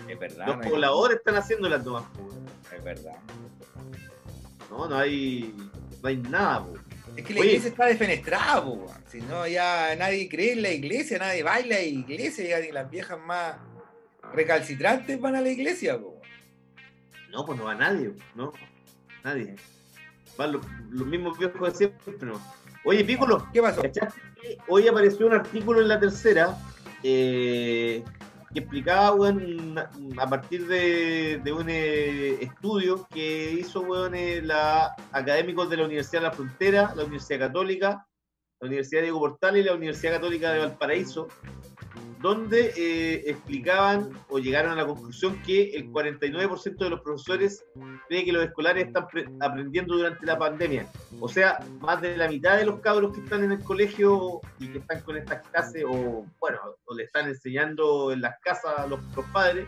Es 0.07 0.17
verdad, 0.19 0.47
Los 0.47 0.57
no 0.57 0.63
hay- 0.63 0.69
pobladores 0.69 1.17
están 1.17 1.35
haciendo 1.35 1.67
las 1.69 1.83
tomas, 1.83 2.03
weón. 2.17 2.45
es 2.75 2.83
verdad. 2.83 3.15
No, 4.69 4.87
no 4.87 4.95
hay, 4.97 5.53
no 6.01 6.07
hay 6.07 6.17
nada, 6.17 6.65
pues. 6.65 6.81
Es 7.17 7.25
que 7.25 7.33
la 7.33 7.39
Oye. 7.41 7.49
iglesia 7.49 7.69
está 7.71 7.85
defenestrada, 7.87 8.63
po, 8.63 8.69
weón. 8.73 9.03
si 9.07 9.19
no 9.21 9.45
ya 9.47 9.95
nadie 9.97 10.29
cree 10.29 10.53
en 10.53 10.61
la 10.61 10.69
iglesia, 10.71 11.17
nadie 11.17 11.41
baila 11.43 11.79
en 11.79 11.95
la 11.95 11.99
iglesia, 12.11 12.47
ya 12.47 12.59
ni 12.65 12.71
las 12.71 12.89
viejas 12.89 13.19
más 13.19 13.55
recalcitrantes 14.31 15.19
van 15.19 15.35
a 15.35 15.41
la 15.41 15.49
iglesia. 15.49 15.97
po, 15.99 16.09
weón. 16.09 16.19
No, 17.31 17.45
pues 17.45 17.57
no 17.59 17.65
va 17.65 17.75
nadie, 17.75 18.11
no. 18.35 18.51
Nadie. 19.23 19.55
Van 20.37 20.53
los, 20.53 20.65
los 20.89 21.07
mismos 21.07 21.37
viejos 21.37 21.73
de 21.73 21.77
siempre, 21.77 22.25
no. 22.25 22.39
Oye, 22.85 23.03
Piccolo, 23.03 23.45
¿Qué 23.51 23.61
pasó? 23.61 23.81
¿cachaste 23.81 24.21
que 24.41 24.57
hoy 24.67 24.87
apareció 24.87 25.27
un 25.27 25.33
artículo 25.33 25.81
en 25.81 25.89
la 25.89 25.99
tercera 25.99 26.57
eh, 27.03 28.03
que 28.53 28.59
explicaba, 28.59 29.13
weón, 29.13 29.77
a 29.77 30.29
partir 30.29 30.65
de, 30.67 31.41
de 31.43 31.51
un 31.51 31.67
eh, 31.69 32.41
estudio 32.41 33.07
que 33.11 33.51
hizo, 33.51 33.81
weón, 33.81 34.15
eh, 34.15 34.41
la 34.41 34.95
académicos 35.11 35.69
de 35.69 35.77
la 35.77 35.85
Universidad 35.85 36.21
de 36.21 36.27
la 36.29 36.33
Frontera, 36.33 36.93
la 36.95 37.03
Universidad 37.03 37.39
Católica, 37.47 38.07
la 38.59 38.67
Universidad 38.67 39.01
Diego 39.03 39.19
Portales 39.19 39.63
y 39.63 39.67
la 39.67 39.75
Universidad 39.75 40.13
Católica 40.13 40.51
de 40.51 40.59
Valparaíso, 40.59 41.27
donde 42.21 42.73
eh, 42.75 43.23
explicaban 43.29 44.09
o 44.29 44.39
llegaron 44.39 44.71
a 44.73 44.75
la 44.75 44.85
conclusión 44.85 45.41
que 45.43 45.71
el 45.71 45.89
49% 45.91 46.77
de 46.77 46.89
los 46.89 47.01
profesores 47.01 47.63
cree 48.07 48.25
que 48.25 48.33
los 48.33 48.43
escolares 48.43 48.87
están 48.87 49.07
pre- 49.07 49.29
aprendiendo 49.39 49.95
durante 49.95 50.25
la 50.25 50.37
pandemia. 50.37 50.87
O 51.21 51.29
sea, 51.29 51.59
más 51.79 52.01
de 52.01 52.17
la 52.17 52.27
mitad 52.27 52.57
de 52.57 52.65
los 52.65 52.79
cabros 52.81 53.13
que 53.15 53.21
están 53.21 53.43
en 53.45 53.53
el 53.53 53.59
colegio 53.63 54.41
y 54.59 54.67
que 54.67 54.79
están 54.79 55.01
con 55.01 55.15
estas 55.17 55.47
clases, 55.47 55.83
o 55.87 56.25
bueno, 56.39 56.59
o 56.85 56.95
le 56.95 57.03
están 57.03 57.27
enseñando 57.27 58.11
en 58.11 58.21
las 58.21 58.35
casas 58.41 58.73
a 58.77 58.87
los, 58.87 58.99
los 59.15 59.25
padres, 59.27 59.65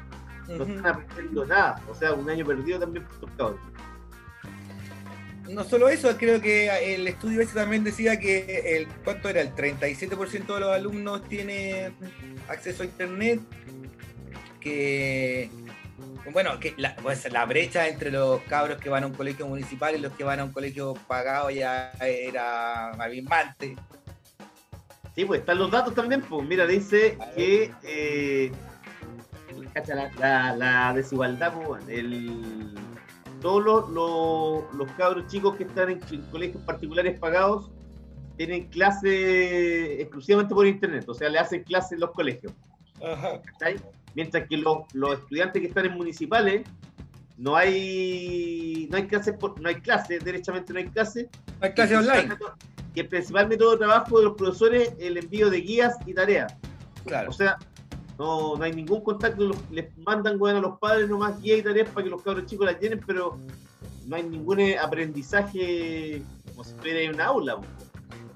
no 0.50 0.64
están 0.66 0.86
aprendiendo 0.88 1.46
nada. 1.46 1.82
O 1.90 1.96
sea, 1.96 2.14
un 2.14 2.30
año 2.30 2.46
perdido 2.46 2.80
también 2.80 3.06
por 3.06 3.14
estos 3.14 3.32
cabros. 3.38 3.60
No 5.50 5.64
solo 5.64 5.90
eso, 5.90 6.16
creo 6.18 6.40
que 6.42 6.94
el 6.94 7.08
estudio 7.08 7.42
ese 7.42 7.54
también 7.54 7.84
decía 7.84 8.20
que 8.20 8.78
el 8.78 8.88
cuánto 9.04 9.28
era 9.30 9.42
el 9.42 9.54
37% 9.54 10.54
de 10.54 10.60
los 10.60 10.72
alumnos 10.74 11.28
tiene 11.28 11.92
acceso 12.48 12.84
a 12.84 12.86
internet, 12.86 13.40
que 14.60 15.50
bueno, 16.32 16.60
que 16.60 16.74
la, 16.78 16.96
pues, 16.98 17.30
la 17.32 17.46
brecha 17.46 17.88
entre 17.88 18.12
los 18.12 18.42
cabros 18.44 18.80
que 18.80 18.90
van 18.90 19.04
a 19.04 19.08
un 19.08 19.14
colegio 19.14 19.48
municipal 19.48 19.96
y 19.96 20.00
los 20.00 20.14
que 20.14 20.24
van 20.24 20.40
a 20.40 20.44
un 20.46 20.52
colegio 20.52 20.94
pagado 21.08 21.50
ya 21.50 21.92
era 22.00 22.92
abismante. 22.92 23.76
Sí, 25.16 25.26
pues 25.26 25.42
están 25.42 25.58
los 25.58 25.70
datos 25.72 25.94
también. 25.94 26.22
Pues 26.22 26.48
mira, 26.48 26.66
dice 26.66 27.18
que 27.36 27.72
eh, 27.84 28.52
la, 29.88 30.12
la- 30.20 30.56
la 30.56 30.94
desigualdad, 30.94 31.54
pues, 31.66 31.84
el, 31.90 32.74
todos 33.42 33.64
los, 33.64 33.90
los, 33.90 34.74
los 34.76 34.92
cabros 34.94 35.28
chicos 35.28 35.56
que 35.58 35.64
están 35.64 35.90
en, 35.90 36.00
colegios 36.32 36.64
particulares 36.64 37.20
pagados 37.20 37.70
tienen 38.38 38.68
clase 38.70 40.02
exclusivamente 40.02 40.56
por 40.56 40.66
internet, 40.66 41.04
o 41.08 41.14
sea, 41.14 41.30
le 41.30 41.38
hacen 41.40 41.64
clase 41.64 41.96
en 41.96 42.02
los 42.02 42.12
colegios. 42.12 42.54
Mientras 44.16 44.48
que 44.48 44.58
los, 44.58 44.80
los 44.94 45.20
estudiantes 45.20 45.62
que 45.62 45.68
están 45.68 45.86
en 45.86 45.94
municipales 45.94 46.64
no 47.38 47.56
hay 47.56 48.88
no 48.92 48.98
hay 48.98 49.08
clases 49.08 49.36
no 49.60 49.70
hay 49.70 49.76
clases, 49.76 50.24
derechamente 50.24 50.74
no 50.74 50.80
hay 50.80 50.86
clases. 50.88 51.28
No 51.60 51.66
hay 51.68 51.74
clases 51.74 51.98
online. 51.98 52.28
método- 52.36 52.54
Y 52.94 53.00
el 53.00 53.08
principal 53.08 53.48
método 53.48 53.72
de 53.72 53.78
trabajo 53.78 54.20
de 54.20 54.26
los 54.26 54.36
profesores 54.36 54.90
es 55.00 55.08
el 55.08 55.18
envío 55.18 55.50
de 55.50 55.62
guías 55.62 55.96
y 56.06 56.14
tareas. 56.14 56.54
Claro. 57.06 57.30
O 57.30 57.34
sea, 57.34 57.58
no, 58.22 58.56
no 58.56 58.64
hay 58.64 58.72
ningún 58.74 59.02
contacto, 59.04 59.44
los- 59.46 59.72
les 59.72 59.98
mandan 59.98 60.38
bueno, 60.38 60.60
a 60.60 60.62
los 60.62 60.78
padres 60.78 61.10
nomás 61.10 61.42
guías 61.42 61.58
y 61.60 61.64
tareas 61.64 61.90
para 61.90 62.04
que 62.04 62.10
los 62.12 62.22
cabros 62.22 62.46
chicos 62.46 62.68
las 62.68 62.80
llenen, 62.80 63.02
pero 63.06 63.40
no 64.06 64.16
hay 64.16 64.24
ningún 64.24 64.60
eh, 64.60 64.78
aprendizaje 64.78 66.22
como 66.52 66.64
si 66.64 66.72
estuviera 66.72 67.00
en 67.02 67.16
una 67.16 67.26
aula. 67.26 67.56
po. 67.58 67.64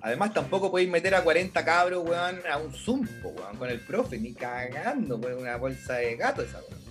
Además, 0.02 0.34
tampoco 0.34 0.70
podéis 0.72 0.90
meter 0.90 1.14
a 1.16 1.24
40 1.24 1.64
cabros, 1.66 2.04
weón, 2.08 2.40
a 2.52 2.58
un 2.58 2.72
Zoom, 2.74 3.08
po, 3.22 3.30
weón, 3.30 3.58
con 3.58 3.70
el 3.70 3.80
profe, 3.80 4.18
ni 4.20 4.34
cagando, 4.34 5.18
weón, 5.18 5.40
una 5.42 5.58
bolsa 5.58 5.94
de 5.96 6.16
gato 6.16 6.42
esa, 6.42 6.60
weón. 6.70 6.84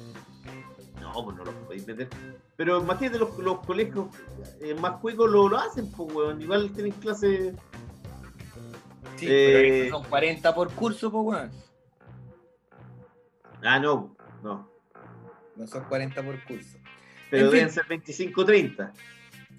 No, 1.00 1.24
pues 1.24 1.36
no 1.36 1.44
los 1.44 1.54
podéis 1.66 1.86
meter. 1.86 2.08
Pero 2.56 2.80
imagínate, 2.80 3.18
los, 3.18 3.36
los 3.38 3.58
colegios 3.66 4.06
eh, 4.60 4.74
más 4.74 5.00
cuicos 5.00 5.28
lo, 5.30 5.48
lo 5.48 5.58
hacen, 5.58 5.90
pues, 5.92 6.12
weón. 6.14 6.40
Igual 6.40 6.70
tienen 6.72 6.92
clases. 6.92 7.54
Sí, 9.16 9.26
Eh, 9.28 9.86
pero 9.90 9.98
son 9.98 10.08
40 10.08 10.54
por 10.54 10.70
curso, 10.72 11.10
po, 11.10 11.22
weón. 11.22 11.50
Ah, 13.64 13.78
no, 13.80 14.16
no. 14.42 14.70
No 15.56 15.66
son 15.66 15.84
40 15.84 16.22
por 16.22 16.42
curso. 16.44 16.78
Pero 17.30 17.46
En 17.46 17.50
fin. 17.50 17.58
deben 17.60 17.72
ser 17.74 17.86
25, 17.88 18.44
30. 18.44 18.92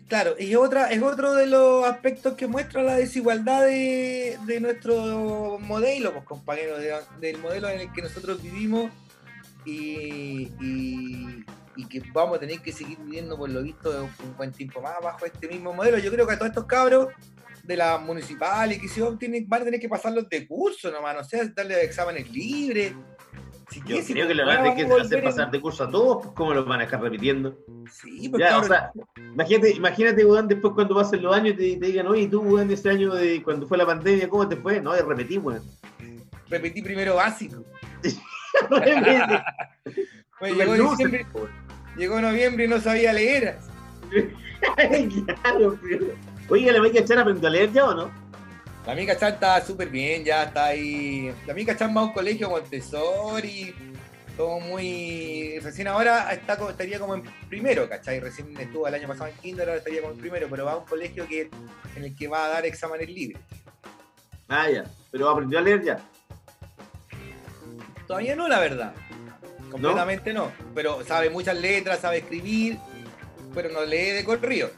Claro, 0.08 0.36
y 0.38 0.54
otra, 0.56 0.92
es 0.92 1.02
otro 1.02 1.34
de 1.34 1.48
los 1.48 1.84
aspectos 1.86 2.36
que 2.36 2.46
muestra 2.46 2.84
la 2.84 2.96
desigualdad 2.96 3.64
de, 3.66 4.38
de 4.46 4.60
nuestro 4.60 5.58
modelo, 5.60 6.14
pues 6.14 6.26
compañeros, 6.26 6.80
de- 6.80 7.00
del 7.20 7.40
modelo 7.40 7.68
en 7.70 7.80
el 7.80 7.92
que 7.92 8.04
nosotros 8.04 8.40
vivimos 8.42 8.92
y, 9.66 10.52
y- 10.62 11.46
y 11.78 11.86
que 11.88 12.02
vamos 12.14 12.38
a 12.38 12.40
tener 12.40 12.60
que 12.62 12.72
seguir 12.72 12.98
viviendo 13.00 13.36
por 13.38 13.50
lo 13.50 13.62
visto 13.64 14.08
un 14.24 14.38
buen 14.38 14.52
tiempo 14.52 14.80
más 14.82 14.94
bajo 15.02 15.26
este 15.26 15.48
mismo 15.48 15.74
modelo. 15.74 15.98
Yo 15.98 16.12
creo 16.12 16.26
que 16.28 16.34
a 16.34 16.38
todos 16.38 16.50
estos 16.50 16.66
cabros 16.66 17.08
de 17.64 17.76
la 17.76 17.98
municipal 17.98 18.72
y 18.72 18.80
que 18.80 18.88
si 18.88 19.02
van 19.02 19.62
a 19.62 19.66
tener 19.66 19.80
que 19.80 19.90
pasarlos 19.90 20.30
de 20.30 20.48
curso 20.48 20.92
nomás, 20.92 21.16
no 21.16 21.24
sé, 21.24 21.50
darle 21.56 21.84
exámenes 21.84 22.30
libres. 22.32 22.94
Si 23.70 23.82
Yo 23.86 24.02
si 24.02 24.14
creo 24.14 24.28
que 24.28 24.36
le 24.36 24.44
ahora 24.44 24.58
van 24.58 24.68
a 24.68 24.76
tener 24.76 24.88
que 24.96 25.02
hacer 25.02 25.24
pasar 25.24 25.52
de 25.52 25.60
curso 25.62 25.84
a 25.86 25.90
todos, 25.90 26.18
pues, 26.24 26.36
¿cómo 26.36 26.54
lo 26.54 26.66
van 26.66 26.82
a 26.82 26.84
dejar 26.86 27.02
repitiendo? 27.02 27.58
Sí, 27.92 28.30
pues, 28.30 28.40
Ya, 28.40 28.58
o 28.58 28.62
cabros. 28.62 28.68
sea, 28.68 28.92
imagínate, 29.34 29.72
imagínate, 29.72 30.26
weón, 30.26 30.48
después 30.48 30.74
cuando 30.74 30.96
pasen 30.96 31.22
los 31.24 31.36
años 31.36 31.56
y 31.56 31.58
te, 31.58 31.78
te 31.80 31.86
digan, 31.88 32.08
oye, 32.08 32.28
tú, 32.28 32.42
weón, 32.42 32.70
ese 32.72 32.90
año 32.90 33.14
de 33.16 33.42
cuando 33.44 33.66
fue 33.68 33.78
la 33.78 33.86
pandemia, 33.86 34.30
¿cómo 34.30 34.48
te 34.48 34.56
fue? 34.56 34.80
No, 34.82 34.94
de 34.94 35.02
repetir, 35.02 35.40
weón. 35.40 35.62
repetí 36.50 36.82
primero 36.82 37.16
básico. 37.16 37.64
Super 38.70 39.04
llegó, 40.42 40.76
loser, 40.76 41.10
diciembre- 41.10 41.26
llegó 41.98 42.22
noviembre 42.22 42.66
y 42.66 42.68
no 42.68 42.80
sabía 42.80 43.14
leer. 43.14 43.58
claro, 45.44 45.78
pero- 45.82 46.06
Oiga, 46.48 46.72
¿la 46.72 46.78
amiga 46.80 47.04
Chara 47.04 47.22
aprendió 47.22 47.48
a 47.48 47.52
leer 47.52 47.72
ya 47.72 47.86
o 47.86 47.96
no? 47.96 48.12
La 48.86 48.92
amiga 48.92 49.18
Chan 49.18 49.34
está 49.34 49.66
súper 49.66 49.90
bien, 49.90 50.24
ya 50.24 50.44
está 50.44 50.66
ahí. 50.68 51.34
La 51.48 51.54
amiga 51.54 51.76
Chan 51.76 51.96
va 51.96 52.02
a 52.02 52.04
un 52.04 52.14
colegio 52.14 52.52
Montessori, 52.52 53.74
como 54.38 54.60
muy. 54.60 55.58
Recién 55.60 55.88
ahora 55.88 56.32
está, 56.32 56.54
estaría 56.70 57.00
como 57.00 57.16
en 57.16 57.24
primero, 57.50 57.90
¿cachai? 57.90 58.20
Recién 58.20 58.56
estuvo 58.60 58.88
el 58.88 58.94
año 58.94 59.08
pasado 59.08 59.32
en 59.32 59.38
Kinder, 59.38 59.68
ahora 59.68 59.80
estaría 59.80 60.02
como 60.02 60.14
en 60.14 60.20
primero, 60.20 60.48
pero 60.52 60.66
va 60.66 60.74
a 60.74 60.78
un 60.78 60.86
colegio 60.86 61.28
que, 61.28 61.50
en 61.96 62.04
el 62.04 62.16
que 62.16 62.28
va 62.28 62.46
a 62.46 62.50
dar 62.50 62.66
exámenes 62.68 63.10
libres. 63.10 63.42
Ah, 64.48 64.70
ya. 64.70 64.84
Pero 65.12 65.30
aprendió 65.30 65.58
a 65.58 65.62
leer 65.64 65.84
ya. 65.84 66.00
Todavía 68.06 68.36
no, 68.36 68.48
la 68.48 68.60
verdad. 68.60 68.94
Completamente 69.72 70.32
no. 70.32 70.52
Pero 70.76 71.04
sabe 71.04 71.32
muchas 71.32 71.60
letras, 71.60 72.02
sabe 72.02 72.20
escribir, 72.20 72.78
pero 73.56 73.70
no 73.70 73.84
lee 73.84 74.12
de 74.12 74.24
corrido. 74.24 74.70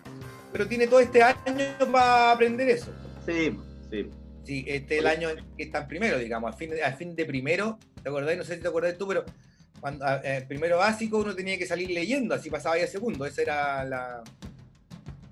Pero 0.54 0.66
tiene 0.66 0.88
todo 0.88 1.02
este 1.02 1.22
año 1.22 1.76
para 1.92 2.32
aprender 2.32 2.70
eso. 2.70 2.94
Sí, 3.26 3.60
sí. 3.92 4.10
Sí, 4.44 4.64
este 4.66 4.96
es 4.96 5.02
el 5.02 5.08
año 5.08 5.28
que 5.58 5.64
está 5.64 5.80
en 5.80 5.88
primero, 5.90 6.18
digamos, 6.18 6.54
al 6.54 6.58
fin, 6.58 6.72
al 6.82 6.94
fin 6.94 7.14
de 7.18 7.26
primero, 7.26 7.78
¿te 8.02 8.08
acordás? 8.08 8.38
No 8.38 8.44
sé 8.46 8.56
si 8.56 8.62
te 8.62 8.68
acordás 8.70 8.98
tú, 8.98 9.06
pero 9.06 9.26
cuando, 9.82 10.06
eh, 10.24 10.46
primero 10.48 10.78
básico 10.78 11.18
uno 11.18 11.36
tenía 11.36 11.58
que 11.58 11.66
salir 11.66 11.90
leyendo, 11.90 12.34
así 12.34 12.50
pasaba 12.50 12.78
ya 12.78 12.88
segundo, 12.88 13.26
esa 13.26 13.42
era 13.42 13.84
la... 13.84 14.24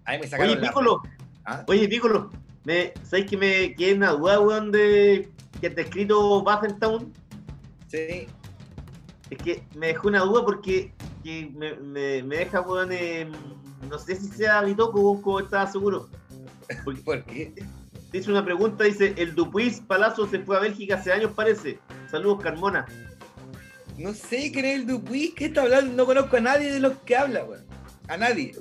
Ahí 0.03 0.19
me 0.19 0.27
sacaron 0.27 0.51
Oye, 0.51 0.61
la- 0.61 0.67
Piccolo. 0.67 1.01
¿Ah? 1.45 1.63
Oye, 1.67 1.87
Piccolo. 1.87 2.29
Me, 2.65 2.91
¿Sabes 3.03 3.25
que 3.29 3.37
me 3.37 3.73
quedé 3.75 3.91
en 3.91 3.97
una 3.97 4.11
duda, 4.11 4.39
weón, 4.41 4.71
de 4.73 5.29
que 5.61 5.67
está 5.67 5.81
escrito 5.81 6.43
Buffentown? 6.43 7.13
Sí. 7.87 8.27
Es 9.29 9.37
que 9.43 9.63
me 9.75 9.87
dejó 9.87 10.09
una 10.09 10.19
duda 10.25 10.43
porque 10.43 10.91
que 11.23 11.49
me, 11.55 11.73
me, 11.75 12.21
me 12.21 12.37
deja, 12.37 12.59
weón, 12.59 12.91
en- 12.91 13.31
no 13.89 13.97
sé 13.97 14.17
si 14.17 14.27
sea 14.27 14.61
mi 14.61 14.75
toco, 14.75 14.99
weón, 15.13 15.45
estaba 15.45 15.71
seguro. 15.71 16.09
¿Por 17.05 17.23
qué? 17.23 17.53
Dice 18.11 18.31
una 18.31 18.45
pregunta, 18.45 18.83
dice, 18.85 19.13
el 19.17 19.35
Dupuis 19.35 19.81
Palazzo 19.81 20.27
se 20.27 20.39
fue 20.39 20.55
a 20.55 20.61
Bélgica 20.61 20.95
hace 20.95 21.11
años, 21.11 21.31
parece. 21.35 21.79
Saludos, 22.09 22.41
Carmona. 22.43 22.85
No 23.97 24.13
sé 24.13 24.51
quién 24.51 24.65
es 24.65 24.75
el 24.79 24.87
Dupuis, 24.87 25.33
¿qué 25.35 25.45
está 25.45 25.63
hablando? 25.63 25.93
No 25.93 26.05
conozco 26.05 26.37
a 26.37 26.39
nadie 26.41 26.71
de 26.71 26.79
los 26.79 26.97
que 26.99 27.15
habla, 27.15 27.43
weón. 27.43 27.65
A 28.07 28.15
nadie. 28.17 28.55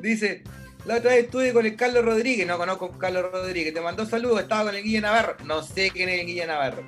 Dice, 0.00 0.42
la 0.86 0.96
otra 0.96 1.10
vez 1.10 1.24
estuve 1.24 1.52
con 1.52 1.66
el 1.66 1.76
Carlos 1.76 2.04
Rodríguez, 2.04 2.46
no 2.46 2.56
conozco 2.58 2.86
a 2.86 2.98
Carlos 2.98 3.30
Rodríguez, 3.30 3.72
te 3.74 3.80
mandó 3.80 4.06
saludos, 4.06 4.40
estaba 4.40 4.64
con 4.64 4.74
el 4.74 4.82
Guilla 4.82 5.02
Navarro. 5.02 5.36
No 5.44 5.62
sé 5.62 5.90
quién 5.92 6.08
es 6.08 6.20
el 6.20 6.26
Guilla 6.26 6.46
Navarro. 6.46 6.82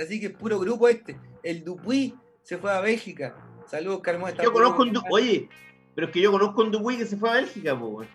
Así 0.00 0.20
que 0.20 0.26
es 0.26 0.32
puro 0.32 0.58
grupo 0.58 0.88
este. 0.88 1.16
El 1.42 1.64
Dupuis 1.64 2.14
se 2.42 2.58
fue 2.58 2.72
a 2.72 2.80
Bélgica. 2.80 3.36
Saludos, 3.68 4.00
Carmona. 4.00 4.34
Yo 4.42 4.52
conozco 4.52 4.82
un 4.82 4.90
grupo. 4.90 5.08
Du- 5.08 5.14
Oye, 5.14 5.48
pero 5.94 6.08
es 6.08 6.12
que 6.12 6.20
yo 6.20 6.30
conozco 6.32 6.62
un 6.62 6.70
Dupuis 6.70 6.98
que 6.98 7.06
se 7.06 7.16
fue 7.16 7.30
a 7.30 7.34
Bélgica, 7.34 7.78
po, 7.78 7.86
weón. 7.86 8.08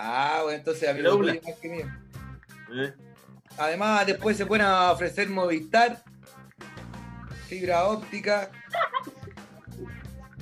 Ah, 0.00 0.42
bueno, 0.44 0.58
entonces 0.58 0.96
tuyo 0.96 1.12
habla. 1.12 1.34
más 1.44 1.58
que 1.60 1.68
mío. 1.68 1.86
Eh. 2.72 2.94
Además, 3.58 4.06
después 4.06 4.36
se 4.36 4.46
pueden 4.46 4.64
a 4.64 4.92
ofrecer 4.92 5.28
Movistar, 5.28 6.04
fibra 7.48 7.84
óptica. 7.86 8.48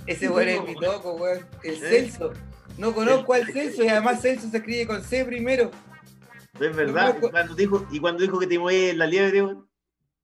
Ese 0.07 0.29
weón 0.29 0.49
es 0.51 0.63
mi 0.63 0.75
toco, 0.75 1.15
weón. 1.15 1.47
El 1.63 1.75
¿Eh? 1.75 1.79
Celso. 1.79 2.35
No 2.77 2.93
conozco 2.93 3.33
al 3.33 3.51
Celso 3.51 3.83
y 3.83 3.89
además 3.89 4.21
Celso 4.21 4.51
se 4.51 4.59
escribe 4.59 4.87
con 4.87 5.03
C 5.03 5.25
primero. 5.25 5.71
Es 6.61 6.77
verdad. 6.77 7.17
Y 7.17 7.21
cuando 7.31 7.55
dijo, 7.55 7.87
y 7.91 7.99
cuando 7.99 8.23
dijo 8.23 8.39
que 8.39 8.47
te 8.47 8.59
mueve 8.59 8.93
la 8.93 9.07
liebre, 9.07 9.43
weón. 9.43 9.67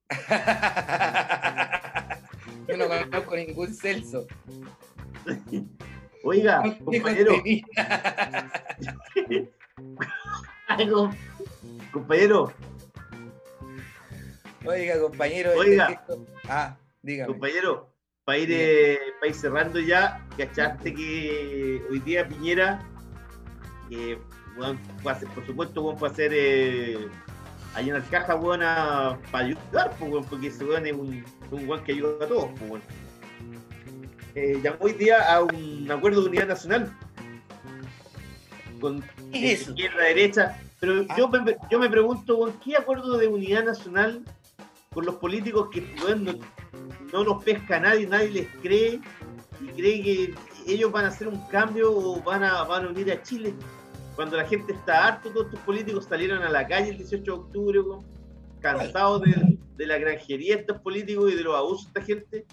Yo 2.67 2.77
no 2.77 2.87
conozco 2.87 3.35
ningún 3.35 3.73
Celso. 3.73 4.27
Oiga, 6.23 6.63
compañero. 6.83 7.33
Algo. 10.67 11.11
Compañero, 11.91 12.51
Oiga, 14.65 14.99
compañero. 15.01 15.49
este 15.51 15.59
Oiga. 15.71 16.01
Ah, 16.47 16.77
dígame. 17.01 17.27
compañero, 17.33 17.89
para 18.23 18.37
ir, 18.39 18.49
eh, 18.51 18.99
pa' 19.19 19.27
ir 19.27 19.35
cerrando 19.35 19.79
ya, 19.79 20.25
¿cachaste 20.37 20.93
que 20.93 21.81
hoy 21.91 21.99
día 21.99 22.27
Piñera, 22.27 22.79
que 23.89 24.17
hacer- 25.11 25.27
por 25.29 25.45
supuesto, 25.45 25.83
weón, 25.83 25.97
fue 25.99 26.07
a 26.07 26.11
hacer 26.11 26.31
eh, 26.33 27.07
llenar 27.81 28.03
caja, 28.09 28.35
weón, 28.35 28.63
a- 28.63 29.19
para 29.31 29.45
ayudar, 29.47 29.93
pues, 29.99 30.25
porque 30.29 30.47
ese 30.47 30.63
weón 30.63 30.87
es 30.87 30.93
un, 30.93 31.23
un 31.51 31.67
weón 31.69 31.83
que 31.83 31.91
ayuda 31.91 32.25
a 32.25 32.27
todos, 32.29 32.49
pues. 32.67 32.81
Eh, 34.35 34.59
llamó 34.63 34.77
hoy 34.81 34.93
día 34.93 35.31
a 35.31 35.43
un 35.43 35.89
acuerdo 35.91 36.21
de 36.21 36.29
unidad 36.29 36.47
nacional 36.47 36.91
con 38.79 39.03
¿Qué 39.31 39.53
es 39.53 39.61
eso? 39.61 39.71
Ah. 39.71 39.73
izquierda, 39.73 40.03
derecha, 40.03 40.61
pero 40.79 41.05
yo, 41.15 41.29
me, 41.29 41.55
yo 41.69 41.79
me 41.79 41.89
pregunto, 41.89 42.37
weón, 42.37 42.59
¿qué 42.63 42.75
acuerdo 42.75 43.17
de 43.17 43.27
unidad 43.27 43.63
nacional 43.63 44.23
con 44.91 45.05
los 45.05 45.15
políticos 45.15 45.69
que 45.71 45.85
weón, 46.03 46.23
no, 46.25 46.33
no 47.11 47.23
los 47.23 47.43
pesca 47.43 47.79
nadie, 47.79 48.07
nadie 48.07 48.29
les 48.31 48.47
cree 48.61 48.99
y 49.61 49.67
cree 49.67 50.01
que 50.01 50.35
ellos 50.67 50.91
van 50.91 51.05
a 51.05 51.09
hacer 51.09 51.27
un 51.27 51.39
cambio 51.47 51.95
o 51.95 52.21
van 52.23 52.43
a, 52.43 52.63
van 52.63 52.85
a 52.85 52.89
unir 52.89 53.11
a 53.11 53.21
Chile? 53.21 53.53
Cuando 54.15 54.35
la 54.35 54.45
gente 54.45 54.73
está 54.73 55.07
harto, 55.07 55.29
todos 55.29 55.45
estos 55.45 55.59
políticos 55.61 56.05
salieron 56.09 56.41
a 56.41 56.49
la 56.49 56.67
calle 56.67 56.89
el 56.89 56.97
18 56.97 57.23
de 57.23 57.31
octubre, 57.31 57.79
cansados 58.59 59.21
de, 59.21 59.57
de 59.75 59.85
la 59.87 59.97
granjería 59.97 60.55
de 60.55 60.61
estos 60.61 60.79
políticos 60.81 61.31
y 61.31 61.35
de 61.35 61.43
los 61.43 61.55
abusos 61.55 61.93
de 61.93 61.99
esta 61.99 62.13
gente. 62.13 62.45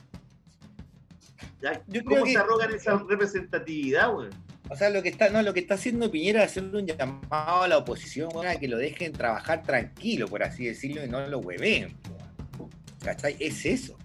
Ya, 1.63 1.83
Yo 1.89 2.03
¿Cómo 2.05 2.17
creo 2.17 2.25
que- 2.25 2.33
se 2.33 2.39
arrogan 2.39 2.75
esa 2.75 2.97
representatividad, 3.09 4.15
weón? 4.15 4.31
O 4.69 4.77
sea, 4.77 4.89
lo 4.89 5.03
que 5.03 5.09
está, 5.09 5.29
no, 5.31 5.43
lo 5.43 5.53
que 5.53 5.61
está 5.61 5.75
haciendo 5.75 6.11
Piñera 6.11 6.45
es 6.45 6.53
hacer 6.53 6.65
un 6.65 6.87
llamado 6.87 7.63
a 7.63 7.69
la 7.69 7.77
oposición, 7.79 8.31
a 8.47 8.55
que 8.57 8.69
lo 8.69 8.79
dejen 8.79 9.13
trabajar 9.13 9.63
tranquilo, 9.65 10.29
por 10.29 10.43
así 10.45 10.65
decirlo, 10.65 11.05
y 11.05 11.09
no 11.09 11.27
lo 11.27 11.39
hueveen. 11.41 11.97
weón. 12.59 12.71
¿Cachai? 13.05 13.37
Es 13.41 13.67
eso. 13.67 13.97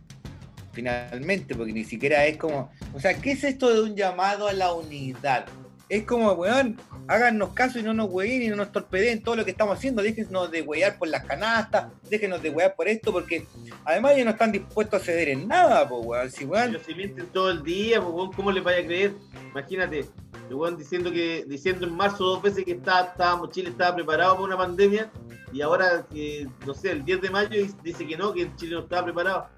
Finalmente, 0.73 1.55
porque 1.55 1.71
ni 1.71 1.83
siquiera 1.85 2.25
es 2.25 2.37
como. 2.37 2.71
O 2.93 2.99
sea, 2.99 3.13
¿qué 3.13 3.31
es 3.33 3.43
esto 3.43 3.73
de 3.73 3.81
un 3.81 3.95
llamado 3.95 4.47
a 4.47 4.53
la 4.53 4.73
unidad? 4.73 5.45
Es 5.87 6.03
como, 6.05 6.31
weón, 6.31 6.79
háganos 7.07 7.53
caso 7.53 7.77
y 7.77 7.83
no 7.83 7.93
nos 7.93 8.09
hueen 8.09 8.41
y 8.41 8.47
no 8.47 8.55
nos 8.55 8.71
torpedeen 8.71 9.21
todo 9.21 9.35
lo 9.35 9.45
que 9.45 9.51
estamos 9.51 9.77
haciendo. 9.77 10.01
Déjenos 10.01 10.49
de 10.49 10.63
huear 10.63 10.97
por 10.97 11.07
las 11.07 11.23
canastas, 11.25 11.91
déjenos 12.09 12.41
de 12.41 12.49
huear 12.49 12.75
por 12.75 12.87
esto, 12.87 13.11
porque 13.11 13.45
además 13.83 14.13
ellos 14.13 14.25
no 14.25 14.31
están 14.31 14.51
dispuestos 14.51 15.01
a 15.01 15.05
ceder 15.05 15.29
en 15.29 15.47
nada, 15.47 15.87
pues, 15.87 16.01
weón. 16.03 16.31
Si, 16.31 16.45
weón, 16.45 16.77
mienten 16.95 17.27
todo 17.27 17.51
el 17.51 17.63
día, 17.63 18.01
pues, 18.01 18.13
weón, 18.13 18.33
¿cómo 18.33 18.51
les 18.51 18.63
vaya 18.63 18.79
a 18.79 18.85
creer? 18.85 19.13
Imagínate, 19.51 20.05
el 20.49 20.55
weón 20.55 20.75
diciendo 20.75 21.11
que, 21.11 21.45
diciendo 21.47 21.85
en 21.85 21.93
marzo 21.93 22.23
dos 22.23 22.41
veces 22.41 22.65
que 22.65 22.71
está, 22.71 23.01
estábamos, 23.01 23.51
Chile 23.51 23.69
estaba 23.69 23.95
preparado 23.95 24.33
para 24.33 24.45
una 24.45 24.57
pandemia, 24.57 25.11
y 25.53 25.61
ahora 25.61 26.05
que, 26.11 26.47
no 26.65 26.73
sé, 26.73 26.91
el 26.91 27.05
10 27.05 27.21
de 27.21 27.29
mayo 27.29 27.65
dice 27.83 28.07
que 28.07 28.17
no, 28.17 28.33
que 28.33 28.49
Chile 28.55 28.75
no 28.75 28.81
estaba 28.81 29.05
preparado. 29.05 29.49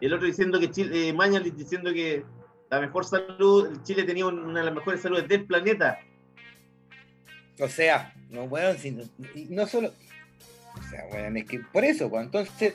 El 0.00 0.12
otro 0.12 0.26
diciendo 0.26 0.58
que 0.58 0.70
Chile, 0.70 1.08
eh, 1.08 1.12
Mañalich 1.12 1.54
diciendo 1.54 1.92
que 1.92 2.24
la 2.72 2.80
mejor 2.80 3.04
salud, 3.04 3.82
Chile 3.84 4.02
tenía 4.04 4.24
una 4.26 4.60
de 4.60 4.64
las 4.64 4.74
mejores 4.74 5.02
saludes 5.02 5.28
del 5.28 5.44
planeta. 5.44 5.98
O 7.60 7.68
sea, 7.68 8.14
no, 8.30 8.44
weón, 8.44 8.78
si 8.78 8.92
no, 9.50 9.66
solo. 9.66 9.92
O 10.78 10.82
sea, 10.88 11.04
weón, 11.12 11.36
es 11.36 11.44
que 11.44 11.58
por 11.60 11.84
eso, 11.84 12.06
weón. 12.06 12.24
Entonces, 12.26 12.72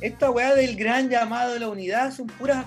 esta 0.00 0.30
weá 0.30 0.54
del 0.54 0.76
gran 0.76 1.10
llamado 1.10 1.54
de 1.54 1.58
la 1.60 1.68
unidad 1.68 2.12
son 2.12 2.28
puras 2.28 2.64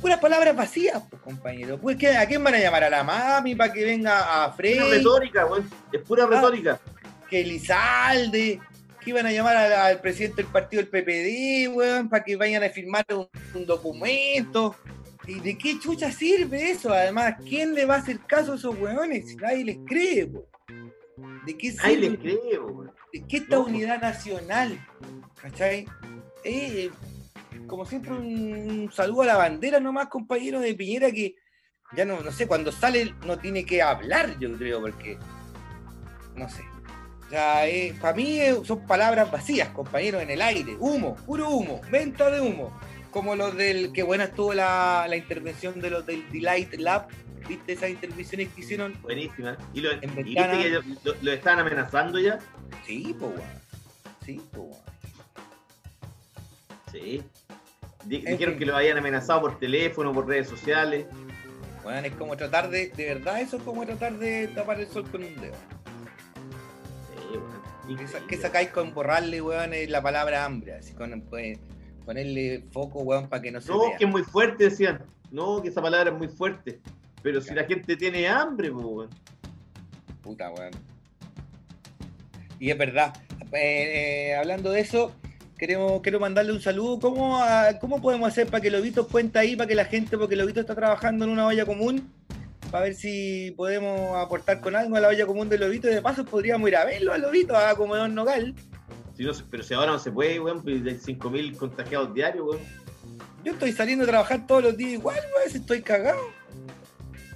puras 0.00 0.18
palabras 0.20 0.56
vacías, 0.56 1.02
pues, 1.10 1.20
compañero. 1.20 1.76
Pues, 1.78 1.98
¿qué- 1.98 2.16
¿A 2.16 2.26
quién 2.26 2.42
van 2.42 2.54
a 2.54 2.58
llamar? 2.58 2.84
¿A 2.84 2.88
la 2.88 3.04
mami 3.04 3.54
para 3.54 3.70
que 3.70 3.84
venga 3.84 4.44
a 4.44 4.48
Es 4.48 4.54
Frey? 4.56 4.78
pura 4.78 4.88
retórica, 4.88 5.44
weón. 5.46 5.70
Es 5.92 6.00
pura 6.00 6.24
Ah. 6.24 6.28
retórica. 6.30 6.80
Que 7.28 7.42
Elizalde. 7.42 8.58
¿Que 9.02 9.10
iban 9.10 9.26
a 9.26 9.32
llamar 9.32 9.56
al, 9.56 9.72
al 9.72 10.00
presidente 10.00 10.42
del 10.42 10.50
partido 10.52 10.82
del 10.82 10.88
PPD, 10.90 11.68
weón? 11.74 12.08
Para 12.08 12.24
que 12.24 12.36
vayan 12.36 12.62
a 12.62 12.70
firmar 12.70 13.04
un, 13.10 13.28
un 13.54 13.66
documento. 13.66 14.76
¿Y 15.30 15.38
de 15.38 15.56
qué 15.56 15.78
chucha 15.78 16.10
sirve 16.10 16.72
eso? 16.72 16.92
Además, 16.92 17.36
¿quién 17.48 17.72
le 17.72 17.84
va 17.84 17.94
a 17.94 17.98
hacer 17.98 18.18
caso 18.26 18.52
a 18.52 18.56
esos 18.56 18.76
weones? 18.76 19.28
Si 19.28 19.36
nadie 19.36 19.64
les 19.64 19.78
cree, 19.86 20.24
weón. 20.24 20.92
¿De 21.46 21.56
qué 21.56 21.70
sirve? 21.70 21.96
les 22.10 22.18
creo, 22.18 22.66
weón. 22.66 22.92
¿De 23.12 23.24
qué 23.28 23.36
esta 23.36 23.56
No. 23.56 23.66
unidad 23.66 24.00
nacional? 24.00 24.84
¿Cachai? 25.40 25.86
Eh, 26.42 26.90
como 27.68 27.86
siempre, 27.86 28.12
un 28.12 28.90
saludo 28.92 29.22
a 29.22 29.26
la 29.26 29.36
bandera 29.36 29.78
nomás, 29.78 30.08
compañero 30.08 30.58
de 30.58 30.74
Piñera, 30.74 31.12
que 31.12 31.36
ya 31.96 32.04
no, 32.04 32.20
no 32.20 32.32
sé, 32.32 32.48
cuando 32.48 32.72
sale 32.72 33.14
no 33.24 33.38
tiene 33.38 33.64
que 33.64 33.82
hablar, 33.82 34.36
yo 34.40 34.52
creo, 34.56 34.80
porque 34.80 35.16
no 36.34 36.48
sé. 36.48 36.62
O 37.26 37.30
sea, 37.30 37.68
eh, 37.68 37.94
para 38.00 38.16
mí 38.16 38.40
eh, 38.40 38.56
son 38.64 38.84
palabras 38.84 39.30
vacías, 39.30 39.68
compañero, 39.68 40.18
en 40.18 40.30
el 40.30 40.42
aire. 40.42 40.76
Humo, 40.80 41.14
puro 41.14 41.50
humo, 41.50 41.80
venta 41.88 42.28
de 42.30 42.40
humo. 42.40 42.76
Como 43.10 43.34
los 43.36 43.56
del, 43.56 43.92
que 43.92 44.02
buena 44.02 44.24
estuvo 44.24 44.54
la, 44.54 45.06
la 45.08 45.16
intervención 45.16 45.80
de 45.80 45.90
los 45.90 46.06
del 46.06 46.30
Delight 46.30 46.74
Lab. 46.74 47.08
¿Viste 47.48 47.72
esas 47.72 47.90
intervenciones 47.90 48.48
que 48.50 48.60
hicieron? 48.60 49.00
Buenísima. 49.02 49.56
¿Y, 49.74 49.80
lo, 49.80 49.90
En 49.90 50.26
y 50.26 50.34
que 50.34 50.80
lo, 51.02 51.14
lo 51.20 51.32
estaban 51.32 51.58
amenazando 51.60 52.20
ya? 52.20 52.38
Sí, 52.86 53.16
pues, 53.18 53.32
weón. 53.32 53.48
Sí, 54.24 54.40
pues, 54.52 54.62
weón. 54.62 54.80
Sí. 56.92 57.22
Dijeron 58.04 58.56
que 58.58 58.66
lo 58.66 58.76
habían 58.76 58.98
amenazado 58.98 59.40
por 59.42 59.58
teléfono, 59.58 60.12
por 60.12 60.26
redes 60.28 60.48
sociales. 60.48 61.06
Bueno, 61.82 62.06
es 62.06 62.12
como 62.14 62.36
tratar 62.36 62.70
de, 62.70 62.88
de 62.90 63.14
verdad, 63.14 63.40
eso 63.40 63.56
es 63.56 63.62
como 63.62 63.84
tratar 63.86 64.18
de 64.18 64.48
tapar 64.48 64.78
el 64.80 64.86
sol 64.86 65.08
con 65.10 65.24
un 65.24 65.34
dedo. 65.40 65.54
Sí, 67.08 67.36
weón. 67.36 67.98
¿Qué, 67.98 68.06
sa- 68.06 68.26
qué 68.28 68.36
sacáis 68.36 68.68
con 68.70 68.94
borrarle, 68.94 69.40
weón, 69.42 69.70
la 69.88 70.02
palabra 70.02 70.44
hambre? 70.44 70.74
Así 70.74 70.92
con 70.92 71.20
pues, 71.22 71.58
ponerle 72.10 72.64
foco, 72.72 73.02
weón, 73.02 73.28
para 73.28 73.40
que 73.40 73.52
no 73.52 73.60
se 73.60 73.70
No, 73.70 73.82
vea. 73.82 73.96
que 73.96 74.04
es 74.04 74.10
muy 74.10 74.24
fuerte, 74.24 74.64
decían. 74.64 75.00
No, 75.30 75.62
que 75.62 75.68
esa 75.68 75.80
palabra 75.80 76.10
es 76.10 76.18
muy 76.18 76.26
fuerte. 76.26 76.80
Pero 77.22 77.40
si 77.40 77.54
la 77.54 77.62
gente 77.62 77.94
tiene 77.94 78.26
hambre, 78.26 78.68
weón. 78.68 79.08
Puta, 80.20 80.50
weón. 80.50 80.72
Y 82.58 82.68
es 82.68 82.76
verdad. 82.76 83.12
Eh, 83.52 84.30
eh, 84.32 84.34
hablando 84.34 84.72
de 84.72 84.80
eso, 84.80 85.12
queremos, 85.56 86.00
quiero 86.02 86.18
mandarle 86.18 86.50
un 86.52 86.60
saludo. 86.60 86.98
¿Cómo, 86.98 87.40
¿Cómo 87.80 88.02
podemos 88.02 88.26
hacer 88.28 88.48
para 88.48 88.60
que 88.60 88.72
Lobito 88.72 89.06
cuente 89.06 89.38
ahí, 89.38 89.54
para 89.54 89.68
que 89.68 89.76
la 89.76 89.84
gente, 89.84 90.18
porque 90.18 90.34
Lobito 90.34 90.58
está 90.58 90.74
trabajando 90.74 91.24
en 91.26 91.30
una 91.30 91.46
olla 91.46 91.64
común, 91.64 92.12
para 92.72 92.86
ver 92.86 92.94
si 92.96 93.52
podemos 93.56 94.16
aportar 94.16 94.60
con 94.60 94.74
algo 94.74 94.96
a 94.96 95.00
la 95.00 95.08
olla 95.08 95.26
común 95.26 95.48
de 95.48 95.58
Lobito? 95.58 95.88
Y 95.88 95.94
de 95.94 96.02
paso 96.02 96.24
podríamos 96.24 96.68
ir 96.68 96.74
a 96.74 96.84
verlo 96.84 97.12
a 97.12 97.18
Lobito, 97.18 97.56
a 97.56 97.76
Comedor 97.76 98.10
Nogal. 98.10 98.56
Si 99.20 99.26
no 99.26 99.34
se- 99.34 99.44
pero 99.50 99.62
si 99.62 99.74
ahora 99.74 99.92
no 99.92 99.98
se 99.98 100.10
puede, 100.10 100.40
weón, 100.40 100.62
pues 100.62 100.76
hay 100.82 100.98
5.000 100.98 101.54
contagiados 101.54 102.14
diarios, 102.14 102.46
weón. 102.48 102.62
Yo 103.44 103.52
estoy 103.52 103.70
saliendo 103.70 104.04
a 104.04 104.08
trabajar 104.08 104.46
todos 104.46 104.62
los 104.62 104.74
días 104.78 104.92
igual, 104.92 105.18
weón, 105.36 105.50
si 105.50 105.58
estoy 105.58 105.82
cagado. 105.82 106.18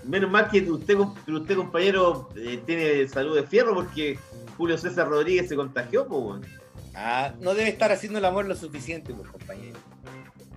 Menos 0.03 0.31
mal 0.31 0.49
que 0.49 0.63
usted, 0.63 0.97
usted 0.97 1.57
compañero, 1.57 2.31
eh, 2.37 2.59
tiene 2.65 3.07
salud 3.07 3.37
de 3.37 3.43
fierro 3.47 3.75
porque 3.75 4.19
Julio 4.57 4.79
César 4.79 5.09
Rodríguez 5.09 5.47
se 5.47 5.57
contagió, 5.57 6.07
pues, 6.09 6.23
weón. 6.23 6.47
Ah, 6.95 7.35
no 7.41 7.53
debe 7.53 7.69
estar 7.69 7.93
haciendo 7.93 8.19
el 8.19 8.25
amor 8.25 8.47
lo 8.47 8.55
suficiente, 8.57 9.13
pues, 9.13 9.29
compañero. 9.29 9.77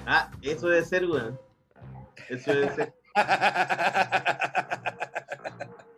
Ah, 0.05 0.31
eso 0.41 0.69
debe 0.69 0.85
ser, 0.85 1.05
weón. 1.07 1.37
Eso 2.29 2.51
debe 2.53 2.73
ser. 2.73 2.93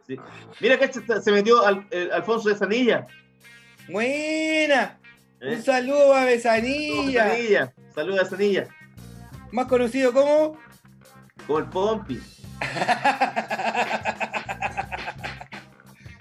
Sí. 0.07 0.17
Mira 0.59 0.79
que 0.79 0.91
se 1.21 1.31
metió 1.31 1.63
al- 1.63 1.85
el 1.91 2.11
Alfonso 2.11 2.49
de 2.49 2.55
Sanilla. 2.55 3.05
Buena. 3.87 4.97
¿Eh? 5.41 5.55
Un 5.55 5.63
saludo 5.63 6.13
a 6.13 6.25
Besanilla, 6.25 7.29
Sanilla. 7.29 7.73
Saludos 7.95 8.19
a 8.21 8.25
Sanilla. 8.25 8.67
más 9.51 9.67
conocido 9.67 10.13
como 10.13 10.57
Como 11.47 11.59
el 11.59 11.65
Pompi. 11.65 12.19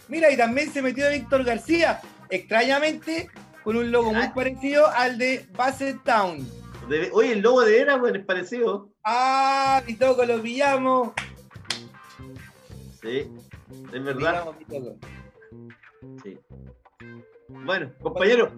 Mira, 0.08 0.30
y 0.30 0.36
también 0.36 0.72
se 0.72 0.80
metió 0.80 1.10
Víctor 1.10 1.44
García, 1.44 2.00
extrañamente 2.30 3.30
con 3.62 3.76
un 3.76 3.90
logo 3.90 4.12
muy 4.12 4.22
Ah. 4.22 4.32
parecido 4.34 4.86
al 4.88 5.18
de 5.18 5.46
Bassett 5.52 6.02
Town. 6.04 6.46
De- 6.88 7.10
Oye, 7.12 7.32
el 7.32 7.40
logo 7.40 7.60
de 7.62 7.80
era, 7.80 7.96
weón, 7.96 8.16
es 8.16 8.24
parecido. 8.24 8.88
Ah, 9.04 9.82
mi 9.86 9.94
toco, 9.94 10.24
lo 10.24 10.40
pillamos. 10.40 11.12
Sí, 13.02 13.30
es 13.92 14.02
verdad. 14.04 14.44
Pillamos. 14.66 14.96
Sí. 16.22 16.38
Bueno, 17.48 17.92
compañero. 18.00 18.50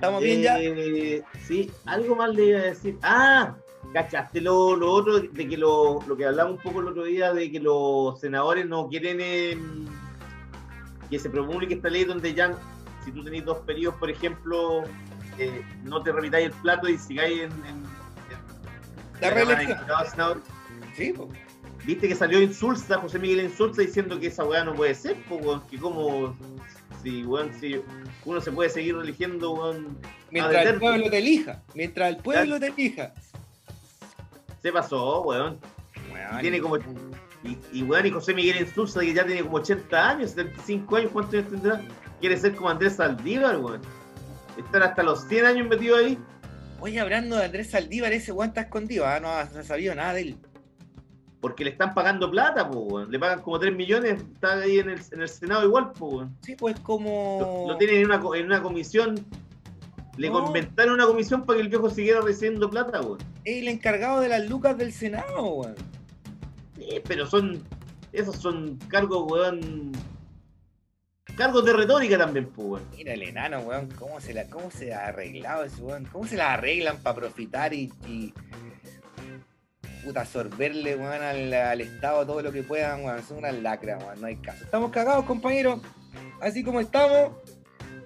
¿Estamos 0.00 0.22
bien 0.22 0.42
ya? 0.42 0.60
Eh, 0.60 1.24
Sí, 1.44 1.72
algo 1.84 2.14
más 2.14 2.32
le 2.32 2.44
iba 2.44 2.60
a 2.60 2.62
decir. 2.62 2.96
Ah, 3.02 3.56
¿cachaste 3.92 4.40
lo, 4.40 4.76
lo 4.76 4.92
otro 4.92 5.18
de 5.18 5.48
que 5.48 5.56
lo, 5.56 6.00
lo 6.06 6.16
que 6.16 6.24
hablamos 6.24 6.58
un 6.58 6.62
poco 6.62 6.78
el 6.82 6.86
otro 6.86 7.02
día 7.02 7.32
de 7.32 7.50
que 7.50 7.58
los 7.58 8.20
senadores 8.20 8.64
no 8.64 8.86
quieren 8.88 9.20
em, 9.20 9.86
que 11.10 11.18
se 11.18 11.28
promulgue 11.28 11.74
esta 11.74 11.88
ley 11.88 12.04
donde 12.04 12.32
ya, 12.32 12.56
si 13.04 13.10
tú 13.10 13.24
tenés 13.24 13.44
dos 13.44 13.58
periodos, 13.66 13.98
por 13.98 14.08
ejemplo, 14.08 14.84
eh, 15.36 15.64
no 15.82 16.00
te 16.00 16.12
repitáis 16.12 16.46
el 16.46 16.52
plato 16.52 16.88
y 16.88 16.96
sigáis 16.96 17.40
en, 17.40 17.50
en- 17.50 17.66
en 17.66 19.20
La 19.20 19.30
reelección. 19.30 19.78
Sí, 20.96 21.12
pues. 21.12 21.28
Viste 21.84 22.06
que 22.06 22.14
salió 22.14 22.40
Insulza, 22.40 22.98
José 22.98 23.18
Miguel 23.18 23.40
Insulza, 23.46 23.82
diciendo 23.82 24.20
que 24.20 24.28
esa 24.28 24.44
weá 24.44 24.62
no 24.62 24.74
puede 24.74 24.94
ser, 24.94 25.16
pues, 25.28 25.60
que 25.68 25.76
como, 25.76 26.36
si, 27.02 27.24
weón, 27.24 27.52
si 27.58 27.80
uno 28.24 28.40
se 28.40 28.52
puede 28.52 28.70
seguir 28.70 28.94
eligiendo, 28.96 29.52
weón, 29.52 29.98
Mientras 30.30 30.66
el 30.66 30.78
pueblo 30.78 31.10
te 31.10 31.18
elija. 31.18 31.62
Mientras 31.74 32.08
el 32.10 32.16
pueblo 32.18 32.60
te 32.60 32.66
elija. 32.66 33.12
se 34.62 34.72
pasó, 34.72 35.22
weón. 35.22 35.58
Weón, 36.12 36.40
Tiene 36.40 36.60
como, 36.60 36.76
y, 36.78 37.56
y, 37.72 37.82
weón, 37.82 38.06
y 38.06 38.10
José 38.10 38.34
Miguel 38.34 38.60
Insulza, 38.60 39.00
que 39.00 39.14
ya 39.14 39.24
tiene 39.24 39.42
como 39.42 39.56
80 39.58 40.10
años, 40.10 40.30
75 40.30 40.96
años, 40.96 41.10
¿cuántos 41.12 41.34
años 41.34 41.50
tendrá? 41.50 41.80
Quiere 42.20 42.36
ser 42.36 42.54
como 42.54 42.68
Andrés 42.68 42.96
Saldívar, 42.96 43.58
weón. 43.58 43.80
Estar 44.56 44.82
hasta 44.82 45.02
los 45.02 45.26
100 45.28 45.46
años 45.46 45.68
metido 45.68 45.96
ahí. 45.96 46.18
Oye, 46.80 47.00
hablando 47.00 47.36
de 47.36 47.44
Andrés 47.44 47.70
Saldívar, 47.70 48.12
ese 48.12 48.32
weón 48.32 48.48
está 48.48 48.62
escondido, 48.62 49.06
ah, 49.06 49.20
no, 49.20 49.28
no 49.28 49.60
ha 49.60 49.62
sabido 49.64 49.94
nada 49.94 50.14
de 50.14 50.22
él. 50.22 50.38
Porque 51.40 51.62
le 51.64 51.70
están 51.70 51.94
pagando 51.94 52.30
plata, 52.30 52.64
weón. 52.64 53.10
Le 53.12 53.18
pagan 53.18 53.40
como 53.42 53.58
3 53.60 53.74
millones, 53.74 54.20
está 54.34 54.54
ahí 54.58 54.78
en 54.80 54.90
el, 54.90 55.00
en 55.12 55.22
el 55.22 55.28
Senado 55.28 55.64
igual, 55.64 55.92
weón. 56.00 56.36
Sí, 56.42 56.56
pues 56.56 56.78
como. 56.80 57.38
Lo, 57.66 57.72
lo 57.72 57.78
tienen 57.78 57.98
en 57.98 58.06
una, 58.06 58.20
en 58.36 58.46
una 58.46 58.62
comisión. 58.62 59.14
Le 60.16 60.30
No. 60.30 60.46
inventaron 60.48 60.94
una 60.94 61.06
comisión 61.06 61.46
para 61.46 61.58
que 61.58 61.62
el 61.62 61.68
viejo 61.68 61.88
siguiera 61.90 62.20
recibiendo 62.20 62.68
plata, 62.68 63.00
weón. 63.00 63.18
el 63.44 63.68
encargado 63.68 64.20
de 64.20 64.28
las 64.28 64.48
lucas 64.48 64.76
del 64.76 64.92
Senado, 64.92 65.44
weón. 65.44 65.74
Sí, 66.76 67.00
pero 67.06 67.24
son. 67.26 67.62
Esos 68.12 68.36
son 68.36 68.76
cargos, 68.88 69.30
weón. 69.30 69.92
Cargos 71.36 71.64
de 71.64 71.72
retórica 71.72 72.18
también, 72.18 72.46
pues, 72.46 72.66
weón. 72.68 72.82
Mira 72.96 73.12
el 73.14 73.22
enano, 73.22 73.60
weón, 73.60 73.88
cómo 73.96 74.20
se 74.20 74.34
la, 74.34 74.48
cómo 74.50 74.72
se 74.72 74.92
ha 74.92 75.06
arreglado 75.06 75.62
ese 75.62 75.80
weón, 75.82 76.04
cómo 76.10 76.26
se 76.26 76.36
la 76.36 76.54
arreglan 76.54 76.96
para 76.98 77.14
profitar 77.14 77.72
y, 77.72 77.92
y- 78.08 78.34
puta, 80.04 80.20
absorberle, 80.22 80.96
weón, 80.96 81.22
al, 81.22 81.52
al 81.52 81.80
Estado 81.80 82.26
todo 82.26 82.42
lo 82.42 82.52
que 82.52 82.62
puedan, 82.62 83.04
weón. 83.04 83.22
Son 83.22 83.38
unas 83.38 83.54
lacras, 83.54 84.02
weón, 84.02 84.20
no 84.20 84.26
hay 84.26 84.36
caso. 84.36 84.64
Estamos 84.64 84.90
cagados, 84.90 85.24
compañeros. 85.24 85.80
Así 86.40 86.62
como 86.64 86.80
estamos, 86.80 87.32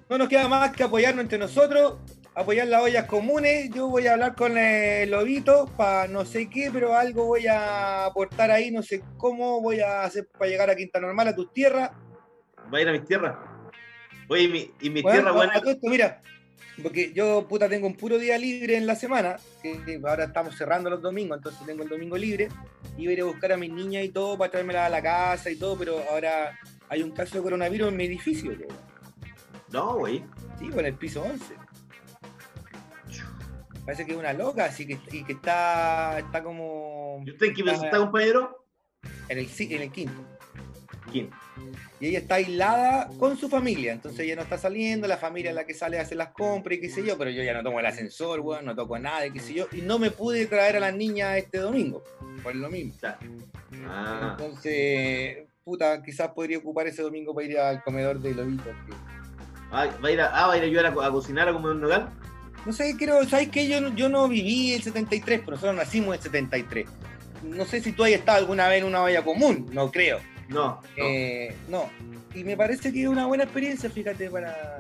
no 0.09 0.19
nos 0.19 0.29
queda 0.29 0.49
más 0.49 0.73
que 0.73 0.83
apoyarnos 0.85 1.23
entre 1.23 1.39
nosotros, 1.39 1.99
apoyar 2.35 2.67
las 2.67 2.83
ollas 2.83 3.05
comunes. 3.07 3.71
Yo 3.71 3.89
voy 3.89 4.07
a 4.07 4.13
hablar 4.15 4.35
con 4.35 4.57
el 4.59 5.11
Lobito 5.11 5.67
para 5.77 6.09
no 6.09 6.25
sé 6.25 6.49
qué, 6.49 6.71
pero 6.73 6.95
algo 6.97 7.27
voy 7.27 7.47
a 7.47 8.07
aportar 8.07 8.51
ahí, 8.51 8.71
no 8.71 8.83
sé 8.83 9.03
cómo 9.17 9.61
voy 9.61 9.81
a 9.81 10.03
hacer 10.05 10.27
para 10.39 10.51
llegar 10.51 10.71
a 10.71 10.77
Quinta 10.77 10.99
Normal, 11.01 11.29
a 11.29 11.35
tus 11.37 11.53
tierras. 11.53 11.91
Va 12.73 12.79
a 12.79 12.81
ir 12.81 12.89
a 12.89 12.93
mis 12.93 13.05
tierras. 13.05 13.35
Oye, 14.29 14.43
y 14.45 14.49
mi, 14.49 14.71
y 14.81 14.91
mi 14.91 15.01
Weón, 15.03 15.17
tierra, 15.17 15.31
a- 15.31 15.35
buena. 15.35 15.53
a 15.57 15.61
todo 15.61 15.71
esto, 15.73 15.89
mira, 15.89 16.23
porque 16.81 17.13
yo, 17.13 17.47
puta, 17.49 17.69
tengo 17.69 17.87
un 17.87 17.97
puro 17.97 18.19
día 18.19 18.39
libre 18.39 18.77
en 18.77 18.87
la 18.87 18.95
semana, 18.95 19.37
que 19.63 20.01
ahora 20.05 20.25
estamos 20.25 20.57
cerrando 20.57 20.89
los 20.89 21.03
domingos, 21.03 21.39
entonces 21.39 21.67
tengo 21.67 21.83
el 21.83 21.89
domingo 21.89 22.17
libre, 22.17 22.49
y 22.97 23.05
voy 23.05 23.09
a 23.09 23.13
ir 23.13 23.21
a 23.23 23.25
buscar 23.25 23.53
a 23.53 23.57
mis 23.57 23.71
niñas 23.71 24.05
y 24.05 24.09
todo 24.09 24.39
para 24.39 24.51
traérmelas 24.51 24.87
a 24.87 24.91
la 24.91 25.03
casa 25.03 25.51
y 25.51 25.57
todo, 25.57 25.77
pero 25.77 26.03
ahora 26.11 26.59
hay 26.89 27.03
un 27.03 27.11
caso 27.11 27.37
de 27.37 27.43
coronavirus 27.43 27.89
en 27.89 27.97
mi 27.97 28.05
edificio. 28.05 28.53
No, 29.71 29.99
güey. 29.99 30.25
sí, 30.59 30.71
en 30.73 30.87
el 30.87 30.95
piso 30.95 31.23
11. 31.23 31.55
Parece 33.85 34.07
que 34.07 34.13
es 34.13 34.19
una 34.19 34.33
loca, 34.33 34.67
así 34.67 34.87
que, 34.87 34.99
y 35.11 35.25
que 35.25 35.33
está, 35.33 36.19
está 36.19 36.43
como 36.43 37.23
¿Y 37.27 37.31
usted 37.33 37.47
en 37.47 37.55
qué 37.55 37.65
piso 37.65 37.85
está, 37.85 37.99
compañero? 37.99 38.65
en 39.29 39.39
el, 39.39 39.49
en 39.59 39.83
el 39.83 39.91
quinto. 39.91 40.23
¿Quién? 41.11 41.31
Y 42.03 42.09
ella 42.09 42.19
está 42.19 42.35
aislada 42.35 43.09
con 43.17 43.37
su 43.39 43.49
familia, 43.49 43.93
entonces 43.93 44.19
ella 44.21 44.35
no 44.35 44.43
está 44.43 44.59
saliendo, 44.59 45.07
la 45.07 45.19
familia 45.19 45.51
es 45.51 45.55
la 45.55 45.65
que 45.65 45.73
sale 45.73 46.01
a 46.01 46.03
hacer 46.03 46.17
las 46.19 46.31
compras 46.31 46.77
y 46.77 46.81
qué 46.81 46.91
sé 46.91 47.05
yo, 47.05 47.17
pero 47.17 47.31
yo 47.31 47.45
ya 47.45 47.55
no 47.55 47.63
tomo 47.63 47.79
el 47.79 47.87
ascensor, 47.87 48.41
weón, 48.41 48.65
no 48.65 48.75
toco 48.75 48.99
nada 48.99 49.25
y 49.25 49.31
qué 49.31 49.39
sé 49.39 49.55
yo, 49.55 49.69
y 49.71 49.83
no 49.83 50.01
me 50.01 50.11
pude 50.11 50.47
traer 50.47 50.79
a 50.79 50.81
las 50.81 50.95
niñas 50.97 51.37
este 51.39 51.59
domingo, 51.59 52.03
por 52.43 52.57
lo 52.57 52.69
mismo. 52.69 52.93
Ah, 53.87 54.31
Entonces, 54.37 55.45
puta, 55.65 56.03
quizás 56.03 56.31
podría 56.33 56.59
ocupar 56.59 56.89
ese 56.89 57.03
domingo 57.03 57.33
para 57.35 57.47
ir 57.47 57.59
al 57.59 57.83
comedor 57.85 58.19
de 58.21 58.35
Lobito. 58.35 58.65
que- 58.65 58.95
ah, 59.71 59.87
va 60.05 60.09
a 60.09 60.11
ir 60.11 60.21
a, 60.21 60.27
ah, 60.27 60.47
va 60.49 60.55
a 60.55 60.57
ir 60.57 60.63
a 60.65 60.67
ayudar 60.67 60.87
a, 60.87 60.93
co- 60.95 61.03
a 61.03 61.11
cocinar 61.13 61.49
a 61.49 61.53
comer 61.53 61.71
un 61.71 61.83
nogal. 61.83 62.09
No 62.67 62.73
sé, 62.73 62.97
quiero, 62.97 63.25
¿sabes 63.29 63.49
qué? 63.49 63.69
Yo, 63.69 63.81
no- 63.81 63.95
yo 63.95 64.09
no 64.09 64.27
viví 64.29 64.73
el 64.75 64.83
73, 64.83 65.39
pero 65.45 65.53
nosotros 65.53 65.77
nacimos 65.77 66.09
en 66.09 66.15
el 66.15 66.21
73. 66.23 66.87
No 67.45 67.65
sé 67.65 67.81
si 67.81 67.93
tú 67.93 68.03
hayas 68.05 68.19
estado 68.19 68.39
alguna 68.39 68.67
vez 68.69 68.81
en 68.81 68.87
una 68.89 68.99
valla 69.01 69.23
común, 69.23 69.69
no 69.73 69.91
creo. 69.93 70.19
No, 70.53 70.81
no. 70.81 70.81
Eh, 70.97 71.57
no. 71.69 71.91
Y 72.35 72.45
me 72.45 72.57
parece 72.57 72.93
que 72.93 73.03
es 73.03 73.09
una 73.09 73.27
buena 73.27 73.45
experiencia, 73.45 73.89
fíjate, 73.91 74.31
para, 74.31 74.79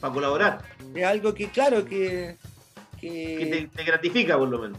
para 0.00 0.12
colaborar. 0.14 0.58
Es 0.94 1.04
algo 1.04 1.34
que, 1.34 1.48
claro, 1.48 1.84
que. 1.84 2.36
que, 3.00 3.36
Que 3.38 3.46
te, 3.46 3.76
te 3.76 3.84
gratifica, 3.84 4.36
por 4.38 4.48
lo 4.48 4.58
menos. 4.58 4.78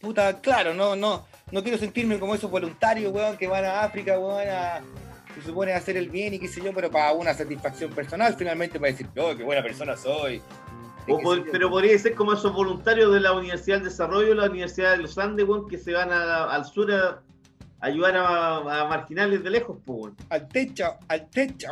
puta, 0.00 0.40
claro, 0.40 0.74
no, 0.74 0.96
no. 0.96 1.26
No 1.52 1.62
quiero 1.62 1.78
sentirme 1.78 2.18
como 2.18 2.34
esos 2.34 2.50
voluntarios, 2.50 3.12
weón, 3.12 3.36
que 3.36 3.46
van 3.46 3.64
a 3.64 3.82
África, 3.82 4.18
weón, 4.18 4.48
a. 4.48 4.80
Se 5.34 5.42
supone 5.42 5.74
hacer 5.74 5.98
el 5.98 6.08
bien 6.08 6.32
y 6.32 6.38
qué 6.38 6.48
sé 6.48 6.62
yo, 6.62 6.72
pero 6.72 6.90
para 6.90 7.12
una 7.12 7.34
satisfacción 7.34 7.90
personal, 7.92 8.34
finalmente 8.38 8.80
para 8.80 8.90
decir, 8.92 9.06
oh, 9.18 9.36
qué 9.36 9.44
buena 9.44 9.62
persona 9.62 9.94
soy. 9.96 10.40
Pod- 11.06 11.44
pero 11.52 11.68
podría 11.70 11.96
ser 11.98 12.14
como 12.14 12.32
esos 12.32 12.52
voluntarios 12.54 13.12
de 13.12 13.20
la 13.20 13.32
Universidad 13.32 13.76
del 13.76 13.84
Desarrollo, 13.90 14.34
la 14.34 14.46
Universidad 14.46 14.92
de 14.92 14.96
los 15.02 15.16
Andes, 15.18 15.46
weón, 15.46 15.68
que 15.68 15.76
se 15.78 15.92
van 15.92 16.10
a- 16.10 16.44
al 16.50 16.64
sur 16.64 16.90
a, 16.90 17.20
ayudar 17.86 18.16
a, 18.16 18.80
a 18.82 18.88
marginales 18.88 19.42
de 19.42 19.50
lejos, 19.50 19.78
pues. 19.84 20.12
Al 20.30 20.48
techo, 20.48 20.96
al 21.08 21.28
techo. 21.30 21.68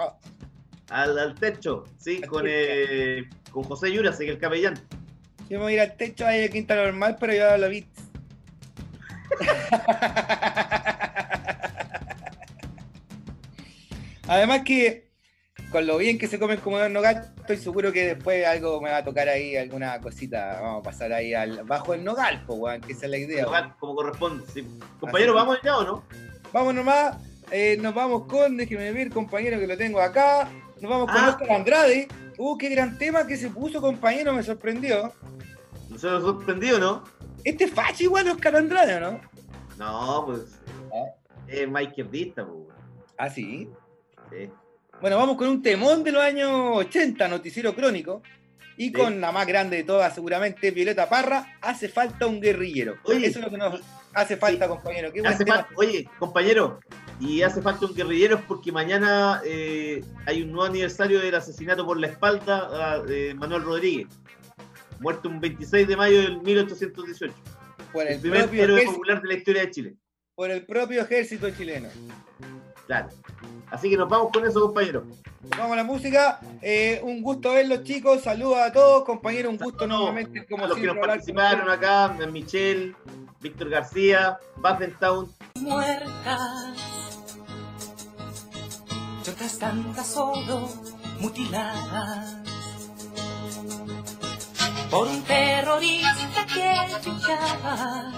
Al, 0.90 1.18
al 1.18 1.34
techo, 1.34 1.84
sí, 1.98 2.20
Al 2.22 2.28
con, 2.28 2.42
techo. 2.44 2.54
eh, 2.56 3.28
con 3.50 3.64
José 3.64 3.92
Yuras, 3.92 4.18
que 4.18 4.28
el 4.28 4.38
capellán. 4.38 4.74
Yo 5.48 5.58
me 5.58 5.64
voy 5.64 5.72
a 5.72 5.76
ir 5.76 5.80
al 5.90 5.96
techo 5.96 6.26
ahí 6.26 6.44
a 6.44 6.48
Quinta 6.50 6.74
Normal, 6.74 7.16
pero 7.20 7.34
yo 7.34 7.56
lo 7.58 7.68
vi. 7.68 7.86
Además 14.26 14.62
que 14.64 15.03
con 15.74 15.88
lo 15.88 15.96
bien 15.96 16.18
que 16.20 16.28
se 16.28 16.38
come 16.38 16.54
el 16.54 16.60
comedor 16.60 16.88
nogal, 16.88 17.32
estoy 17.36 17.56
seguro 17.56 17.90
que 17.92 18.14
después 18.14 18.46
algo 18.46 18.80
me 18.80 18.90
va 18.90 18.98
a 18.98 19.04
tocar 19.04 19.28
ahí, 19.28 19.56
alguna 19.56 20.00
cosita. 20.00 20.60
Vamos 20.60 20.78
a 20.78 20.82
pasar 20.84 21.12
ahí 21.12 21.34
al, 21.34 21.64
bajo 21.64 21.94
el 21.94 22.04
nogal, 22.04 22.44
pues, 22.46 22.60
weón, 22.60 22.80
que 22.80 22.92
esa 22.92 23.06
es 23.06 23.10
la 23.10 23.18
idea. 23.18 23.48
weón. 23.48 23.62
Como, 23.70 23.78
como 23.80 23.94
corresponde, 23.96 24.44
sí. 24.54 24.64
Compañero, 25.00 25.34
¿vamos 25.34 25.58
allá 25.60 25.78
o 25.78 25.82
no? 25.84 26.04
Vamos 26.52 26.74
nomás, 26.76 27.16
eh, 27.50 27.76
nos 27.80 27.92
vamos 27.92 28.26
con, 28.28 28.56
déjeme 28.56 28.92
ver, 28.92 29.10
compañero 29.10 29.58
que 29.58 29.66
lo 29.66 29.76
tengo 29.76 29.98
acá. 30.00 30.48
Nos 30.80 30.88
vamos 30.88 31.10
con 31.10 31.16
Ah. 31.24 31.30
Oscar 31.30 31.50
Andrade. 31.50 32.06
Uh, 32.38 32.56
qué 32.56 32.68
gran 32.68 32.96
tema 32.96 33.26
que 33.26 33.36
se 33.36 33.50
puso, 33.50 33.80
compañero, 33.80 34.32
me 34.32 34.44
sorprendió. 34.44 35.12
¿No 35.88 35.98
se 35.98 36.06
nos 36.06 36.22
sorprendió, 36.22 36.78
no? 36.78 37.02
Este 37.42 37.64
es 37.64 37.72
facho 37.72 38.04
igual 38.04 38.28
Oscar 38.28 38.54
Andrade, 38.54 38.94
¿o 38.94 39.00
no? 39.00 39.20
No, 39.76 40.24
pues. 40.26 40.60
Es 41.48 41.68
más 41.68 41.82
izquierdista, 41.82 42.46
pues. 42.46 42.68
Ah, 43.18 43.28
sí. 43.28 43.68
Sí. 44.30 44.48
Bueno, 45.04 45.18
vamos 45.18 45.36
con 45.36 45.48
un 45.48 45.60
temón 45.60 46.02
de 46.02 46.12
los 46.12 46.22
años 46.22 46.50
80, 46.76 47.28
Noticiero 47.28 47.74
Crónico. 47.74 48.22
Y 48.78 48.90
con 48.90 49.20
la 49.20 49.32
más 49.32 49.46
grande 49.46 49.76
de 49.76 49.84
todas, 49.84 50.14
seguramente, 50.14 50.70
Violeta 50.70 51.10
Parra, 51.10 51.58
hace 51.60 51.90
falta 51.90 52.26
un 52.26 52.40
guerrillero. 52.40 52.96
Oye, 53.04 53.26
Eso 53.26 53.38
es 53.38 53.44
lo 53.44 53.50
que 53.50 53.58
nos 53.58 53.82
hace 54.14 54.38
falta, 54.38 54.66
compañero. 54.66 55.12
Qué 55.12 55.20
Hace 55.20 55.44
oye, 55.76 56.08
compañero, 56.18 56.80
y 57.20 57.42
hace 57.42 57.60
falta 57.60 57.84
un 57.84 57.94
guerrillero 57.94 58.42
porque 58.48 58.72
mañana 58.72 59.42
eh, 59.44 60.02
hay 60.24 60.40
un 60.40 60.52
nuevo 60.52 60.70
aniversario 60.70 61.20
del 61.20 61.34
asesinato 61.34 61.84
por 61.84 62.00
la 62.00 62.06
espalda 62.06 63.02
de 63.02 63.34
Manuel 63.34 63.62
Rodríguez, 63.62 64.06
muerto 65.00 65.28
un 65.28 65.38
26 65.38 65.86
de 65.86 65.96
mayo 65.98 66.22
del 66.22 66.40
1818. 66.40 67.34
Por 67.92 68.06
El 68.06 68.14
el, 68.14 68.20
primer 68.20 68.48
héroe 68.54 68.86
popular 68.86 69.20
de 69.20 69.28
la 69.28 69.34
historia 69.34 69.60
de 69.66 69.70
Chile. 69.70 69.96
por 70.34 70.50
el 70.50 70.64
propio 70.64 71.02
ejército 71.02 71.50
chileno. 71.50 71.90
Claro. 72.86 73.08
Así 73.70 73.90
que 73.90 73.96
nos 73.96 74.08
vamos 74.08 74.30
con 74.32 74.46
eso, 74.46 74.60
compañero. 74.60 75.04
Vamos 75.56 75.72
a 75.72 75.76
la 75.76 75.84
música. 75.84 76.40
Eh, 76.62 77.00
un 77.02 77.22
gusto 77.22 77.52
verlos, 77.52 77.82
chicos. 77.84 78.22
Saludos 78.22 78.58
a 78.58 78.72
todos, 78.72 79.04
compañero. 79.04 79.50
Un 79.50 79.58
gusto 79.58 79.86
nuevamente, 79.86 80.46
como 80.46 80.64
A 80.64 80.68
los 80.68 80.78
que 80.78 80.86
nos 80.86 80.98
participaron 80.98 81.68
acá, 81.68 82.16
Michelle, 82.30 82.94
Víctor 83.40 83.68
García, 83.70 84.38
Town. 85.00 85.32
muertas 85.60 86.40
y 89.26 89.30
otras 89.30 89.58
tantas 89.58 90.06
solo 90.06 90.68
mutiladas 91.20 92.36
por 94.90 95.08
un 95.08 95.22
terrorista 95.24 96.46
que 96.46 97.10
luchaba 97.10 98.12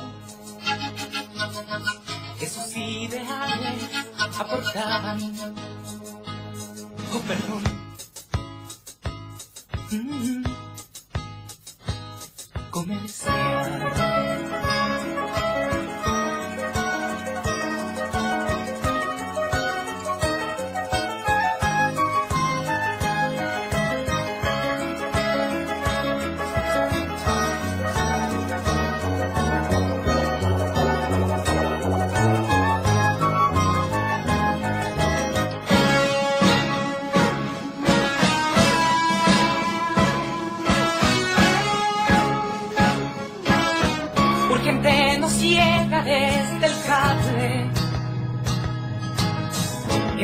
que 2.38 2.46
sus 2.46 2.76
ideales 2.76 4.15
aportaban 4.38 5.18
oh 7.12 7.20
perdón. 7.26 7.62
Mm. 9.90 10.44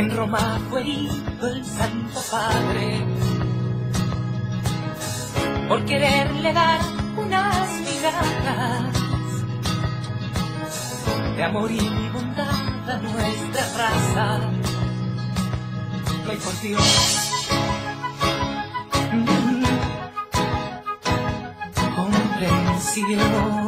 En 0.02 0.10
Roma 0.16 0.60
fue 0.68 0.80
herido 0.80 1.46
el 1.46 1.64
Santo 1.64 2.20
Padre 2.28 3.06
por 5.68 5.84
quererle 5.84 6.52
dar 6.52 6.80
unas 7.16 7.68
migajas 7.78 8.96
de 11.36 11.44
amor 11.44 11.70
y 11.70 12.08
bondad 12.12 12.90
a 12.90 12.96
nuestra 12.98 13.62
raza. 13.78 14.40
Hay 16.28 16.36
por 16.36 16.60
Dios. 16.60 16.82
Comprensión. 21.94 23.61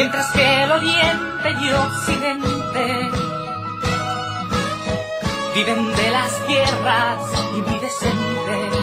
Mientras 0.00 0.30
que 0.30 0.62
el 0.62 0.70
oriente 0.70 1.50
y 1.60 1.70
occidente 1.72 3.10
viven 5.56 5.96
de 5.96 6.10
las 6.12 6.46
tierras 6.46 7.18
y 7.56 7.62
muy 7.62 7.80
decentes, 7.80 8.74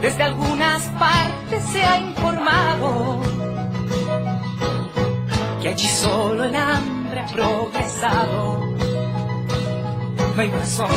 Desde 0.00 0.22
algunas 0.24 0.82
partes 0.98 1.64
se 1.66 1.84
ha 1.84 1.98
informado 2.00 3.20
que 5.62 5.68
allí 5.68 5.86
solo 5.86 6.42
el 6.42 6.56
hambre 6.56 7.20
ha 7.20 7.26
progresado. 7.26 8.74
No 10.34 10.42
hay 10.42 10.50
razón. 10.50 10.90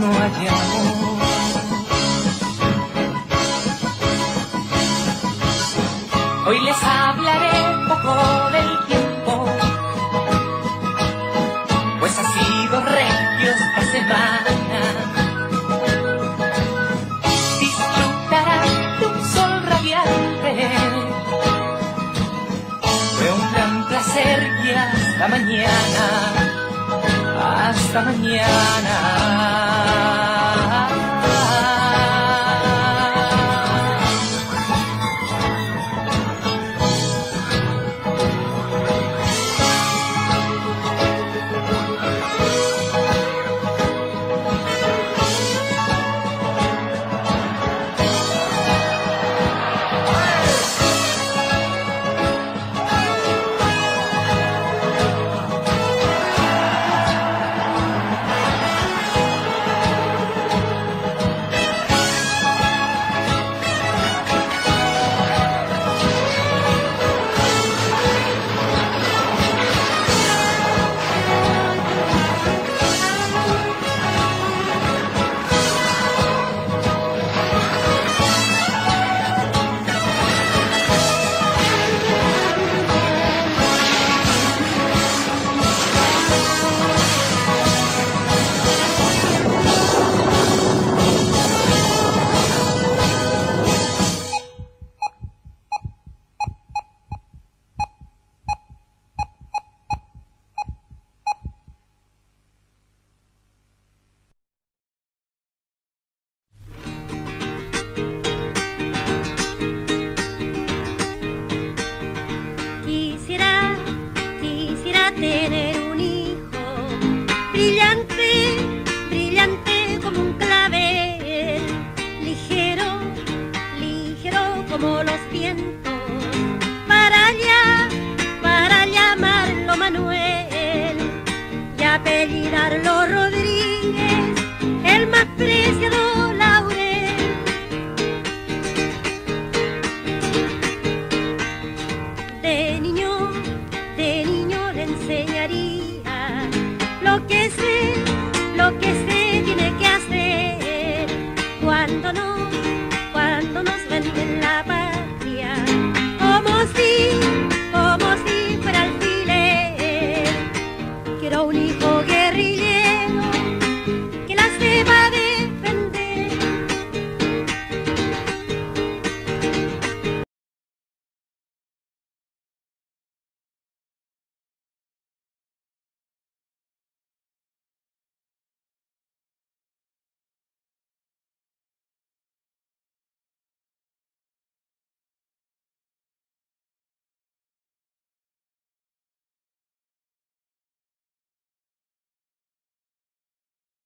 No 0.00 0.06
hay 0.06 0.46
amor. 0.46 1.07
Hoy 6.48 6.58
les 6.60 6.82
hablaré 6.82 7.86
poco 7.86 8.14
del 8.52 8.86
tiempo, 8.86 9.44
pues 12.00 12.18
ha 12.18 12.24
sido 12.32 12.80
regio 12.80 13.50
esta 13.50 13.82
semana. 13.92 14.50
Disfrutarán 17.60 18.98
de 18.98 19.06
un 19.08 19.24
sol 19.26 19.62
radiante, 19.66 20.70
fue 23.18 23.30
un 23.30 23.52
gran 23.52 23.84
placer 23.86 24.50
y 24.64 24.70
hasta 24.70 25.28
mañana, 25.28 26.06
hasta 27.68 28.00
mañana. 28.00 29.17